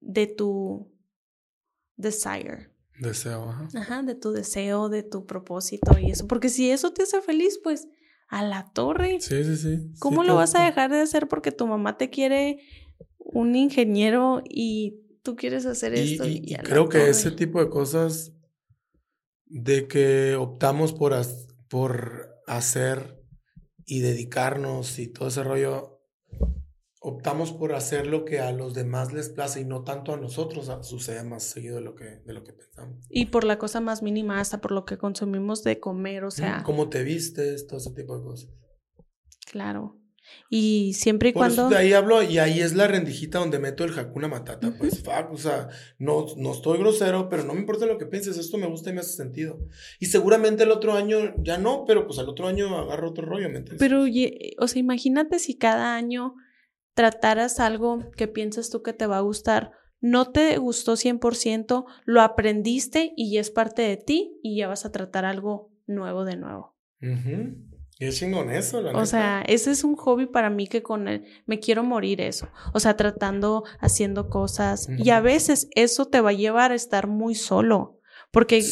de 0.02 0.28
tu 0.28 0.94
desire. 1.98 2.70
Deseo, 3.00 3.50
ajá. 3.50 3.70
Ajá, 3.74 4.04
de 4.04 4.14
tu 4.14 4.34
deseo, 4.34 4.90
de 4.90 5.02
tu 5.02 5.26
propósito 5.26 5.98
y 5.98 6.12
eso. 6.12 6.28
Porque 6.28 6.50
si 6.50 6.70
eso 6.70 6.94
te 6.94 7.02
hace 7.02 7.24
feliz, 7.24 7.60
pues 7.64 7.88
a 8.28 8.44
la 8.44 8.72
torre. 8.72 9.20
Sí, 9.20 9.44
sí, 9.44 9.58
sí. 9.58 9.92
¿Cómo 9.98 10.24
lo 10.24 10.36
vas 10.36 10.54
a 10.54 10.64
dejar 10.64 10.92
de 10.92 11.02
hacer 11.02 11.28
porque 11.28 11.52
tu 11.52 11.66
mamá 11.66 11.98
te 11.98 12.12
quiere 12.12 12.60
un 13.18 13.56
ingeniero 13.56 14.44
y 14.48 15.00
tú 15.24 15.36
quieres 15.36 15.66
hacer 15.66 15.96
esto? 15.96 16.28
Y, 16.28 16.56
creo 16.64 16.88
que 16.88 17.10
ese 17.10 17.32
tipo 17.32 17.60
de 17.64 17.72
cosas 17.72 18.32
de 19.48 19.88
que 19.88 20.36
optamos 20.36 20.94
por, 20.94 21.16
por 21.68 22.35
hacer 22.48 23.22
y 23.86 24.00
dedicarnos 24.00 25.00
y 25.00 25.08
todo 25.08 25.28
ese 25.28 25.44
rollo, 25.44 26.02
optamos 27.00 27.52
por 27.52 27.74
hacer 27.74 28.08
lo 28.08 28.26
que 28.26 28.40
a 28.40 28.52
los 28.52 28.74
demás 28.74 29.14
les 29.14 29.30
place 29.30 29.62
y 29.62 29.66
no 29.66 29.84
tanto 29.84 30.14
a 30.14 30.18
nosotros 30.18 30.72
sucede 30.88 31.24
más 31.24 31.44
seguido 31.44 31.76
de 31.76 31.82
lo 31.82 31.96
que, 31.96 32.06
de 32.26 32.34
lo 32.34 32.44
que 32.44 32.54
pensamos. 32.54 33.06
Y 33.10 33.28
por 33.28 33.44
la 33.44 33.60
cosa 33.60 33.80
más 33.80 34.02
mínima, 34.02 34.40
hasta 34.40 34.60
por 34.60 34.72
lo 34.72 34.86
que 34.86 34.98
consumimos 34.98 35.64
de 35.64 35.80
comer, 35.80 36.24
o 36.24 36.32
sea. 36.32 36.64
Cómo 36.64 36.90
te 36.90 37.04
vistes, 37.04 37.68
todo 37.68 37.78
ese 37.78 37.92
tipo 37.92 38.18
de 38.18 38.24
cosas. 38.24 38.50
Claro. 39.52 40.00
Y 40.50 40.94
siempre 40.94 41.30
y 41.30 41.34
cuando. 41.34 41.70
de 41.70 41.78
ahí 41.78 41.94
hablo, 41.94 42.22
y 42.22 42.38
ahí 42.38 42.60
es 42.60 42.74
la 42.74 42.88
rendijita 42.88 43.40
donde 43.40 43.60
meto 43.60 43.84
el 43.84 43.98
Hakuna 43.98 44.28
Matata. 44.28 44.74
Pues, 44.78 45.04
fuck, 45.04 45.32
o 45.32 45.38
sea, 45.38 45.70
no, 45.98 46.26
no 46.38 46.52
estoy 46.52 46.78
grosero, 46.78 47.30
pero 47.30 47.44
no 47.44 47.54
me 47.54 47.60
importa 47.60 47.86
lo 47.86 47.98
que 47.98 48.06
pienses, 48.06 48.38
esto 48.38 48.58
me 48.58 48.68
gusta 48.68 48.90
y 48.90 48.94
me 48.94 49.02
hace 49.02 49.14
sentido. 49.14 49.60
Y 50.00 50.08
seguramente 50.08 50.64
el 50.64 50.72
otro 50.72 50.94
año 50.94 51.34
ya 51.44 51.58
no, 51.58 51.86
pero 51.86 52.06
pues 52.06 52.20
al 52.20 52.30
otro 52.30 52.48
año 52.48 52.78
agarro 52.78 53.10
otro 53.10 53.26
rollo, 53.26 53.50
¿me 53.50 53.58
entiendes? 53.58 53.80
Pero, 53.80 54.04
o 54.04 54.68
sea, 54.68 54.80
imagínate 54.80 55.40
si 55.40 55.58
cada 55.58 55.96
año 55.96 56.36
trataras 56.94 57.60
algo 57.60 58.10
que 58.16 58.28
piensas 58.28 58.70
tú 58.70 58.82
que 58.82 58.94
te 58.94 59.08
va 59.08 59.18
a 59.18 59.22
gustar, 59.22 59.72
no 60.02 60.32
te 60.32 60.58
gustó 60.58 60.94
100%, 60.94 61.86
lo 62.06 62.22
aprendiste 62.22 63.14
y 63.16 63.38
es 63.38 63.52
parte 63.52 63.82
de 63.82 63.98
ti 63.98 64.40
y 64.44 64.58
ya 64.58 64.68
vas 64.68 64.86
a 64.86 64.92
tratar 64.92 65.26
algo 65.26 65.72
nuevo 65.88 66.26
de 66.26 66.38
nuevo. 66.38 66.76
Y 67.02 67.08
es 67.98 68.18
chingón 68.18 68.52
eso, 68.52 68.82
la 68.82 68.92
O 68.92 69.06
sea, 69.06 69.42
ese 69.48 69.72
es 69.72 69.84
un 69.84 69.96
hobby 69.96 70.26
para 70.26 70.50
mí 70.50 70.68
que 70.68 70.84
con 70.84 71.08
él 71.08 71.26
me 71.46 71.60
quiero 71.60 71.84
morir 71.84 72.20
eso. 72.20 72.50
O 72.74 72.80
sea, 72.80 72.98
tratando, 72.98 73.64
haciendo 73.80 74.30
cosas. 74.30 74.90
Y 74.98 75.12
a 75.12 75.22
veces 75.22 75.70
eso 75.76 76.06
te 76.06 76.20
va 76.20 76.32
a 76.32 76.34
llevar 76.34 76.72
a 76.72 76.76
estar 76.76 77.08
muy 77.08 77.36
solo. 77.36 78.02
Porque 78.32 78.64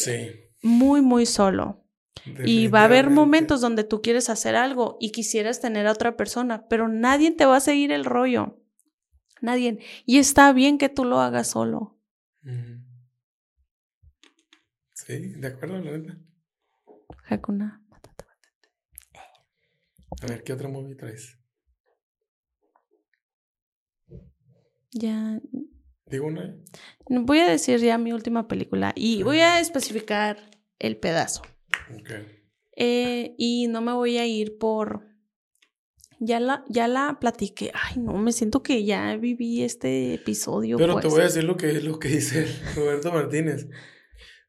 muy, 0.62 1.00
muy 1.00 1.24
solo. 1.24 1.84
Y 2.44 2.68
va 2.68 2.82
a 2.82 2.84
haber 2.84 3.10
momentos 3.10 3.60
donde 3.60 3.84
tú 3.84 4.00
quieres 4.00 4.30
hacer 4.30 4.56
algo 4.56 4.96
y 5.00 5.10
quisieras 5.10 5.60
tener 5.60 5.86
a 5.86 5.92
otra 5.92 6.16
persona, 6.16 6.66
pero 6.68 6.88
nadie 6.88 7.30
te 7.32 7.44
va 7.44 7.56
a 7.56 7.60
seguir 7.60 7.92
el 7.92 8.04
rollo. 8.04 8.62
Nadie. 9.40 9.78
Y 10.06 10.18
está 10.18 10.52
bien 10.52 10.78
que 10.78 10.88
tú 10.88 11.04
lo 11.04 11.20
hagas 11.20 11.48
solo. 11.48 11.98
Sí, 14.92 15.34
de 15.36 15.46
acuerdo, 15.46 15.78
la 15.80 15.98
neta. 15.98 16.18
Hakuna. 17.28 17.83
A 20.22 20.26
ver, 20.26 20.42
¿qué 20.42 20.52
otra 20.52 20.68
movie 20.68 20.94
traes? 20.94 21.38
Ya. 24.92 25.40
¿Digo 26.06 26.26
una? 26.26 26.56
Voy 27.08 27.38
a 27.38 27.48
decir 27.48 27.80
ya 27.80 27.98
mi 27.98 28.12
última 28.12 28.46
película 28.46 28.92
y 28.94 29.22
voy 29.22 29.38
a 29.38 29.60
especificar 29.60 30.38
el 30.78 30.96
pedazo. 30.96 31.42
Eh, 32.76 33.34
y 33.38 33.66
no 33.68 33.80
me 33.80 33.92
voy 33.92 34.18
a 34.18 34.26
ir 34.26 34.58
por. 34.58 35.06
Ya 36.20 36.40
la, 36.40 36.64
ya 36.68 36.88
la 36.88 37.18
platiqué. 37.20 37.72
Ay, 37.74 38.00
no, 38.00 38.14
me 38.14 38.32
siento 38.32 38.62
que 38.62 38.84
ya 38.84 39.16
viví 39.16 39.62
este 39.62 40.14
episodio. 40.14 40.76
Pero 40.78 40.96
te 40.96 41.02
pues. 41.02 41.12
voy 41.12 41.20
a 41.22 41.24
decir 41.24 41.44
lo 41.44 41.56
que, 41.56 41.72
lo 41.80 41.98
que 41.98 42.08
dice 42.08 42.46
Roberto 42.76 43.12
Martínez. 43.12 43.68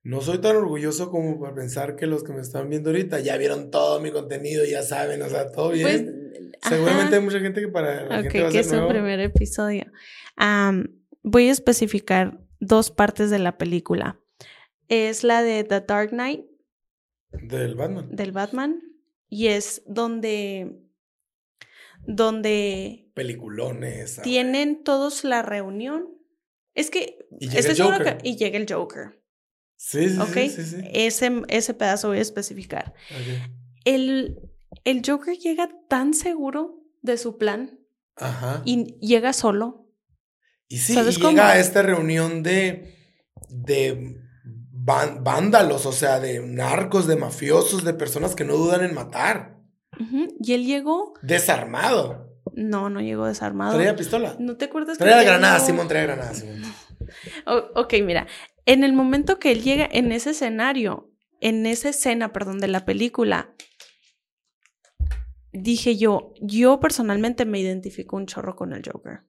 No 0.05 0.21
soy 0.21 0.37
tan 0.37 0.55
orgulloso 0.55 1.09
como 1.09 1.39
para 1.39 1.55
pensar 1.55 1.95
que 1.95 2.05
los 2.05 2.23
que 2.23 2.31
me 2.31 2.41
están 2.41 2.69
viendo 2.69 2.91
ahorita 2.91 3.19
ya 3.19 3.37
vieron 3.37 3.71
todo 3.71 3.99
mi 3.99 4.11
contenido, 4.11 4.63
ya 4.63 4.83
saben, 4.83 5.21
o 5.21 5.29
sea, 5.29 5.51
todo 5.51 5.71
bien. 5.71 5.83
Pues, 5.83 6.51
Seguramente 6.69 7.15
hay 7.15 7.21
mucha 7.21 7.39
gente 7.39 7.59
que 7.59 7.67
para 7.67 8.05
la 8.05 8.21
gente 8.21 8.41
va 8.41 8.49
a 8.49 8.51
que 8.51 8.59
es 8.59 8.69
su 8.69 8.87
primer 8.87 9.19
episodio. 9.19 9.85
voy 11.23 11.49
a 11.49 11.51
especificar 11.51 12.39
dos 12.59 12.91
partes 12.91 13.29
de 13.29 13.39
la 13.39 13.57
película. 13.57 14.19
Es 14.87 15.23
la 15.23 15.41
de 15.41 15.63
The 15.63 15.81
Dark 15.81 16.11
Knight 16.11 16.45
del 17.41 17.75
Batman. 17.75 18.15
Del 18.15 18.31
Batman. 18.31 18.81
Y 19.29 19.47
es 19.47 19.83
donde. 19.85 20.81
Donde. 22.05 23.09
Peliculones. 23.13 24.21
Tienen 24.21 24.83
todos 24.83 25.23
la 25.23 25.41
reunión. 25.41 26.09
Es 26.73 26.89
que. 26.89 27.25
Y 27.39 27.49
llega, 27.49 27.69
el 27.69 27.81
Joker. 27.81 28.17
y 28.23 28.37
llega 28.37 28.57
el 28.57 28.71
Joker. 28.71 29.21
Sí, 29.77 30.09
sí, 30.09 30.49
sí, 30.49 30.63
sí, 30.63 30.75
Ese, 30.93 31.43
ese 31.47 31.73
pedazo 31.73 32.07
voy 32.07 32.19
a 32.19 32.21
especificar. 32.21 32.93
El, 33.83 34.39
el 34.83 35.01
Joker 35.05 35.37
llega 35.37 35.69
tan 35.89 36.13
seguro 36.13 36.83
de 37.01 37.17
su 37.17 37.37
plan. 37.37 37.79
Ajá. 38.15 38.61
Y 38.65 38.95
llega 38.99 39.33
solo. 39.33 39.91
Y 40.67 40.77
sí, 40.77 40.97
y 40.97 41.11
llega 41.11 41.49
a 41.51 41.59
esta 41.59 41.81
reunión 41.81 42.41
de. 42.41 42.95
de 43.49 44.21
vándalos, 44.71 45.85
o 45.85 45.91
sea, 45.91 46.19
de 46.19 46.39
narcos, 46.39 47.07
de 47.07 47.15
mafiosos, 47.15 47.83
de 47.83 47.93
personas 47.93 48.35
que 48.35 48.45
no 48.45 48.55
dudan 48.55 48.83
en 48.83 48.93
matar. 48.93 49.57
Y 50.39 50.53
él 50.53 50.65
llegó. 50.65 51.13
Desarmado. 51.21 52.25
No, 52.53 52.89
no 52.89 53.01
llegó 53.01 53.25
desarmado. 53.25 53.75
¿Traía 53.75 53.95
pistola? 53.95 54.35
¿No 54.39 54.57
te 54.57 54.65
acuerdas? 54.65 54.97
Traía 54.97 55.17
la 55.17 55.23
granada, 55.23 55.59
Simón, 55.59 55.87
traía 55.87 56.05
granada, 56.05 56.33
Simón. 56.33 56.61
ok, 57.75 57.93
mira. 58.03 58.27
En 58.65 58.83
el 58.83 58.93
momento 58.93 59.39
que 59.39 59.51
él 59.51 59.61
llega 59.61 59.87
en 59.91 60.11
ese 60.11 60.31
escenario, 60.31 61.11
en 61.39 61.65
esa 61.65 61.89
escena, 61.89 62.33
perdón, 62.33 62.59
de 62.59 62.67
la 62.67 62.85
película, 62.85 63.53
dije 65.51 65.97
yo, 65.97 66.33
yo 66.41 66.79
personalmente 66.79 67.45
me 67.45 67.59
identifico 67.59 68.15
un 68.15 68.25
chorro 68.25 68.55
con 68.55 68.73
el 68.73 68.81
Joker. 68.83 69.23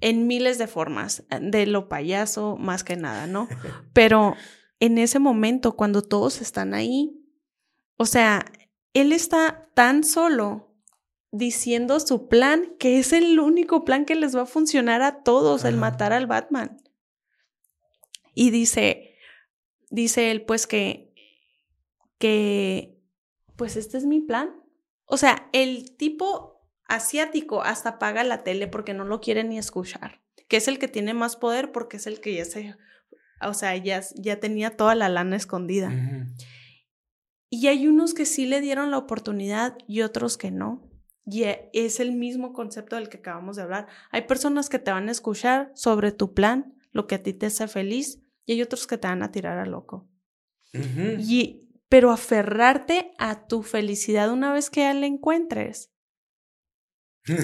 En 0.00 0.26
miles 0.26 0.58
de 0.58 0.66
formas, 0.66 1.24
de 1.40 1.66
lo 1.66 1.88
payaso 1.88 2.56
más 2.56 2.82
que 2.84 2.96
nada, 2.96 3.26
¿no? 3.26 3.48
Pero 3.92 4.34
en 4.80 4.98
ese 4.98 5.18
momento, 5.18 5.76
cuando 5.76 6.02
todos 6.02 6.40
están 6.40 6.74
ahí, 6.74 7.20
o 7.96 8.06
sea, 8.06 8.44
él 8.92 9.12
está 9.12 9.70
tan 9.74 10.04
solo 10.04 10.74
diciendo 11.30 11.98
su 12.00 12.28
plan, 12.28 12.74
que 12.78 12.98
es 12.98 13.12
el 13.12 13.38
único 13.40 13.84
plan 13.84 14.04
que 14.04 14.14
les 14.14 14.36
va 14.36 14.42
a 14.42 14.46
funcionar 14.46 15.02
a 15.02 15.22
todos, 15.22 15.64
el 15.64 15.76
matar 15.76 16.12
al 16.12 16.26
Batman. 16.26 16.76
Y 18.34 18.50
dice, 18.50 19.16
dice 19.90 20.30
él, 20.30 20.42
pues 20.42 20.66
que, 20.66 21.14
que, 22.18 23.00
pues 23.56 23.76
este 23.76 23.96
es 23.96 24.06
mi 24.06 24.20
plan. 24.20 24.50
O 25.06 25.16
sea, 25.16 25.48
el 25.52 25.96
tipo 25.96 26.68
asiático 26.86 27.62
hasta 27.62 27.98
paga 27.98 28.24
la 28.24 28.42
tele 28.42 28.66
porque 28.66 28.94
no 28.94 29.04
lo 29.04 29.20
quiere 29.20 29.44
ni 29.44 29.58
escuchar, 29.58 30.22
que 30.48 30.56
es 30.56 30.68
el 30.68 30.78
que 30.78 30.88
tiene 30.88 31.14
más 31.14 31.36
poder 31.36 31.72
porque 31.72 31.96
es 31.96 32.06
el 32.06 32.20
que 32.20 32.34
ya 32.34 32.44
se, 32.44 32.76
o 33.40 33.54
sea, 33.54 33.76
ya, 33.76 34.02
ya 34.16 34.40
tenía 34.40 34.76
toda 34.76 34.94
la 34.94 35.08
lana 35.08 35.36
escondida. 35.36 35.92
Y 37.50 37.68
hay 37.68 37.86
unos 37.86 38.14
que 38.14 38.26
sí 38.26 38.46
le 38.46 38.60
dieron 38.60 38.90
la 38.90 38.98
oportunidad 38.98 39.76
y 39.86 40.02
otros 40.02 40.36
que 40.36 40.50
no. 40.50 40.90
Y 41.24 41.44
e, 41.44 41.70
es 41.72 42.00
el 42.00 42.12
mismo 42.12 42.52
concepto 42.52 42.96
del 42.96 43.08
que 43.08 43.18
acabamos 43.18 43.56
de 43.56 43.62
hablar. 43.62 43.86
Hay 44.10 44.22
personas 44.22 44.68
que 44.68 44.78
te 44.78 44.90
van 44.90 45.08
a 45.08 45.12
escuchar 45.12 45.70
sobre 45.74 46.12
tu 46.12 46.34
plan, 46.34 46.74
lo 46.90 47.06
que 47.06 47.14
a 47.14 47.22
ti 47.22 47.32
te 47.32 47.46
hace 47.46 47.68
feliz, 47.68 48.23
y 48.46 48.52
hay 48.52 48.62
otros 48.62 48.86
que 48.86 48.98
te 48.98 49.08
van 49.08 49.22
a 49.22 49.32
tirar 49.32 49.58
a 49.58 49.66
loco. 49.66 50.08
y, 50.72 51.68
pero 51.88 52.10
aferrarte 52.10 53.12
a 53.18 53.46
tu 53.46 53.62
felicidad 53.62 54.32
una 54.32 54.52
vez 54.52 54.70
que 54.70 54.80
ya 54.80 54.94
la 54.94 55.06
encuentres. 55.06 55.92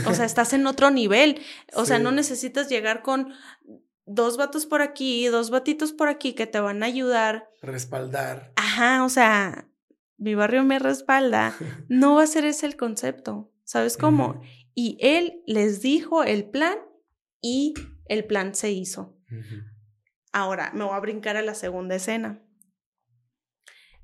O 0.07 0.15
sea, 0.15 0.25
estás 0.25 0.53
en 0.53 0.67
otro 0.67 0.91
nivel. 0.91 1.41
O 1.75 1.85
sea, 1.85 1.99
no 1.99 2.13
necesitas 2.13 2.69
llegar 2.69 3.03
con 3.03 3.33
dos 4.07 4.37
vatos 4.37 4.67
por 4.67 4.83
aquí, 4.83 5.27
dos 5.29 5.51
batitos 5.51 5.93
por 5.93 6.09
aquí 6.09 6.35
que 6.35 6.47
te 6.47 6.61
van 6.61 6.83
a 6.83 6.87
ayudar. 6.87 7.49
Respaldar. 7.63 8.53
Ajá, 8.57 9.05
o 9.05 9.09
sea, 9.09 9.69
mi 10.19 10.35
barrio 10.35 10.65
me 10.65 10.79
respalda. 10.79 11.57
No 11.89 12.17
va 12.17 12.25
a 12.25 12.27
ser 12.27 12.45
ese 12.45 12.67
el 12.67 12.77
concepto. 12.77 13.53
¿Sabes 13.65 13.97
cómo? 13.97 14.41
Y 14.75 14.99
él 15.01 15.43
les 15.47 15.81
dijo 15.81 16.25
el 16.25 16.45
plan 16.51 16.77
y 17.41 17.75
el 18.07 18.25
plan 18.25 18.55
se 18.55 18.73
hizo. 18.73 19.17
Ahora 20.33 20.71
me 20.75 20.85
voy 20.85 20.95
a 20.95 21.01
brincar 21.01 21.37
a 21.37 21.43
la 21.43 21.55
segunda 21.55 21.97
escena. 21.97 22.43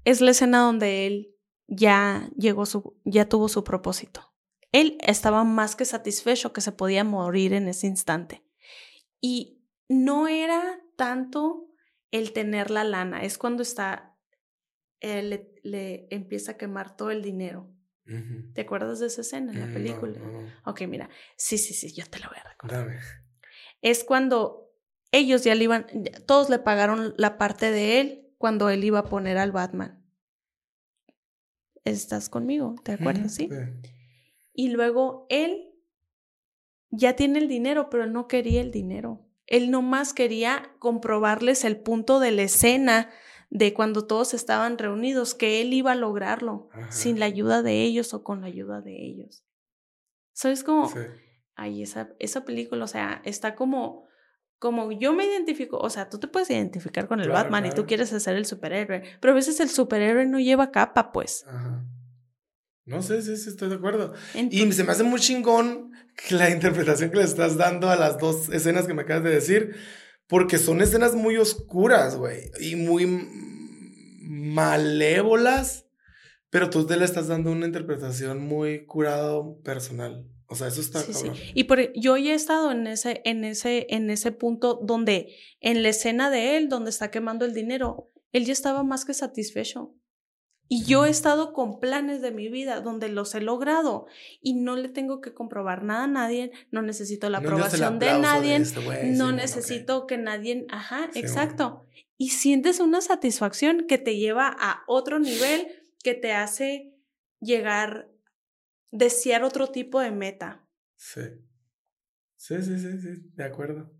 Es 0.04 0.20
la 0.20 0.30
escena 0.30 0.60
donde 0.60 1.06
él 1.06 1.36
ya 1.66 2.30
llegó 2.36 2.66
su, 2.66 3.00
ya 3.04 3.28
tuvo 3.28 3.48
su 3.48 3.64
propósito. 3.64 4.32
Él 4.72 4.98
estaba 5.00 5.44
más 5.44 5.76
que 5.76 5.84
satisfecho 5.84 6.52
que 6.52 6.60
se 6.60 6.72
podía 6.72 7.04
morir 7.04 7.52
en 7.52 7.68
ese 7.68 7.86
instante. 7.86 8.44
Y 9.20 9.64
no 9.88 10.28
era 10.28 10.80
tanto 10.96 11.68
el 12.10 12.32
tener 12.32 12.70
la 12.70 12.84
lana, 12.84 13.22
es 13.22 13.38
cuando 13.38 13.62
está, 13.62 14.16
le, 15.00 15.52
le 15.62 16.06
empieza 16.10 16.52
a 16.52 16.56
quemar 16.56 16.96
todo 16.96 17.10
el 17.10 17.22
dinero. 17.22 17.72
¿Te 18.54 18.60
acuerdas 18.60 19.00
de 19.00 19.08
esa 19.08 19.22
escena 19.22 19.52
en 19.52 19.58
la 19.58 19.66
mm, 19.66 19.72
película? 19.72 20.20
Ok, 20.64 20.82
mira, 20.82 21.10
sí, 21.36 21.58
sí, 21.58 21.74
sí, 21.74 21.92
yo 21.92 22.06
te 22.06 22.20
la 22.20 22.28
voy 22.28 22.38
a 22.38 22.48
recordar. 22.48 23.00
Es 23.82 24.04
cuando 24.04 24.65
ellos 25.12 25.44
ya 25.44 25.54
le 25.54 25.64
iban, 25.64 25.86
todos 26.26 26.50
le 26.50 26.58
pagaron 26.58 27.14
la 27.16 27.38
parte 27.38 27.70
de 27.70 28.00
él 28.00 28.32
cuando 28.38 28.68
él 28.68 28.84
iba 28.84 29.00
a 29.00 29.04
poner 29.04 29.38
al 29.38 29.52
Batman. 29.52 30.04
¿Estás 31.84 32.28
conmigo? 32.28 32.74
¿Te 32.82 32.92
acuerdas? 32.92 33.34
sí. 33.34 33.48
Y 34.52 34.70
luego 34.70 35.26
él 35.28 35.70
ya 36.90 37.14
tiene 37.14 37.38
el 37.38 37.48
dinero, 37.48 37.90
pero 37.90 38.06
no 38.06 38.26
quería 38.26 38.60
el 38.60 38.70
dinero. 38.70 39.26
Él 39.46 39.70
nomás 39.70 40.12
quería 40.12 40.70
comprobarles 40.78 41.64
el 41.64 41.78
punto 41.78 42.18
de 42.20 42.32
la 42.32 42.42
escena 42.42 43.10
de 43.50 43.74
cuando 43.74 44.06
todos 44.06 44.34
estaban 44.34 44.78
reunidos, 44.78 45.34
que 45.34 45.60
él 45.60 45.72
iba 45.72 45.92
a 45.92 45.96
lograrlo 45.96 46.68
sin 46.90 47.20
la 47.20 47.26
ayuda 47.26 47.62
de 47.62 47.82
ellos 47.82 48.12
o 48.12 48.24
con 48.24 48.40
la 48.40 48.48
ayuda 48.48 48.80
de 48.80 49.04
ellos. 49.04 49.44
¿Sabes 50.32 50.64
cómo? 50.64 50.88
Sí. 50.88 50.98
Ay, 51.54 51.82
esa, 51.82 52.14
esa 52.18 52.44
película, 52.44 52.84
o 52.84 52.88
sea, 52.88 53.22
está 53.24 53.54
como, 53.54 54.05
como 54.58 54.90
yo 54.92 55.12
me 55.12 55.26
identifico, 55.26 55.78
o 55.78 55.90
sea, 55.90 56.08
tú 56.08 56.18
te 56.18 56.28
puedes 56.28 56.50
identificar 56.50 57.08
con 57.08 57.20
el 57.20 57.30
Batman 57.30 57.66
y 57.66 57.70
tú 57.70 57.86
quieres 57.86 58.12
hacer 58.12 58.36
el 58.36 58.46
superhéroe, 58.46 59.02
pero 59.20 59.32
a 59.32 59.34
veces 59.34 59.60
el 59.60 59.68
superhéroe 59.68 60.26
no 60.26 60.38
lleva 60.38 60.70
capa, 60.70 61.12
pues. 61.12 61.44
Ajá. 61.46 61.84
No 62.86 63.02
sé, 63.02 63.20
sí, 63.20 63.36
sí, 63.36 63.50
estoy 63.50 63.68
de 63.68 63.74
acuerdo. 63.74 64.14
y 64.34 64.72
se 64.72 64.84
me 64.84 64.92
hace 64.92 65.02
muy 65.02 65.18
chingón 65.18 65.90
la 66.30 66.50
interpretación 66.50 67.10
que 67.10 67.18
le 67.18 67.24
estás 67.24 67.56
dando 67.56 67.90
a 67.90 67.96
las 67.96 68.18
dos 68.18 68.48
escenas 68.48 68.86
que 68.86 68.94
me 68.94 69.02
acabas 69.02 69.24
de 69.24 69.30
decir, 69.30 69.76
porque 70.28 70.56
son 70.56 70.80
escenas 70.80 71.14
muy 71.14 71.36
oscuras, 71.36 72.16
güey, 72.16 72.50
y 72.60 72.76
muy 72.76 73.06
malévolas, 74.22 75.86
pero 76.48 76.70
tú 76.70 76.86
te 76.86 76.96
le 76.96 77.04
estás 77.04 77.26
dando 77.26 77.50
una 77.50 77.66
interpretación 77.66 78.40
muy 78.40 78.86
curado 78.86 79.60
personal. 79.62 80.30
O 80.48 80.54
sea, 80.54 80.68
eso 80.68 80.80
está 80.80 81.00
sí, 81.00 81.12
Sí. 81.12 81.30
Y 81.54 81.64
por, 81.64 81.80
e, 81.80 81.92
yo 81.96 82.16
ya 82.16 82.32
he 82.32 82.34
estado 82.34 82.70
en 82.70 82.86
ese, 82.86 83.20
en, 83.24 83.44
ese, 83.44 83.86
en 83.90 84.10
ese 84.10 84.32
punto 84.32 84.80
donde, 84.82 85.34
en 85.60 85.82
la 85.82 85.88
escena 85.88 86.30
de 86.30 86.56
él, 86.56 86.68
donde 86.68 86.90
está 86.90 87.10
quemando 87.10 87.44
el 87.44 87.54
dinero, 87.54 88.10
él 88.32 88.44
ya 88.44 88.52
estaba 88.52 88.82
más 88.82 89.04
que 89.04 89.14
satisfecho. 89.14 89.94
Y 90.68 90.84
yo 90.84 91.06
he 91.06 91.10
estado 91.10 91.52
con 91.52 91.78
planes 91.78 92.22
de 92.22 92.32
mi 92.32 92.48
vida 92.48 92.80
donde 92.80 93.08
los 93.08 93.34
he 93.36 93.40
logrado 93.40 94.06
y 94.40 94.54
no 94.54 94.74
le 94.74 94.88
tengo 94.88 95.20
que 95.20 95.32
comprobar 95.32 95.84
nada 95.84 96.04
a 96.04 96.08
nadie, 96.08 96.50
no 96.72 96.82
necesito 96.82 97.30
la 97.30 97.38
aprobación 97.38 98.00
de 98.00 98.18
nadie, 98.18 98.56
este 98.56 98.80
no 99.04 99.30
necesito 99.30 100.08
que 100.08 100.18
nadie, 100.18 100.66
ajá, 100.68 101.08
exacto. 101.14 101.84
Y 102.18 102.30
sientes 102.30 102.80
una 102.80 103.00
satisfacción 103.00 103.86
que 103.86 103.98
te 103.98 104.16
lleva 104.16 104.56
a 104.58 104.82
otro 104.88 105.20
nivel 105.20 105.68
que 106.02 106.14
te 106.14 106.32
hace 106.32 106.94
llegar, 107.40 108.08
desear 108.90 109.44
otro 109.44 109.68
tipo 109.68 110.00
de 110.00 110.10
meta. 110.10 110.68
Sí. 110.96 111.22
Sí, 112.36 112.62
sí, 112.62 112.78
sí, 112.78 113.00
sí, 113.00 113.08
de 113.34 113.44
acuerdo. 113.44 113.92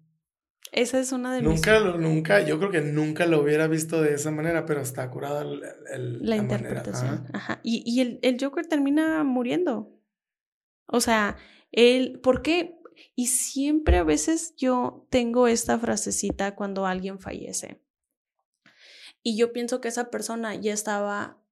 Esa 0.72 0.98
es 0.98 1.12
una 1.12 1.34
de 1.34 1.42
nunca, 1.42 1.80
mis... 1.80 1.96
Nunca, 1.96 2.40
yo 2.42 2.58
creo 2.58 2.70
que 2.70 2.80
nunca 2.80 3.26
lo 3.26 3.40
hubiera 3.40 3.66
visto 3.66 4.02
de 4.02 4.14
esa 4.14 4.30
manera, 4.30 4.66
pero 4.66 4.80
está 4.80 5.10
curada 5.10 5.42
el, 5.42 6.20
la, 6.22 6.36
interpretación. 6.36 7.28
Ajá. 7.32 7.60
Y, 7.62 7.82
y 7.86 8.00
el, 8.00 8.18
el, 8.22 8.36
Joker 8.38 8.66
termina 8.66 9.22
muriendo. 9.24 9.96
O 10.86 11.00
sea, 11.00 11.36
él, 11.72 12.20
¿por 12.20 12.42
qué? 12.42 12.78
Y 13.14 13.28
siempre 13.28 13.98
a 13.98 14.04
veces 14.04 14.54
yo 14.56 15.06
tengo 15.10 15.48
esta 15.48 15.78
frasecita 15.78 16.54
cuando 16.54 16.86
alguien 16.86 17.20
fallece. 17.20 17.80
Y 19.22 19.36
yo 19.36 19.52
pienso 19.52 19.80
que 19.80 19.88
esa 19.88 20.10
persona 20.10 20.54
ya 20.54 20.72
estaba 20.72 21.42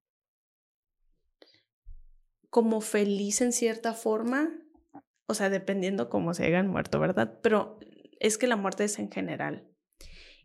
como 2.55 2.81
feliz 2.81 3.41
en 3.41 3.53
cierta 3.53 3.95
forma, 3.95 4.49
o 5.27 5.35
sea, 5.35 5.51
dependiendo 5.51 6.09
cómo 6.09 6.35
se 6.35 6.45
hayan 6.45 6.69
muerto, 6.69 7.01
¿verdad? 7.01 7.41
Pero 7.43 7.81
es 8.21 8.39
que 8.39 8.47
la 8.47 8.55
muerte 8.55 8.85
es 8.85 9.01
en 9.01 9.11
general. 9.11 9.67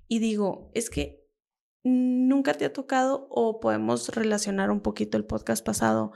Y 0.08 0.18
digo, 0.18 0.72
es 0.74 0.90
que 0.90 1.24
nunca 1.84 2.56
te 2.56 2.66
ha 2.66 2.74
tocado 2.74 3.28
o 3.30 3.60
podemos 3.60 4.10
relacionar 4.10 4.72
un 4.72 4.82
poquito 4.82 5.18
el 5.18 5.26
podcast 5.26 5.64
pasado. 5.64 6.12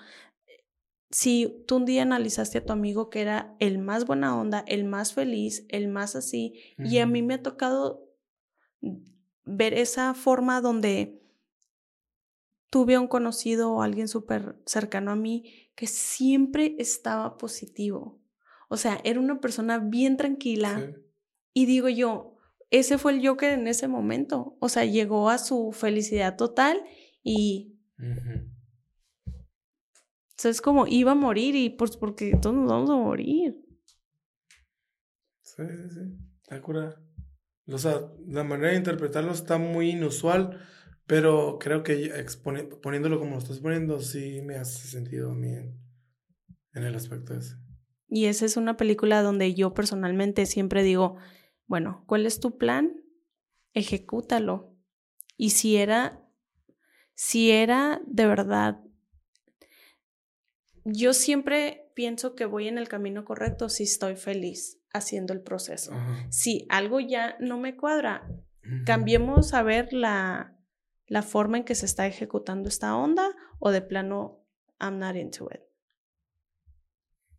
Si 1.11 1.63
tú 1.67 1.75
un 1.75 1.85
día 1.85 2.01
analizaste 2.01 2.57
a 2.57 2.65
tu 2.65 2.73
amigo 2.73 3.11
que 3.11 3.21
era 3.21 3.55
el 3.59 3.77
más 3.77 4.07
buena 4.07 4.35
onda, 4.35 4.65
el 4.65 4.85
más 4.85 5.13
feliz, 5.13 5.63
el 5.69 5.89
más 5.89 6.15
así, 6.15 6.55
y 6.79 6.97
a 6.97 7.05
mí 7.05 7.21
me 7.21 7.35
ha 7.35 7.43
tocado 7.43 8.09
ver 9.45 9.75
esa 9.75 10.15
forma 10.15 10.59
donde 10.59 11.22
tuve 12.73 12.95
a 12.95 12.99
un 12.99 13.07
conocido 13.07 13.71
o 13.71 13.83
alguien 13.83 14.07
súper 14.07 14.55
cercano 14.65 15.11
a 15.11 15.15
mí 15.15 15.69
que 15.75 15.85
siempre 15.85 16.75
estaba 16.79 17.37
positivo. 17.37 18.19
O 18.67 18.77
sea, 18.77 18.99
era 19.03 19.19
una 19.19 19.39
persona 19.39 19.77
bien 19.77 20.17
tranquila, 20.17 20.91
y 21.53 21.67
digo 21.67 21.87
yo, 21.87 22.35
ese 22.71 22.97
fue 22.97 23.11
el 23.11 23.23
Joker 23.23 23.53
en 23.53 23.67
ese 23.67 23.87
momento. 23.87 24.57
O 24.59 24.69
sea, 24.69 24.85
llegó 24.85 25.29
a 25.29 25.37
su 25.37 25.71
felicidad 25.71 26.35
total 26.35 26.83
y... 27.21 27.77
es 30.43 30.59
como 30.59 30.87
iba 30.87 31.11
a 31.11 31.15
morir 31.15 31.55
y 31.55 31.69
pues 31.69 31.95
porque 31.95 32.35
todos 32.41 32.55
nos 32.55 32.71
vamos 32.71 32.89
a 32.89 32.95
morir. 32.95 33.63
Sí, 35.43 35.61
sí, 35.69 35.89
sí. 35.91 36.17
Está 36.41 36.59
curada. 36.59 36.99
O 37.67 37.77
sea, 37.77 38.01
la 38.25 38.43
manera 38.43 38.71
de 38.71 38.77
interpretarlo 38.77 39.31
está 39.31 39.59
muy 39.59 39.91
inusual, 39.91 40.59
pero 41.05 41.57
creo 41.59 41.83
que 41.83 42.11
poniéndolo 42.81 43.19
como 43.19 43.31
lo 43.31 43.37
estás 43.37 43.59
poniendo, 43.59 43.99
sí 43.99 44.41
me 44.41 44.55
hace 44.55 44.87
sentido 44.87 45.31
a 45.31 45.35
mí 45.35 45.49
en, 45.49 45.79
en 46.73 46.83
el 46.83 46.95
aspecto 46.95 47.35
ese. 47.35 47.55
Y 48.07 48.25
esa 48.25 48.45
es 48.45 48.57
una 48.57 48.77
película 48.77 49.21
donde 49.21 49.53
yo 49.53 49.73
personalmente 49.73 50.45
siempre 50.45 50.83
digo, 50.83 51.17
bueno, 51.65 52.03
¿cuál 52.07 52.25
es 52.25 52.39
tu 52.39 52.57
plan? 52.57 53.03
Ejecútalo. 53.73 54.75
Y 55.35 55.49
si 55.49 55.77
era, 55.77 56.21
si 57.15 57.51
era 57.51 58.01
de 58.05 58.27
verdad 58.27 58.79
yo 60.85 61.13
siempre 61.13 61.89
pienso 61.95 62.35
que 62.35 62.45
voy 62.45 62.67
en 62.67 62.77
el 62.77 62.87
camino 62.87 63.25
correcto 63.25 63.69
si 63.69 63.83
estoy 63.83 64.15
feliz 64.15 64.81
haciendo 64.91 65.33
el 65.33 65.41
proceso. 65.41 65.93
Si 66.29 66.65
algo 66.69 66.99
ya 66.99 67.37
no 67.39 67.57
me 67.57 67.75
cuadra, 67.75 68.27
cambiemos 68.85 69.53
a 69.53 69.63
ver 69.63 69.93
la, 69.93 70.52
la 71.07 71.21
forma 71.21 71.57
en 71.57 71.63
que 71.63 71.75
se 71.75 71.85
está 71.85 72.07
ejecutando 72.07 72.69
esta 72.69 72.95
onda 72.95 73.35
o 73.59 73.71
de 73.71 73.81
plano, 73.81 74.45
I'm 74.79 74.99
not 74.99 75.15
into 75.15 75.49
it. 75.53 75.61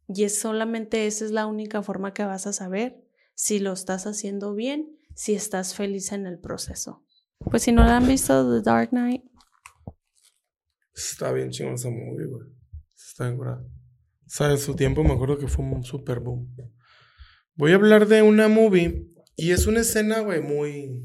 Y 0.09 0.25
es 0.25 0.39
solamente 0.39 1.07
esa 1.07 1.25
es 1.25 1.31
la 1.31 1.47
única 1.47 1.83
forma 1.83 2.13
que 2.13 2.25
vas 2.25 2.47
a 2.47 2.53
saber 2.53 3.05
si 3.35 3.59
lo 3.59 3.73
estás 3.73 4.07
haciendo 4.07 4.55
bien, 4.55 4.99
si 5.15 5.35
estás 5.35 5.75
feliz 5.75 6.13
en 6.13 6.27
el 6.27 6.39
proceso. 6.39 7.05
Pues 7.39 7.63
si 7.63 7.73
no 7.73 7.85
la 7.85 7.97
han 7.97 8.07
visto, 8.07 8.51
The 8.51 8.63
Dark 8.63 8.91
Knight. 8.91 9.23
Está 10.95 11.33
bien 11.33 11.51
chingón 11.51 11.75
esa 11.75 11.91
movie, 11.91 12.27
güey. 12.27 12.49
Está 12.95 13.31
bien 13.31 13.41
O 13.43 13.65
sea, 14.27 14.51
en 14.51 14.59
su 14.59 14.77
tiempo 14.77 15.03
me 15.03 15.13
acuerdo 15.13 15.39
que 15.39 15.49
fue 15.49 15.65
un 15.65 15.83
super 15.85 16.21
boom. 16.21 16.55
Voy 17.57 17.73
a 17.73 17.77
hablar 17.77 18.07
de 18.07 18.23
una 18.23 18.49
movie 18.49 19.11
y 19.37 19.51
es 19.51 19.67
una 19.67 19.81
escena, 19.81 20.21
güey, 20.21 20.41
muy. 20.41 21.03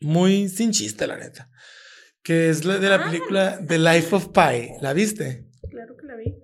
Muy 0.00 0.48
sin 0.48 0.72
chiste, 0.72 1.06
la 1.06 1.16
neta. 1.16 1.50
Que 2.22 2.50
es 2.50 2.64
la 2.64 2.78
de 2.78 2.88
la 2.88 2.96
ah. 2.96 3.04
película 3.04 3.60
The 3.66 3.78
Life 3.78 4.14
of 4.14 4.28
Pi. 4.28 4.74
¿La 4.80 4.92
viste? 4.92 5.48
Claro 5.70 5.96
que 5.96 6.06
la 6.06 6.16
vi. 6.16 6.36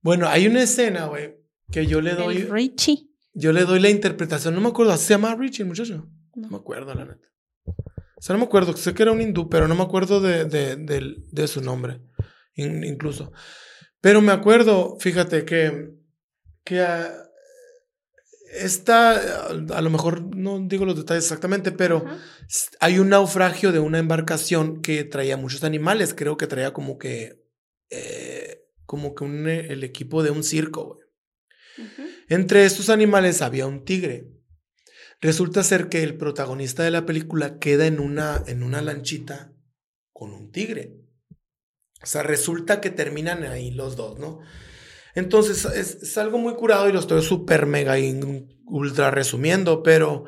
Bueno, 0.00 0.28
hay 0.28 0.46
una 0.46 0.62
escena, 0.62 1.06
güey, 1.06 1.36
que 1.70 1.86
yo 1.86 2.00
le 2.00 2.14
doy. 2.14 2.44
Richie. 2.44 3.08
Yo 3.34 3.52
le 3.52 3.64
doy 3.64 3.80
la 3.80 3.88
interpretación. 3.88 4.54
No 4.54 4.60
me 4.60 4.68
acuerdo. 4.68 4.96
¿Se 4.96 5.14
llama 5.14 5.34
Richie, 5.34 5.64
muchacho? 5.64 6.08
No. 6.34 6.48
me 6.48 6.56
acuerdo, 6.56 6.94
la 6.94 7.04
neta. 7.04 7.28
O 7.66 8.20
sea, 8.20 8.34
no 8.34 8.40
me 8.40 8.44
acuerdo. 8.44 8.76
Sé 8.76 8.94
que 8.94 9.02
era 9.02 9.12
un 9.12 9.20
hindú, 9.20 9.48
pero 9.48 9.68
no 9.68 9.74
me 9.74 9.82
acuerdo 9.82 10.20
de, 10.20 10.44
de, 10.44 11.48
su 11.48 11.60
nombre. 11.62 12.00
incluso. 12.54 13.32
Pero 14.00 14.20
me 14.20 14.32
acuerdo, 14.32 14.96
fíjate, 14.98 15.44
que. 15.44 15.94
que 16.64 16.80
esta, 18.52 19.46
a 19.48 19.80
lo 19.80 19.90
mejor 19.90 20.36
no 20.36 20.60
digo 20.60 20.84
los 20.84 20.96
detalles 20.96 21.24
exactamente, 21.24 21.72
pero 21.72 22.04
hay 22.80 22.98
un 22.98 23.08
naufragio 23.08 23.72
de 23.72 23.78
una 23.78 23.98
embarcación 23.98 24.82
que 24.82 25.04
traía 25.04 25.36
muchos 25.36 25.64
animales. 25.64 26.14
Creo 26.14 26.36
que 26.36 26.46
traía 26.46 26.72
como 26.72 26.98
que. 26.98 27.42
Eh, 27.90 28.58
como 28.84 29.14
que 29.14 29.24
un, 29.24 29.48
el 29.48 29.84
equipo 29.84 30.22
de 30.22 30.30
un 30.30 30.44
circo, 30.44 30.94
güey. 30.94 31.06
Entre 32.28 32.66
estos 32.66 32.90
animales 32.90 33.40
había 33.40 33.66
un 33.66 33.84
tigre. 33.84 34.28
Resulta 35.22 35.62
ser 35.62 35.88
que 35.88 36.02
el 36.02 36.18
protagonista 36.18 36.82
de 36.82 36.90
la 36.90 37.06
película 37.06 37.58
queda 37.58 37.86
en 37.86 38.00
una, 38.00 38.42
en 38.46 38.62
una 38.62 38.82
lanchita 38.82 39.54
con 40.12 40.32
un 40.32 40.50
tigre. 40.50 40.98
O 42.02 42.06
sea, 42.06 42.22
resulta 42.22 42.80
que 42.80 42.90
terminan 42.90 43.44
ahí 43.44 43.70
los 43.70 43.96
dos, 43.96 44.18
¿no? 44.18 44.40
Entonces, 45.14 45.64
es, 45.64 46.18
algo 46.18 46.38
muy 46.38 46.54
curado 46.54 46.88
y 46.88 46.92
lo 46.92 47.00
estoy 47.00 47.22
súper 47.22 47.66
mega 47.66 47.96
ultra 48.64 49.10
resumiendo, 49.10 49.82
pero 49.82 50.24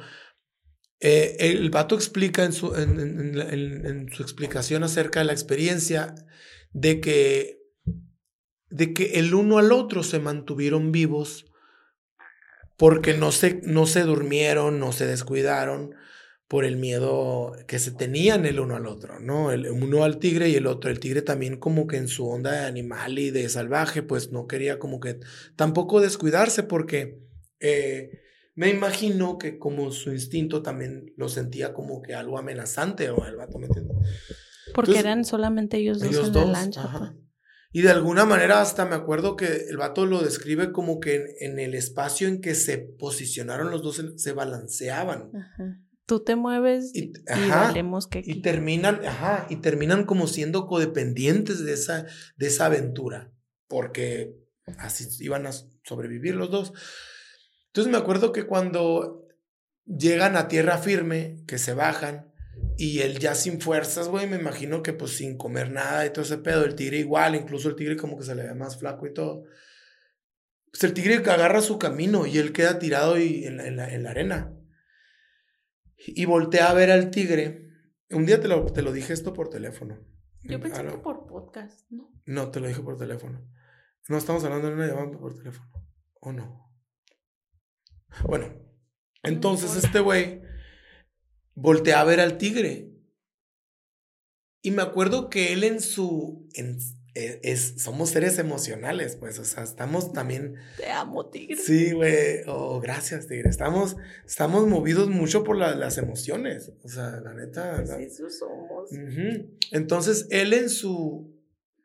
eh, 1.00 1.36
el 1.38 1.70
vato 1.70 1.94
explica 1.94 2.44
en 2.44 2.52
su, 2.52 2.74
en 2.74 4.08
su 4.12 4.22
explicación 4.22 4.82
acerca 4.82 5.20
de 5.20 5.26
la 5.26 5.32
experiencia 5.32 6.14
de 6.72 7.00
que 7.00 7.64
de 8.74 8.92
que 8.92 9.20
el 9.20 9.34
uno 9.34 9.58
al 9.58 9.70
otro 9.70 10.02
se 10.02 10.18
mantuvieron 10.18 10.90
vivos 10.90 11.46
porque 12.76 13.14
no 13.14 13.30
se, 13.30 13.60
no 13.62 13.86
se 13.86 14.02
durmieron, 14.02 14.80
no 14.80 14.90
se 14.90 15.06
descuidaron 15.06 15.94
por 16.48 16.64
el 16.64 16.76
miedo 16.76 17.52
que 17.66 17.78
se 17.78 17.90
tenían 17.90 18.44
el 18.44 18.60
uno 18.60 18.76
al 18.76 18.86
otro, 18.86 19.18
¿no? 19.18 19.50
El 19.50 19.66
uno 19.70 20.04
al 20.04 20.18
tigre 20.18 20.48
y 20.50 20.56
el 20.56 20.66
otro. 20.66 20.90
El 20.90 21.00
tigre 21.00 21.22
también 21.22 21.58
como 21.58 21.86
que 21.86 21.96
en 21.96 22.08
su 22.08 22.28
onda 22.28 22.52
de 22.52 22.66
animal 22.66 23.18
y 23.18 23.30
de 23.30 23.48
salvaje, 23.48 24.02
pues 24.02 24.30
no 24.30 24.46
quería 24.46 24.78
como 24.78 25.00
que 25.00 25.20
tampoco 25.56 26.00
descuidarse 26.00 26.62
porque 26.62 27.18
eh, 27.60 28.20
me 28.54 28.68
imagino 28.68 29.38
que 29.38 29.58
como 29.58 29.90
su 29.90 30.12
instinto 30.12 30.62
también 30.62 31.12
lo 31.16 31.28
sentía 31.28 31.72
como 31.72 32.02
que 32.02 32.14
algo 32.14 32.38
amenazante 32.38 33.10
o 33.10 33.26
el 33.26 33.36
vato, 33.36 33.58
¿me 33.58 33.68
Porque 34.74 34.98
eran 34.98 35.24
solamente 35.24 35.78
ellos 35.78 35.98
dos 35.98 36.28
en 36.28 36.34
la 36.34 36.44
lancha. 36.44 36.88
Pues. 36.96 37.10
Y 37.72 37.82
de 37.82 37.90
alguna 37.90 38.24
manera 38.24 38.60
hasta 38.60 38.84
me 38.84 38.94
acuerdo 38.94 39.34
que 39.34 39.66
el 39.68 39.76
vato 39.76 40.06
lo 40.06 40.22
describe 40.22 40.70
como 40.70 41.00
que 41.00 41.34
en, 41.40 41.58
el 41.58 41.74
espacio 41.74 42.28
en 42.28 42.40
que 42.40 42.54
se 42.54 42.78
posicionaron 42.78 43.72
los 43.72 43.82
dos 43.82 44.00
se 44.16 44.32
balanceaban. 44.32 45.32
Tú 46.06 46.22
te 46.22 46.36
mueves 46.36 46.90
y, 46.94 47.12
valemos 47.48 48.06
que 48.06 48.22
y 48.24 48.42
terminan, 48.42 49.04
ajá, 49.06 49.46
y 49.48 49.56
terminan 49.56 50.04
como 50.04 50.26
siendo 50.26 50.66
codependientes 50.66 51.64
de 51.64 51.72
esa, 51.72 52.06
de 52.36 52.46
esa 52.46 52.66
aventura, 52.66 53.32
porque 53.68 54.36
así 54.78 55.06
iban 55.20 55.46
a 55.46 55.52
sobrevivir 55.82 56.34
los 56.34 56.50
dos. 56.50 56.72
Entonces 57.68 57.90
me 57.90 57.98
acuerdo 57.98 58.32
que 58.32 58.46
cuando 58.46 59.26
llegan 59.86 60.36
a 60.36 60.48
tierra 60.48 60.78
firme, 60.78 61.42
que 61.46 61.58
se 61.58 61.74
bajan, 61.74 62.34
y 62.76 63.00
él 63.00 63.18
ya 63.18 63.34
sin 63.34 63.60
fuerzas, 63.60 64.08
güey, 64.08 64.26
me 64.26 64.36
imagino 64.36 64.82
que 64.82 64.92
pues 64.92 65.16
sin 65.16 65.36
comer 65.36 65.70
nada 65.70 66.06
y 66.06 66.10
todo 66.10 66.24
ese 66.24 66.38
pedo. 66.38 66.64
El 66.64 66.74
tigre 66.74 66.98
igual, 66.98 67.34
incluso 67.34 67.68
el 67.68 67.76
tigre 67.76 67.96
como 67.96 68.18
que 68.18 68.24
se 68.24 68.34
le 68.34 68.42
ve 68.42 68.54
más 68.54 68.78
flaco 68.78 69.06
y 69.06 69.14
todo. 69.14 69.44
Pues 70.70 70.82
el 70.84 70.92
tigre 70.92 71.16
agarra 71.16 71.60
su 71.60 71.78
camino 71.78 72.26
y 72.26 72.38
él 72.38 72.52
queda 72.52 72.78
tirado 72.78 73.18
y 73.18 73.44
en, 73.44 73.58
la, 73.58 73.92
en, 73.92 74.02
la, 74.02 74.10
arena. 74.10 74.52
Y 76.06 76.24
voltea 76.26 76.70
a 76.70 76.74
ver 76.74 76.90
al 76.90 77.10
tigre. 77.10 77.70
Un 78.10 78.26
día 78.26 78.40
te 78.40 78.48
lo, 78.48 78.66
te 78.66 78.82
lo 78.82 78.92
dije 78.92 79.12
esto 79.12 79.32
por 79.32 79.48
teléfono. 79.48 79.98
Yo 80.42 80.60
pensé 80.60 80.84
que 80.84 80.98
por 80.98 81.26
podcast, 81.26 81.90
¿no? 81.90 82.12
No, 82.26 82.50
te 82.50 82.60
lo 82.60 82.68
dije 82.68 82.82
por 82.82 82.98
teléfono. 82.98 83.40
No 84.08 84.18
estamos 84.18 84.44
hablando 84.44 84.68
de 84.68 84.74
una 84.74 84.86
llamada 84.86 85.18
por 85.18 85.34
teléfono. 85.34 85.70
¿O 86.20 86.32
no? 86.32 86.70
Bueno, 88.26 88.54
entonces 89.22 89.82
este 89.82 90.00
güey 90.00 90.42
volteé 91.54 91.94
a 91.94 92.04
ver 92.04 92.20
al 92.20 92.36
tigre. 92.36 92.92
Y 94.60 94.70
me 94.70 94.82
acuerdo 94.82 95.30
que 95.30 95.52
él 95.52 95.64
en 95.64 95.80
su... 95.80 96.48
En, 96.54 96.78
es, 97.14 97.74
somos 97.78 98.10
seres 98.10 98.38
emocionales, 98.38 99.16
pues, 99.16 99.38
o 99.38 99.44
sea, 99.44 99.62
estamos 99.62 100.12
también... 100.12 100.56
Te 100.76 100.90
amo, 100.90 101.30
tigre. 101.30 101.56
Sí, 101.56 101.92
güey, 101.92 102.42
oh, 102.46 102.80
gracias, 102.80 103.28
tigre. 103.28 103.48
Estamos, 103.48 103.96
estamos 104.26 104.66
movidos 104.66 105.08
mucho 105.08 105.44
por 105.44 105.56
las 105.56 105.98
emociones, 105.98 106.72
o 106.82 106.88
sea, 106.88 107.20
la 107.20 107.34
neta... 107.34 107.86
Sí, 107.86 108.04
eso 108.04 108.28
somos. 108.30 108.90
Entonces, 109.70 110.26
él 110.30 110.52
en 110.52 110.68
su 110.68 111.32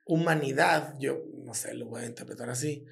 humanidad, 0.05 0.95
yo 0.99 1.23
no 1.43 1.53
sé, 1.53 1.73
lo 1.75 1.85
voy 1.85 2.03
a 2.03 2.07
interpretar 2.07 2.49
así, 2.49 2.85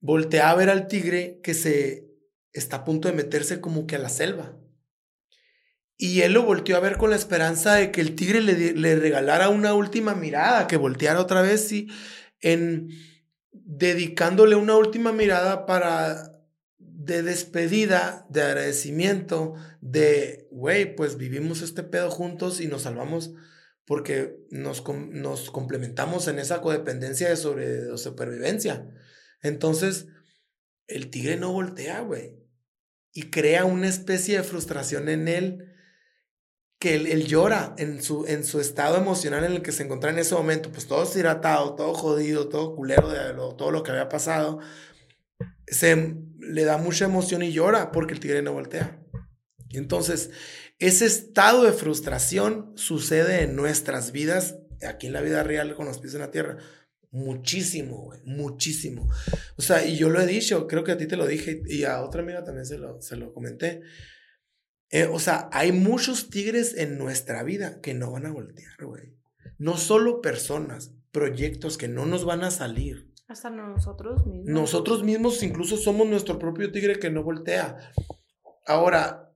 voltea 0.00 0.50
a 0.50 0.54
ver 0.54 0.70
al 0.70 0.86
tigre 0.86 1.40
que 1.42 1.54
se 1.54 2.08
está 2.52 2.76
a 2.76 2.84
punto 2.84 3.08
de 3.08 3.14
meterse 3.14 3.60
como 3.60 3.86
que 3.86 3.96
a 3.96 3.98
la 3.98 4.08
selva. 4.08 4.56
Y 5.96 6.22
él 6.22 6.32
lo 6.32 6.42
volteó 6.42 6.76
a 6.76 6.80
ver 6.80 6.96
con 6.96 7.10
la 7.10 7.16
esperanza 7.16 7.74
de 7.74 7.92
que 7.92 8.00
el 8.00 8.16
tigre 8.16 8.40
le, 8.40 8.96
regalara 8.96 9.48
una 9.48 9.74
última 9.74 10.14
mirada, 10.14 10.66
que 10.66 10.76
volteara 10.76 11.20
otra 11.20 11.40
vez, 11.40 11.70
y 11.72 11.88
en 12.40 12.88
dedicándole 13.52 14.56
una 14.56 14.76
última 14.76 15.12
mirada 15.12 15.66
para 15.66 16.32
de 16.78 17.22
despedida, 17.22 18.26
de 18.28 18.42
agradecimiento, 18.42 19.54
de, 19.80 20.48
güey, 20.50 20.96
pues 20.96 21.16
vivimos 21.16 21.62
este 21.62 21.82
pedo 21.82 22.10
juntos 22.10 22.60
y 22.60 22.66
nos 22.66 22.82
salvamos 22.82 23.32
porque 23.84 24.38
nos, 24.50 24.82
nos 25.10 25.50
complementamos 25.50 26.26
en 26.28 26.38
esa 26.38 26.60
codependencia 26.60 27.28
de, 27.28 27.36
sobre, 27.36 27.66
de 27.66 27.98
supervivencia. 27.98 28.90
Entonces, 29.42 30.06
el 30.86 31.10
tigre 31.10 31.36
no 31.36 31.52
voltea, 31.52 32.00
güey, 32.00 32.38
y 33.12 33.24
crea 33.30 33.64
una 33.64 33.88
especie 33.88 34.38
de 34.38 34.42
frustración 34.42 35.08
en 35.08 35.28
él 35.28 35.73
que 36.84 36.96
él, 36.96 37.24
llora 37.24 37.74
en 37.78 38.02
su, 38.02 38.26
en 38.26 38.44
su 38.44 38.60
estado 38.60 38.98
emocional 38.98 39.42
en 39.44 39.52
el 39.52 39.62
que 39.62 39.72
se 39.72 39.84
encontraba 39.84 40.12
en 40.12 40.20
ese 40.20 40.34
momento, 40.34 40.70
pues 40.70 40.86
todo 40.86 41.02
deshidratado, 41.02 41.74
todo 41.76 41.94
jodido, 41.94 42.50
todo 42.50 42.76
culero 42.76 43.08
de 43.08 43.32
todo 43.56 43.70
lo 43.70 43.82
que 43.82 43.92
había 43.92 44.10
pasado, 44.10 44.60
se 45.66 46.14
le 46.38 46.64
da 46.64 46.76
mucha 46.76 47.06
emoción 47.06 47.40
y 47.40 47.52
llora 47.52 47.90
porque 47.90 48.12
el 48.12 48.20
tigre 48.20 48.42
no 48.42 48.52
voltea. 48.52 49.02
Entonces, 49.70 50.28
ese 50.78 51.06
estado 51.06 51.64
de 51.64 51.72
frustración 51.72 52.74
sucede 52.76 53.44
en 53.44 53.56
nuestras 53.56 54.12
vidas, 54.12 54.58
aquí 54.86 55.06
en 55.06 55.14
la 55.14 55.22
vida 55.22 55.42
real 55.42 55.74
con 55.76 55.86
los 55.86 56.00
pies 56.00 56.12
en 56.12 56.20
la 56.20 56.30
tierra, 56.30 56.58
muchísimo, 57.10 58.12
muchísimo. 58.26 59.08
O 59.56 59.62
sea, 59.62 59.86
y 59.86 59.96
yo 59.96 60.10
lo 60.10 60.20
he 60.20 60.26
dicho, 60.26 60.66
creo 60.66 60.84
que 60.84 60.92
a 60.92 60.98
ti 60.98 61.06
te 61.06 61.16
lo 61.16 61.26
dije 61.26 61.62
y 61.64 61.84
a 61.84 62.02
otra 62.02 62.20
amiga 62.20 62.44
también 62.44 62.66
se 62.66 62.76
lo, 62.76 63.00
se 63.00 63.16
lo 63.16 63.32
comenté. 63.32 63.80
Eh, 64.90 65.06
o 65.06 65.18
sea, 65.18 65.48
hay 65.52 65.72
muchos 65.72 66.30
tigres 66.30 66.74
en 66.76 66.98
nuestra 66.98 67.42
vida 67.42 67.80
que 67.80 67.94
no 67.94 68.12
van 68.12 68.26
a 68.26 68.32
voltear, 68.32 68.84
güey. 68.84 69.14
No 69.58 69.76
solo 69.76 70.20
personas, 70.20 70.92
proyectos 71.10 71.78
que 71.78 71.88
no 71.88 72.06
nos 72.06 72.24
van 72.24 72.44
a 72.44 72.50
salir. 72.50 73.12
Hasta 73.28 73.50
nosotros 73.50 74.26
mismos. 74.26 74.46
Nosotros 74.46 75.02
mismos 75.02 75.42
incluso 75.42 75.76
somos 75.76 76.06
nuestro 76.06 76.38
propio 76.38 76.70
tigre 76.70 76.98
que 76.98 77.10
no 77.10 77.22
voltea. 77.22 77.92
Ahora, 78.66 79.32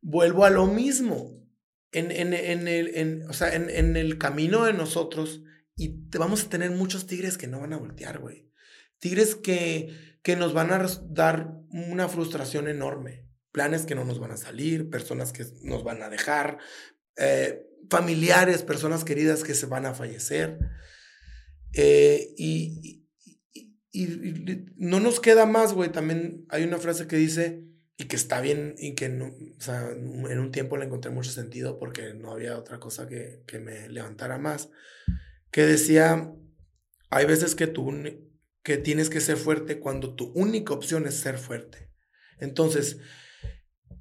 vuelvo 0.00 0.44
a 0.44 0.50
lo 0.50 0.66
mismo. 0.66 1.36
En, 1.92 2.10
en, 2.10 2.34
en 2.34 2.68
el, 2.68 2.94
en, 2.96 3.22
o 3.30 3.32
sea, 3.32 3.54
en, 3.54 3.70
en 3.70 3.96
el 3.96 4.18
camino 4.18 4.64
de 4.64 4.74
nosotros 4.74 5.42
y 5.78 6.10
te 6.10 6.18
vamos 6.18 6.44
a 6.44 6.48
tener 6.48 6.72
muchos 6.72 7.06
tigres 7.06 7.38
que 7.38 7.46
no 7.46 7.60
van 7.60 7.72
a 7.72 7.78
voltear, 7.78 8.18
güey. 8.18 8.50
Tigres 8.98 9.36
que, 9.36 10.18
que 10.22 10.34
nos 10.34 10.52
van 10.52 10.72
a 10.72 10.84
dar 11.08 11.54
una 11.70 12.08
frustración 12.08 12.66
enorme. 12.66 13.27
Planes 13.58 13.86
que 13.86 13.96
no 13.96 14.04
nos 14.04 14.20
van 14.20 14.30
a 14.30 14.36
salir, 14.36 14.88
personas 14.88 15.32
que 15.32 15.44
nos 15.62 15.82
van 15.82 16.00
a 16.04 16.08
dejar, 16.08 16.58
eh, 17.16 17.66
familiares, 17.90 18.62
personas 18.62 19.02
queridas 19.02 19.42
que 19.42 19.54
se 19.54 19.66
van 19.66 19.84
a 19.84 19.94
fallecer. 19.94 20.60
Eh, 21.72 22.34
y, 22.36 22.94
no 24.76 25.00
nos 25.00 25.18
queda 25.18 25.44
más, 25.44 25.72
güey. 25.72 25.90
También 25.90 26.46
hay 26.50 26.62
una 26.62 26.78
frase 26.78 27.08
que 27.08 27.16
dice, 27.16 27.64
y 27.96 28.04
que 28.04 28.14
está 28.14 28.40
bien, 28.40 28.76
y 28.78 28.94
que 28.94 29.08
no, 29.08 29.26
o 29.26 29.60
sea, 29.60 29.90
en 29.90 30.38
un 30.38 30.52
tiempo 30.52 30.76
le 30.76 30.84
encontré 30.84 31.10
mucho 31.10 31.32
sentido 31.32 31.80
porque 31.80 32.14
no 32.14 32.30
había 32.30 32.56
otra 32.56 32.78
cosa 32.78 33.08
que, 33.08 33.42
que 33.44 33.58
me 33.58 33.88
levantara 33.88 34.38
más 34.38 34.68
que 35.50 35.66
decía, 35.66 36.32
hay 37.10 37.26
veces 37.26 37.56
que 37.56 37.66
tú 37.66 37.92
que 38.62 38.76
tienes 38.76 39.08
que 39.10 39.20
ser 39.20 39.36
fuerte 39.36 39.80
cuando 39.80 40.14
tu 40.14 40.30
única 40.34 40.74
opción 40.74 41.06
es 41.06 41.14
ser 41.14 41.38
fuerte. 41.38 41.90
Entonces, 42.38 42.98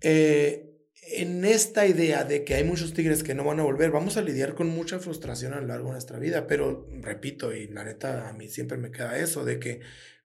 eh, 0.02 0.68
en 1.10 1.46
esta 1.46 1.86
idea 1.86 2.24
de 2.26 2.44
que 2.44 2.56
hay 2.56 2.64
muchos 2.64 2.94
tigres 2.94 3.24
que 3.24 3.34
no 3.34 3.46
van 3.46 3.60
a 3.60 3.64
volver, 3.64 3.92
vamos 3.92 4.18
a 4.18 4.22
lidiar 4.22 4.56
con 4.56 4.68
mucha 4.68 5.00
frustración 5.00 5.54
a 5.54 5.62
lo 5.62 5.68
largo 5.68 5.88
de 5.88 5.94
nuestra 5.94 6.20
vida, 6.20 6.48
pero 6.48 6.88
repito, 7.02 7.54
y 7.54 7.68
la 7.68 7.86
neta, 7.86 8.28
a 8.28 8.34
mí 8.34 8.50
siempre 8.50 8.78
me 8.78 8.92
queda 8.92 9.18
eso, 9.18 9.46
de 9.46 9.60
que 9.60 9.80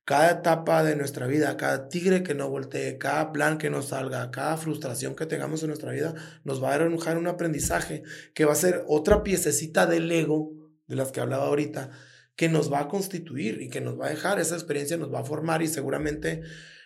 cada 0.05 0.33
etapa 0.33 0.83
de 0.83 0.97
nuestra 0.97 1.29
vida, 1.29 1.57
cada 1.57 1.89
tigre 1.89 2.25
que 2.25 2.35
no 2.35 2.51
voltee, 2.51 2.99
cada 2.99 3.31
plan 3.31 3.59
que 3.59 3.71
no 3.71 3.83
salga, 3.83 4.33
cada 4.33 4.57
frustración 4.57 5.15
que 5.15 5.27
tengamos 5.27 5.63
en 5.63 5.69
nuestra 5.69 5.93
vida, 5.93 6.15
nos 6.43 6.63
va 6.63 6.75
a 6.75 6.79
dejar 6.79 7.17
un 7.17 7.29
aprendizaje 7.29 8.03
que 8.35 8.45
va 8.45 8.53
a 8.53 8.57
ser 8.57 8.83
otra 8.89 9.23
piececita 9.23 9.87
del 9.87 10.11
ego 10.11 10.53
de 10.89 10.97
las 10.97 11.13
que 11.13 11.21
hablaba 11.21 11.47
ahorita, 11.47 11.91
que 12.35 12.49
nos 12.49 12.73
va 12.73 12.81
a 12.81 12.89
constituir 12.89 13.63
y 13.63 13.69
que 13.69 13.81
nos 13.81 14.01
va 14.01 14.07
a 14.07 14.11
dejar, 14.11 14.41
esa 14.41 14.57
experiencia 14.57 14.97
nos 14.97 15.13
va 15.13 15.21
a 15.21 15.25
formar 15.25 15.63
y 15.63 15.69
seguramente 15.69 16.43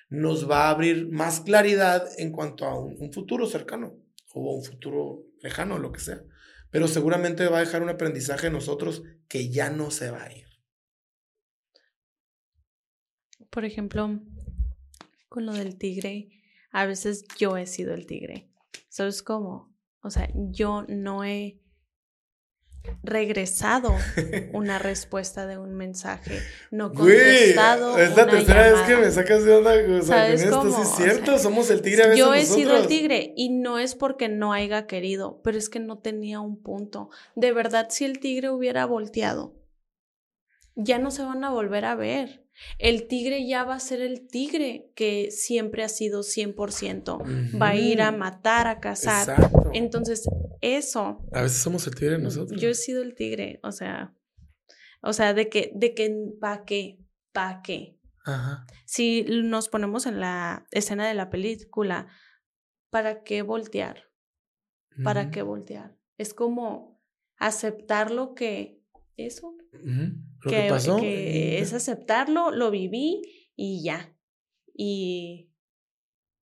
nos 0.08 0.48
va 0.50 0.66
a 0.66 0.70
abrir 0.70 1.08
más 1.10 1.40
claridad 1.40 2.08
en 2.18 2.32
cuanto 2.32 2.64
a 2.64 2.78
un, 2.78 3.12
futuro 3.12 3.46
cercano 3.46 3.94
o 4.32 4.56
un 4.56 4.64
futuro 4.64 5.24
lejano, 5.40 5.78
lo 5.78 5.92
que 5.92 6.00
sea. 6.00 6.22
Pero 6.70 6.88
seguramente 6.88 7.48
va 7.48 7.58
a 7.58 7.60
dejar 7.60 7.82
un 7.82 7.88
aprendizaje 7.88 8.48
en 8.48 8.52
nosotros 8.52 9.02
que 9.28 9.50
ya 9.50 9.70
no 9.70 9.90
se 9.90 10.10
va 10.10 10.24
a 10.24 10.32
ir. 10.32 10.46
Por 13.50 13.64
ejemplo, 13.64 14.20
con 15.28 15.46
lo 15.46 15.52
del 15.52 15.78
tigre, 15.78 16.28
a 16.70 16.86
veces 16.86 17.24
yo 17.38 17.56
he 17.56 17.66
sido 17.66 17.94
el 17.94 18.06
tigre. 18.06 18.50
¿Sabes 18.88 19.22
cómo? 19.22 19.74
O 20.00 20.10
sea, 20.10 20.28
yo 20.34 20.84
no 20.88 21.24
he 21.24 21.60
regresado 23.02 23.94
una 24.52 24.78
respuesta 24.78 25.46
de 25.46 25.58
un 25.58 25.74
mensaje, 25.74 26.40
no 26.70 26.92
contestado. 26.92 27.98
es 27.98 28.16
la 28.16 28.26
tercera 28.26 28.72
vez 28.72 28.80
que 28.82 28.96
me 28.96 29.10
sacas 29.10 29.44
de 29.44 29.54
onda 29.54 29.84
con 29.84 29.94
esto, 29.94 30.70
sí 30.70 30.82
es 30.82 30.88
cierto, 30.96 31.38
somos 31.38 31.70
el 31.70 31.82
tigre 31.82 32.04
a 32.04 32.06
veces 32.08 32.18
Yo 32.18 32.34
he 32.34 32.44
sido 32.44 32.76
el 32.76 32.86
tigre 32.86 33.32
y 33.36 33.50
no 33.50 33.78
es 33.78 33.94
porque 33.94 34.28
no 34.28 34.52
haya 34.52 34.86
querido, 34.86 35.40
pero 35.42 35.58
es 35.58 35.68
que 35.68 35.80
no 35.80 35.98
tenía 35.98 36.40
un 36.40 36.62
punto. 36.62 37.10
De 37.34 37.52
verdad, 37.52 37.88
si 37.90 38.04
el 38.04 38.20
tigre 38.20 38.50
hubiera 38.50 38.86
volteado, 38.86 39.54
ya 40.74 40.98
no 40.98 41.10
se 41.10 41.22
van 41.22 41.44
a 41.44 41.50
volver 41.50 41.84
a 41.84 41.94
ver. 41.94 42.45
El 42.78 43.06
tigre 43.06 43.46
ya 43.46 43.64
va 43.64 43.74
a 43.74 43.80
ser 43.80 44.00
el 44.00 44.26
tigre 44.28 44.90
que 44.94 45.30
siempre 45.30 45.82
ha 45.84 45.88
sido 45.88 46.20
100%. 46.22 47.60
Va 47.60 47.68
a 47.70 47.76
ir 47.76 48.02
a 48.02 48.12
matar, 48.12 48.66
a 48.66 48.80
cazar. 48.80 49.50
Entonces, 49.72 50.28
eso. 50.60 51.24
A 51.32 51.42
veces 51.42 51.58
somos 51.58 51.86
el 51.86 51.94
tigre 51.94 52.18
nosotros. 52.18 52.60
Yo 52.60 52.70
he 52.70 52.74
sido 52.74 53.02
el 53.02 53.14
tigre, 53.14 53.60
o 53.62 53.72
sea, 53.72 54.14
o 55.02 55.12
sea, 55.12 55.34
de 55.34 55.48
que, 55.48 55.72
de 55.74 55.94
que, 55.94 56.12
¿pa' 56.40 56.64
qué? 56.64 56.98
¿Pa' 57.32 57.60
qué? 57.62 57.98
Ajá. 58.24 58.66
Si 58.84 59.24
nos 59.28 59.68
ponemos 59.68 60.06
en 60.06 60.20
la 60.20 60.66
escena 60.72 61.06
de 61.06 61.14
la 61.14 61.30
película, 61.30 62.08
¿para 62.90 63.22
qué 63.22 63.42
voltear? 63.42 64.10
¿Para 65.04 65.30
qué 65.30 65.42
voltear? 65.42 65.96
Es 66.16 66.32
como 66.32 66.98
aceptar 67.36 68.10
lo 68.10 68.34
que, 68.34 68.80
eso, 69.16 69.54
lo 70.46 70.56
que, 70.56 70.68
pasó, 70.68 70.96
que 70.96 71.58
es 71.58 71.72
aceptarlo, 71.72 72.50
lo 72.50 72.70
viví 72.70 73.22
y 73.54 73.82
ya. 73.82 74.16
Y 74.74 75.50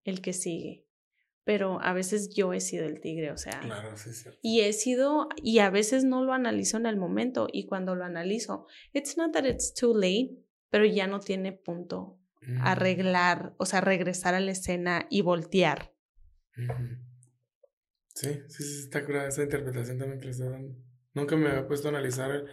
el 0.05 0.21
que 0.21 0.33
sigue 0.33 0.91
pero 1.51 1.83
a 1.83 1.93
veces 1.93 2.33
yo 2.33 2.53
he 2.53 2.61
sido 2.61 2.87
el 2.87 3.01
tigre, 3.01 3.33
o 3.33 3.37
sea. 3.37 3.59
Claro, 3.59 3.97
sí, 3.97 4.13
cierto. 4.13 4.39
Y 4.41 4.61
he 4.61 4.73
sido, 4.73 5.29
y 5.43 5.59
a 5.59 5.69
veces 5.69 6.05
no 6.05 6.25
lo 6.25 6.33
analizo 6.33 6.77
en 6.77 6.87
el 6.87 6.97
momento, 6.97 7.49
y 7.53 7.67
cuando 7.67 7.97
lo 7.97 8.05
analizo, 8.05 8.69
it's 8.93 9.17
not 9.17 9.33
that 9.33 9.45
it's 9.45 9.75
too 9.75 9.93
late, 9.93 10.39
pero 10.69 10.85
ya 10.85 11.09
no 11.09 11.19
tiene 11.19 11.53
punto 11.53 12.21
mm. 12.43 12.61
arreglar, 12.61 13.55
o 13.59 13.67
sea, 13.67 13.81
regresar 13.81 14.35
a 14.35 14.41
la 14.41 14.53
escena 14.53 15.07
y 15.11 15.23
voltear. 15.23 15.93
Sí, 18.15 18.29
sí, 18.47 18.63
sí, 18.63 18.85
está 18.85 19.05
curada 19.05 19.29
esa 19.29 19.43
interpretación 19.43 19.99
también 19.99 20.21
que 20.21 20.31
Nunca 21.15 21.37
me 21.37 21.49
había 21.49 21.67
puesto 21.67 21.89
a 21.89 21.91
analizar 21.91 22.45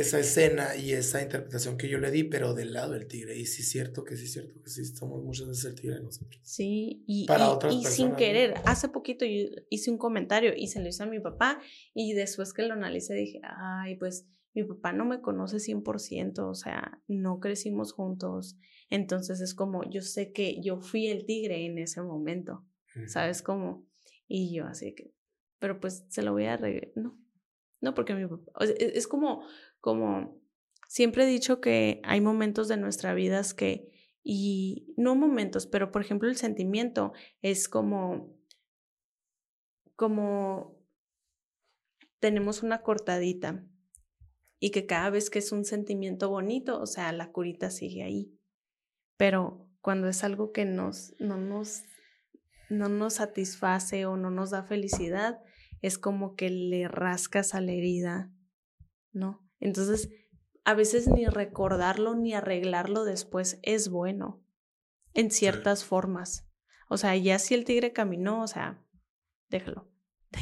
esa 0.00 0.18
escena 0.18 0.76
y 0.76 0.92
esa 0.92 1.22
interpretación 1.22 1.76
que 1.76 1.88
yo 1.88 1.98
le 1.98 2.10
di, 2.10 2.24
pero 2.24 2.54
del 2.54 2.72
lado 2.72 2.92
del 2.92 3.06
tigre. 3.06 3.36
Y 3.36 3.46
sí 3.46 3.62
es 3.62 3.68
cierto 3.68 4.04
que 4.04 4.16
sí 4.16 4.24
es 4.24 4.32
cierto 4.32 4.60
que 4.60 4.70
sí 4.70 4.84
somos 4.84 5.22
muchas 5.22 5.48
veces 5.48 5.64
el 5.64 5.74
tigre 5.74 6.00
nosotros. 6.00 6.40
Sí, 6.42 7.04
y, 7.06 7.26
y, 7.70 7.84
sin 7.84 8.14
querer. 8.16 8.54
Hace 8.64 8.88
poquito 8.88 9.24
yo 9.24 9.48
hice 9.70 9.90
un 9.90 9.98
comentario 9.98 10.52
y 10.56 10.68
se 10.68 10.80
lo 10.80 10.88
hice 10.88 11.02
a 11.02 11.06
mi 11.06 11.20
papá 11.20 11.60
y 11.94 12.12
después 12.14 12.52
que 12.52 12.62
lo 12.62 12.74
analicé 12.74 13.14
dije, 13.14 13.40
ay, 13.44 13.96
pues 13.96 14.26
mi 14.54 14.64
papá 14.64 14.92
no 14.92 15.04
me 15.04 15.20
conoce 15.20 15.56
100%, 15.56 16.38
o 16.48 16.54
sea, 16.54 17.02
no 17.08 17.40
crecimos 17.40 17.92
juntos. 17.92 18.56
Entonces 18.88 19.40
es 19.40 19.54
como, 19.54 19.88
yo 19.90 20.00
sé 20.00 20.32
que 20.32 20.60
yo 20.62 20.80
fui 20.80 21.08
el 21.08 21.26
tigre 21.26 21.66
en 21.66 21.78
ese 21.78 22.02
momento, 22.02 22.64
¿sabes 23.08 23.42
cómo? 23.42 23.86
Y 24.28 24.54
yo 24.54 24.66
así 24.66 24.94
que, 24.94 25.12
pero 25.58 25.80
pues 25.80 26.06
se 26.08 26.22
lo 26.22 26.32
voy 26.32 26.44
a... 26.46 26.58
No, 26.94 27.18
no, 27.80 27.94
porque 27.94 28.14
mi 28.14 28.26
papá, 28.26 28.64
e, 28.64 28.92
es 28.94 29.08
como 29.08 29.44
como 29.84 30.40
siempre 30.88 31.24
he 31.24 31.26
dicho 31.26 31.60
que 31.60 32.00
hay 32.04 32.22
momentos 32.22 32.68
de 32.68 32.78
nuestra 32.78 33.12
vida 33.12 33.42
que, 33.54 33.92
y 34.22 34.94
no 34.96 35.14
momentos, 35.14 35.66
pero 35.66 35.92
por 35.92 36.00
ejemplo 36.00 36.26
el 36.30 36.36
sentimiento 36.36 37.12
es 37.42 37.68
como, 37.68 38.34
como 39.94 40.82
tenemos 42.18 42.62
una 42.62 42.80
cortadita 42.80 43.62
y 44.58 44.70
que 44.70 44.86
cada 44.86 45.10
vez 45.10 45.28
que 45.28 45.40
es 45.40 45.52
un 45.52 45.66
sentimiento 45.66 46.30
bonito, 46.30 46.80
o 46.80 46.86
sea, 46.86 47.12
la 47.12 47.30
curita 47.30 47.68
sigue 47.68 48.04
ahí. 48.04 48.34
Pero 49.18 49.68
cuando 49.82 50.08
es 50.08 50.24
algo 50.24 50.50
que 50.50 50.64
nos, 50.64 51.14
no, 51.18 51.36
nos, 51.36 51.82
no 52.70 52.88
nos 52.88 53.14
satisface 53.16 54.06
o 54.06 54.16
no 54.16 54.30
nos 54.30 54.48
da 54.48 54.62
felicidad, 54.62 55.42
es 55.82 55.98
como 55.98 56.36
que 56.36 56.48
le 56.48 56.88
rascas 56.88 57.54
a 57.54 57.60
la 57.60 57.72
herida, 57.72 58.32
¿no? 59.12 59.43
Entonces, 59.60 60.10
a 60.64 60.74
veces 60.74 61.08
ni 61.08 61.26
recordarlo 61.26 62.14
ni 62.14 62.34
arreglarlo 62.34 63.04
después 63.04 63.58
es 63.62 63.88
bueno, 63.88 64.44
en 65.12 65.30
ciertas 65.30 65.84
formas. 65.84 66.46
O 66.88 66.96
sea, 66.96 67.16
ya 67.16 67.38
si 67.38 67.54
el 67.54 67.64
tigre 67.64 67.92
caminó, 67.92 68.42
o 68.42 68.46
sea, 68.46 68.82
déjalo. 69.48 69.90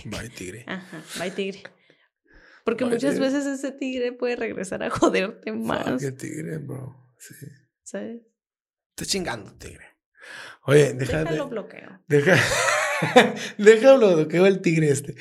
Bye 0.05 0.31
tigre. 0.31 0.65
Ajá, 0.67 1.03
bye 1.19 1.31
tigre. 1.31 1.63
Porque 2.65 2.85
muchas 2.85 3.19
veces 3.19 3.45
ese 3.47 3.73
tigre 3.73 4.13
puede 4.13 4.37
regresar 4.37 4.83
a 4.83 4.91
joderte 4.91 5.53
más. 5.53 6.01
Qué 6.01 6.13
tigre, 6.13 6.59
bro. 6.59 6.97
Sí. 7.19 7.35
¿Sabes? 7.83 8.23
Está 8.91 9.05
chingando, 9.05 9.53
tigre. 9.57 9.87
Oye, 10.65 10.95
déjalo. 10.95 11.25
Déjalo 11.25 11.49
bloqueo. 11.49 12.01
Deja, 12.07 12.37
déjalo 13.59 14.17
bloqueo 14.17 14.47
el 14.47 14.61
tigre 14.61 14.91
este. 14.91 15.17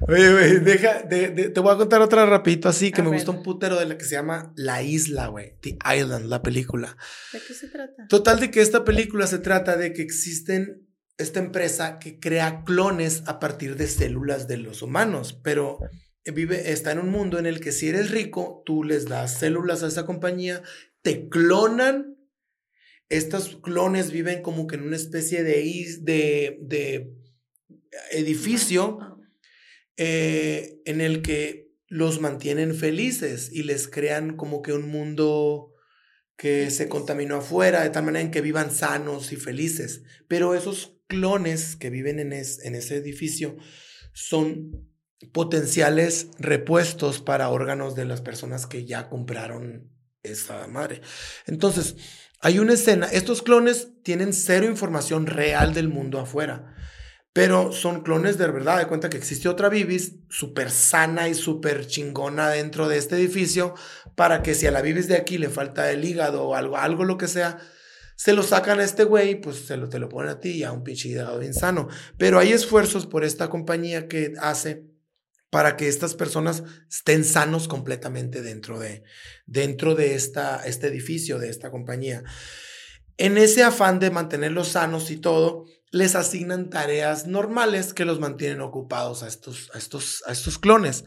Oye, 0.00 0.32
güey, 0.32 0.60
deja, 0.60 1.08
te 1.08 1.60
voy 1.60 1.74
a 1.74 1.76
contar 1.76 2.00
otra 2.00 2.24
rapidito 2.24 2.68
así 2.68 2.92
que 2.92 3.02
me 3.02 3.10
gustó 3.10 3.32
un 3.32 3.42
putero 3.42 3.78
de 3.78 3.86
la 3.86 3.98
que 3.98 4.04
se 4.04 4.14
llama 4.14 4.52
La 4.56 4.82
Isla, 4.82 5.26
güey. 5.26 5.54
The 5.60 5.78
Island, 5.96 6.26
la 6.26 6.42
película. 6.42 6.96
¿De 7.32 7.40
qué 7.46 7.54
se 7.54 7.68
trata? 7.68 8.06
Total 8.08 8.38
de 8.38 8.50
que 8.50 8.60
esta 8.60 8.84
película 8.84 9.26
se 9.26 9.38
trata 9.38 9.76
de 9.76 9.92
que 9.92 10.02
existen 10.02 10.88
esta 11.16 11.40
empresa 11.40 11.98
que 11.98 12.20
crea 12.20 12.62
clones 12.64 13.24
a 13.26 13.40
partir 13.40 13.76
de 13.76 13.88
células 13.88 14.46
de 14.46 14.58
los 14.58 14.82
humanos, 14.82 15.38
pero 15.42 15.80
vive, 16.32 16.70
está 16.72 16.92
en 16.92 17.00
un 17.00 17.10
mundo 17.10 17.38
en 17.38 17.46
el 17.46 17.60
que 17.60 17.72
si 17.72 17.88
eres 17.88 18.10
rico, 18.10 18.62
tú 18.64 18.84
les 18.84 19.06
das 19.06 19.38
células 19.38 19.82
a 19.82 19.88
esa 19.88 20.06
compañía, 20.06 20.62
te 21.02 21.28
clonan. 21.28 22.16
Estos 23.08 23.56
clones 23.56 24.12
viven 24.12 24.42
como 24.42 24.66
que 24.66 24.76
en 24.76 24.82
una 24.82 24.96
especie 24.96 25.42
de, 25.42 25.64
de, 26.02 26.58
de 26.60 27.10
edificio 28.12 28.98
ah. 29.00 29.17
Eh, 30.00 30.80
en 30.84 31.00
el 31.00 31.22
que 31.22 31.74
los 31.88 32.20
mantienen 32.20 32.74
felices 32.74 33.50
y 33.52 33.64
les 33.64 33.88
crean 33.88 34.36
como 34.36 34.62
que 34.62 34.72
un 34.72 34.88
mundo 34.88 35.74
que 36.36 36.70
se 36.70 36.88
contaminó 36.88 37.36
afuera, 37.36 37.82
de 37.82 37.90
tal 37.90 38.04
manera 38.04 38.24
en 38.24 38.30
que 38.30 38.40
vivan 38.40 38.70
sanos 38.70 39.32
y 39.32 39.36
felices. 39.36 40.02
Pero 40.28 40.54
esos 40.54 41.00
clones 41.08 41.74
que 41.74 41.90
viven 41.90 42.20
en, 42.20 42.32
en 42.32 42.74
ese 42.76 42.96
edificio 42.96 43.56
son 44.12 44.88
potenciales 45.32 46.28
repuestos 46.38 47.20
para 47.20 47.48
órganos 47.48 47.96
de 47.96 48.04
las 48.04 48.20
personas 48.20 48.68
que 48.68 48.86
ya 48.86 49.08
compraron 49.08 49.90
esa 50.22 50.68
madre. 50.68 51.00
Entonces, 51.46 51.96
hay 52.40 52.60
una 52.60 52.74
escena, 52.74 53.06
estos 53.06 53.42
clones 53.42 53.88
tienen 54.04 54.32
cero 54.32 54.66
información 54.66 55.26
real 55.26 55.74
del 55.74 55.88
mundo 55.88 56.20
afuera, 56.20 56.76
pero 57.32 57.72
son 57.72 58.02
clones 58.02 58.38
de 58.38 58.46
verdad, 58.46 58.78
de 58.78 58.86
cuenta 58.86 59.10
que 59.10 59.16
existe 59.16 59.48
otra 59.48 59.68
Bibis 59.68 60.16
súper 60.28 60.70
sana 60.70 61.28
y 61.28 61.34
súper 61.34 61.86
chingona 61.86 62.48
dentro 62.50 62.88
de 62.88 62.98
este 62.98 63.16
edificio 63.16 63.74
para 64.16 64.42
que 64.42 64.54
si 64.54 64.66
a 64.66 64.70
la 64.70 64.82
Bibis 64.82 65.08
de 65.08 65.16
aquí 65.16 65.38
le 65.38 65.48
falta 65.48 65.90
el 65.90 66.04
hígado 66.04 66.44
o 66.44 66.54
algo, 66.54 66.76
algo 66.76 67.04
lo 67.04 67.18
que 67.18 67.28
sea, 67.28 67.58
se 68.16 68.32
lo 68.32 68.42
sacan 68.42 68.80
a 68.80 68.84
este 68.84 69.04
güey, 69.04 69.40
pues 69.40 69.58
se 69.58 69.76
lo, 69.76 69.88
te 69.88 70.00
lo 70.00 70.08
ponen 70.08 70.32
a 70.32 70.40
ti 70.40 70.50
y 70.50 70.64
a 70.64 70.72
un 70.72 70.82
pinche 70.82 71.08
hígado 71.08 71.40
insano. 71.40 71.88
Pero 72.16 72.40
hay 72.40 72.52
esfuerzos 72.52 73.06
por 73.06 73.24
esta 73.24 73.48
compañía 73.48 74.08
que 74.08 74.34
hace 74.40 74.88
para 75.50 75.76
que 75.76 75.88
estas 75.88 76.14
personas 76.14 76.64
estén 76.90 77.24
sanos 77.24 77.68
completamente 77.68 78.42
dentro 78.42 78.80
de, 78.80 79.04
dentro 79.46 79.94
de 79.94 80.14
esta, 80.14 80.62
este 80.66 80.88
edificio, 80.88 81.38
de 81.38 81.48
esta 81.48 81.70
compañía. 81.70 82.24
En 83.16 83.38
ese 83.38 83.62
afán 83.62 83.98
de 83.98 84.10
mantenerlos 84.10 84.68
sanos 84.68 85.10
y 85.10 85.16
todo, 85.16 85.66
les 85.90 86.14
asignan 86.14 86.70
tareas 86.70 87.26
normales 87.26 87.94
que 87.94 88.04
los 88.04 88.20
mantienen 88.20 88.60
ocupados 88.60 89.22
a 89.22 89.28
estos, 89.28 89.70
a 89.74 89.78
estos, 89.78 90.22
a 90.26 90.32
estos 90.32 90.58
clones. 90.58 91.04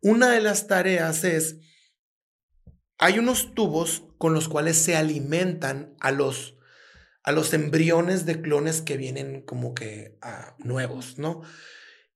Una 0.00 0.30
de 0.30 0.40
las 0.40 0.66
tareas 0.66 1.24
es, 1.24 1.58
hay 2.98 3.18
unos 3.18 3.54
tubos 3.54 4.04
con 4.18 4.34
los 4.34 4.48
cuales 4.48 4.76
se 4.76 4.96
alimentan 4.96 5.94
a 6.00 6.10
los, 6.10 6.56
a 7.22 7.32
los 7.32 7.52
embriones 7.52 8.26
de 8.26 8.40
clones 8.40 8.82
que 8.82 8.96
vienen 8.96 9.42
como 9.42 9.74
que 9.74 10.18
ah, 10.22 10.56
nuevos, 10.58 11.18
¿no? 11.18 11.42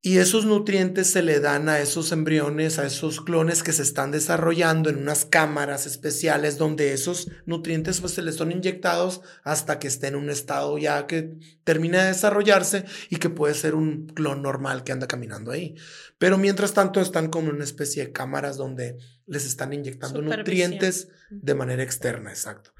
Y 0.00 0.18
esos 0.18 0.44
nutrientes 0.44 1.10
se 1.10 1.22
le 1.22 1.40
dan 1.40 1.68
a 1.68 1.80
esos 1.80 2.12
embriones, 2.12 2.78
a 2.78 2.86
esos 2.86 3.20
clones 3.20 3.64
que 3.64 3.72
se 3.72 3.82
están 3.82 4.12
desarrollando 4.12 4.90
en 4.90 4.96
unas 4.96 5.24
cámaras 5.24 5.86
especiales 5.86 6.56
donde 6.56 6.92
esos 6.92 7.28
nutrientes 7.46 8.00
pues 8.00 8.12
se 8.12 8.22
les 8.22 8.36
son 8.36 8.52
inyectados 8.52 9.22
hasta 9.42 9.80
que 9.80 9.88
esté 9.88 10.06
en 10.06 10.14
un 10.14 10.30
estado 10.30 10.78
ya 10.78 11.08
que 11.08 11.36
termina 11.64 12.02
de 12.02 12.08
desarrollarse 12.08 12.84
y 13.10 13.16
que 13.16 13.28
puede 13.28 13.54
ser 13.54 13.74
un 13.74 14.06
clon 14.06 14.40
normal 14.40 14.84
que 14.84 14.92
anda 14.92 15.08
caminando 15.08 15.50
ahí. 15.50 15.74
Pero 16.18 16.38
mientras 16.38 16.74
tanto 16.74 17.00
están 17.00 17.28
como 17.28 17.50
una 17.50 17.64
especie 17.64 18.06
de 18.06 18.12
cámaras 18.12 18.56
donde 18.56 18.98
les 19.26 19.46
están 19.46 19.72
inyectando 19.72 20.22
nutrientes 20.22 21.08
de 21.28 21.54
manera 21.56 21.82
externa, 21.82 22.30
exacto. 22.30 22.72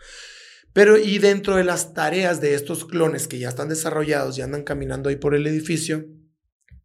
Pero 0.73 0.97
y 0.97 1.19
dentro 1.19 1.57
de 1.57 1.65
las 1.65 1.95
tareas 1.95 2.40
de 2.40 2.55
estos 2.55 2.85
clones 2.85 3.27
que 3.27 3.40
ya 3.40 3.49
están 3.49 3.69
desarrollados 3.69 4.39
y 4.39 4.43
andan 4.43 4.62
caminando 4.62 5.09
ahí 5.09 5.16
por 5.16 5.35
el 5.35 5.49
edificio, 5.49 6.07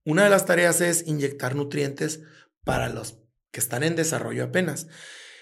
una 0.05 0.23
de 0.23 0.29
las 0.29 0.45
tareas 0.45 0.81
es 0.81 1.07
inyectar 1.07 1.55
nutrientes 1.55 2.21
para 2.63 2.89
los 2.89 3.19
que 3.51 3.59
están 3.59 3.83
en 3.83 3.95
desarrollo 3.95 4.43
apenas. 4.43 4.87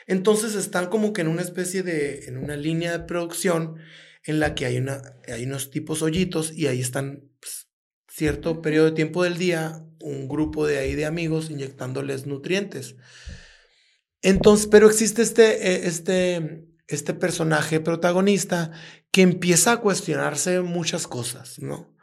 Entonces 0.08 0.56
están 0.56 0.88
como 0.88 1.14
que 1.14 1.22
en 1.22 1.28
una 1.28 1.42
especie 1.42 1.84
de, 1.84 2.26
en 2.26 2.38
una 2.38 2.56
línea 2.56 2.92
de 2.92 3.06
producción 3.06 3.78
en 4.26 4.40
la 4.40 4.56
que 4.56 4.66
hay, 4.66 4.78
una, 4.78 5.02
hay 5.28 5.46
unos 5.46 5.72
tipos 5.72 6.02
hoyitos 6.02 6.52
y 6.54 6.68
ahí 6.68 6.82
están 6.82 7.24
pues, 7.40 7.68
cierto 8.10 8.62
periodo 8.62 8.86
de 8.86 8.92
tiempo 8.92 9.24
del 9.24 9.38
día 9.38 9.84
un 10.02 10.28
grupo 10.28 10.68
de 10.68 10.80
ahí 10.80 10.96
de 10.96 11.06
amigos 11.06 11.50
inyectándoles 11.50 12.26
nutrientes. 12.26 12.96
Entonces, 14.22 14.68
pero 14.68 14.88
existe 14.88 15.22
este, 15.22 15.72
eh, 15.72 15.88
este, 15.88 16.66
este 16.88 17.14
personaje 17.14 17.80
protagonista 17.80 18.72
que 19.12 19.22
empieza 19.22 19.74
a 19.74 19.82
cuestionarse 19.82 20.62
muchas 20.62 21.08
cosas, 21.08 21.60
¿no? 21.60 21.96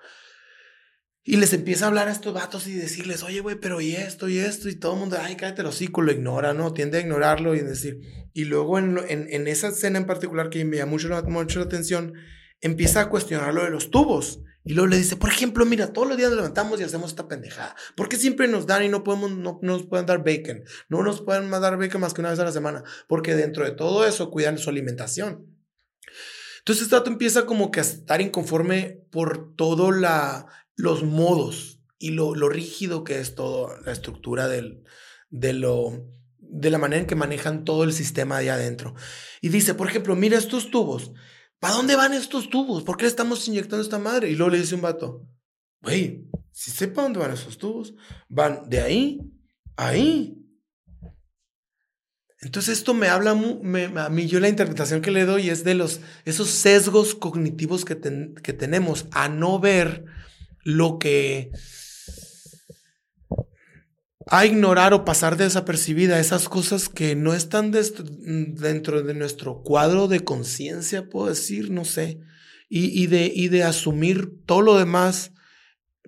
Y 1.25 1.37
les 1.37 1.53
empieza 1.53 1.85
a 1.85 1.89
hablar 1.89 2.09
a 2.09 2.13
estos 2.13 2.33
vatos 2.33 2.67
y 2.67 2.75
decirles, 2.75 3.23
oye, 3.23 3.41
güey, 3.41 3.57
pero 3.57 3.81
y 3.81 3.95
esto 3.95 4.29
y 4.29 4.39
esto. 4.39 4.69
Y 4.69 4.77
todo 4.77 4.95
el 4.95 5.01
mundo, 5.01 5.19
ay, 5.21 5.37
cállate 5.37 5.63
los 5.63 5.75
hocico, 5.75 6.01
lo 6.01 6.13
ignora, 6.13 6.55
¿no? 6.55 6.73
Tiende 6.73 6.99
a 6.99 7.01
ignorarlo 7.01 7.55
y 7.55 7.61
decir. 7.61 8.01
Y 8.33 8.45
luego 8.45 8.79
en, 8.79 8.99
en, 9.09 9.27
en 9.31 9.47
esa 9.47 9.69
escena 9.69 9.99
en 9.99 10.07
particular 10.07 10.49
que 10.49 10.65
me 10.65 10.79
llama 10.79 10.93
mucho, 10.93 11.09
mucho 11.29 11.59
la 11.59 11.67
atención, 11.67 12.15
empieza 12.61 13.03
a 13.03 13.11
cuestionar 13.11 13.53
lo 13.53 13.65
de 13.65 13.71
los 13.71 13.91
tubos. 13.91 14.41
Y 14.65 14.75
luego 14.75 14.89
le 14.89 14.99
dice, 14.99 15.17
por 15.17 15.31
ejemplo, 15.31 15.65
mira, 15.65 15.93
todos 15.93 16.09
los 16.09 16.17
días 16.17 16.29
nos 16.29 16.37
levantamos 16.37 16.79
y 16.79 16.85
hacemos 16.85 17.11
esta 17.11 17.27
pendejada. 17.27 17.75
¿Por 17.97 18.09
qué 18.09 18.17
siempre 18.17 18.49
nos 18.49 18.67
dan 18.67 18.85
y 18.85 18.89
no 18.89 19.03
podemos, 19.03 19.31
no, 19.31 19.59
no 19.63 19.73
nos 19.73 19.87
pueden 19.87 20.07
dar 20.07 20.19
bacon? 20.19 20.63
No 20.89 21.03
nos 21.03 21.23
pueden 21.23 21.51
dar 21.51 21.79
bacon 21.79 22.01
más 22.01 22.13
que 22.13 22.21
una 22.21 22.31
vez 22.31 22.39
a 22.39 22.45
la 22.45 22.53
semana. 22.53 22.83
Porque 23.07 23.35
dentro 23.35 23.65
de 23.65 23.71
todo 23.71 24.07
eso 24.07 24.31
cuidan 24.31 24.59
su 24.59 24.69
alimentación. 24.69 25.47
Entonces, 26.59 26.83
este 26.83 26.97
trato 26.97 27.11
empieza 27.11 27.47
como 27.47 27.71
que 27.71 27.81
a 27.81 27.83
estar 27.83 28.21
inconforme 28.21 29.01
por 29.11 29.55
todo 29.57 29.91
la, 29.91 30.47
los 30.79 31.03
modos 31.03 31.81
y 31.99 32.11
lo, 32.11 32.35
lo 32.35 32.49
rígido 32.49 33.05
que 33.05 33.19
es 33.19 33.35
toda 33.35 33.81
la 33.85 33.93
estructura 33.93 34.47
del, 34.49 34.85
de, 35.29 35.53
lo, 35.53 36.07
de 36.39 36.71
la 36.71 36.79
manera 36.79 37.01
en 37.01 37.07
que 37.07 37.17
manejan 37.17 37.65
todo 37.65 37.83
el 37.83 37.93
sistema 37.93 38.37
allá 38.37 38.55
adentro. 38.55 38.95
Y 39.43 39.49
dice, 39.49 39.75
por 39.75 39.89
ejemplo, 39.89 40.15
mira 40.15 40.39
estos 40.39 40.71
tubos. 40.71 41.13
¿Para 41.59 41.75
dónde 41.75 41.97
van 41.97 42.15
estos 42.15 42.49
tubos? 42.49 42.85
¿Por 42.85 42.97
qué 42.97 43.03
le 43.03 43.09
estamos 43.09 43.47
inyectando 43.49 43.83
esta 43.83 43.99
madre? 43.99 44.31
Y 44.31 44.37
luego 44.37 44.53
le 44.53 44.61
dice 44.61 44.77
un 44.77 44.81
vato, 44.81 45.27
güey, 45.83 46.29
si 46.53 46.71
sepa 46.71 47.03
dónde 47.03 47.19
van 47.19 47.33
esos 47.33 47.59
tubos, 47.59 47.95
van 48.29 48.69
de 48.69 48.81
ahí 48.81 49.21
a 49.75 49.89
ahí. 49.89 50.37
Entonces 52.41 52.79
esto 52.79 52.95
me 52.95 53.09
habla, 53.09 53.33
a 53.33 54.09
mí 54.11 54.27
yo 54.29 54.39
la 54.39 54.49
interpretación 54.49 55.03
que 55.03 55.11
le 55.11 55.25
doy 55.25 55.51
es 55.51 55.65
de 55.65 55.75
los, 55.75 56.01
esos 56.25 56.51
sesgos 56.51 57.17
cognitivos 57.17 57.85
que, 57.85 57.99
que 58.41 58.53
tenemos 58.53 59.07
a 59.11 59.29
no 59.29 59.59
ver 59.59 60.05
lo 60.65 60.99
que 60.99 61.51
a 64.31 64.45
ignorar 64.45 64.93
o 64.93 65.05
pasar 65.05 65.37
desapercibida 65.37 66.21
esas 66.21 66.49
cosas 66.49 66.89
que 66.89 67.17
no 67.17 67.35
están 67.35 67.71
dentro 67.71 69.03
de 69.03 69.15
nuestro 69.15 69.63
cuadro 69.63 70.07
de 70.07 70.21
conciencia, 70.21 71.09
puedo 71.09 71.29
decir, 71.29 71.71
no 71.71 71.85
sé, 71.85 72.21
y, 72.69 73.07
de, 73.07 73.33
y 73.35 73.49
de 73.49 73.63
asumir 73.63 74.31
todo 74.45 74.61
lo 74.61 74.79
demás, 74.79 75.33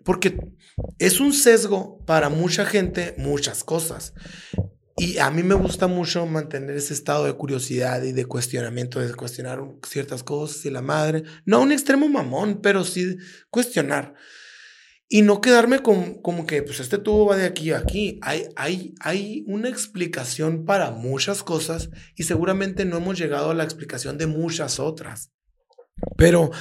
porque 0.04 0.38
es 0.98 1.20
un 1.20 1.32
sesgo 1.32 2.04
para 2.04 2.28
mucha 2.28 2.66
gente, 2.66 3.14
muchas 3.16 3.64
cosas. 3.64 4.12
Y 4.98 5.16
a 5.16 5.30
mí 5.30 5.42
me 5.42 5.54
gusta 5.54 5.86
mucho 5.86 6.26
mantener 6.26 6.76
ese 6.76 6.92
estado 6.92 7.24
de 7.24 7.32
curiosidad 7.32 8.02
y 8.02 8.12
de 8.12 8.26
cuestionamiento, 8.26 9.00
de 9.00 9.14
cuestionar 9.14 9.62
ciertas 9.88 10.22
cosas 10.22 10.66
y 10.66 10.70
la 10.70 10.82
madre. 10.82 11.22
No 11.46 11.56
a 11.56 11.60
un 11.60 11.72
extremo 11.72 12.06
mamón, 12.06 12.60
pero 12.60 12.84
sí 12.84 13.16
cuestionar. 13.48 14.14
Y 15.12 15.22
no 15.22 15.40
quedarme 15.40 15.80
con, 15.80 16.22
como 16.22 16.46
que, 16.46 16.62
pues 16.62 16.78
este 16.78 16.96
tubo 16.96 17.26
va 17.26 17.36
de 17.36 17.44
aquí 17.44 17.72
a 17.72 17.78
aquí. 17.78 18.20
Hay, 18.22 18.44
hay, 18.54 18.94
hay 19.00 19.44
una 19.48 19.68
explicación 19.68 20.64
para 20.64 20.92
muchas 20.92 21.42
cosas 21.42 21.90
y 22.14 22.22
seguramente 22.22 22.84
no 22.84 22.98
hemos 22.98 23.18
llegado 23.18 23.50
a 23.50 23.54
la 23.54 23.64
explicación 23.64 24.18
de 24.18 24.28
muchas 24.28 24.78
otras. 24.78 25.32
Pero 26.16 26.52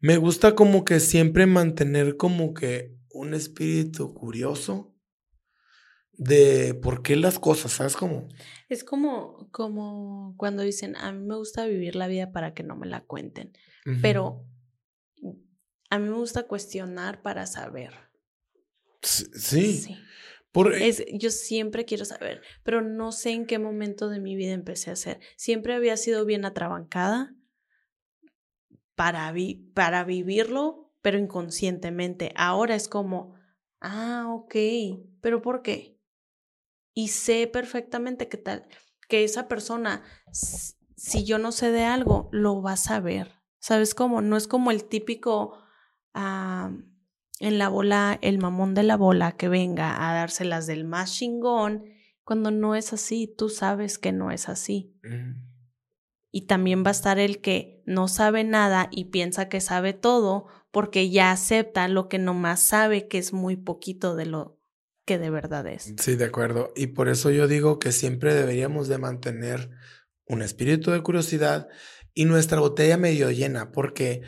me 0.00 0.16
gusta 0.16 0.54
como 0.54 0.82
que 0.82 0.98
siempre 0.98 1.44
mantener 1.44 2.16
como 2.16 2.54
que 2.54 2.96
un 3.10 3.34
espíritu 3.34 4.14
curioso 4.14 4.96
de 6.12 6.72
por 6.74 7.02
qué 7.02 7.16
las 7.16 7.38
cosas, 7.38 7.72
¿sabes 7.72 7.96
cómo? 7.96 8.28
Es 8.70 8.82
como, 8.82 9.50
como 9.50 10.34
cuando 10.38 10.62
dicen, 10.62 10.96
a 10.96 11.12
mí 11.12 11.26
me 11.26 11.36
gusta 11.36 11.66
vivir 11.66 11.96
la 11.96 12.08
vida 12.08 12.32
para 12.32 12.54
que 12.54 12.62
no 12.62 12.76
me 12.76 12.86
la 12.86 13.02
cuenten, 13.02 13.52
pero 14.00 14.46
a 15.90 15.98
mí 15.98 16.08
me 16.08 16.16
gusta 16.16 16.44
cuestionar 16.44 17.20
para 17.20 17.46
saber. 17.46 17.92
Sí. 19.02 19.26
sí. 19.34 19.98
yo 21.14 21.30
siempre 21.30 21.84
quiero 21.84 22.04
saber, 22.04 22.42
pero 22.62 22.80
no 22.80 23.12
sé 23.12 23.30
en 23.30 23.46
qué 23.46 23.58
momento 23.58 24.08
de 24.08 24.20
mi 24.20 24.36
vida 24.36 24.52
empecé 24.52 24.90
a 24.90 24.94
hacer. 24.94 25.20
Siempre 25.36 25.74
había 25.74 25.96
sido 25.96 26.24
bien 26.24 26.44
atrabancada 26.44 27.34
para, 28.94 29.34
para 29.74 30.04
vivirlo, 30.04 30.94
pero 31.02 31.18
inconscientemente. 31.18 32.32
Ahora 32.36 32.76
es 32.76 32.88
como, 32.88 33.34
ah, 33.80 34.26
ok, 34.28 34.54
pero 35.20 35.42
¿por 35.42 35.62
qué? 35.62 35.98
Y 36.94 37.08
sé 37.08 37.48
perfectamente 37.48 38.28
que 38.28 38.36
tal, 38.36 38.68
que 39.08 39.24
esa 39.24 39.48
persona, 39.48 40.04
si 40.32 41.24
yo 41.24 41.38
no 41.38 41.50
sé 41.50 41.72
de 41.72 41.84
algo, 41.84 42.28
lo 42.30 42.62
va 42.62 42.72
a 42.72 42.76
saber. 42.76 43.32
¿Sabes 43.58 43.94
cómo? 43.94 44.20
No 44.20 44.36
es 44.36 44.46
como 44.46 44.70
el 44.70 44.84
típico 44.84 45.64
en 46.14 47.58
la 47.58 47.68
bola, 47.68 48.18
el 48.22 48.38
mamón 48.38 48.74
de 48.74 48.82
la 48.82 48.96
bola 48.96 49.32
que 49.32 49.48
venga 49.48 50.08
a 50.08 50.14
dárselas 50.14 50.66
del 50.66 50.84
más 50.84 51.14
chingón, 51.14 51.84
cuando 52.24 52.50
no 52.50 52.74
es 52.74 52.92
así, 52.92 53.32
tú 53.36 53.48
sabes 53.48 53.98
que 53.98 54.12
no 54.12 54.30
es 54.30 54.48
así. 54.48 54.94
Y 56.30 56.46
también 56.46 56.84
va 56.84 56.88
a 56.88 56.92
estar 56.92 57.18
el 57.18 57.40
que 57.40 57.82
no 57.86 58.06
sabe 58.06 58.44
nada 58.44 58.88
y 58.92 59.06
piensa 59.06 59.48
que 59.48 59.60
sabe 59.60 59.94
todo 59.94 60.46
porque 60.70 61.10
ya 61.10 61.32
acepta 61.32 61.88
lo 61.88 62.08
que 62.08 62.18
nomás 62.18 62.62
sabe 62.62 63.08
que 63.08 63.18
es 63.18 63.32
muy 63.32 63.56
poquito 63.56 64.14
de 64.14 64.26
lo 64.26 64.60
que 65.04 65.18
de 65.18 65.30
verdad 65.30 65.66
es. 65.66 65.92
Sí, 65.98 66.14
de 66.14 66.26
acuerdo. 66.26 66.72
Y 66.76 66.88
por 66.88 67.08
eso 67.08 67.30
yo 67.30 67.48
digo 67.48 67.80
que 67.80 67.90
siempre 67.90 68.32
deberíamos 68.32 68.86
de 68.86 68.98
mantener 68.98 69.70
un 70.24 70.42
espíritu 70.42 70.92
de 70.92 71.02
curiosidad 71.02 71.68
y 72.14 72.26
nuestra 72.26 72.60
botella 72.60 72.96
medio 72.96 73.30
llena, 73.32 73.72
porque 73.72 74.22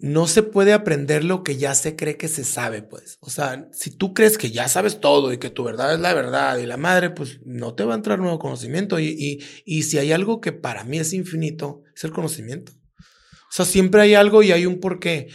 no 0.00 0.26
se 0.26 0.42
puede 0.42 0.72
aprender 0.72 1.24
lo 1.24 1.44
que 1.44 1.56
ya 1.56 1.74
se 1.74 1.94
cree 1.94 2.16
que 2.16 2.28
se 2.28 2.44
sabe, 2.44 2.82
pues. 2.82 3.18
O 3.20 3.28
sea, 3.28 3.68
si 3.72 3.90
tú 3.90 4.14
crees 4.14 4.38
que 4.38 4.50
ya 4.50 4.66
sabes 4.68 5.00
todo 5.00 5.32
y 5.32 5.38
que 5.38 5.50
tu 5.50 5.62
verdad 5.62 5.92
es 5.94 6.00
la 6.00 6.14
verdad 6.14 6.58
y 6.58 6.66
la 6.66 6.78
madre, 6.78 7.10
pues 7.10 7.40
no 7.44 7.74
te 7.74 7.84
va 7.84 7.92
a 7.92 7.96
entrar 7.96 8.18
nuevo 8.18 8.38
conocimiento. 8.38 8.98
Y, 8.98 9.08
y, 9.08 9.44
y 9.64 9.82
si 9.82 9.98
hay 9.98 10.12
algo 10.12 10.40
que 10.40 10.52
para 10.52 10.84
mí 10.84 10.98
es 10.98 11.12
infinito, 11.12 11.82
es 11.94 12.04
el 12.04 12.12
conocimiento. 12.12 12.72
O 13.50 13.52
sea, 13.52 13.64
siempre 13.64 14.00
hay 14.00 14.14
algo 14.14 14.42
y 14.42 14.52
hay 14.52 14.64
un 14.64 14.78
porqué. 14.78 15.28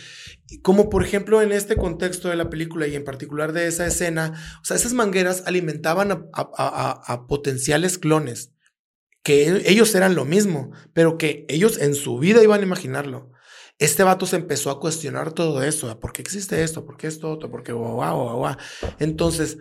Como 0.61 0.89
por 0.89 1.03
ejemplo 1.03 1.41
en 1.41 1.51
este 1.51 1.75
contexto 1.75 2.29
de 2.29 2.37
la 2.37 2.49
película 2.49 2.87
y 2.87 2.95
en 2.95 3.03
particular 3.03 3.51
de 3.51 3.67
esa 3.67 3.85
escena, 3.85 4.33
o 4.61 4.65
sea, 4.65 4.77
esas 4.77 4.93
mangueras 4.93 5.43
alimentaban 5.45 6.11
a, 6.11 6.29
a, 6.33 7.27
potenciales 7.27 7.97
clones, 7.97 8.53
que 9.21 9.63
ellos 9.65 9.93
eran 9.95 10.15
lo 10.15 10.23
mismo, 10.23 10.71
pero 10.93 11.17
que 11.17 11.45
ellos 11.49 11.77
en 11.79 11.93
su 11.93 12.17
vida 12.17 12.41
iban 12.41 12.61
a 12.61 12.65
imaginarlo. 12.65 13.31
Este 13.77 14.03
vato 14.03 14.25
se 14.25 14.37
empezó 14.37 14.69
a 14.69 14.79
cuestionar 14.79 15.33
todo 15.33 15.61
eso. 15.61 15.99
¿Por 15.99 16.13
qué 16.13 16.21
existe 16.21 16.63
esto? 16.63 16.85
¿Por 16.85 16.97
qué 16.97 17.07
esto 17.07 17.29
otro? 17.29 17.51
¿Por 17.51 17.63
qué 17.63 17.73
guau, 17.73 17.95
guau, 17.95 18.37
guau? 18.37 18.55
Entonces, 18.99 19.57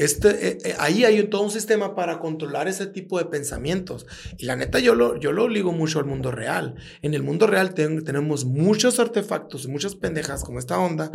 este, 0.00 0.48
eh, 0.48 0.58
eh, 0.64 0.74
ahí 0.78 1.04
hay 1.04 1.22
todo 1.28 1.42
un 1.42 1.50
sistema 1.50 1.94
para 1.94 2.20
controlar 2.20 2.68
ese 2.68 2.86
tipo 2.86 3.18
de 3.18 3.26
pensamientos. 3.26 4.06
Y 4.38 4.46
la 4.46 4.56
neta, 4.56 4.78
yo 4.78 4.94
lo, 4.94 5.20
yo 5.20 5.30
lo 5.32 5.46
ligo 5.46 5.72
mucho 5.72 5.98
al 5.98 6.06
mundo 6.06 6.30
real. 6.30 6.76
En 7.02 7.12
el 7.12 7.22
mundo 7.22 7.46
real 7.46 7.74
tenemos 7.74 8.46
muchos 8.46 8.98
artefactos 8.98 9.66
y 9.66 9.68
muchas 9.68 9.96
pendejas 9.96 10.42
como 10.42 10.58
esta 10.58 10.78
onda 10.78 11.10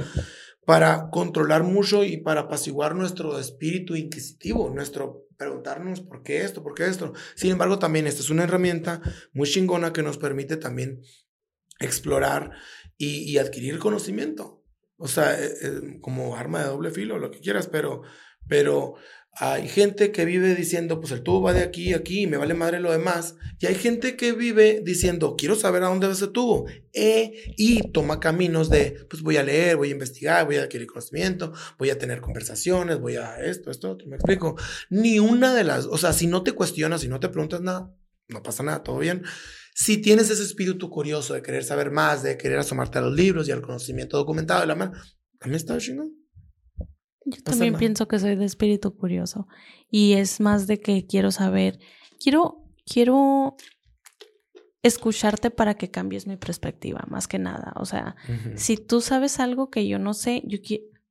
para 0.67 1.09
controlar 1.09 1.63
mucho 1.63 2.03
y 2.03 2.17
para 2.17 2.41
apaciguar 2.41 2.93
nuestro 2.93 3.39
espíritu 3.39 3.95
inquisitivo, 3.95 4.69
nuestro 4.69 5.25
preguntarnos 5.35 6.01
por 6.01 6.21
qué 6.21 6.43
esto, 6.43 6.61
por 6.61 6.75
qué 6.75 6.85
esto. 6.85 7.13
Sin 7.35 7.51
embargo, 7.51 7.79
también 7.79 8.05
esta 8.05 8.21
es 8.21 8.29
una 8.29 8.43
herramienta 8.43 9.01
muy 9.33 9.49
chingona 9.49 9.93
que 9.93 10.03
nos 10.03 10.19
permite 10.19 10.57
también 10.57 11.01
explorar 11.79 12.51
y, 12.97 13.37
adquirir 13.37 13.79
conocimiento. 13.79 14.63
O 14.97 15.07
sea, 15.07 15.39
eh, 15.39 15.53
eh, 15.61 15.99
como 16.01 16.35
arma 16.35 16.59
de 16.59 16.69
doble 16.69 16.91
filo, 16.91 17.19
lo 17.19 17.31
que 17.31 17.39
quieras, 17.39 17.67
pero, 17.67 18.03
pero 18.47 18.95
hay 19.37 19.67
gente 19.67 20.13
que 20.13 20.23
vive 20.23 20.55
diciendo, 20.55 21.01
pues 21.01 21.11
el 21.11 21.21
tubo 21.21 21.41
va 21.41 21.53
de 21.53 21.61
aquí 21.61 21.93
a 21.93 21.97
aquí 21.97 22.21
y 22.21 22.27
me 22.27 22.37
vale 22.37 22.53
madre 22.53 22.79
lo 22.79 22.93
demás. 22.93 23.35
Y 23.59 23.65
hay 23.65 23.75
gente 23.75 24.15
que 24.15 24.31
vive 24.31 24.81
diciendo, 24.81 25.35
quiero 25.37 25.55
saber 25.55 25.83
a 25.83 25.87
dónde 25.87 26.07
va 26.07 26.13
ese 26.13 26.27
tubo. 26.27 26.67
E, 26.93 27.53
y 27.57 27.91
toma 27.91 28.21
caminos 28.21 28.69
de, 28.69 29.05
pues 29.09 29.21
voy 29.21 29.35
a 29.35 29.43
leer, 29.43 29.75
voy 29.75 29.89
a 29.89 29.91
investigar, 29.91 30.45
voy 30.45 30.55
a 30.55 30.63
adquirir 30.63 30.87
conocimiento, 30.87 31.51
voy 31.77 31.89
a 31.89 31.99
tener 31.99 32.21
conversaciones, 32.21 33.01
voy 33.01 33.17
a 33.17 33.43
esto, 33.43 33.71
esto, 33.71 33.91
otro. 33.91 34.07
Me 34.07 34.15
explico. 34.15 34.55
Ni 34.89 35.19
una 35.19 35.53
de 35.53 35.65
las, 35.65 35.85
o 35.85 35.97
sea, 35.97 36.13
si 36.13 36.27
no 36.27 36.41
te 36.41 36.53
cuestionas, 36.53 37.01
si 37.01 37.09
no 37.09 37.19
te 37.19 37.27
preguntas 37.27 37.59
nada, 37.59 37.93
no 38.29 38.41
pasa 38.41 38.63
nada, 38.63 38.83
todo 38.83 38.99
bien. 38.99 39.23
Si 39.77 39.97
tienes 39.97 40.29
ese 40.29 40.41
espíritu 40.41 40.89
curioso 40.89 41.33
de 41.33 41.41
querer 41.41 41.65
saber 41.65 41.91
más, 41.91 42.23
de 42.23 42.37
querer 42.37 42.59
asomarte 42.59 42.97
a 42.97 43.01
los 43.01 43.13
libros 43.13 43.45
y 43.49 43.51
al 43.51 43.61
conocimiento 43.61 44.15
documentado 44.15 44.61
de 44.61 44.67
la 44.67 44.75
mano, 44.75 44.93
también 45.37 45.57
está 45.57 45.77
chingón. 45.79 46.13
Yo 47.25 47.43
también 47.43 47.75
pienso 47.75 48.07
que 48.07 48.17
soy 48.17 48.37
de 48.37 48.45
espíritu 48.45 48.95
curioso 48.95 49.47
y 49.91 50.13
es 50.13 50.39
más 50.39 50.65
de 50.65 50.79
que 50.79 51.05
quiero 51.05 51.29
saber, 51.29 51.77
quiero, 52.21 52.63
quiero 52.85 53.57
escucharte 54.81 55.51
para 55.51 55.73
que 55.73 55.91
cambies 55.91 56.25
mi 56.25 56.37
perspectiva, 56.37 57.03
más 57.09 57.27
que 57.27 57.37
nada. 57.37 57.73
O 57.75 57.83
sea, 57.83 58.15
uh 58.29 58.31
-huh. 58.31 58.57
si 58.57 58.77
tú 58.77 59.01
sabes 59.01 59.41
algo 59.41 59.69
que 59.69 59.89
yo 59.89 59.99
no 59.99 60.13
sé, 60.13 60.41
yo 60.45 60.59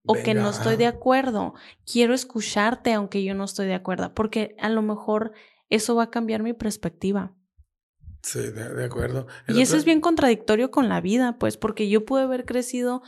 o 0.07 0.15
Venga. 0.15 0.25
que 0.25 0.35
no 0.35 0.49
estoy 0.49 0.77
de 0.77 0.87
acuerdo, 0.87 1.53
quiero 1.85 2.15
escucharte 2.15 2.95
aunque 2.95 3.25
yo 3.25 3.35
no 3.35 3.45
estoy 3.45 3.67
de 3.67 3.75
acuerdo, 3.75 4.15
porque 4.15 4.57
a 4.59 4.71
lo 4.71 4.81
mejor 4.81 5.33
eso 5.69 5.95
va 5.97 6.05
a 6.05 6.11
cambiar 6.11 6.43
mi 6.43 6.55
perspectiva. 6.55 7.37
Sí, 8.25 8.41
de, 8.41 8.75
de 8.75 8.85
acuerdo. 8.85 9.27
El 9.47 9.59
y 9.59 9.61
eso 9.63 9.77
es 9.77 9.85
bien 9.85 10.01
contradictorio 10.01 10.71
con 10.71 10.89
la 10.89 11.03
vida, 11.03 11.37
pues, 11.39 11.59
porque 11.59 11.91
yo 11.91 12.07
pude 12.07 12.23
haber 12.23 12.47
crecido 12.47 13.03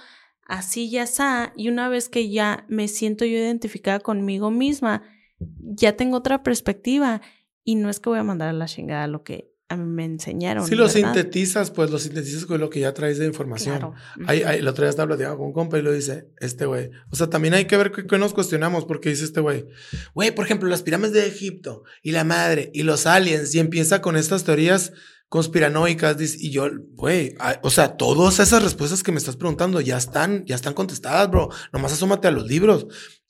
así 0.47 0.91
ya 0.91 1.03
está, 1.03 1.53
y 1.57 1.69
una 1.69 1.89
vez 1.89 2.09
que 2.09 2.31
ya 2.31 2.67
me 2.69 2.87
siento 2.87 3.25
yo 3.25 3.37
identificada 3.37 3.99
conmigo 3.99 4.51
misma, 4.51 5.03
ya 5.39 5.97
tengo 5.97 6.19
otra 6.19 6.43
perspectiva 6.43 7.21
y 7.65 7.75
no 7.75 7.91
es 7.91 7.99
que 7.99 8.11
voy 8.11 8.19
a 8.19 8.25
mandar 8.25 8.51
a 8.51 8.53
la 8.53 8.67
chingada 8.67 9.07
lo 9.09 9.25
que 9.25 9.56
a 9.69 9.77
mí 9.77 9.85
me 9.85 10.05
enseñaron. 10.05 10.67
Si 10.67 10.77
lo 10.77 10.89
sintetizas, 10.89 11.73
pues 11.73 11.91
lo 11.91 11.99
sintetizas 11.99 12.47
con 12.47 12.61
lo 12.61 12.71
que 12.71 12.81
ya 12.81 12.95
traes 12.95 13.19
de 13.19 13.27
información. 13.27 13.79
Claro. 13.79 13.95
Hay, 14.27 14.43
hay, 14.43 14.59
el 14.61 14.69
otro 14.69 14.85
día 14.85 14.91
estaba 14.91 15.09
platicando 15.09 15.39
con 15.39 15.47
un 15.49 15.53
compa 15.53 15.79
y 15.79 15.83
lo 15.83 15.93
dice, 15.93 16.29
este 16.39 16.67
güey. 16.67 16.91
O 17.11 17.17
sea, 17.17 17.29
también 17.29 17.55
hay 17.55 17.65
que 17.65 17.77
ver 17.77 17.91
qué, 17.91 18.19
nos 18.19 18.33
cuestionamos, 18.33 18.85
porque 18.85 19.09
dice 19.09 19.25
este 19.25 19.41
güey, 19.41 19.67
güey, 20.15 20.31
por 20.33 20.45
ejemplo, 20.45 20.69
las 20.69 20.83
pirámides 20.83 21.15
de 21.15 21.27
Egipto 21.27 21.83
y 22.01 22.13
la 22.13 22.23
madre 22.23 22.71
y 22.75 22.85
los 22.85 23.07
aliens, 23.07 23.55
y 23.55 23.59
empieza 23.59 24.01
con 24.01 24.17
estas 24.17 24.45
teorías 24.45 24.93
conspiranoicas 25.29 26.17
y 26.39 26.51
yo, 26.51 26.69
güey, 26.95 27.35
o 27.63 27.71
sea, 27.71 27.97
todas 27.97 28.39
esas 28.39 28.63
respuestas 28.63 29.03
que 29.03 29.11
me 29.11 29.19
estás 29.19 29.37
preguntando 29.37 29.81
ya 29.81 29.97
están, 29.97 30.45
ya 30.47 30.55
están 30.55 30.75
contestadas, 30.75 31.29
bro. 31.29 31.49
Nomás 31.73 31.93
asómate 31.93 32.29
a 32.29 32.31
los 32.31 32.47
libros. 32.47 32.87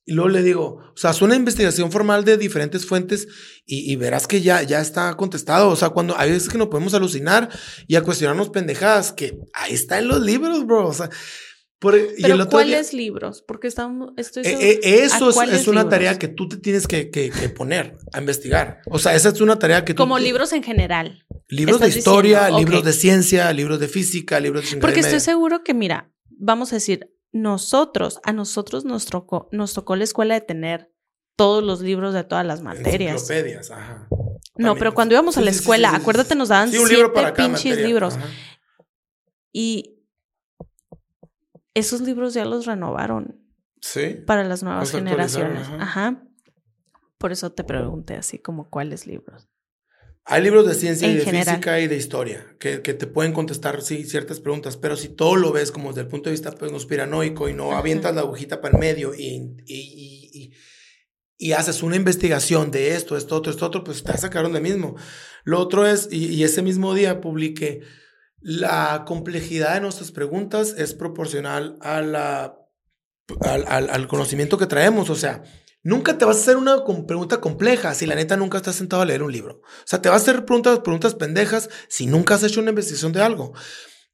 Y 0.08 0.12
luego 0.12 0.28
le 0.30 0.42
digo, 0.42 0.78
o 0.94 0.96
sea, 0.96 1.10
haz 1.10 1.20
una 1.20 1.34
investigación 1.34 1.90
formal 1.90 2.24
de 2.24 2.36
diferentes 2.36 2.86
fuentes 2.86 3.26
y, 3.66 3.92
y, 3.92 3.96
verás 3.96 4.28
que 4.28 4.40
ya, 4.40 4.62
ya 4.62 4.80
está 4.80 5.14
contestado. 5.16 5.68
O 5.68 5.74
sea, 5.74 5.90
cuando 5.90 6.16
hay 6.16 6.30
veces 6.30 6.48
que 6.48 6.58
nos 6.58 6.68
podemos 6.68 6.94
alucinar 6.94 7.50
y 7.88 7.96
a 7.96 8.02
cuestionarnos 8.02 8.50
pendejadas, 8.50 9.12
que 9.12 9.36
ahí 9.52 9.74
está 9.74 9.98
en 9.98 10.06
los 10.06 10.20
libros, 10.20 10.64
bro. 10.64 10.86
O 10.86 10.92
sea, 10.92 11.10
por, 11.80 11.94
Pero 12.22 12.48
¿cuáles 12.48 12.92
día, 12.92 12.98
libros? 13.00 13.42
Porque 13.46 13.66
estamos, 13.66 14.12
estoy 14.16 14.44
eh, 14.46 14.56
eh, 14.60 14.80
eso 15.02 15.28
es, 15.28 15.36
es, 15.36 15.68
una 15.68 15.80
libros? 15.80 15.90
tarea 15.90 16.18
que 16.18 16.28
tú 16.28 16.48
te 16.48 16.56
tienes 16.56 16.86
que, 16.86 17.10
que, 17.10 17.30
que, 17.30 17.48
poner 17.50 17.98
a 18.14 18.20
investigar. 18.20 18.80
O 18.86 18.98
sea, 18.98 19.14
esa 19.14 19.28
es 19.30 19.40
una 19.40 19.58
tarea 19.58 19.84
que 19.84 19.94
Como 19.94 20.16
tú, 20.16 20.22
libros 20.22 20.52
en 20.52 20.62
general. 20.62 21.26
Libros 21.48 21.80
de 21.80 21.88
historia, 21.88 22.46
diciendo, 22.46 22.58
libros 22.60 22.80
okay. 22.80 22.92
de 22.92 22.98
ciencia, 22.98 23.52
libros 23.52 23.80
de 23.80 23.88
física, 23.88 24.40
libros 24.40 24.70
de 24.70 24.78
Porque 24.78 25.00
estoy 25.00 25.20
seguro 25.20 25.64
que, 25.64 25.74
mira, 25.74 26.10
vamos 26.30 26.72
a 26.72 26.76
decir, 26.76 27.10
nosotros, 27.32 28.20
a 28.24 28.32
nosotros 28.32 28.84
nos 28.84 29.06
tocó, 29.06 29.48
nos 29.52 29.74
tocó 29.74 29.96
la 29.96 30.04
escuela 30.04 30.34
de 30.34 30.40
tener 30.40 30.92
todos 31.36 31.62
los 31.62 31.80
libros 31.80 32.14
de 32.14 32.24
todas 32.24 32.46
las 32.46 32.62
materias. 32.62 33.14
Enciclopedias, 33.22 33.70
ajá. 33.70 34.08
No, 34.56 34.74
pero 34.76 34.94
cuando 34.94 35.14
íbamos 35.14 35.36
a 35.36 35.42
la 35.42 35.50
escuela, 35.50 35.90
sí, 35.90 35.96
sí, 35.96 36.00
acuérdate, 36.00 36.34
nos 36.34 36.48
daban 36.48 36.70
siete 36.70 37.08
pinches 37.36 37.72
materia. 37.72 37.86
libros. 37.86 38.16
Ajá. 38.16 38.26
Y 39.52 40.02
esos 41.74 42.00
libros 42.00 42.32
ya 42.32 42.44
los 42.44 42.64
renovaron. 42.64 43.42
Sí. 43.82 44.16
Para 44.26 44.44
las 44.44 44.62
nuevas 44.62 44.90
generaciones. 44.90 45.68
Ajá. 45.68 45.76
ajá. 45.82 46.22
Por 47.18 47.32
eso 47.32 47.52
te 47.52 47.64
pregunté 47.64 48.14
así 48.14 48.38
como 48.38 48.68
cuáles 48.70 49.06
libros. 49.06 49.48
Hay 50.28 50.42
libros 50.42 50.66
de 50.66 50.74
ciencia 50.74 51.06
en 51.06 51.14
y 51.14 51.18
de 51.18 51.24
general. 51.24 51.46
física 51.46 51.80
y 51.80 51.86
de 51.86 51.96
historia 51.96 52.44
que, 52.58 52.82
que, 52.82 52.94
te 52.94 53.06
pueden 53.06 53.32
contestar 53.32 53.80
sí, 53.80 54.04
ciertas 54.04 54.40
preguntas, 54.40 54.76
pero 54.76 54.96
si 54.96 55.08
todo 55.08 55.36
lo 55.36 55.52
ves 55.52 55.70
como 55.70 55.90
desde 55.90 56.00
el 56.00 56.08
punto 56.08 56.28
de 56.28 56.32
vista 56.32 56.50
pues, 56.50 56.72
conspiranoico 56.72 57.48
y 57.48 57.54
no 57.54 57.70
Ajá. 57.70 57.78
avientas 57.78 58.12
la 58.12 58.22
agujita 58.22 58.60
para 58.60 58.74
el 58.74 58.80
medio 58.80 59.14
y, 59.14 59.54
y, 59.66 60.32
y, 60.34 60.52
y, 61.38 61.52
haces 61.52 61.84
una 61.84 61.94
investigación 61.94 62.72
de 62.72 62.96
esto, 62.96 63.16
esto, 63.16 63.36
otro, 63.36 63.52
esto, 63.52 63.66
otro, 63.66 63.84
pues 63.84 64.02
te 64.02 64.10
vas 64.10 64.18
a 64.18 64.22
sacar 64.22 64.42
donde 64.42 64.60
mismo. 64.60 64.96
Lo 65.44 65.60
otro 65.60 65.86
es, 65.86 66.08
y, 66.10 66.42
ese 66.42 66.60
mismo 66.60 66.92
día 66.92 67.20
publiqué, 67.20 67.82
la 68.40 69.04
complejidad 69.06 69.74
de 69.74 69.80
nuestras 69.80 70.10
preguntas 70.10 70.74
es 70.76 70.92
proporcional 70.92 71.78
a 71.80 72.02
la, 72.02 72.58
al, 73.42 73.64
al, 73.68 73.90
al 73.90 74.08
conocimiento 74.08 74.58
que 74.58 74.66
traemos, 74.66 75.08
o 75.08 75.14
sea, 75.14 75.44
Nunca 75.86 76.18
te 76.18 76.24
vas 76.24 76.38
a 76.38 76.40
hacer 76.40 76.56
una 76.56 76.84
pregunta 77.06 77.40
compleja 77.40 77.94
si 77.94 78.06
la 78.06 78.16
neta 78.16 78.36
nunca 78.36 78.56
estás 78.56 78.74
sentado 78.74 79.02
a 79.02 79.04
leer 79.04 79.22
un 79.22 79.30
libro. 79.30 79.60
O 79.62 79.84
sea, 79.84 80.02
te 80.02 80.08
vas 80.08 80.22
a 80.22 80.30
hacer 80.30 80.44
preguntas, 80.44 80.80
preguntas 80.80 81.14
pendejas 81.14 81.70
si 81.86 82.08
nunca 82.08 82.34
has 82.34 82.42
hecho 82.42 82.60
una 82.60 82.70
investigación 82.70 83.12
de 83.12 83.22
algo. 83.22 83.52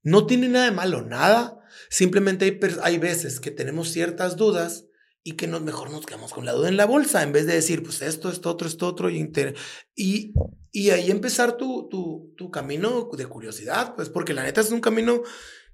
No 0.03 0.27
tiene 0.27 0.51
nada 0.51 0.67
de 0.67 0.73
malo, 0.73 1.01
nada. 1.01 1.59
Simplemente 1.89 2.45
hay, 2.45 2.61
hay 2.83 2.99
veces 2.99 3.41
que 3.41 3.51
tenemos 3.51 3.89
ciertas 3.89 4.37
dudas 4.37 4.85
y 5.23 5.33
que 5.33 5.47
nos, 5.47 5.63
mejor 5.63 5.91
nos 5.91 6.05
quedamos 6.05 6.35
con 6.35 6.45
la 6.45 6.53
duda 6.53 6.69
en 6.69 6.77
la 6.77 6.85
bolsa 6.85 7.23
en 7.23 7.33
vez 7.33 7.47
de 7.47 7.55
decir, 7.55 7.83
pues 7.83 8.03
esto, 8.03 8.29
esto, 8.31 8.51
otro, 8.51 8.69
esto, 8.69 8.87
otro. 8.87 9.09
Y, 9.09 9.33
y, 9.97 10.35
y 10.73 10.91
ahí 10.91 11.11
empezar 11.11 11.57
tu, 11.57 11.89
tu, 11.89 12.35
tu 12.37 12.51
camino 12.51 13.09
de 13.17 13.25
curiosidad, 13.25 13.95
pues 13.97 14.11
porque 14.11 14.35
la 14.35 14.43
neta 14.43 14.61
es 14.61 14.73
un 14.73 14.83
camino 14.83 15.23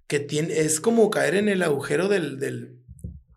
que 0.07 0.20
tiene, 0.20 0.61
es 0.61 0.81
como 0.81 1.11
caer 1.11 1.35
en 1.35 1.49
el 1.49 1.61
agujero 1.61 2.07
del, 2.07 2.39
del 2.39 2.78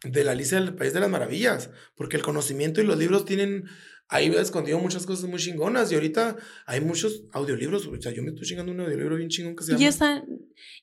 de 0.04 0.24
la 0.24 0.32
Alicia 0.32 0.60
del 0.60 0.76
País 0.76 0.94
de 0.94 1.00
las 1.00 1.10
Maravillas, 1.10 1.70
porque 1.96 2.18
el 2.18 2.24
conocimiento 2.24 2.82
y 2.82 2.86
los 2.86 2.98
libros 2.98 3.26
tienen 3.26 3.66
ahí 4.12 4.28
escondido 4.36 4.78
muchas 4.78 5.06
cosas 5.06 5.30
muy 5.30 5.40
chingonas 5.40 5.90
y 5.92 5.96
ahorita 5.96 6.36
hay 6.66 6.82
muchos 6.82 7.24
audiolibros, 7.32 7.88
o 7.88 8.02
sea, 8.02 8.12
yo 8.12 8.22
me 8.22 8.30
estoy 8.30 8.46
chingando 8.46 8.72
un 8.74 8.82
audiolibro 8.82 9.16
bien 9.16 9.30
chingón 9.30 9.56
que 9.56 9.64
se 9.64 9.72
llama. 9.72 9.84
Y 9.84 9.88
está, 9.88 10.24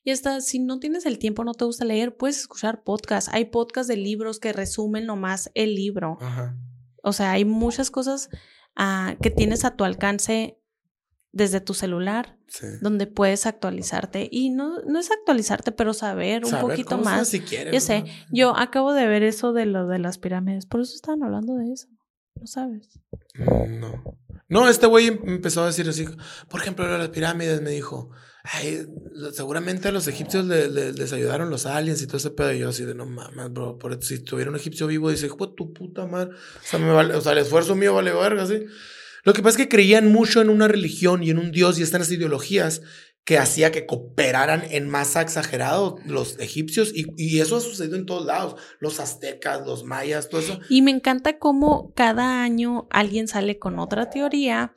y 0.03 0.11
está, 0.11 0.41
si 0.41 0.61
no 0.61 0.79
tienes 0.79 1.05
el 1.05 1.19
tiempo, 1.19 1.45
no 1.45 1.53
te 1.53 1.67
gusta 1.67 1.85
leer, 1.85 2.17
puedes 2.17 2.39
escuchar 2.39 2.83
podcasts. 2.85 3.31
Hay 3.33 3.47
podcasts 3.47 3.89
de 3.89 3.97
libros 3.97 4.41
que 4.41 4.53
resumen 4.53 5.05
nomás 5.05 5.51
el 5.55 5.75
libro. 5.75 6.17
Ajá. 6.21 6.57
O 7.03 7.13
sea, 7.13 7.33
hay 7.33 7.45
muchas 7.45 7.91
cosas 7.91 8.31
uh, 8.79 9.21
que 9.21 9.31
tienes 9.31 9.65
a 9.65 9.77
tu 9.77 9.85
alcance 9.85 10.58
desde 11.39 11.63
tu 11.63 11.73
celular, 11.73 12.37
sí. 12.49 12.67
donde 12.83 13.07
puedes 13.07 13.47
actualizarte. 13.47 14.29
Y 14.31 14.51
no, 14.51 14.81
no 14.83 14.99
es 14.99 15.11
actualizarte, 15.11 15.73
pero 15.73 15.95
saber, 15.95 16.45
saber 16.45 16.65
un 16.65 16.71
poquito 16.71 16.99
más. 16.99 17.29
Si 17.29 17.41
quieres, 17.41 17.73
yo 17.73 17.81
sé, 17.81 18.05
yo 18.31 18.55
acabo 18.55 18.93
de 18.93 19.07
ver 19.07 19.23
eso 19.23 19.55
de 19.55 19.65
lo 19.65 19.87
de 19.87 19.99
las 19.99 20.19
pirámides, 20.19 20.67
por 20.67 20.83
eso 20.83 20.95
estaban 20.95 21.23
hablando 21.23 21.55
de 21.57 21.73
eso. 21.73 21.89
¿No 22.35 22.47
sabes? 22.47 23.01
Mm, 23.35 23.81
No. 23.81 24.19
No, 24.51 24.67
este 24.67 24.87
güey 24.87 25.09
empezó 25.09 25.63
a 25.63 25.67
decir 25.67 25.87
así, 25.89 26.07
por 26.49 26.63
ejemplo, 26.63 26.87
las 26.97 27.11
pirámides, 27.11 27.61
me 27.61 27.71
dijo, 27.71 28.11
Ay, 28.45 28.87
seguramente 29.33 29.89
a 29.89 29.93
los 29.93 30.09
egipcios 30.09 30.47
les 30.47 31.13
ayudaron 31.13 31.51
los 31.51 31.67
aliens 31.67 32.01
y 32.01 32.07
todo 32.07 32.17
ese 32.17 32.31
pedo. 32.31 32.53
Y 32.53 32.61
yo 32.61 32.71
así 32.71 32.85
de 32.85 32.95
no 32.95 33.05
mames, 33.05 33.53
bro. 33.53 33.77
Por, 33.77 34.03
si 34.03 34.21
tuviera 34.21 34.51
un 34.51 34.57
egipcio 34.57 34.87
vivo, 34.87 35.11
dice, 35.11 35.27
hijo 35.27 35.53
tu 35.53 35.73
puta 35.75 36.07
madre. 36.07 36.31
O 36.31 36.65
sea, 36.67 36.79
me 36.79 36.91
vale, 36.91 37.15
o 37.15 37.21
sea, 37.21 37.33
el 37.33 37.39
esfuerzo 37.39 37.75
mío 37.75 37.95
vale 37.95 38.13
verga, 38.13 38.47
¿sí? 38.47 38.65
Lo 39.29 39.35
que 39.35 39.43
pasa 39.43 39.59
es 39.59 39.67
que 39.67 39.69
creían 39.69 40.11
mucho 40.11 40.41
en 40.41 40.49
una 40.49 40.69
religión 40.69 41.23
y 41.23 41.29
en 41.29 41.37
un 41.37 41.51
dios 41.53 41.79
y 41.79 41.83
están 41.83 42.01
las 42.01 42.11
ideologías 42.11 42.81
que 43.27 43.37
hacía 43.37 43.71
que 43.71 43.85
cooperaran 43.85 44.63
en 44.71 44.89
masa 44.89 45.21
exagerado 45.21 45.99
los 46.07 46.39
egipcios 46.39 46.93
y, 46.95 47.13
y, 47.19 47.41
eso 47.41 47.59
ha 47.59 47.61
sucedido 47.61 47.97
en 47.97 48.07
todos 48.07 48.25
lados, 48.25 48.59
los 48.81 49.01
aztecas, 49.01 49.67
los 49.67 49.85
mayas, 49.85 50.31
todo 50.31 50.41
eso. 50.41 50.61
Y 50.71 50.81
me 50.81 50.93
encanta 50.93 51.39
cómo 51.39 51.93
cada 51.95 52.43
año 52.43 52.89
alguien 52.89 53.29
sale 53.29 53.59
con 53.59 53.79
otra 53.79 54.09
teoría 54.09 54.73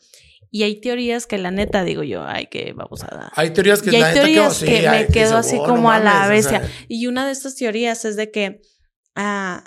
y 0.50 0.64
hay 0.64 0.82
teorías 0.82 1.28
que 1.28 1.38
la 1.38 1.52
neta 1.52 1.86
digo 1.86 2.04
yo, 2.04 2.26
ay, 2.26 2.48
que 2.48 2.74
vamos 2.74 3.06
a 3.06 3.08
dar. 3.08 3.32
Hay 3.38 3.52
teorías 3.52 3.82
que, 3.82 3.92
y 3.92 4.02
hay 4.02 4.14
teorías 4.14 4.60
que, 4.62 4.90
me 4.90 5.08
quedo 5.08 5.38
así 5.38 5.56
oh, 5.58 5.64
como 5.64 5.92
a 5.92 6.02
la 6.02 6.28
bestia. 6.28 6.70
y 6.90 7.08
una 7.08 7.26
de 7.26 7.32
estas 7.32 7.56
teorías 7.56 8.04
es 8.04 8.18
de 8.18 8.32
que 8.32 8.62
ah, 9.16 9.64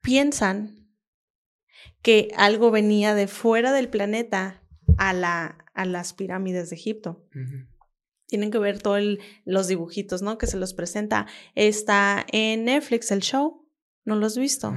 piensan 0.00 0.75
que 2.06 2.28
algo 2.36 2.70
venía 2.70 3.16
de 3.16 3.26
fuera 3.26 3.72
del 3.72 3.88
planeta 3.88 4.62
a, 4.96 5.12
la, 5.12 5.58
a 5.74 5.84
las 5.84 6.12
pirámides 6.12 6.70
de 6.70 6.76
Egipto. 6.76 7.26
Tienen 8.28 8.52
que 8.52 8.60
ver 8.60 8.80
todos 8.80 9.02
los 9.44 9.66
dibujitos, 9.66 10.22
¿no? 10.22 10.38
Que 10.38 10.46
se 10.46 10.56
los 10.56 10.72
presenta. 10.72 11.26
Está 11.56 12.24
en 12.30 12.66
Netflix 12.66 13.10
el 13.10 13.22
show. 13.22 13.68
¿No 14.04 14.14
lo 14.14 14.24
has 14.26 14.38
visto? 14.38 14.72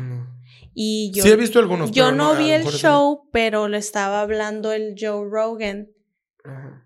Y 0.73 1.11
yo, 1.14 1.22
sí 1.22 1.30
he 1.30 1.35
visto 1.35 1.60
algunos. 1.60 1.91
Yo 1.91 2.11
no, 2.11 2.35
vi 2.35 2.49
el 2.49 2.65
show, 2.65 3.30
pero 3.31 3.68
le 3.68 3.77
estaba 3.77 4.22
hablando 4.22 4.72
el 4.72 4.95
Joe 4.99 5.30
Rogan 5.30 5.89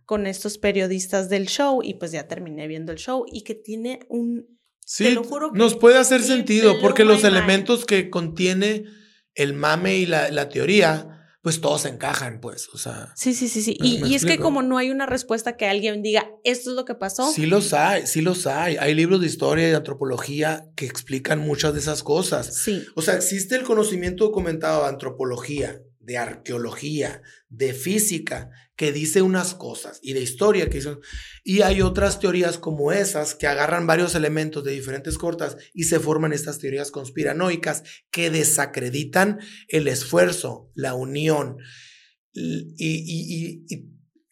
con 0.03 0.27
estos 0.27 0.57
periodistas 0.57 1.29
del 1.29 1.47
show 1.47 1.79
y 1.81 1.93
pues 1.93 2.11
ya 2.11 2.27
terminé 2.27 2.67
viendo 2.67 2.91
el 2.91 2.97
show 2.97 3.23
y 3.31 3.45
que 3.45 3.55
tiene 3.55 4.01
un... 4.09 4.59
Sí, 4.85 5.09
lo 5.11 5.23
juro 5.23 5.51
nos 5.53 5.77
puede 5.77 5.99
hacer 5.99 6.21
sentido 6.21 6.81
porque 6.81 7.05
los 7.05 7.23
elementos 7.23 7.85
que 7.85 8.09
contiene 8.09 8.83
el 9.35 9.53
mame 9.53 9.97
y 9.97 10.05
la, 10.05 10.29
la 10.29 10.49
teoría 10.49 11.13
pues 11.43 11.59
todos 11.59 11.83
encajan, 11.85 12.39
pues, 12.39 12.69
o 12.73 12.77
sea. 12.77 13.11
Sí, 13.17 13.33
sí, 13.33 13.49
sí, 13.49 13.61
sí. 13.61 13.77
Y, 13.81 14.15
es 14.15 14.25
que 14.25 14.39
como 14.39 14.63
no 14.63 14.77
hay 14.77 14.91
una 14.91 15.05
respuesta 15.05 15.57
que 15.57 15.67
alguien 15.67 16.01
diga, 16.01 16.31
esto 16.45 16.69
es 16.69 16.75
lo 16.77 16.85
que 16.85 16.95
pasó. 16.95 17.29
Sí 17.33 17.47
los 17.47 17.73
hay, 17.73 18.07
sí 18.07 18.21
los 18.21 18.47
hay. 18.47 18.77
Hay 18.77 18.95
libros 18.95 19.19
de 19.19 19.27
historia 19.27 19.67
y 19.67 19.71
de 19.71 19.75
antropología 19.75 20.63
que 20.77 20.85
explican 20.85 21.39
muchas 21.39 21.73
de 21.73 21.81
esas 21.81 22.01
cosas. 22.01 22.55
Sí. 22.55 22.85
O 22.95 23.01
sea, 23.01 23.15
existe 23.15 23.55
el 23.57 23.63
conocimiento 23.63 24.23
documentado 24.23 24.83
de 24.83 24.87
antropología, 24.87 25.81
de 25.99 26.17
arqueología, 26.17 27.21
de 27.49 27.73
física, 27.73 28.49
que 28.75 28.91
dice 28.91 29.21
unas 29.21 29.53
cosas, 29.53 29.99
y 30.01 30.13
de 30.13 30.21
historia 30.21 30.69
que 30.69 30.77
dicen, 30.77 30.99
y 31.43 31.61
hay 31.61 31.81
otras 31.81 32.19
teorías 32.19 32.57
como 32.57 32.91
esas 32.91 33.35
que 33.35 33.47
agarran 33.47 33.85
varios 33.85 34.15
elementos 34.15 34.63
de 34.63 34.71
diferentes 34.71 35.17
cortas 35.17 35.57
y 35.73 35.83
se 35.83 35.99
forman 35.99 36.33
estas 36.33 36.59
teorías 36.59 36.89
conspiranoicas 36.89 37.83
que 38.09 38.31
desacreditan 38.31 39.39
el 39.67 39.87
esfuerzo, 39.87 40.71
la 40.73 40.95
unión 40.95 41.57
y, 42.33 43.65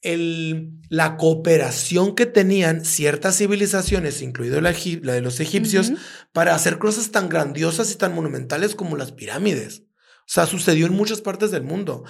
el, 0.03 0.71
la 0.89 1.15
cooperación 1.17 2.15
que 2.15 2.25
tenían 2.25 2.83
ciertas 2.83 3.37
civilizaciones, 3.37 4.23
incluido 4.23 4.59
la, 4.59 4.71
de 4.71 5.21
los 5.21 5.39
egipcios, 5.39 5.91
para 6.33 6.55
hacer 6.55 6.79
cosas 6.79 7.11
tan 7.11 7.29
grandiosas 7.29 7.91
y 7.91 7.95
tan 7.95 8.15
monumentales 8.15 8.73
como 8.73 8.97
las 8.97 9.11
pirámides. 9.11 9.83
O 10.21 10.33
sea, 10.33 10.47
sucedió 10.47 10.87
en 10.87 10.93
muchas 10.93 11.21
partes 11.21 11.51
del 11.51 11.63
mundo. 11.63 12.03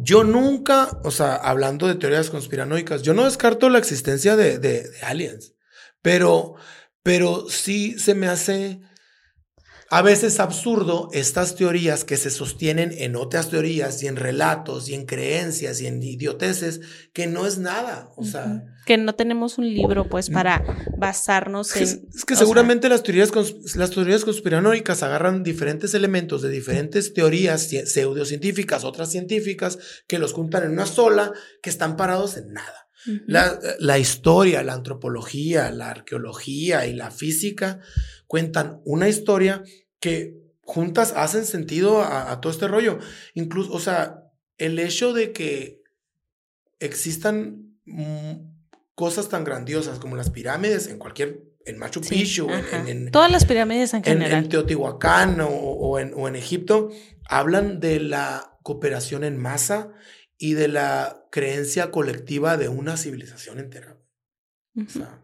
Yo 0.00 0.24
nunca, 0.24 0.88
o 1.04 1.10
sea, 1.10 1.36
hablando 1.36 1.86
de 1.86 1.94
teorías 1.94 2.30
conspiranoicas, 2.30 3.02
yo 3.02 3.14
no 3.14 3.24
descarto 3.24 3.68
la 3.68 3.78
existencia 3.78 4.36
de, 4.36 4.90
aliens, 5.02 5.54
pero, 6.02 6.54
pero 7.02 7.48
sí 7.48 7.98
se 7.98 8.14
me 8.14 8.26
hace 8.26 8.80
a 9.92 10.02
veces 10.02 10.38
absurdo 10.38 11.08
estas 11.12 11.56
teorías 11.56 12.04
que 12.04 12.16
se 12.16 12.30
sostienen 12.30 12.94
en 12.96 13.16
otras 13.16 13.50
teorías 13.50 14.00
y 14.04 14.06
en 14.06 14.14
relatos 14.14 14.88
y 14.88 14.94
en 14.94 15.04
creencias 15.04 15.80
y 15.80 15.88
en 15.88 16.00
idioteces 16.00 16.80
que 17.12 17.26
no 17.26 17.44
es 17.44 17.58
nada, 17.58 18.12
o 18.16 18.24
sea... 18.24 18.62
Que 18.86 18.96
no 18.96 19.16
tenemos 19.16 19.58
un 19.58 19.68
libro 19.68 20.08
pues 20.08 20.30
para 20.30 20.64
basarnos 20.96 21.74
en... 21.74 21.82
Es, 21.82 22.24
que 22.24 22.36
seguramente 22.36 22.88
las, 22.88 23.02
teorías, 23.02 23.32
las 23.74 23.90
teorías 23.90 24.24
conspiranoicas 24.24 25.02
agarran 25.02 25.42
diferentes 25.42 25.92
elementos 25.92 26.40
de 26.40 26.50
diferentes 26.50 27.12
teorías 27.12 27.68
pseudocientíficas, 27.68 28.84
otras 28.84 29.10
científicas, 29.10 29.78
que 30.06 30.20
los 30.20 30.32
juntan 30.32 30.62
en 30.62 30.70
una 30.70 30.86
sola, 30.86 31.32
que 31.62 31.70
están 31.70 31.96
parados 31.96 32.36
en 32.36 32.52
nada. 32.52 32.88
la, 33.26 33.58
la 33.80 33.98
historia, 33.98 34.62
la 34.62 34.74
antropología, 34.74 35.70
la 35.72 35.90
arqueología 35.90 36.86
y 36.86 36.92
la 36.92 37.10
física 37.10 37.80
cuentan 38.30 38.80
una 38.84 39.08
historia 39.08 39.64
que 40.00 40.40
juntas 40.62 41.12
hacen 41.16 41.44
sentido 41.44 42.02
a, 42.02 42.40
todo 42.40 42.52
este 42.52 42.68
rollo. 42.68 42.98
Incluso, 43.34 43.72
o 43.72 43.80
sea, 43.80 44.24
el 44.58 44.78
hecho 44.78 45.12
de 45.12 45.32
que 45.32 45.82
existan 46.78 47.76
mm, 47.84 48.32
cosas 48.94 49.28
tan 49.28 49.44
grandiosas 49.44 49.98
como 49.98 50.16
las 50.16 50.30
pirámides 50.30 50.86
en 50.86 50.98
cualquier, 50.98 51.42
en 51.64 51.78
Machu 51.78 52.00
Picchu, 52.00 52.48
en, 52.86 53.10
todas 53.10 53.30
las 53.30 53.44
pirámides 53.44 53.94
en 53.94 54.02
general. 54.02 54.44
En, 54.44 54.48
Teotihuacán 54.48 55.38
o, 55.40 55.98
en, 55.98 56.12
o 56.14 56.26
en 56.28 56.36
Egipto, 56.36 56.90
hablan 57.28 57.80
de 57.80 58.00
la 58.00 58.58
cooperación 58.62 59.24
en 59.24 59.36
masa 59.36 59.92
y 60.38 60.54
de 60.54 60.68
la 60.68 61.26
creencia 61.30 61.90
colectiva 61.90 62.56
de 62.56 62.68
una 62.68 62.96
civilización 62.96 63.58
entera. 63.58 63.98
O 64.76 64.88
sea, 64.88 65.22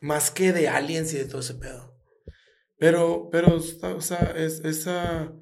más 0.00 0.30
que 0.30 0.52
de 0.52 0.68
aliens 0.68 1.12
y 1.12 1.18
de 1.18 1.26
todo 1.26 1.40
ese 1.40 1.54
pedo. 1.54 1.85
Pero, 2.78 3.28
pero, 3.30 3.56
o 3.56 4.00
sea, 4.00 4.34
es, 4.36 4.60
esa 4.64 5.32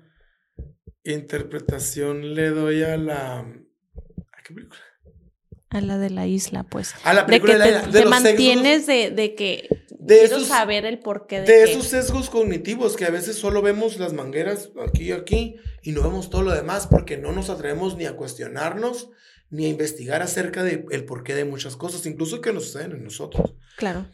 interpretación 1.03 2.35
le 2.35 2.51
doy 2.51 2.83
a 2.83 2.97
la... 2.97 3.41
¿A 3.41 4.43
qué 4.45 4.55
película? 4.55 4.81
A 5.71 5.81
la 5.81 5.99
de 5.99 6.11
la 6.11 6.27
isla, 6.27 6.63
pues. 6.63 6.95
A 7.03 7.13
la 7.15 7.27
película 7.27 7.55
de, 7.55 7.59
que 7.59 7.71
la 7.73 7.81
isla. 7.81 7.93
te, 7.93 8.05
mantienes 8.07 8.87
de, 8.87 9.11
de, 9.11 9.35
que 9.35 9.69
de 9.91 10.19
quiero 10.19 10.41
saber 10.41 10.85
el 10.87 11.01
porqué 11.01 11.41
de, 11.41 11.47
de 11.53 11.63
esos 11.65 11.87
sesgos 11.87 12.31
cognitivos 12.31 12.97
que 12.97 13.07
a 13.07 13.11
veces 13.11 13.37
solo 13.37 13.61
vemos 13.61 13.99
las 13.99 14.13
mangueras 14.13 14.71
aquí 14.87 15.09
y 15.09 15.13
aquí 15.13 15.57
y 15.83 15.91
no 15.91 16.03
vemos 16.03 16.31
todo 16.31 16.43
lo 16.43 16.53
demás 16.53 16.87
porque 16.87 17.17
no 17.17 17.33
nos 17.33 17.51
atrevemos 17.51 17.97
ni 17.97 18.05
a 18.05 18.15
cuestionarnos 18.15 19.11
ni 19.51 19.67
a 19.67 19.69
investigar 19.69 20.23
acerca 20.23 20.63
del 20.63 20.87
el 20.91 21.05
porqué 21.05 21.35
de 21.35 21.45
muchas 21.45 21.77
cosas, 21.77 22.07
incluso 22.07 22.41
que 22.41 22.53
nos 22.53 22.67
suceden 22.67 22.93
en 22.93 23.05
nosotros. 23.05 23.55
Claro. 23.77 24.07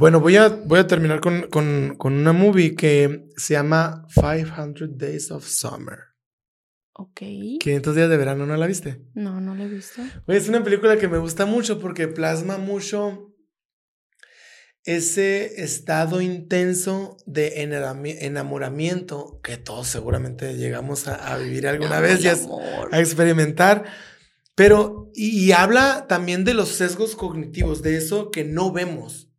Bueno, 0.00 0.18
voy 0.18 0.34
a, 0.36 0.48
voy 0.48 0.78
a 0.78 0.86
terminar 0.86 1.20
con, 1.20 1.42
con, 1.50 1.94
con, 1.98 2.14
una 2.14 2.32
movie 2.32 2.74
que 2.74 3.28
se 3.36 3.52
llama 3.52 4.06
500 4.14 4.96
Days 4.96 5.30
of 5.30 5.46
Summer. 5.46 5.98
Ok. 6.94 7.20
500 7.60 7.94
días 7.94 8.08
de 8.08 8.16
verano, 8.16 8.46
¿no 8.46 8.56
la 8.56 8.66
viste? 8.66 9.02
No, 9.12 9.42
no 9.42 9.54
la 9.54 9.64
he 9.64 9.68
visto. 9.68 10.00
Es 10.26 10.48
una 10.48 10.64
película 10.64 10.96
que 10.96 11.06
me 11.06 11.18
gusta 11.18 11.44
mucho 11.44 11.78
porque 11.78 12.08
plasma 12.08 12.56
mucho 12.56 13.34
ese 14.84 15.62
estado 15.62 16.22
intenso 16.22 17.18
de 17.26 17.60
enamoramiento 17.60 19.38
que 19.42 19.58
todos 19.58 19.86
seguramente 19.86 20.56
llegamos 20.56 21.08
a, 21.08 21.36
vivir 21.36 21.68
alguna 21.68 22.00
vez 22.00 22.24
y 22.24 22.28
a, 22.28 22.38
experimentar. 22.98 23.84
Pero, 24.54 25.10
y 25.12 25.52
habla 25.52 26.06
también 26.08 26.44
de 26.44 26.54
los 26.54 26.70
sesgos 26.70 27.16
cognitivos, 27.16 27.82
de 27.82 27.98
eso 27.98 28.30
que 28.30 28.44
no 28.44 28.72
vemos. 28.72 29.29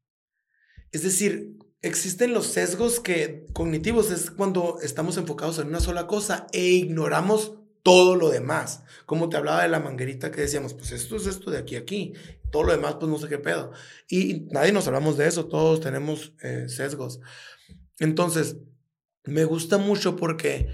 Es 0.91 1.03
decir, 1.03 1.57
existen 1.81 2.33
los 2.33 2.47
sesgos 2.47 2.99
que 2.99 3.45
cognitivos 3.53 4.11
es 4.11 4.31
cuando 4.31 4.79
estamos 4.81 5.17
enfocados 5.17 5.59
en 5.59 5.67
una 5.67 5.79
sola 5.79 6.07
cosa 6.07 6.47
e 6.51 6.63
ignoramos 6.63 7.53
todo 7.83 8.15
lo 8.15 8.29
demás. 8.29 8.83
Como 9.05 9.29
te 9.29 9.37
hablaba 9.37 9.63
de 9.63 9.69
la 9.69 9.79
manguerita 9.79 10.31
que 10.31 10.41
decíamos, 10.41 10.73
pues 10.73 10.91
esto 10.91 11.15
es 11.15 11.25
esto 11.25 11.49
de 11.49 11.57
aquí 11.57 11.75
aquí, 11.75 12.13
todo 12.51 12.63
lo 12.63 12.71
demás 12.71 12.95
pues 12.99 13.09
no 13.09 13.17
sé 13.17 13.27
qué 13.27 13.37
pedo. 13.37 13.71
Y 14.07 14.47
nadie 14.51 14.71
nos 14.71 14.87
hablamos 14.87 15.17
de 15.17 15.27
eso, 15.27 15.45
todos 15.45 15.79
tenemos 15.79 16.33
eh, 16.43 16.65
sesgos. 16.67 17.19
Entonces, 17.99 18.57
me 19.23 19.45
gusta 19.45 19.77
mucho 19.77 20.15
porque 20.15 20.67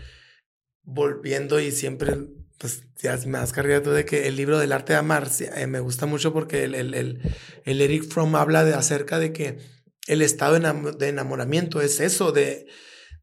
volviendo 0.84 1.60
y 1.60 1.72
siempre 1.72 2.18
pues 2.58 2.88
ya 2.96 3.18
me 3.28 3.38
has 3.38 3.54
cargado 3.54 3.94
de 3.94 4.04
que 4.04 4.28
el 4.28 4.36
libro 4.36 4.58
del 4.58 4.72
arte 4.72 4.94
de 4.94 5.00
amar 5.00 5.30
eh, 5.40 5.68
me 5.68 5.80
gusta 5.80 6.08
mucho 6.08 6.34
porque 6.34 6.64
el, 6.64 6.74
el, 6.74 6.94
el, 6.96 7.22
el 7.66 7.82
Eric 7.82 8.06
Fromm 8.06 8.36
habla 8.36 8.64
de 8.64 8.74
acerca 8.74 9.20
de 9.20 9.32
que 9.32 9.77
el 10.08 10.22
estado 10.22 10.58
de 10.94 11.08
enamoramiento 11.08 11.82
es 11.82 12.00
eso, 12.00 12.32
de, 12.32 12.68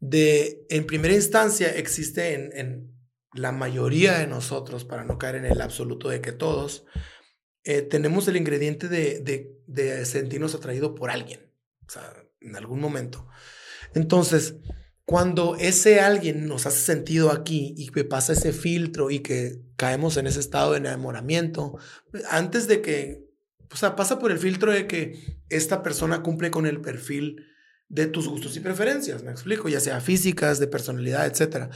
de 0.01 0.67
en 0.69 0.87
primera 0.87 1.15
instancia 1.15 1.75
existe 1.75 2.35
en, 2.35 2.51
en, 2.57 2.95
la 3.33 3.51
mayoría 3.51 4.19
de 4.21 4.29
nosotros, 4.29 4.85
para 4.85 5.05
no 5.05 5.19
caer 5.19 5.35
en 5.35 5.45
el 5.45 5.61
absoluto 5.61 6.09
de 6.09 6.21
que 6.21 6.31
todos, 6.31 6.85
eh, 7.65 7.83
tenemos 7.83 8.29
el 8.29 8.37
ingrediente 8.37 8.89
de, 8.89 9.19
de, 9.19 9.59
de 9.67 10.05
sentirnos 10.07 10.55
atraídos 10.55 10.93
por 10.97 11.11
alguien, 11.11 11.51
o 11.85 11.91
sea, 11.91 12.15
en 12.41 12.55
algún 12.55 12.79
momento. 12.79 13.27
Entonces, 13.93 14.55
cuando 15.05 15.57
ese 15.57 16.01
alguien 16.01 16.47
nos 16.47 16.67
hace 16.67 16.79
sentido 16.79 17.31
aquí 17.31 17.75
y 17.77 17.89
que 17.89 18.05
pasa 18.05 18.33
ese 18.33 18.53
filtro 18.53 19.11
y 19.11 19.21
que 19.21 19.61
caemos 19.77 20.17
en 20.17 20.27
ese 20.27 20.41
estado 20.41 20.73
de 20.73 20.79
enamoramiento, 20.79 21.77
antes 22.31 22.69
de 22.69 22.81
que, 22.81 23.24
o 23.71 23.77
sea, 23.77 23.97
pasa 23.97 24.19
por 24.19 24.31
el 24.31 24.39
filtro 24.39 24.73
de 24.73 24.87
que 24.87 25.39
esta 25.49 25.83
persona 25.83 26.23
cumple 26.23 26.51
con 26.51 26.67
el 26.67 26.81
perfil 26.81 27.47
de 27.89 28.07
tus 28.07 28.29
gustos 28.29 28.57
y 28.57 28.61
preferencias, 28.61 29.23
me 29.23 29.31
explico, 29.31 29.69
ya 29.69 29.81
sea 29.81 30.01
físicas, 30.01 30.59
de 30.59 30.67
personalidad, 30.67 31.27
etc. 31.27 31.71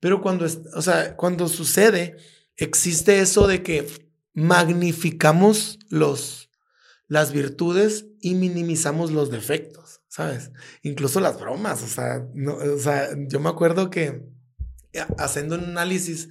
Pero 0.00 0.22
cuando, 0.22 0.46
o 0.74 0.82
sea, 0.82 1.16
cuando 1.16 1.48
sucede, 1.48 2.16
existe 2.56 3.20
eso 3.20 3.46
de 3.46 3.62
que 3.62 3.86
magnificamos 4.34 5.78
los, 5.88 6.50
las 7.06 7.32
virtudes 7.32 8.06
y 8.20 8.34
minimizamos 8.34 9.10
los 9.10 9.30
defectos. 9.30 9.88
¿sabes? 10.08 10.50
Incluso 10.82 11.20
las 11.20 11.38
bromas, 11.38 11.82
o 11.82 11.86
sea, 11.86 12.26
no, 12.34 12.56
o 12.56 12.78
sea, 12.78 13.10
yo 13.28 13.38
me 13.38 13.50
acuerdo 13.50 13.88
que 13.88 14.26
haciendo 15.18 15.56
un 15.56 15.64
análisis 15.64 16.28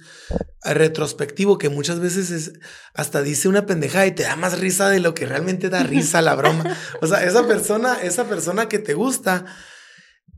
retrospectivo 0.62 1.58
que 1.58 1.68
muchas 1.68 2.00
veces 2.00 2.30
es, 2.30 2.52
hasta 2.94 3.22
dice 3.22 3.48
una 3.48 3.66
pendejada 3.66 4.06
y 4.06 4.12
te 4.12 4.24
da 4.24 4.36
más 4.36 4.58
risa 4.58 4.90
de 4.90 5.00
lo 5.00 5.14
que 5.14 5.26
realmente 5.26 5.68
da 5.68 5.82
risa 5.84 6.22
la 6.22 6.34
broma. 6.34 6.76
O 7.00 7.06
sea, 7.06 7.24
esa 7.24 7.46
persona, 7.46 8.00
esa 8.02 8.28
persona 8.28 8.68
que 8.68 8.78
te 8.78 8.94
gusta, 8.94 9.46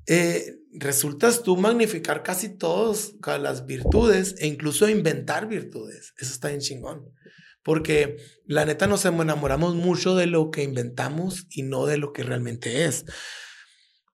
eh, 0.06 0.56
resultas 0.72 1.42
tú 1.42 1.56
magnificar 1.56 2.22
casi 2.22 2.48
todas 2.48 3.14
las 3.40 3.66
virtudes 3.66 4.36
e 4.38 4.46
incluso 4.46 4.88
inventar 4.88 5.48
virtudes. 5.48 6.14
Eso 6.18 6.32
está 6.32 6.48
bien 6.48 6.60
chingón. 6.60 7.12
Porque 7.62 8.16
la 8.46 8.64
neta 8.64 8.86
nos 8.86 9.04
enamoramos 9.04 9.74
mucho 9.74 10.16
de 10.16 10.26
lo 10.26 10.50
que 10.50 10.62
inventamos 10.62 11.46
y 11.50 11.62
no 11.62 11.86
de 11.86 11.98
lo 11.98 12.12
que 12.12 12.22
realmente 12.22 12.86
es. 12.86 13.04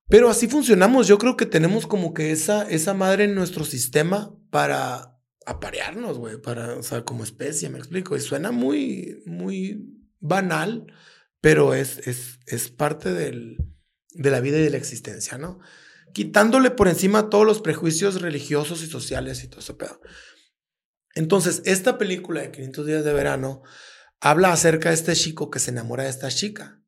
Pero 0.09 0.29
así 0.29 0.47
funcionamos. 0.47 1.07
Yo 1.07 1.17
creo 1.17 1.35
que 1.35 1.45
tenemos 1.45 1.87
como 1.87 2.13
que 2.13 2.31
esa, 2.31 2.69
esa 2.69 2.93
madre 2.93 3.25
en 3.25 3.35
nuestro 3.35 3.65
sistema 3.65 4.33
para 4.49 5.17
aparearnos, 5.45 6.17
güey, 6.17 6.41
para, 6.41 6.77
o 6.77 6.83
sea, 6.83 7.03
como 7.03 7.23
especie, 7.23 7.69
me 7.69 7.77
explico. 7.77 8.15
Y 8.15 8.21
suena 8.21 8.51
muy, 8.51 9.21
muy 9.25 9.85
banal, 10.19 10.87
pero 11.41 11.73
es, 11.73 11.99
es, 12.07 12.39
es 12.45 12.69
parte 12.69 13.13
del, 13.13 13.57
de 14.11 14.31
la 14.31 14.39
vida 14.39 14.57
y 14.57 14.63
de 14.63 14.69
la 14.69 14.77
existencia, 14.77 15.37
¿no? 15.37 15.59
Quitándole 16.13 16.71
por 16.71 16.87
encima 16.87 17.29
todos 17.29 17.45
los 17.45 17.61
prejuicios 17.61 18.21
religiosos 18.21 18.81
y 18.83 18.87
sociales 18.87 19.43
y 19.43 19.49
todo 19.49 19.59
ese 19.59 19.73
pedo. 19.73 19.99
Entonces, 21.15 21.61
esta 21.65 21.97
película 21.97 22.41
de 22.41 22.51
500 22.51 22.85
días 22.85 23.03
de 23.03 23.13
verano 23.13 23.61
habla 24.19 24.53
acerca 24.53 24.89
de 24.89 24.95
este 24.95 25.13
chico 25.15 25.49
que 25.49 25.59
se 25.59 25.71
enamora 25.71 26.03
de 26.03 26.09
esta 26.09 26.29
chica 26.29 26.81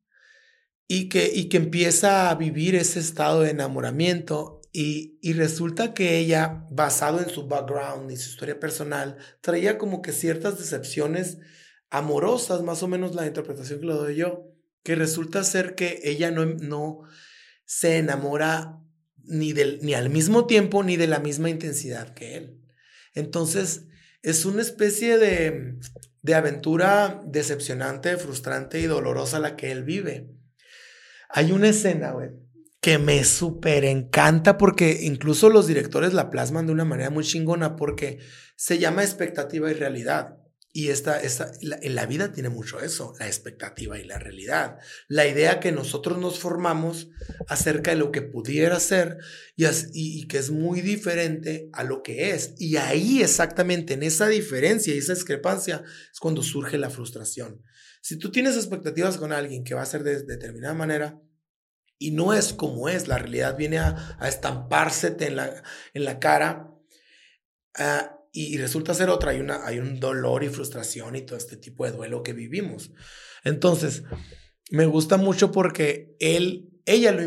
y 0.92 1.08
que, 1.08 1.30
y 1.32 1.48
que 1.48 1.58
empieza 1.58 2.30
a 2.30 2.34
vivir 2.34 2.74
ese 2.74 2.98
estado 2.98 3.42
de 3.42 3.50
enamoramiento 3.50 4.60
y, 4.72 5.20
y, 5.22 5.34
resulta 5.34 5.94
que 5.94 6.18
ella, 6.18 6.66
basado 6.68 7.20
en 7.20 7.30
su 7.30 7.46
background 7.46 8.10
y 8.10 8.16
su 8.16 8.30
historia 8.30 8.58
personal, 8.58 9.16
traía 9.40 9.78
como 9.78 10.02
que 10.02 10.10
ciertas 10.10 10.58
decepciones 10.58 11.38
amorosas, 11.90 12.64
más 12.64 12.82
o 12.82 12.88
menos 12.88 13.14
la 13.14 13.28
interpretación 13.28 13.78
que 13.78 13.86
le 13.86 13.92
doy 13.92 14.16
yo, 14.16 14.48
que 14.82 14.96
resulta 14.96 15.44
ser 15.44 15.76
que 15.76 16.00
ella 16.02 16.32
no, 16.32 16.44
no 16.44 17.02
se 17.64 17.98
enamora 17.98 18.80
ni, 19.22 19.52
del, 19.52 19.78
ni 19.82 19.94
al 19.94 20.10
mismo 20.10 20.48
tiempo 20.48 20.82
ni 20.82 20.96
de 20.96 21.06
la 21.06 21.20
misma 21.20 21.50
intensidad 21.50 22.14
que 22.14 22.36
él. 22.36 22.60
Entonces, 23.14 23.84
es 24.22 24.44
una 24.44 24.62
especie 24.62 25.18
de, 25.18 25.78
de 26.22 26.34
aventura 26.34 27.22
decepcionante, 27.24 28.16
frustrante 28.16 28.80
y 28.80 28.86
dolorosa 28.86 29.38
la 29.38 29.54
que 29.54 29.70
él 29.70 29.84
vive. 29.84 30.39
Hay 31.32 31.52
una 31.52 31.68
escena, 31.68 32.12
güey, 32.12 32.30
que 32.80 32.98
me 32.98 33.24
súper 33.24 33.84
encanta 33.84 34.56
porque 34.58 35.00
incluso 35.02 35.50
los 35.50 35.66
directores 35.66 36.14
la 36.14 36.30
plasman 36.30 36.66
de 36.66 36.72
una 36.72 36.84
manera 36.84 37.10
muy 37.10 37.24
chingona 37.24 37.76
porque 37.76 38.18
se 38.56 38.78
llama 38.78 39.04
expectativa 39.04 39.70
y 39.70 39.74
realidad. 39.74 40.36
Y 40.72 40.88
esta, 40.88 41.20
esta 41.20 41.50
en 41.60 41.94
la 41.96 42.06
vida 42.06 42.30
tiene 42.30 42.48
mucho 42.48 42.78
eso, 42.78 43.14
la 43.18 43.26
expectativa 43.26 43.98
y 43.98 44.04
la 44.04 44.20
realidad. 44.20 44.78
La 45.08 45.26
idea 45.26 45.58
que 45.58 45.72
nosotros 45.72 46.18
nos 46.18 46.38
formamos 46.38 47.08
acerca 47.48 47.90
de 47.90 47.96
lo 47.96 48.12
que 48.12 48.22
pudiera 48.22 48.78
ser 48.78 49.18
y, 49.56 49.66
y, 49.92 50.28
que 50.28 50.38
es 50.38 50.52
muy 50.52 50.80
diferente 50.80 51.70
a 51.72 51.82
lo 51.82 52.04
que 52.04 52.30
es. 52.30 52.54
Y 52.56 52.76
ahí 52.76 53.20
exactamente, 53.20 53.94
en 53.94 54.04
esa 54.04 54.28
diferencia 54.28 54.94
y 54.94 54.98
esa 54.98 55.14
discrepancia, 55.14 55.82
es 56.12 56.20
cuando 56.20 56.40
surge 56.40 56.78
la 56.78 56.88
frustración. 56.88 57.64
Si 58.00 58.18
tú 58.18 58.30
tienes 58.30 58.56
expectativas 58.56 59.18
con 59.18 59.32
alguien 59.32 59.64
que 59.64 59.74
va 59.74 59.82
a 59.82 59.86
ser 59.86 60.02
de, 60.02 60.22
determinada 60.22 60.74
manera, 60.74 61.20
y 61.98 62.12
no 62.12 62.32
es 62.32 62.54
como 62.54 62.88
es, 62.88 63.08
la 63.08 63.18
realidad 63.18 63.56
viene 63.56 63.78
a, 63.78 64.16
estampársete 64.22 65.26
en 65.26 65.36
la, 65.36 65.62
en 65.92 66.04
la 66.04 66.18
cara. 66.18 66.70
Uh, 67.78 68.20
y, 68.32 68.56
resulta 68.58 68.94
ser 68.94 69.10
otra, 69.10 69.32
hay, 69.32 69.40
una, 69.40 69.66
hay 69.66 69.78
un 69.80 69.98
dolor 69.98 70.44
y 70.44 70.48
frustración 70.48 71.16
y 71.16 71.22
todo 71.22 71.36
este 71.36 71.56
tipo 71.56 71.84
de 71.84 71.92
duelo 71.92 72.22
que 72.22 72.32
vivimos. 72.32 72.92
Entonces, 73.44 74.04
me 74.70 74.86
gusta 74.86 75.16
mucho 75.16 75.50
porque 75.50 76.16
él, 76.20 76.70
ella 76.86 77.12
lo, 77.12 77.22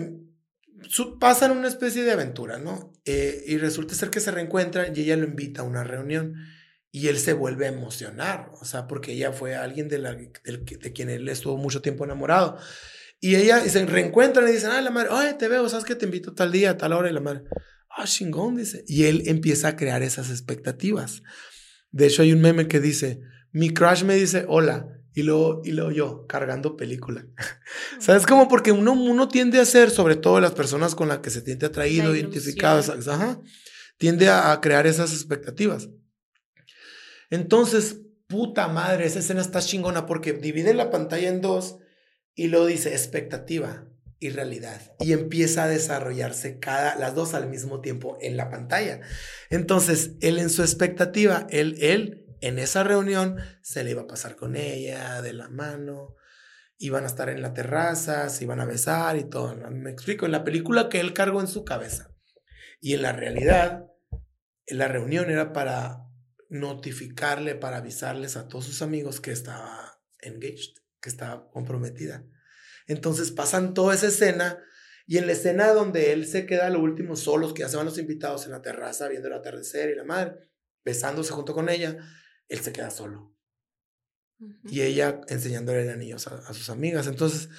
su, 0.87 1.19
pasan 1.19 1.51
una 1.51 1.67
especie 1.67 2.03
de 2.03 2.11
aventura, 2.11 2.57
¿no? 2.57 2.93
Eh, 3.05 3.43
y 3.47 3.57
resulta 3.57 3.95
ser 3.95 4.09
que 4.09 4.19
se 4.19 4.31
reencuentran 4.31 4.93
y 4.95 5.01
ella 5.01 5.17
lo 5.17 5.25
invita 5.25 5.61
a 5.61 5.65
una 5.65 5.83
reunión 5.83 6.35
y 6.95 7.07
él 7.07 7.17
se 7.17 7.33
vuelve 7.33 7.65
a 7.65 7.69
emocionar, 7.69 8.51
o 8.61 8.65
sea, 8.65 8.87
porque 8.87 9.13
ella 9.13 9.31
fue 9.31 9.55
alguien 9.55 9.89
de, 9.89 9.97
la, 9.97 10.13
de 10.13 10.93
quien 10.93 11.09
él 11.09 11.27
estuvo 11.27 11.57
mucho 11.57 11.81
tiempo 11.81 12.05
enamorado. 12.05 12.59
Y 13.19 13.35
ella 13.35 13.59
se 13.67 13.83
reencuentran 13.87 14.47
y 14.47 14.51
dicen, 14.51 14.69
ay, 14.71 14.83
la 14.83 14.91
madre, 14.91 15.09
ay, 15.11 15.33
te 15.39 15.47
veo, 15.47 15.67
¿sabes 15.67 15.85
que 15.85 15.95
te 15.95 16.05
invito 16.05 16.35
tal 16.35 16.51
día, 16.51 16.77
tal 16.77 16.93
hora? 16.93 17.09
Y 17.09 17.13
la 17.13 17.19
madre, 17.19 17.45
ah, 17.89 18.05
chingón, 18.05 18.57
dice. 18.57 18.85
Y 18.87 19.05
él 19.05 19.23
empieza 19.25 19.69
a 19.69 19.75
crear 19.75 20.03
esas 20.03 20.29
expectativas. 20.29 21.23
De 21.89 22.05
hecho, 22.05 22.21
hay 22.21 22.31
un 22.31 22.41
meme 22.41 22.67
que 22.67 22.79
dice, 22.79 23.21
mi 23.51 23.73
crush 23.73 24.03
me 24.03 24.13
dice 24.13 24.45
hola, 24.47 24.87
y 25.15 25.23
luego, 25.23 25.61
y 25.63 25.71
luego 25.71 25.89
yo 25.89 26.27
cargando 26.27 26.77
película. 26.77 27.25
¿Sabes 27.99 28.27
cómo? 28.27 28.47
Porque 28.47 28.71
uno, 28.71 28.93
uno 28.93 29.27
tiende 29.29 29.59
a 29.59 29.65
ser, 29.65 29.89
sobre 29.89 30.15
todo 30.15 30.39
las 30.39 30.51
personas 30.51 30.93
con 30.93 31.07
las 31.07 31.19
que 31.19 31.31
se 31.31 31.41
tiende 31.41 31.65
atraído, 31.65 32.15
identificado, 32.15 32.83
ajá, 33.11 33.41
tiende 33.97 34.29
a, 34.29 34.59
crear 34.61 34.85
esas 34.85 35.11
expectativas. 35.11 35.89
Entonces, 37.33 37.99
puta 38.27 38.67
madre, 38.67 39.07
esa 39.07 39.17
escena 39.17 39.41
está 39.41 39.59
chingona 39.59 40.05
porque 40.05 40.33
divide 40.33 40.75
la 40.75 40.91
pantalla 40.91 41.29
en 41.29 41.41
dos 41.41 41.79
y 42.35 42.47
luego 42.47 42.67
dice 42.67 42.91
expectativa 42.91 43.87
y 44.19 44.29
realidad. 44.29 44.79
Y 44.99 45.13
empieza 45.13 45.63
a 45.63 45.67
desarrollarse 45.67 46.59
cada, 46.59 46.95
las 46.95 47.15
dos 47.15 47.33
al 47.33 47.49
mismo 47.49 47.81
tiempo 47.81 48.19
en 48.21 48.37
la 48.37 48.51
pantalla. 48.51 49.01
Entonces, 49.49 50.11
él 50.21 50.37
en 50.37 50.51
su 50.51 50.61
expectativa, 50.61 51.47
él, 51.49 51.75
él 51.81 52.23
en 52.41 52.59
esa 52.59 52.83
reunión 52.83 53.37
se 53.63 53.83
le 53.83 53.89
iba 53.89 54.03
a 54.03 54.07
pasar 54.07 54.35
con 54.35 54.55
ella 54.55 55.23
de 55.23 55.33
la 55.33 55.49
mano, 55.49 56.13
iban 56.77 57.03
a 57.03 57.07
estar 57.07 57.29
en 57.29 57.41
la 57.41 57.55
terraza, 57.55 58.29
se 58.29 58.43
iban 58.43 58.59
a 58.59 58.65
besar 58.65 59.17
y 59.17 59.23
todo. 59.23 59.55
Me 59.71 59.89
explico, 59.89 60.27
en 60.27 60.33
la 60.33 60.43
película 60.43 60.87
que 60.87 60.99
él 60.99 61.13
cargó 61.13 61.41
en 61.41 61.47
su 61.47 61.65
cabeza. 61.65 62.11
Y 62.79 62.93
en 62.93 63.01
la 63.01 63.11
realidad, 63.11 63.87
la 64.67 64.87
reunión 64.87 65.31
era 65.31 65.51
para 65.51 66.02
notificarle, 66.53 67.55
para 67.55 67.77
avisarles 67.77 68.37
a 68.37 68.47
todos 68.47 68.65
sus 68.65 68.81
amigos 68.81 69.19
que 69.19 69.31
estaba 69.31 70.01
engaged, 70.19 70.75
que 71.01 71.09
estaba 71.09 71.49
comprometida. 71.51 72.25
Entonces 72.87 73.31
pasan 73.31 73.73
toda 73.73 73.93
esa 73.95 74.07
escena 74.07 74.59
y 75.05 75.17
en 75.17 75.27
la 75.27 75.33
escena 75.33 75.73
donde 75.73 76.13
él 76.13 76.25
se 76.25 76.45
queda 76.45 76.69
lo 76.69 76.79
último 76.79 77.15
solos, 77.15 77.53
que 77.53 77.61
ya 77.61 77.69
se 77.69 77.77
van 77.77 77.85
los 77.85 77.97
invitados 77.97 78.45
en 78.45 78.51
la 78.51 78.61
terraza 78.61 79.09
viendo 79.09 79.27
el 79.27 79.33
atardecer 79.33 79.89
y 79.89 79.95
la 79.95 80.05
madre, 80.05 80.35
besándose 80.85 81.33
junto 81.33 81.53
con 81.53 81.69
ella, 81.69 81.97
él 82.47 82.59
se 82.59 82.71
queda 82.71 82.89
solo. 82.89 83.35
Y 84.65 84.81
ella 84.81 85.21
enseñándole 85.27 85.89
anillos 85.89 86.27
a, 86.27 86.35
a 86.35 86.53
sus 86.53 86.69
amigas. 86.69 87.07
Entonces, 87.07 87.49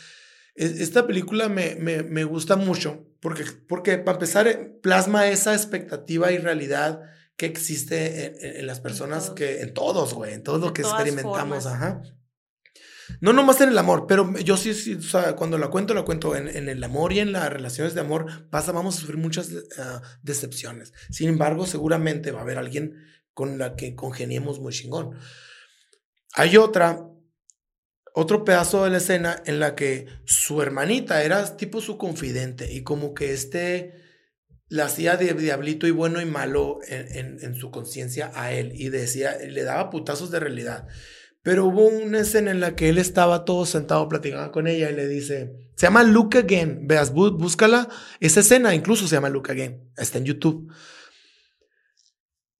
esta 0.54 1.06
película 1.06 1.48
me, 1.48 1.74
me, 1.76 2.02
me, 2.02 2.24
gusta 2.24 2.56
mucho 2.56 3.08
porque, 3.20 3.44
porque, 3.66 3.98
para 3.98 4.16
empezar, 4.16 4.46
eh, 4.46 4.78
plasma 4.82 5.28
esa 5.28 5.52
expectativa 5.54 6.30
y 6.30 6.38
realidad 6.38 7.02
que 7.36 7.46
existe 7.46 8.58
en, 8.60 8.66
las 8.66 8.80
personas, 8.80 9.30
que 9.30 9.60
en 9.60 9.74
todos, 9.74 10.14
güey, 10.14 10.34
en 10.34 10.42
todo 10.42 10.58
lo 10.58 10.72
que 10.72 10.82
experimentamos. 10.82 11.66
Ajá. 11.66 12.02
No 13.20 13.32
nomás 13.32 13.60
en 13.60 13.68
el 13.68 13.78
amor, 13.78 14.06
pero 14.06 14.36
yo 14.38 14.56
sí, 14.56 14.72
sí 14.72 14.94
o 14.94 15.02
sea, 15.02 15.36
cuando 15.36 15.58
la 15.58 15.68
cuento, 15.68 15.94
la 15.94 16.04
cuento 16.04 16.36
en, 16.36 16.48
en, 16.48 16.68
el 16.68 16.82
amor 16.82 17.12
y 17.12 17.20
en 17.20 17.32
las 17.32 17.52
relaciones 17.52 17.94
de 17.94 18.00
amor, 18.00 18.48
pasa, 18.50 18.72
vamos 18.72 18.96
a 18.96 19.00
sufrir 19.00 19.18
muchas 19.18 19.50
uh, 19.50 20.00
decepciones. 20.22 20.92
Sin 21.10 21.28
embargo, 21.28 21.66
seguramente 21.66 22.30
va 22.30 22.40
a 22.40 22.42
haber 22.42 22.58
alguien 22.58 22.94
con 23.34 23.58
la 23.58 23.76
que 23.76 23.94
congeniemos 23.94 24.60
muy 24.60 24.72
chingón. 24.72 25.18
Hay 26.34 26.56
otra, 26.56 27.06
otro 28.14 28.44
pedazo 28.44 28.84
de 28.84 28.90
la 28.90 28.98
escena 28.98 29.42
en 29.44 29.60
la 29.60 29.74
que 29.74 30.06
su 30.24 30.62
hermanita 30.62 31.22
era 31.22 31.56
tipo 31.56 31.80
su 31.80 31.98
confidente 31.98 32.72
y 32.72 32.82
como 32.82 33.12
que 33.12 33.32
este 33.32 34.03
la 34.68 34.86
hacía 34.86 35.16
de 35.16 35.34
diablito 35.34 35.86
y 35.86 35.90
bueno 35.90 36.20
y 36.20 36.24
malo 36.24 36.78
en, 36.88 37.38
en, 37.40 37.54
su 37.54 37.70
conciencia 37.70 38.32
a 38.34 38.52
él 38.52 38.72
y 38.74 38.88
decía, 38.88 39.36
le 39.38 39.62
daba 39.62 39.90
putazos 39.90 40.30
de 40.30 40.40
realidad. 40.40 40.88
Pero 41.42 41.66
hubo 41.66 41.86
una 41.86 42.20
escena 42.20 42.50
en 42.50 42.60
la 42.60 42.74
que 42.74 42.88
él 42.88 42.98
estaba 42.98 43.44
todo 43.44 43.66
sentado 43.66 44.08
platicando 44.08 44.50
con 44.50 44.66
ella 44.66 44.90
y 44.90 44.96
le 44.96 45.06
dice, 45.06 45.70
se 45.76 45.86
llama 45.86 46.02
Look 46.02 46.36
Again, 46.36 46.86
veas, 46.86 47.12
búscala, 47.12 47.88
esa 48.20 48.40
escena 48.40 48.74
incluso 48.74 49.06
se 49.06 49.16
llama 49.16 49.28
Look 49.28 49.50
Again, 49.50 49.92
está 49.96 50.18
en 50.18 50.24
YouTube. 50.24 50.72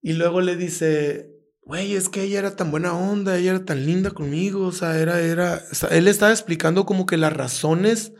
Y 0.01 0.13
luego 0.13 0.41
le 0.41 0.55
dice, 0.55 1.31
güey, 1.63 1.95
es 1.95 2.09
que 2.09 2.21
ella 2.21 2.37
era 2.37 2.55
tan 2.55 2.69
buena 2.69 2.93
onda, 2.95 3.39
ella 3.39 3.51
era 3.51 3.65
tan 3.65 3.87
linda 3.87 4.11
conmigo, 4.11 4.67
o 4.67 4.71
sea, 4.71 4.99
era, 4.99 5.19
era, 5.19 5.63
él 5.89 6.07
estaba 6.07 6.31
explicando 6.31 6.85
como 6.85 7.07
que 7.07 7.17
las 7.17 7.33
razones 7.33 8.13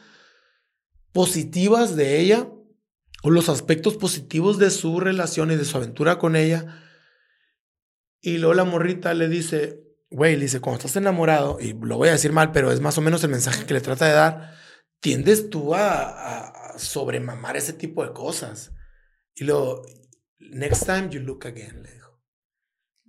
positivas 1.11 1.95
de 1.95 2.19
ella 2.19 2.49
o 3.25 3.31
los 3.31 3.49
aspectos 3.49 3.97
positivos 3.97 4.59
de 4.59 4.69
su 4.69 4.99
relación 4.99 5.49
y 5.49 5.55
de 5.55 5.65
su 5.65 5.77
aventura 5.77 6.19
con 6.19 6.35
ella. 6.35 6.83
Y 8.21 8.37
luego 8.37 8.53
la 8.53 8.65
morrita 8.65 9.15
le 9.15 9.27
dice, 9.27 9.81
güey, 10.11 10.35
le 10.35 10.43
dice, 10.43 10.59
cuando 10.59 10.77
estás 10.77 10.95
enamorado, 10.97 11.57
y 11.59 11.73
lo 11.73 11.97
voy 11.97 12.09
a 12.09 12.11
decir 12.11 12.31
mal, 12.31 12.51
pero 12.51 12.71
es 12.71 12.81
más 12.81 12.99
o 12.99 13.01
menos 13.01 13.23
el 13.23 13.31
mensaje 13.31 13.65
que 13.65 13.73
le 13.73 13.81
trata 13.81 14.05
de 14.05 14.11
dar, 14.11 14.55
tiendes 14.99 15.49
tú 15.49 15.73
a, 15.73 16.73
a 16.73 16.77
sobremamar 16.77 17.57
ese 17.57 17.73
tipo 17.73 18.05
de 18.05 18.13
cosas. 18.13 18.73
Y 19.33 19.45
luego, 19.45 19.81
next 20.37 20.85
time 20.85 21.09
you 21.09 21.19
look 21.19 21.47
again, 21.47 21.81
le 21.81 21.93
dijo. 21.93 22.21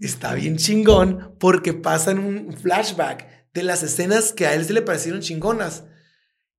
Está 0.01 0.32
bien 0.32 0.56
chingón 0.56 1.36
porque 1.38 1.74
pasa 1.74 2.12
en 2.12 2.20
un 2.20 2.56
flashback 2.56 3.52
de 3.52 3.62
las 3.64 3.82
escenas 3.82 4.32
que 4.32 4.47
a 4.47 4.55
él 4.55 4.64
se 4.64 4.72
le 4.72 4.80
parecieron 4.80 5.20
chingonas 5.20 5.84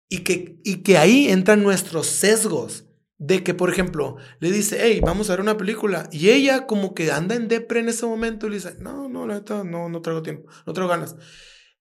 y 0.09 0.19
que, 0.19 0.61
y 0.63 0.83
que 0.83 0.99
ahí 0.99 1.29
entran 1.29 1.63
nuestros 1.63 2.05
sesgos 2.05 2.86
de 3.19 3.43
que, 3.43 3.53
por 3.53 3.69
ejemplo, 3.69 4.17
le 4.39 4.51
dice, 4.51 4.77
hey, 4.79 5.01
vamos 5.03 5.29
a 5.29 5.33
ver 5.33 5.41
una 5.41 5.57
película. 5.57 6.07
Y 6.11 6.29
ella 6.29 6.67
como 6.67 6.93
que 6.93 7.11
anda 7.11 7.35
en 7.35 7.47
depre 7.47 7.79
en 7.79 7.89
ese 7.89 8.05
momento 8.05 8.47
y 8.47 8.51
le 8.51 8.55
dice, 8.57 8.75
no, 8.79 9.09
no, 9.09 9.25
no, 9.25 9.89
no 9.89 10.01
traigo 10.01 10.21
tiempo, 10.21 10.49
no 10.65 10.73
traigo 10.73 10.89
ganas. 10.89 11.15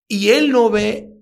Y 0.09 0.31
él 0.31 0.51
no 0.51 0.71
ve, 0.71 1.13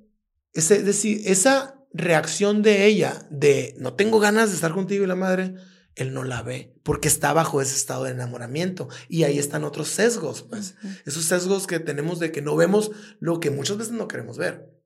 ese, 0.52 0.82
decir, 0.82 1.22
esa 1.24 1.80
reacción 1.92 2.62
de 2.62 2.86
ella 2.86 3.26
de, 3.30 3.74
no 3.78 3.94
tengo 3.94 4.20
ganas 4.20 4.50
de 4.50 4.56
estar 4.56 4.72
contigo 4.72 5.04
y 5.04 5.08
la 5.08 5.16
madre, 5.16 5.54
él 5.96 6.12
no 6.12 6.24
la 6.24 6.42
ve 6.42 6.74
porque 6.82 7.08
está 7.08 7.32
bajo 7.32 7.60
ese 7.60 7.76
estado 7.76 8.04
de 8.04 8.10
enamoramiento. 8.10 8.88
Y 9.08 9.24
ahí 9.24 9.38
están 9.38 9.64
otros 9.64 9.88
sesgos, 9.88 10.42
pues. 10.42 10.74
Esos 11.06 11.24
sesgos 11.24 11.66
que 11.66 11.80
tenemos 11.80 12.18
de 12.18 12.30
que 12.30 12.42
no 12.42 12.56
vemos 12.56 12.90
lo 13.20 13.40
que 13.40 13.50
muchas 13.50 13.78
veces 13.78 13.92
no 13.92 14.08
queremos 14.08 14.36
ver 14.36 14.83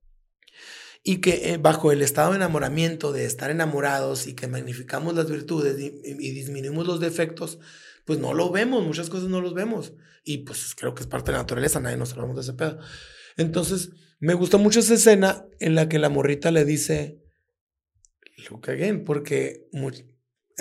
y 1.08 1.22
que 1.22 1.52
eh, 1.54 1.56
bajo 1.56 1.90
el 1.90 2.02
estado 2.02 2.32
de 2.32 2.36
enamoramiento, 2.36 3.12
de 3.12 3.24
estar 3.24 3.50
enamorados 3.50 4.26
y 4.26 4.34
que 4.34 4.46
magnificamos 4.46 5.14
las 5.14 5.30
virtudes 5.30 5.80
y, 5.80 5.90
disminuimos 6.32 6.86
los 6.86 7.00
defectos, 7.00 7.58
pues 8.04 8.18
no 8.18 8.34
lo 8.34 8.50
vemos, 8.50 8.84
muchas 8.84 9.08
cosas 9.08 9.30
no 9.30 9.40
los 9.40 9.54
vemos. 9.54 9.94
Y 10.22 10.44
pues 10.44 10.74
creo 10.74 10.94
que 10.94 11.00
es 11.00 11.06
parte 11.06 11.30
de 11.30 11.38
la 11.38 11.44
naturaleza, 11.44 11.80
nadie 11.80 11.96
nos 11.96 12.12
hablamos 12.12 12.36
de 12.36 12.42
ese 12.42 12.52
pedo. 12.52 12.78
Entonces, 13.38 13.88
me 14.20 14.34
gusta 14.34 14.58
mucho 14.58 14.80
esa 14.80 14.92
escena 14.92 15.46
en 15.60 15.74
la 15.74 15.88
que 15.88 15.98
la 15.98 16.10
morrita 16.10 16.50
le 16.50 16.66
dice, 16.66 17.22
look 18.50 18.68
again, 18.68 19.04
porque 19.04 19.66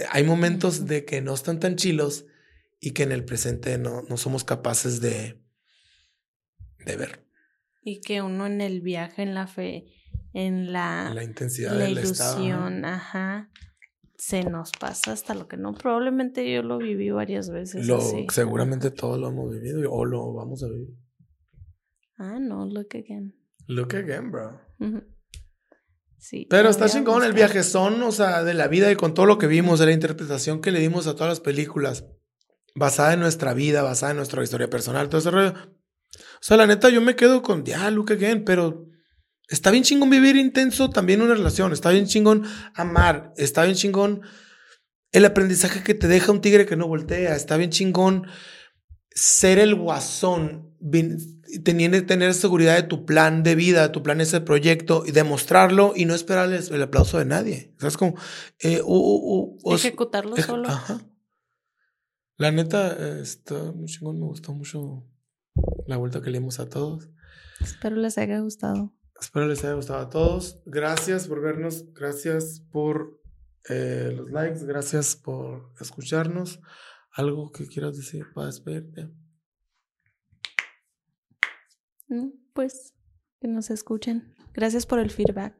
hay 0.10 0.24
momentos 0.24 0.86
de 0.86 1.04
que 1.04 1.20
no 1.20 1.34
están 1.34 1.60
tan 1.60 1.76
chilos 1.76 2.26
y 2.80 2.92
que 2.92 3.04
en 3.04 3.12
el 3.12 3.26
presente 3.26 3.78
no, 3.78 4.04
no 4.04 4.16
somos 4.16 4.46
capaces 4.46 5.02
de, 5.02 5.42
de 6.86 6.96
ver. 6.96 7.28
Y 7.82 8.00
que 8.00 8.22
uno 8.22 8.46
en 8.46 8.62
el 8.62 8.80
viaje, 8.80 9.24
en 9.24 9.34
la 9.34 9.48
fe, 9.48 9.97
en 10.34 10.72
la, 10.72 11.12
la 11.14 11.24
intensidad 11.24 11.78
la 11.78 11.90
ilusión, 11.90 12.86
ajá. 12.86 13.50
Se 14.18 14.44
nos 14.44 14.72
pasa 14.72 15.12
hasta 15.12 15.36
lo 15.36 15.48
que 15.48 15.58
no. 15.58 15.74
Probablemente 15.76 16.52
yo 16.52 16.64
lo 16.64 16.80
viví 16.80 17.12
varias 17.12 17.52
veces. 17.52 17.86
Lo, 17.86 18.02
Seguramente 18.30 18.90
todos 18.90 19.20
lo 19.20 19.30
hemos 19.30 19.52
vivido 19.52 19.92
o 19.92 20.06
lo 20.06 20.34
vamos 20.34 20.64
a 20.64 20.68
vivir. 20.68 20.90
Ah, 22.18 22.40
no, 22.40 22.66
look 22.66 22.88
again. 22.96 23.36
Look 23.68 23.96
again, 23.96 24.32
bro. 24.32 24.60
Sí. 26.18 26.48
Pero 26.50 26.70
está 26.70 26.90
chingón 26.90 27.24
el 27.24 27.34
viaje 27.34 27.62
son, 27.62 28.02
o 28.02 28.12
sea, 28.12 28.44
de 28.44 28.56
la 28.56 28.68
vida 28.68 28.92
y 28.92 28.96
con 28.96 29.14
todo 29.14 29.28
lo 29.28 29.38
que 29.38 29.46
vimos, 29.46 29.80
de 29.80 29.86
la 29.86 29.92
interpretación 29.92 30.62
que 30.62 30.72
le 30.72 30.80
dimos 30.80 31.06
a 31.06 31.14
todas 31.14 31.30
las 31.30 31.40
películas, 31.40 32.06
basada 32.76 33.14
en 33.14 33.20
nuestra 33.20 33.54
vida, 33.54 33.84
basada 33.84 34.12
en 34.12 34.18
nuestra 34.18 34.44
historia 34.44 34.70
personal, 34.70 35.10
todo 35.10 35.20
ese 35.20 35.30
rollo. 35.30 35.54
O 35.54 36.42
sea, 36.42 36.58
la 36.58 36.66
neta, 36.66 36.90
yo 36.90 37.02
me 37.02 37.16
quedo 37.16 37.44
con, 37.44 37.64
ya, 37.66 37.92
look 37.92 38.12
again, 38.12 38.44
pero 38.46 38.87
Está 39.50 39.72
bien 39.72 39.84
chingón 39.84 40.10
vivir 40.10 40.36
intenso 40.36 40.90
también 40.90 41.22
una 41.22 41.34
relación. 41.34 41.72
Está 41.72 41.90
bien 41.92 42.06
chingón 42.06 42.44
amar. 42.74 43.34
Está 43.38 43.64
bien 43.64 43.76
chingón 43.76 44.22
el 45.12 45.26
aprendizaje 45.26 45.84
que 45.84 45.94
te 45.94 46.08
deja 46.08 46.32
un 46.32 46.42
tigre 46.42 46.66
que 46.66 46.76
no 46.76 46.88
voltea. 46.88 47.36
Está 47.36 47.58
bien 47.58 47.70
chingón 47.70 48.28
ser 49.10 49.58
el 49.58 49.74
guasón, 49.74 50.76
teniendo 51.64 52.06
tener 52.06 52.34
seguridad 52.34 52.76
de 52.76 52.84
tu 52.84 53.06
plan 53.06 53.42
de 53.42 53.56
vida, 53.56 53.82
de 53.84 53.90
tu 53.90 54.04
plan 54.04 54.22
ese 54.22 54.42
proyecto 54.42 55.04
y 55.08 55.12
demostrarlo 55.12 55.94
y 55.96 56.06
no 56.06 56.14
esperar 56.14 56.52
el, 56.52 56.82
aplauso 56.82 57.18
de 57.18 57.26
nadie. 57.26 57.74
O 57.78 57.80
sea, 57.80 57.90
es 57.90 57.98
como 57.98 58.16
eh, 58.60 58.82
ejecutarlo 59.74 60.36
solo. 60.38 60.68
La 62.38 62.52
neta 62.52 63.20
está 63.20 63.72
muy 63.72 63.88
chingón. 63.88 64.20
Me 64.20 64.26
gustó 64.26 64.54
mucho 64.54 65.08
la 65.88 65.98
vuelta 65.98 66.22
que 66.22 66.30
le 66.30 66.38
dimos 66.38 66.60
a 66.60 66.70
todos. 66.70 67.10
Espero 67.60 67.96
les 67.96 68.18
haya 68.20 68.40
gustado. 68.40 68.94
Espero 69.20 69.48
les 69.48 69.64
haya 69.64 69.74
gustado 69.74 70.00
a 70.00 70.10
todos. 70.10 70.62
Gracias 70.66 71.28
por 71.28 71.42
vernos, 71.42 71.92
gracias 71.94 72.62
por 72.72 73.20
eh, 73.70 74.14
los 74.16 74.30
likes, 74.32 74.66
gracias 74.66 75.16
por 75.16 75.72
escucharnos. 75.80 76.60
¿Algo 77.12 77.52
que 77.52 77.68
quieras 77.68 77.98
decir 77.98 78.26
para 78.34 78.48
despedirte? 78.48 79.10
pues 82.54 82.94
que 83.40 83.48
nos 83.48 83.70
escuchen. 83.70 84.34
Gracias 84.54 84.86
por 84.86 85.00
el 85.00 85.12
feedback. 85.12 85.56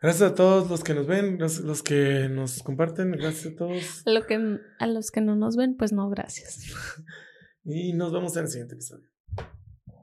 Gracias 0.00 0.32
a 0.32 0.34
todos 0.34 0.68
los 0.68 0.82
que 0.82 0.94
nos 0.94 1.06
ven, 1.06 1.38
los, 1.38 1.82
que 1.82 2.28
nos 2.28 2.62
comparten, 2.62 3.12
gracias 3.12 3.54
a 3.54 3.56
todos. 3.56 4.02
Lo 4.04 4.26
que, 4.26 4.58
a 4.80 4.86
los 4.88 5.12
que 5.12 5.20
no 5.20 5.36
nos 5.36 5.56
ven, 5.56 5.76
pues 5.76 5.92
no, 5.92 6.10
gracias. 6.10 6.58
y 7.64 7.92
nos 7.92 8.12
vemos 8.12 8.36
en 8.36 8.42
el 8.42 8.48
siguiente 8.48 8.74
episodio. 8.74 9.11